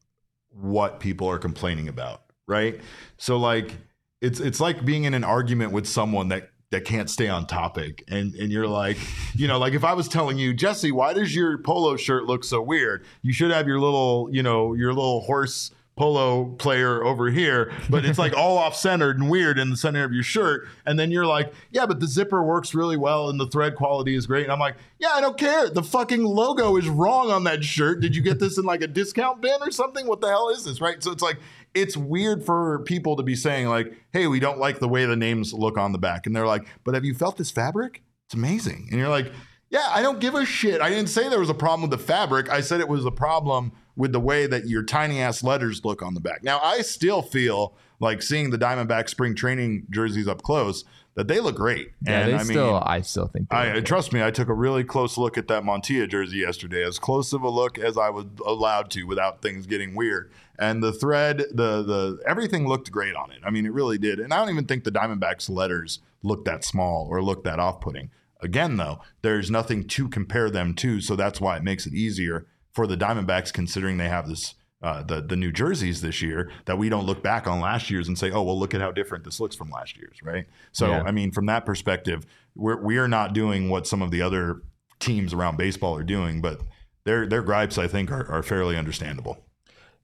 what 0.49 0.99
people 0.99 1.28
are 1.30 1.39
complaining 1.39 1.88
about, 1.88 2.24
right? 2.47 2.82
So 3.18 3.38
like 3.38 3.78
it's 4.20 4.39
it's 4.39 4.59
like 4.59 4.84
being 4.84 5.03
in 5.03 5.14
an 5.14 5.24
argument 5.24 5.74
with 5.74 5.88
someone 5.88 6.30
that 6.30 6.51
that 6.72 6.86
can't 6.86 7.09
stay 7.09 7.28
on 7.28 7.45
topic 7.45 8.03
and 8.07 8.34
and 8.36 8.51
you're 8.51 8.67
like, 8.67 8.97
you 9.36 9.47
know, 9.47 9.59
like 9.59 9.74
if 9.74 9.84
I 9.84 9.93
was 9.93 10.07
telling 10.07 10.38
you, 10.38 10.53
Jesse, 10.53 10.91
why 10.91 11.13
does 11.13 11.36
your 11.36 11.57
polo 11.59 11.97
shirt 11.97 12.26
look 12.26 12.43
so 12.43 12.61
weird? 12.61 13.05
You 13.22 13.34
should 13.34 13.51
have 13.51 13.67
your 13.67 13.80
little, 13.80 14.30
you 14.32 14.41
know, 14.41 14.74
your 14.74 14.93
little 14.93 15.22
horse 15.22 15.72
polo 15.97 16.45
player 16.57 17.03
over 17.03 17.30
here, 17.30 17.72
but 17.89 18.05
it's 18.05 18.17
like 18.17 18.36
all 18.36 18.57
off 18.57 18.76
centered 18.76 19.19
and 19.19 19.30
weird 19.30 19.59
in 19.59 19.69
the 19.69 19.76
center 19.76 20.03
of 20.03 20.13
your 20.13 20.24
shirt. 20.24 20.67
And 20.86 20.97
then 20.97 21.11
you're 21.11 21.28
like, 21.28 21.53
yeah, 21.69 21.86
but 21.86 21.99
the 21.99 22.07
zipper 22.07 22.41
works 22.41 22.74
really 22.74 22.97
well 22.97 23.30
and 23.30 23.39
the 23.39 23.47
thread 23.47 23.76
quality 23.76 24.15
is 24.15 24.26
great. 24.26 24.43
And 24.43 24.51
I'm 24.51 24.59
like, 24.59 24.78
yeah, 24.97 25.11
I 25.13 25.22
don't 25.22 25.38
care. 25.38 25.69
The 25.69 25.84
fucking 25.84 26.24
logo 26.24 26.78
is 26.78 26.88
wrong 26.88 27.30
on 27.30 27.43
that 27.43 27.63
shirt. 27.63 27.99
Did 27.99 28.15
you 28.15 28.22
get 28.22 28.39
this 28.39 28.57
in 28.57 28.63
like 28.63 28.82
a 28.82 28.88
discount 28.88 29.41
bin 29.41 29.57
or 29.61 29.69
something? 29.69 30.07
What 30.07 30.22
the 30.22 30.30
hell 30.30 30.49
is 30.49 30.63
this? 30.63 30.80
Right. 30.80 31.03
So 31.03 31.11
it's 31.11 31.22
like, 31.22 31.38
it's 31.74 31.95
weird 31.95 32.45
for 32.45 32.80
people 32.80 33.15
to 33.15 33.24
be 33.24 33.36
saying, 33.36 33.67
like, 33.67 33.93
hey, 34.11 34.28
we 34.28 34.39
don't 34.39 34.59
like 34.59 34.80
the 34.80 34.89
way 34.89 35.05
the 35.05 35.15
names 35.15 35.53
look 35.53 35.78
on 35.78 35.91
the 35.91 35.97
back. 35.97 36.26
And 36.26 36.36
they're 36.36 36.47
like, 36.47 36.67
but 36.84 36.93
have 36.93 37.05
you 37.05 37.13
felt 37.13 37.38
this 37.38 37.51
fabric? 37.51 38.03
It's 38.28 38.34
amazing. 38.34 38.88
And 38.91 38.99
you're 38.99 39.09
like, 39.09 39.32
yeah, 39.69 39.88
I 39.89 40.01
don't 40.01 40.19
give 40.19 40.36
a 40.36 40.45
shit. 40.45 40.82
I 40.82 40.89
didn't 40.89 41.07
say 41.07 41.30
there 41.30 41.39
was 41.39 41.49
a 41.49 41.53
problem 41.53 41.89
with 41.89 41.97
the 41.97 42.05
fabric. 42.05 42.49
I 42.49 42.61
said 42.61 42.82
it 42.82 42.89
was 42.89 43.05
a 43.05 43.11
problem 43.11 43.72
with 43.95 44.11
the 44.11 44.19
way 44.19 44.45
that 44.47 44.67
your 44.67 44.84
tiny 44.84 45.22
ass 45.22 45.43
letters 45.43 45.86
look 45.86 46.01
on 46.01 46.13
the 46.13 46.19
back. 46.19 46.43
Now, 46.43 46.59
I 46.61 46.82
still 46.82 47.22
feel 47.22 47.76
like 47.99 48.22
seeing 48.22 48.49
the 48.49 48.57
Diamondback 48.57 49.07
spring 49.09 49.36
training 49.36 49.88
jerseys 49.89 50.28
up 50.28 50.41
close 50.41 50.84
that 51.15 51.28
they 51.28 51.39
look 51.39 51.55
great. 51.55 51.91
Yeah, 52.05 52.22
and 52.22 52.36
I 52.36 52.38
mean, 52.39 52.45
still. 52.45 52.82
I 52.86 53.01
still 53.01 53.28
think. 53.28 53.49
they 53.49 53.55
I 53.55 53.69
uh, 53.69 53.74
good. 53.76 53.86
trust 53.86 54.13
me. 54.13 54.24
I 54.24 54.32
took 54.32 54.47
a 54.47 54.53
really 54.53 54.84
close 54.84 55.17
look 55.17 55.38
at 55.38 55.47
that 55.49 55.63
Montilla 55.63 56.09
jersey 56.09 56.38
yesterday, 56.38 56.86
as 56.86 56.99
close 56.99 57.34
of 57.34 57.43
a 57.43 57.49
look 57.49 57.78
as 57.78 57.97
I 57.97 58.09
was 58.09 58.26
allowed 58.45 58.89
to 58.91 59.03
without 59.03 59.41
things 59.41 59.67
getting 59.67 59.95
weird. 59.95 60.32
And 60.62 60.84
the 60.84 60.93
thread, 60.93 61.39
the 61.51 61.82
the 61.82 62.20
everything 62.28 62.68
looked 62.68 62.91
great 62.91 63.16
on 63.16 63.32
it. 63.32 63.39
I 63.43 63.49
mean, 63.49 63.66
it 63.66 63.74
really 63.74 63.97
did. 63.97 64.20
And 64.20 64.32
I 64.32 64.38
don't 64.38 64.53
even 64.53 64.66
think 64.66 64.84
the 64.84 64.91
Diamondbacks 64.91 65.49
letters 65.49 65.99
looked 66.22 66.45
that 66.45 66.64
small 66.64 67.07
or 67.09 67.24
looked 67.24 67.43
that 67.45 67.59
off 67.59 67.82
putting. 67.82 68.12
Again, 68.41 68.78
though, 68.78 68.99
there's 69.24 69.49
nothing 69.49 69.88
to 69.88 70.07
compare 70.07 70.51
them 70.51 70.76
to, 70.76 71.01
so 71.01 71.16
that's 71.16 71.41
why 71.41 71.57
it 71.57 71.64
makes 71.64 71.88
it 71.88 71.93
easier 71.93 72.45
for 72.74 72.86
the 72.88 72.95
Diamondbacks, 72.95 73.51
considering 73.51 73.97
they 73.97 74.07
have 74.07 74.30
this. 74.30 74.53
Uh, 74.84 75.03
the 75.03 75.22
the 75.22 75.36
new 75.36 75.51
jerseys 75.51 76.01
this 76.01 76.24
year 76.24 76.49
that 76.66 76.76
we 76.76 76.89
don't 76.89 77.05
look 77.05 77.22
back 77.22 77.45
on 77.45 77.59
last 77.59 77.91
year's 77.91 78.07
and 78.07 78.18
say 78.18 78.32
oh 78.32 78.41
well 78.41 78.57
look 78.57 78.74
at 78.74 78.82
how 78.82 78.91
different 78.91 79.24
this 79.24 79.39
looks 79.39 79.55
from 79.55 79.70
last 79.70 79.95
year's 79.95 80.18
right 80.24 80.47
so 80.72 80.88
Yeah. 80.88 81.03
I 81.03 81.12
mean 81.12 81.32
from 81.32 81.45
that 81.45 81.68
perspective 81.68 82.26
we're 82.55 82.82
we 82.82 82.97
are 82.97 83.07
not 83.07 83.34
doing 83.34 83.70
what 83.70 83.86
some 83.86 84.01
of 84.01 84.09
the 84.09 84.24
other 84.24 84.64
teams 84.97 85.34
around 85.36 85.55
baseball 85.55 85.95
are 85.95 86.03
doing 86.03 86.41
but 86.41 86.62
their 87.03 87.28
their 87.28 87.43
gripes 87.43 87.78
I 87.78 87.88
think 87.88 88.09
are, 88.12 88.28
are 88.28 88.41
fairly 88.41 88.76
understandable 88.76 89.45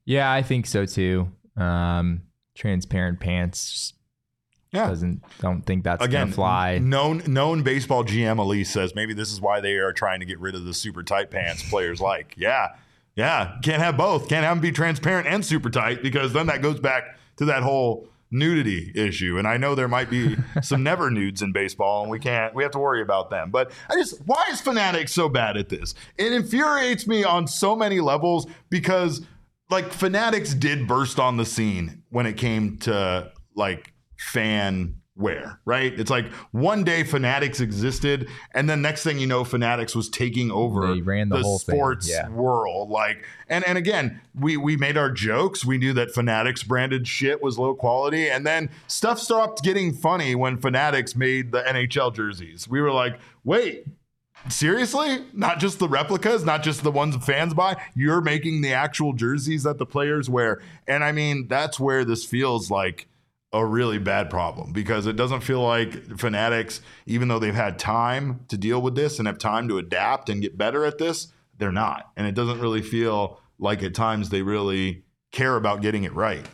Yeah, 0.07 0.31
I 0.31 0.41
think 0.41 0.65
so 0.65 0.85
too. 0.85 1.29
Um, 1.57 2.21
transparent 2.55 3.19
pants 3.19 3.93
yeah. 4.71 4.87
doesn't. 4.87 5.21
Don't 5.39 5.61
think 5.63 5.83
that's 5.83 6.03
again 6.03 6.27
gonna 6.27 6.33
fly. 6.33 6.77
known 6.77 7.21
known 7.27 7.61
baseball 7.61 8.05
GM 8.05 8.39
Elise 8.39 8.71
says 8.71 8.95
maybe 8.95 9.13
this 9.13 9.31
is 9.33 9.41
why 9.41 9.59
they 9.59 9.75
are 9.75 9.91
trying 9.91 10.21
to 10.21 10.25
get 10.25 10.39
rid 10.39 10.55
of 10.55 10.63
the 10.63 10.73
super 10.73 11.03
tight 11.03 11.29
pants 11.29 11.67
players 11.69 12.01
like. 12.01 12.35
Yeah. 12.47 12.75
Yeah. 13.15 13.57
Can't 13.63 13.81
have 13.81 13.97
both. 13.97 14.29
Can't 14.29 14.45
have 14.45 14.57
them 14.57 14.61
be 14.61 14.71
transparent 14.71 15.27
and 15.27 15.43
super 15.43 15.71
tight 15.71 16.03
because 16.03 16.33
then 16.33 16.47
that 16.47 16.61
goes 16.61 16.79
back 16.79 17.17
to 17.37 17.45
that 17.45 17.63
whole 17.63 18.07
nudity 18.29 18.91
issue. 18.93 19.39
And 19.39 19.47
I 19.47 19.57
know 19.57 19.73
there 19.73 19.87
might 19.87 20.09
be 20.09 20.37
some 20.61 20.83
never 20.83 21.09
nudes 21.09 21.41
in 21.41 21.51
baseball 21.51 22.03
and 22.03 22.11
we 22.11 22.19
can't 22.19 22.53
we 22.53 22.61
have 22.63 22.71
to 22.73 22.79
worry 22.79 23.01
about 23.01 23.31
them. 23.31 23.49
But 23.49 23.71
I 23.89 23.95
just 23.95 24.21
why 24.25 24.45
is 24.51 24.61
Fanatics 24.61 25.11
so 25.13 25.27
bad 25.27 25.57
at 25.57 25.67
this? 25.67 25.95
It 26.17 26.31
infuriates 26.31 27.07
me 27.07 27.23
on 27.23 27.47
so 27.47 27.75
many 27.75 27.99
levels 27.99 28.45
because 28.69 29.25
like 29.69 29.91
Fanatics 29.91 30.53
did 30.53 30.87
burst 30.87 31.19
on 31.19 31.37
the 31.37 31.45
scene 31.45 32.03
when 32.09 32.25
it 32.25 32.37
came 32.37 32.77
to 32.79 33.31
like 33.55 33.93
fan 34.17 35.01
wear, 35.17 35.59
right? 35.65 35.99
It's 35.99 36.11
like 36.11 36.31
one 36.51 36.83
day 36.83 37.03
Fanatics 37.03 37.59
existed, 37.59 38.29
and 38.53 38.69
then 38.69 38.81
next 38.81 39.03
thing 39.03 39.19
you 39.19 39.27
know, 39.27 39.43
Fanatics 39.43 39.95
was 39.95 40.09
taking 40.09 40.51
over 40.51 40.93
They 40.93 41.01
ran 41.01 41.29
the 41.29 41.41
whole 41.41 41.59
sports 41.59 42.09
yeah. 42.09 42.29
world. 42.29 42.89
Like, 42.89 43.25
and 43.49 43.65
and 43.65 43.77
again, 43.77 44.21
we 44.35 44.57
we 44.57 44.77
made 44.77 44.97
our 44.97 45.11
jokes. 45.11 45.65
We 45.65 45.77
knew 45.77 45.93
that 45.93 46.11
Fanatics 46.11 46.63
branded 46.63 47.07
shit 47.07 47.41
was 47.41 47.57
low 47.57 47.75
quality, 47.75 48.29
and 48.29 48.45
then 48.45 48.69
stuff 48.87 49.19
stopped 49.19 49.63
getting 49.63 49.93
funny 49.93 50.35
when 50.35 50.57
Fanatics 50.57 51.15
made 51.15 51.51
the 51.51 51.61
NHL 51.63 52.13
jerseys. 52.13 52.67
We 52.67 52.81
were 52.81 52.91
like, 52.91 53.19
wait. 53.43 53.85
Seriously? 54.49 55.25
Not 55.33 55.59
just 55.59 55.79
the 55.79 55.89
replicas, 55.89 56.45
not 56.45 56.63
just 56.63 56.83
the 56.83 56.91
ones 56.91 57.15
fans 57.25 57.53
buy. 57.53 57.81
You're 57.95 58.21
making 58.21 58.61
the 58.61 58.73
actual 58.73 59.13
jerseys 59.13 59.63
that 59.63 59.77
the 59.77 59.85
players 59.85 60.29
wear. 60.29 60.61
And 60.87 61.03
I 61.03 61.11
mean, 61.11 61.47
that's 61.47 61.79
where 61.79 62.05
this 62.05 62.23
feels 62.25 62.71
like 62.71 63.07
a 63.53 63.65
really 63.65 63.97
bad 63.97 64.29
problem 64.29 64.73
because 64.73 65.05
it 65.05 65.15
doesn't 65.15 65.41
feel 65.41 65.61
like 65.61 66.17
Fanatics, 66.17 66.81
even 67.05 67.27
though 67.27 67.39
they've 67.39 67.53
had 67.53 67.79
time 67.79 68.41
to 68.49 68.57
deal 68.57 68.81
with 68.81 68.95
this 68.95 69.19
and 69.19 69.27
have 69.27 69.37
time 69.37 69.67
to 69.69 69.77
adapt 69.77 70.29
and 70.29 70.41
get 70.41 70.57
better 70.57 70.85
at 70.85 70.97
this, 70.97 71.31
they're 71.57 71.71
not. 71.71 72.11
And 72.15 72.27
it 72.27 72.35
doesn't 72.35 72.59
really 72.59 72.81
feel 72.81 73.39
like 73.59 73.83
at 73.83 73.95
times 73.95 74.29
they 74.29 74.41
really 74.41 75.03
care 75.31 75.55
about 75.55 75.81
getting 75.81 76.03
it 76.03 76.13
right. 76.13 76.45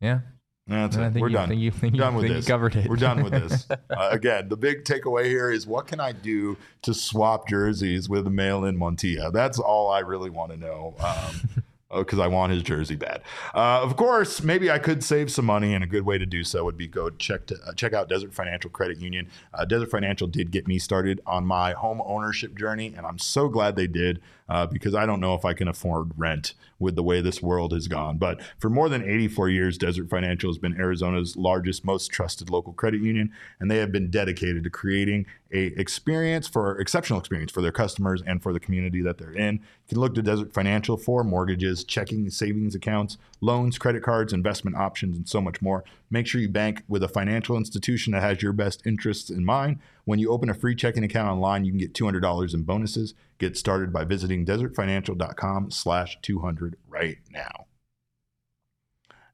Yeah, 0.00 0.20
That's 0.66 0.96
it. 0.96 1.12
think 1.12 1.22
We're 1.22 1.28
you, 1.28 1.34
done. 1.34 1.48
Think 1.48 1.60
you, 1.60 1.70
think 1.70 1.92
We're 1.92 1.96
you, 1.96 2.02
done 2.02 2.14
with 2.16 2.28
this. 2.28 2.46
covered 2.46 2.74
it. 2.74 2.88
We're 2.88 2.96
done 2.96 3.22
with 3.22 3.32
this. 3.32 3.66
Uh, 3.88 4.08
again, 4.10 4.48
the 4.48 4.56
big 4.56 4.84
takeaway 4.84 5.24
here 5.24 5.50
is 5.50 5.66
what 5.66 5.86
can 5.86 6.00
I 6.00 6.12
do 6.12 6.56
to 6.82 6.92
swap 6.92 7.48
jerseys 7.48 8.08
with 8.08 8.26
a 8.26 8.30
mail-in 8.30 8.76
Montilla? 8.76 9.32
That's 9.32 9.58
all 9.58 9.90
I 9.90 10.00
really 10.00 10.28
want 10.28 10.50
to 10.50 10.56
know. 10.58 10.94
Um, 10.98 11.62
because 11.94 12.18
I 12.18 12.26
want 12.26 12.52
his 12.52 12.62
jersey 12.62 12.96
bad. 12.96 13.22
Uh, 13.54 13.80
of 13.82 13.96
course, 13.96 14.42
maybe 14.42 14.70
I 14.70 14.78
could 14.78 15.04
save 15.04 15.30
some 15.30 15.44
money, 15.46 15.72
and 15.72 15.84
a 15.84 15.86
good 15.86 16.04
way 16.04 16.18
to 16.18 16.26
do 16.26 16.42
so 16.42 16.64
would 16.64 16.76
be 16.76 16.88
go 16.88 17.10
check 17.10 17.46
to 17.46 17.56
uh, 17.66 17.72
check 17.74 17.92
out 17.92 18.08
Desert 18.08 18.34
Financial 18.34 18.68
Credit 18.70 18.98
Union. 18.98 19.28
Uh, 19.54 19.64
Desert 19.64 19.90
Financial 19.90 20.26
did 20.26 20.50
get 20.50 20.66
me 20.66 20.78
started 20.78 21.20
on 21.26 21.46
my 21.46 21.72
home 21.72 22.02
ownership 22.04 22.58
journey, 22.58 22.92
and 22.96 23.06
I'm 23.06 23.18
so 23.18 23.48
glad 23.48 23.76
they 23.76 23.86
did 23.86 24.20
uh, 24.48 24.66
because 24.66 24.94
I 24.94 25.06
don't 25.06 25.20
know 25.20 25.34
if 25.34 25.44
I 25.44 25.54
can 25.54 25.68
afford 25.68 26.12
rent 26.16 26.54
with 26.78 26.94
the 26.94 27.02
way 27.02 27.20
this 27.20 27.42
world 27.42 27.72
has 27.72 27.88
gone. 27.88 28.18
But 28.18 28.40
for 28.58 28.68
more 28.68 28.88
than 28.88 29.02
84 29.02 29.48
years, 29.48 29.78
Desert 29.78 30.10
Financial 30.10 30.50
has 30.50 30.58
been 30.58 30.78
Arizona's 30.78 31.36
largest, 31.36 31.84
most 31.84 32.08
trusted 32.08 32.50
local 32.50 32.72
credit 32.72 33.00
union, 33.00 33.32
and 33.58 33.70
they 33.70 33.78
have 33.78 33.90
been 33.90 34.10
dedicated 34.10 34.64
to 34.64 34.70
creating 34.70 35.26
a 35.52 35.66
experience 35.78 36.48
for 36.48 36.78
exceptional 36.78 37.18
experience 37.18 37.50
for 37.50 37.62
their 37.62 37.72
customers 37.72 38.22
and 38.26 38.42
for 38.42 38.52
the 38.52 38.60
community 38.60 39.00
that 39.00 39.18
they're 39.18 39.32
in. 39.32 39.54
You 39.54 39.88
can 39.88 40.00
look 40.00 40.14
to 40.16 40.22
Desert 40.22 40.52
Financial 40.52 40.96
for 40.96 41.24
mortgages, 41.24 41.84
checking, 41.84 42.28
savings 42.30 42.74
accounts, 42.74 43.16
loans, 43.40 43.78
credit 43.78 44.02
cards, 44.02 44.32
investment 44.32 44.76
options, 44.76 45.16
and 45.16 45.28
so 45.28 45.40
much 45.40 45.62
more. 45.62 45.84
Make 46.10 46.26
sure 46.26 46.40
you 46.40 46.48
bank 46.48 46.82
with 46.88 47.02
a 47.02 47.08
financial 47.08 47.56
institution 47.56 48.12
that 48.12 48.22
has 48.22 48.42
your 48.42 48.52
best 48.52 48.86
interests 48.86 49.30
in 49.30 49.44
mind. 49.44 49.78
When 50.06 50.20
you 50.20 50.30
open 50.30 50.48
a 50.48 50.54
free 50.54 50.76
checking 50.76 51.02
account 51.02 51.28
online, 51.28 51.64
you 51.64 51.72
can 51.72 51.78
get 51.78 51.92
$200 51.92 52.54
in 52.54 52.62
bonuses. 52.62 53.12
Get 53.38 53.56
started 53.56 53.92
by 53.92 54.04
visiting 54.04 54.46
desertfinancial.com 54.46 55.72
slash 55.72 56.16
200 56.22 56.76
right 56.88 57.18
now. 57.28 57.66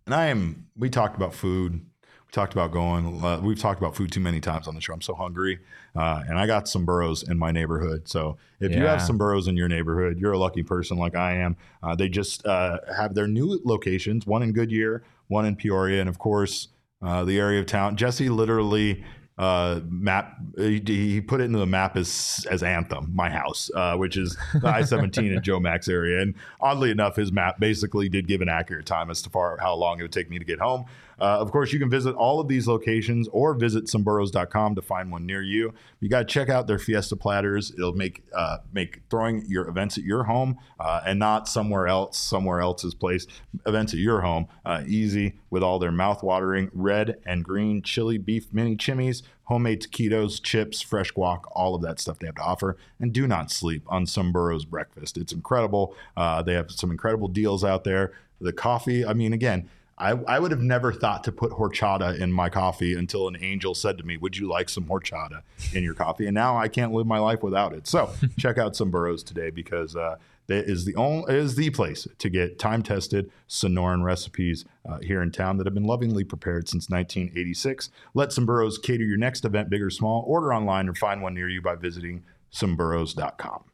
And 0.07 0.15
I 0.15 0.27
am, 0.27 0.69
we 0.75 0.89
talked 0.89 1.15
about 1.15 1.35
food. 1.35 1.75
We 1.75 2.33
talked 2.33 2.55
about 2.55 2.73
going, 2.73 3.23
uh, 3.23 3.41
we've 3.41 3.59
talked 3.59 3.81
about 3.83 3.95
food 3.95 4.11
too 4.13 4.21
many 4.21 4.41
times 4.41 4.67
on 4.67 4.75
the 4.75 4.81
show. 4.81 4.95
I'm 4.95 5.03
so 5.03 5.15
hungry. 5.15 5.59
Uh, 5.95 6.23
and 6.27 6.39
I 6.39 6.47
got 6.47 6.67
some 6.67 6.87
burros 6.87 7.23
in 7.23 7.39
my 7.39 7.53
neighborhood. 7.53 8.09
So 8.09 8.39
if 8.59 8.73
you 8.73 8.81
have 8.87 9.03
some 9.03 9.19
burros 9.19 9.49
in 9.49 9.59
your 9.59 9.69
neighborhood, 9.69 10.19
you're 10.19 10.33
a 10.33 10.39
lucky 10.39 10.63
person 10.63 10.97
like 10.97 11.15
I 11.15 11.35
am. 11.35 11.55
Uh, 11.83 11.95
they 11.95 12.09
just 12.09 12.47
uh, 12.47 12.79
have 12.97 13.15
their 13.15 13.29
new 13.29 13.61
locations, 13.63 14.27
one 14.27 14.43
in 14.43 14.55
Goodyear, 14.55 15.05
one 15.29 15.45
in 15.45 15.55
Peoria, 15.55 16.01
and 16.01 16.09
of 16.09 16.19
course, 16.19 16.69
uh, 17.03 17.25
the 17.25 17.39
area 17.39 17.61
of 17.61 17.67
town. 17.67 17.97
Jesse 17.97 18.31
literally 18.31 19.05
uh, 19.43 19.81
map 19.89 20.37
he, 20.57 20.81
he 20.87 21.21
put 21.21 21.41
it 21.41 21.45
into 21.45 21.59
the 21.59 21.67
map 21.67 21.97
as 21.97 22.47
as 22.49 22.63
Anthem, 22.63 23.11
my 23.13 23.29
house, 23.29 23.71
uh, 23.75 23.97
which 23.97 24.17
is 24.17 24.37
the 24.55 24.69
I 24.69 24.83
seventeen 24.83 25.33
and 25.33 25.43
Jomax 25.43 25.89
area. 25.89 26.23
And 26.23 26.35
oddly 26.61 26.91
enough, 26.91 27.17
his 27.17 27.33
map 27.33 27.59
basically 27.59 28.09
did 28.09 28.29
give 28.29 28.41
an 28.41 28.49
accurate 28.49 28.87
time 28.87 29.11
as 29.11 29.21
to 29.23 29.31
far 29.31 29.59
how 29.59 29.75
long 29.75 29.99
it 29.99 30.03
would 30.03 30.13
take 30.13 30.31
me 30.31 30.39
to 30.39 30.45
get 30.45 30.61
home. 30.61 30.85
Uh, 31.23 31.39
of 31.39 31.53
course, 31.53 31.73
you 31.73 31.79
can 31.79 31.89
visit 31.89 32.17
all 32.17 32.41
of 32.41 32.49
these 32.49 32.67
locations 32.67 33.29
or 33.29 33.55
visit 33.55 33.85
someburros.com 33.85 34.75
to 34.75 34.83
find 34.83 35.13
one 35.13 35.25
near 35.25 35.41
you. 35.41 35.73
You 36.01 36.09
got 36.09 36.19
to 36.19 36.25
check 36.25 36.49
out 36.49 36.67
their 36.67 36.81
Fiesta 36.81 37.15
platters. 37.15 37.71
It'll 37.71 37.93
make 37.93 38.25
uh, 38.35 38.59
make 38.73 39.03
throwing 39.09 39.45
your 39.47 39.69
events 39.69 39.97
at 39.97 40.03
your 40.03 40.25
home 40.25 40.59
uh, 40.81 41.03
and 41.07 41.21
not 41.21 41.47
somewhere 41.47 41.87
else, 41.87 42.19
somewhere 42.19 42.61
else's 42.61 42.93
place. 42.93 43.29
Events 43.67 43.93
at 43.93 44.01
your 44.01 44.23
home 44.23 44.49
uh, 44.65 44.83
easy 44.85 45.35
with 45.49 45.63
all 45.63 45.79
their 45.79 45.93
mouth-watering 45.93 46.73
red 46.73 47.21
and 47.25 47.45
green 47.45 47.83
chili 47.83 48.19
beef 48.19 48.53
mini 48.53 48.75
chimneys, 48.75 49.23
homemade 49.45 49.81
taquitos, 49.81 50.43
chips, 50.43 50.81
fresh 50.81 51.13
guac, 51.13 51.43
all 51.53 51.77
of 51.77 51.83
that 51.83 52.01
stuff 52.01 52.19
they 52.19 52.27
have 52.27 52.35
to 52.35 52.43
offer. 52.43 52.77
And 52.99 53.13
do 53.13 53.29
not 53.29 53.53
sleep 53.53 53.85
on 53.87 54.07
Someburros 54.07 54.67
breakfast. 54.67 55.17
It's 55.17 55.33
incredible. 55.33 55.95
Uh, 56.17 56.43
they 56.43 56.55
have 56.55 56.73
some 56.73 56.91
incredible 56.91 57.29
deals 57.29 57.63
out 57.63 57.85
there. 57.85 58.13
The 58.41 58.53
coffee, 58.53 59.07
I 59.07 59.13
mean, 59.13 59.33
again, 59.33 59.69
I, 60.03 60.11
I 60.27 60.39
would 60.41 60.51
have 60.51 60.61
never 60.61 60.93
thought 60.93 61.23
to 61.25 61.33
put 61.33 61.53
horchata 61.53 62.19
in 62.19 62.33
my 62.33 62.49
coffee 62.49 62.95
until 62.95 63.29
an 63.29 63.37
angel 63.41 63.75
said 63.75 63.99
to 63.99 64.05
me, 64.05 64.17
Would 64.17 64.37
you 64.37 64.49
like 64.49 64.69
some 64.69 64.85
horchata 64.85 65.43
in 65.73 65.85
your 65.85 65.95
coffee? 65.95 66.27
And 66.27 66.35
now 66.35 66.59
I 66.59 66.69
can't 66.69 66.93
live 66.93 67.07
my 67.07 67.19
life 67.19 67.43
without 67.43 67.73
it. 67.73 67.87
So 67.87 68.13
check 68.39 68.59
out 68.59 68.73
Someburros 68.73 69.25
today 69.25 69.51
because 69.51 69.95
uh, 69.95 70.17
that 70.49 70.69
is 70.69 70.85
the 70.85 70.97
only 70.97 71.35
is 71.35 71.55
the 71.55 71.71
place 71.71 72.09
to 72.19 72.29
get 72.29 72.59
time 72.59 72.83
tested 72.83 73.31
Sonoran 73.49 74.03
recipes 74.03 74.65
uh, 74.89 74.99
here 74.99 75.23
in 75.23 75.31
town 75.31 75.57
that 75.59 75.67
have 75.67 75.75
been 75.75 75.85
lovingly 75.85 76.25
prepared 76.25 76.69
since 76.69 76.91
1986. 76.91 77.91
Let 78.13 78.31
Someburros 78.31 78.83
cater 78.83 79.05
your 79.05 79.19
next 79.19 79.45
event, 79.45 79.71
big 79.71 79.83
or 79.83 79.91
small. 79.91 80.25
Order 80.27 80.53
online 80.53 80.89
or 80.89 80.95
find 80.95 81.23
one 81.23 81.35
near 81.35 81.49
you 81.49 81.63
by 81.63 81.77
visiting 81.77 82.25
someburros.com. 82.53 83.72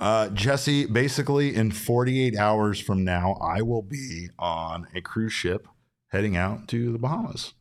Uh, 0.00 0.30
Jesse, 0.30 0.86
basically 0.86 1.54
in 1.54 1.70
48 1.70 2.34
hours 2.36 2.80
from 2.80 3.04
now, 3.04 3.34
I 3.34 3.60
will 3.60 3.82
be 3.82 4.28
on 4.38 4.88
a 4.94 5.02
cruise 5.02 5.34
ship 5.34 5.68
heading 6.08 6.36
out 6.36 6.66
to 6.68 6.90
the 6.90 6.98
Bahamas. 6.98 7.52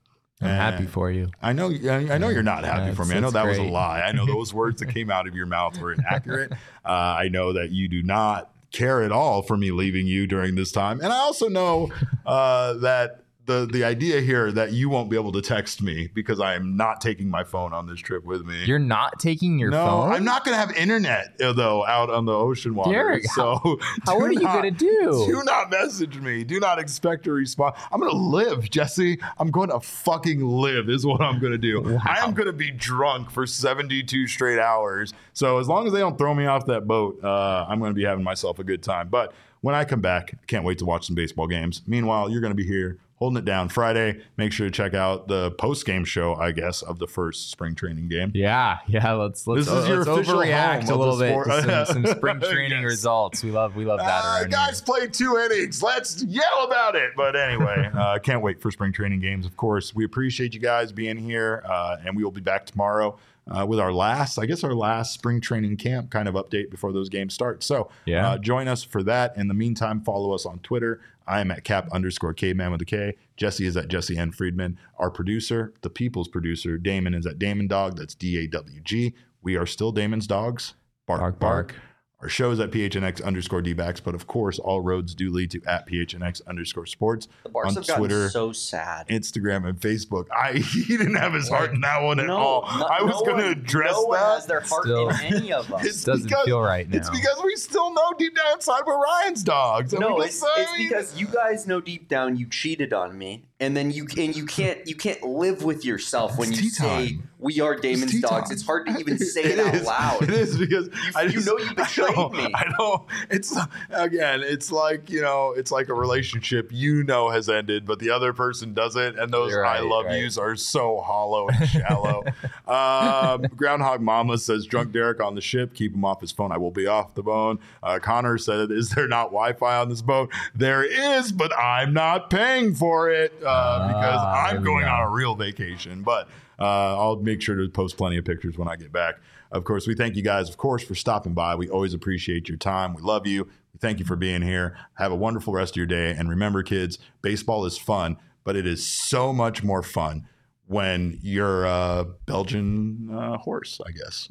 I'm 0.41 0.47
happy 0.47 0.85
for 0.85 1.11
you. 1.11 1.31
I 1.41 1.51
know, 1.51 1.67
I 1.67 2.17
know 2.17 2.29
you're 2.29 2.43
not 2.43 2.63
happy 2.63 2.87
Yeah, 2.87 2.93
for 2.93 3.03
me. 3.03 3.17
I 3.17 3.19
know 3.19 3.31
that 3.31 3.45
was 3.45 3.57
a 3.57 3.63
lie. 3.63 3.99
I 3.99 4.13
know 4.13 4.25
those 4.25 4.53
words 4.53 4.79
that 4.79 4.87
came 4.87 5.11
out 5.11 5.27
of 5.27 5.35
your 5.35 5.45
mouth 5.45 5.77
were 5.77 5.91
inaccurate. 5.91 6.53
Uh, 6.85 6.87
I 6.87 7.27
know 7.27 7.51
that 7.53 7.71
you 7.71 7.89
do 7.89 8.01
not 8.03 8.49
care 8.71 9.01
at 9.03 9.11
all 9.11 9.41
for 9.41 9.57
me 9.57 9.71
leaving 9.71 10.07
you 10.07 10.27
during 10.27 10.55
this 10.55 10.71
time, 10.71 11.01
and 11.01 11.11
I 11.11 11.17
also 11.17 11.49
know 11.49 11.91
uh, 12.25 12.75
that 12.75 13.25
the 13.49 13.65
the 13.65 13.83
idea 13.83 14.21
here 14.21 14.51
that 14.51 14.73
you 14.73 14.89
won't 14.89 15.09
be 15.09 15.15
able 15.15 15.31
to 15.31 15.41
text 15.41 15.81
me 15.81 16.07
because 16.13 16.39
I 16.39 16.53
am 16.53 16.77
not 16.77 17.01
taking 17.01 17.29
my 17.29 17.43
phone 17.43 17.73
on 17.73 17.87
this 17.87 17.99
trip 17.99 18.23
with 18.23 18.45
me. 18.45 18.63
You're 18.65 18.77
not 18.77 19.19
taking 19.19 19.57
your 19.57 19.71
no, 19.71 19.85
phone. 19.85 20.11
I'm 20.11 20.23
not 20.23 20.45
going 20.45 20.53
to 20.53 20.59
have 20.59 20.71
internet 20.77 21.35
uh, 21.41 21.51
though 21.53 21.83
out 21.85 22.11
on 22.11 22.25
the 22.25 22.31
ocean 22.31 22.75
water. 22.75 22.91
Derek, 22.91 23.25
so 23.25 23.79
How 24.05 24.19
do 24.19 24.25
are 24.25 24.31
you 24.31 24.41
gonna 24.41 24.69
do? 24.69 25.25
Do 25.27 25.41
not 25.43 25.71
message 25.71 26.19
me. 26.19 26.43
Do 26.43 26.59
not 26.59 26.77
expect 26.77 27.25
a 27.25 27.31
response. 27.31 27.75
I'm 27.91 27.99
going 27.99 28.11
to 28.11 28.17
live, 28.17 28.69
Jesse. 28.69 29.19
I'm 29.39 29.49
going 29.49 29.69
to 29.69 29.79
fucking 29.79 30.45
live. 30.45 30.87
Is 30.87 31.05
what 31.05 31.19
I'm 31.21 31.39
going 31.39 31.51
to 31.51 31.57
do. 31.57 31.99
I 32.05 32.19
am 32.19 32.33
going 32.35 32.47
to 32.47 32.53
be 32.53 32.69
drunk 32.69 33.31
for 33.31 33.47
72 33.47 34.27
straight 34.27 34.59
hours. 34.59 35.13
So 35.33 35.57
as 35.57 35.67
long 35.67 35.87
as 35.87 35.93
they 35.93 35.99
don't 35.99 36.17
throw 36.19 36.35
me 36.35 36.45
off 36.45 36.67
that 36.67 36.87
boat, 36.87 37.23
uh, 37.23 37.65
I'm 37.67 37.79
going 37.79 37.89
to 37.89 37.95
be 37.95 38.05
having 38.05 38.23
myself 38.23 38.59
a 38.59 38.63
good 38.63 38.83
time. 38.83 39.09
But 39.09 39.33
when 39.61 39.73
I 39.73 39.85
come 39.85 40.01
back, 40.01 40.33
I 40.33 40.45
can't 40.45 40.63
wait 40.63 40.77
to 40.79 40.85
watch 40.85 41.07
some 41.07 41.15
baseball 41.15 41.47
games. 41.47 41.81
Meanwhile, 41.87 42.29
you're 42.29 42.41
going 42.41 42.51
to 42.51 42.55
be 42.55 42.67
here 42.67 42.99
holding 43.19 43.37
it 43.37 43.45
down 43.45 43.69
Friday. 43.69 44.21
Make 44.37 44.51
sure 44.53 44.65
to 44.67 44.71
check 44.71 44.93
out 44.93 45.27
the 45.27 45.51
post 45.51 45.85
game 45.85 46.05
show, 46.05 46.35
I 46.35 46.51
guess, 46.51 46.81
of 46.81 46.99
the 46.99 47.07
first 47.07 47.51
spring 47.51 47.75
training 47.75 48.07
game. 48.07 48.31
Yeah, 48.33 48.79
yeah. 48.87 49.11
Let's 49.13 49.45
let's, 49.45 49.65
This 49.65 49.73
is 49.75 49.87
your 49.87 49.97
let's 49.97 50.09
official 50.09 50.39
overreact 50.39 50.89
a 50.89 50.95
little 50.95 51.19
bit 51.19 51.33
to 51.45 51.85
some, 51.85 52.05
some 52.05 52.15
spring 52.17 52.39
training 52.39 52.81
Yes. 52.81 52.83
results. 52.83 53.43
We 53.43 53.51
love 53.51 53.75
we 53.75 53.85
love 53.85 53.99
that. 53.99 54.23
Uh, 54.23 54.43
guys 54.45 54.79
here. 54.79 54.85
played 54.85 55.13
two 55.13 55.37
innings. 55.37 55.83
Let's 55.83 56.23
yell 56.23 56.63
about 56.65 56.95
it. 56.95 57.11
But 57.15 57.35
anyway, 57.35 57.89
uh, 57.93 58.19
can't 58.19 58.41
wait 58.41 58.61
for 58.61 58.71
spring 58.71 58.93
training 58.93 59.19
games. 59.19 59.45
Of 59.45 59.57
course, 59.57 59.93
we 59.93 60.05
appreciate 60.05 60.53
you 60.53 60.59
guys 60.59 60.91
being 60.91 61.17
here, 61.17 61.61
uh, 61.67 61.97
and 62.05 62.15
we 62.15 62.23
will 62.23 62.31
be 62.31 62.41
back 62.41 62.65
tomorrow 62.65 63.17
uh, 63.49 63.65
with 63.65 63.79
our 63.79 63.91
last, 63.91 64.37
I 64.37 64.45
guess, 64.45 64.63
our 64.63 64.73
last 64.73 65.13
spring 65.13 65.41
training 65.41 65.77
camp 65.77 66.09
kind 66.11 66.27
of 66.27 66.35
update 66.35 66.69
before 66.69 66.91
those 66.93 67.09
games 67.09 67.33
start. 67.33 67.63
So 67.63 67.89
Yeah. 68.05 68.27
uh, 68.29 68.37
join 68.37 68.67
us 68.67 68.83
for 68.83 69.01
that. 69.03 69.35
In 69.37 69.47
the 69.47 69.53
meantime, 69.53 70.01
follow 70.01 70.33
us 70.33 70.45
on 70.45 70.59
Twitter. 70.59 71.01
I 71.27 71.41
am 71.41 71.51
at 71.51 71.63
cap 71.63 71.87
underscore 71.91 72.33
caveman 72.33 72.71
with 72.71 72.81
a 72.81 72.85
K. 72.85 73.15
Jesse 73.37 73.65
is 73.65 73.77
at 73.77 73.87
Jesse 73.87 74.17
N. 74.17 74.31
Friedman. 74.31 74.77
Our 74.97 75.11
producer, 75.11 75.73
the 75.81 75.89
people's 75.89 76.27
producer, 76.27 76.77
Damon 76.77 77.13
is 77.13 77.25
at 77.27 77.37
Damon 77.37 77.67
Dog. 77.67 77.97
That's 77.97 78.15
D 78.15 78.37
A 78.43 78.47
W 78.47 78.79
G. 78.81 79.13
We 79.43 79.55
are 79.55 79.65
still 79.67 79.91
Damon's 79.91 80.25
dogs. 80.27 80.73
Bark, 81.07 81.21
Bark, 81.21 81.39
bark. 81.39 81.67
bark. 81.67 81.81
Our 82.21 82.27
show 82.27 82.51
is 82.51 82.59
at 82.59 82.71
PHNX 82.71 83.23
underscore 83.23 83.61
DBacks, 83.63 84.03
but 84.03 84.13
of 84.13 84.27
course, 84.27 84.59
all 84.59 84.81
roads 84.81 85.15
do 85.15 85.31
lead 85.31 85.51
to 85.51 85.61
at 85.65 85.87
PHNX 85.87 86.41
underscore 86.47 86.85
sports 86.85 87.29
The 87.43 87.49
Barks 87.49 87.69
on 87.69 87.75
have 87.75 87.87
gotten 87.87 88.01
Twitter, 88.01 88.29
so 88.29 88.51
sad. 88.51 89.07
Instagram, 89.07 89.65
and 89.65 89.79
Facebook. 89.79 90.25
I 90.29 90.53
he 90.57 90.97
didn't 90.97 91.15
have 91.15 91.31
his 91.33 91.47
heart 91.47 91.71
in 91.73 91.79
that 91.79 92.01
one 92.01 92.19
at 92.19 92.29
all. 92.29 92.63
no- 92.63 92.85
I 92.87 93.03
was 93.03 93.13
no 93.13 93.21
going 93.25 93.37
to 93.37 93.43
one- 93.43 93.51
address 93.53 93.93
no 93.93 94.01
one 94.03 94.19
that. 94.19 94.33
has 94.35 94.45
their 94.47 94.59
heart 94.59 94.83
Still. 94.83 95.07
in 95.09 95.15
any 95.33 95.53
of 95.53 95.71
us. 95.73 95.85
It's 95.85 96.03
Doesn't 96.03 96.25
because- 96.25 96.43
feel 96.43 96.59
right 96.61 96.89
now. 96.89 96.97
It's 96.97 97.09
because 97.09 97.41
we 97.41 97.55
still 97.55 97.93
know 97.93 98.11
deep 98.17 98.35
down 98.35 98.51
inside 98.55 98.81
we're 98.85 99.01
Ryan's 99.01 99.41
dogs. 99.41 99.93
and 99.93 100.01
no, 100.01 100.15
we 100.15 100.25
it's, 100.25 100.41
just- 100.41 100.45
I 100.57 100.61
it's 100.63 100.77
because 100.77 101.19
you 101.21 101.27
guys 101.27 101.67
know 101.67 101.79
deep 101.79 102.09
down 102.09 102.35
you 102.35 102.47
cheated 102.49 102.91
on 102.91 103.17
me, 103.17 103.45
and 103.59 103.75
then 103.75 103.91
you 103.91 104.07
and 104.17 104.35
you 104.35 104.45
can't 104.45 104.87
you 104.87 104.95
can't 104.95 105.21
live 105.23 105.63
with 105.63 105.83
yourself 105.83 106.37
when 106.37 106.49
It's 106.51 106.61
you 106.61 106.69
say 106.69 107.07
time. 107.17 107.29
we 107.39 107.59
are 107.59 107.75
Damon's 107.75 108.11
tea 108.11 108.21
dogs. 108.21 108.49
time. 108.49 108.51
It's 108.53 108.65
hard 108.65 108.87
to 108.87 108.97
even 108.97 109.17
say 109.19 109.43
it, 109.43 109.59
out 109.59 109.75
is. 109.75 109.85
loud. 109.85 110.23
It 110.23 110.29
is 110.29 110.57
because 110.57 110.89
I 111.15 111.23
you 111.23 111.41
know 111.41 111.57
you 111.57 111.73
betrayed 111.75 112.17
I 112.17 112.29
me. 112.29 112.53
I 112.55 112.71
don't. 112.77 113.03
It's 113.29 113.55
again. 113.89 114.43
It's 114.43 114.71
like 114.71 115.09
you 115.09 115.21
know. 115.21 115.53
It's 115.57 115.71
like 115.71 115.89
a 115.89 115.93
relationship 115.93 116.69
you 116.71 117.03
know 117.03 117.29
has 117.29 117.49
ended, 117.49 117.85
but 117.85 117.99
the 117.99 118.09
other 118.11 118.31
person 118.33 118.73
doesn't, 118.73 119.19
and 119.19 119.31
those 119.33 119.51
You're 119.51 119.65
I 119.65 119.79
love 119.79 120.05
right. 120.05 120.21
yous 120.21 120.37
are 120.37 120.55
so 120.55 121.01
hollow 121.01 121.49
and 121.49 121.69
shallow. 121.69 122.23
um, 122.67 123.41
Groundhog 123.55 124.01
Mama 124.01 124.37
says, 124.37 124.65
"Drunk 124.65 124.91
Derek 124.93 125.21
on 125.21 125.35
the 125.35 125.41
ship. 125.41 125.73
Keep 125.73 125.95
him 125.95 126.05
off 126.05 126.21
his 126.21 126.31
phone. 126.31 126.51
I 126.51 126.57
will 126.57 126.71
be 126.71 126.87
off 126.87 127.13
the 127.15 127.23
bone." 127.23 127.59
Uh, 127.83 127.99
Connor 127.99 128.37
said, 128.37 128.71
"Is 128.71 128.91
there 128.91 129.07
not 129.07 129.25
Wi-Fi 129.31 129.77
on 129.77 129.89
this 129.89 130.01
boat? 130.01 130.31
There 130.55 130.83
is, 130.83 131.31
but 131.31 131.51
I'm 131.57 131.93
not 131.93 132.29
paying 132.29 132.73
for 132.73 133.09
it 133.11 133.33
uh, 133.43 133.48
because 133.87 134.19
Ah, 134.21 134.47
I'm 134.47 134.63
going 134.63 134.85
go. 134.85 134.91
on 134.91 135.01
a 135.01 135.09
real 135.09 135.35
vacation." 135.35 136.03
But 136.03 136.27
uh, 136.59 136.97
I'll 136.99 137.17
make 137.17 137.41
sure 137.41 137.55
to 137.55 137.69
post 137.69 137.97
plenty 137.97 138.17
of 138.17 138.25
pictures 138.25 138.57
when 138.57 138.67
I 138.67 138.75
get 138.75 138.91
back. 138.91 139.15
Of 139.51 139.63
course, 139.63 139.87
we 139.87 139.95
thank 139.95 140.15
you 140.15 140.21
guys, 140.21 140.49
of 140.49 140.57
course, 140.57 140.83
for 140.83 140.93
stopping 140.95 141.33
by. 141.33 141.55
We 141.55 141.69
always 141.69 141.93
appreciate 141.93 142.47
your 142.49 142.57
time. 142.57 142.93
We 142.93 143.01
love 143.01 143.25
you. 143.25 143.45
We 143.45 143.79
thank 143.79 143.99
you 143.99 144.05
for 144.05 144.15
being 144.15 144.41
here. 144.41 144.77
Have 144.95 145.11
a 145.11 145.15
wonderful 145.15 145.53
rest 145.53 145.73
of 145.73 145.77
your 145.77 145.85
day. 145.85 146.11
And 146.11 146.29
remember, 146.29 146.61
kids, 146.63 146.99
baseball 147.21 147.65
is 147.65 147.77
fun, 147.77 148.17
but 148.43 148.55
it 148.55 148.67
is 148.67 148.85
so 148.85 149.31
much 149.33 149.63
more 149.63 149.81
fun 149.81 150.27
when 150.67 151.17
you're 151.23 151.65
a 151.65 152.05
Belgian 152.27 153.09
uh, 153.11 153.37
horse, 153.37 153.79
I 153.87 153.91
guess. 153.91 154.27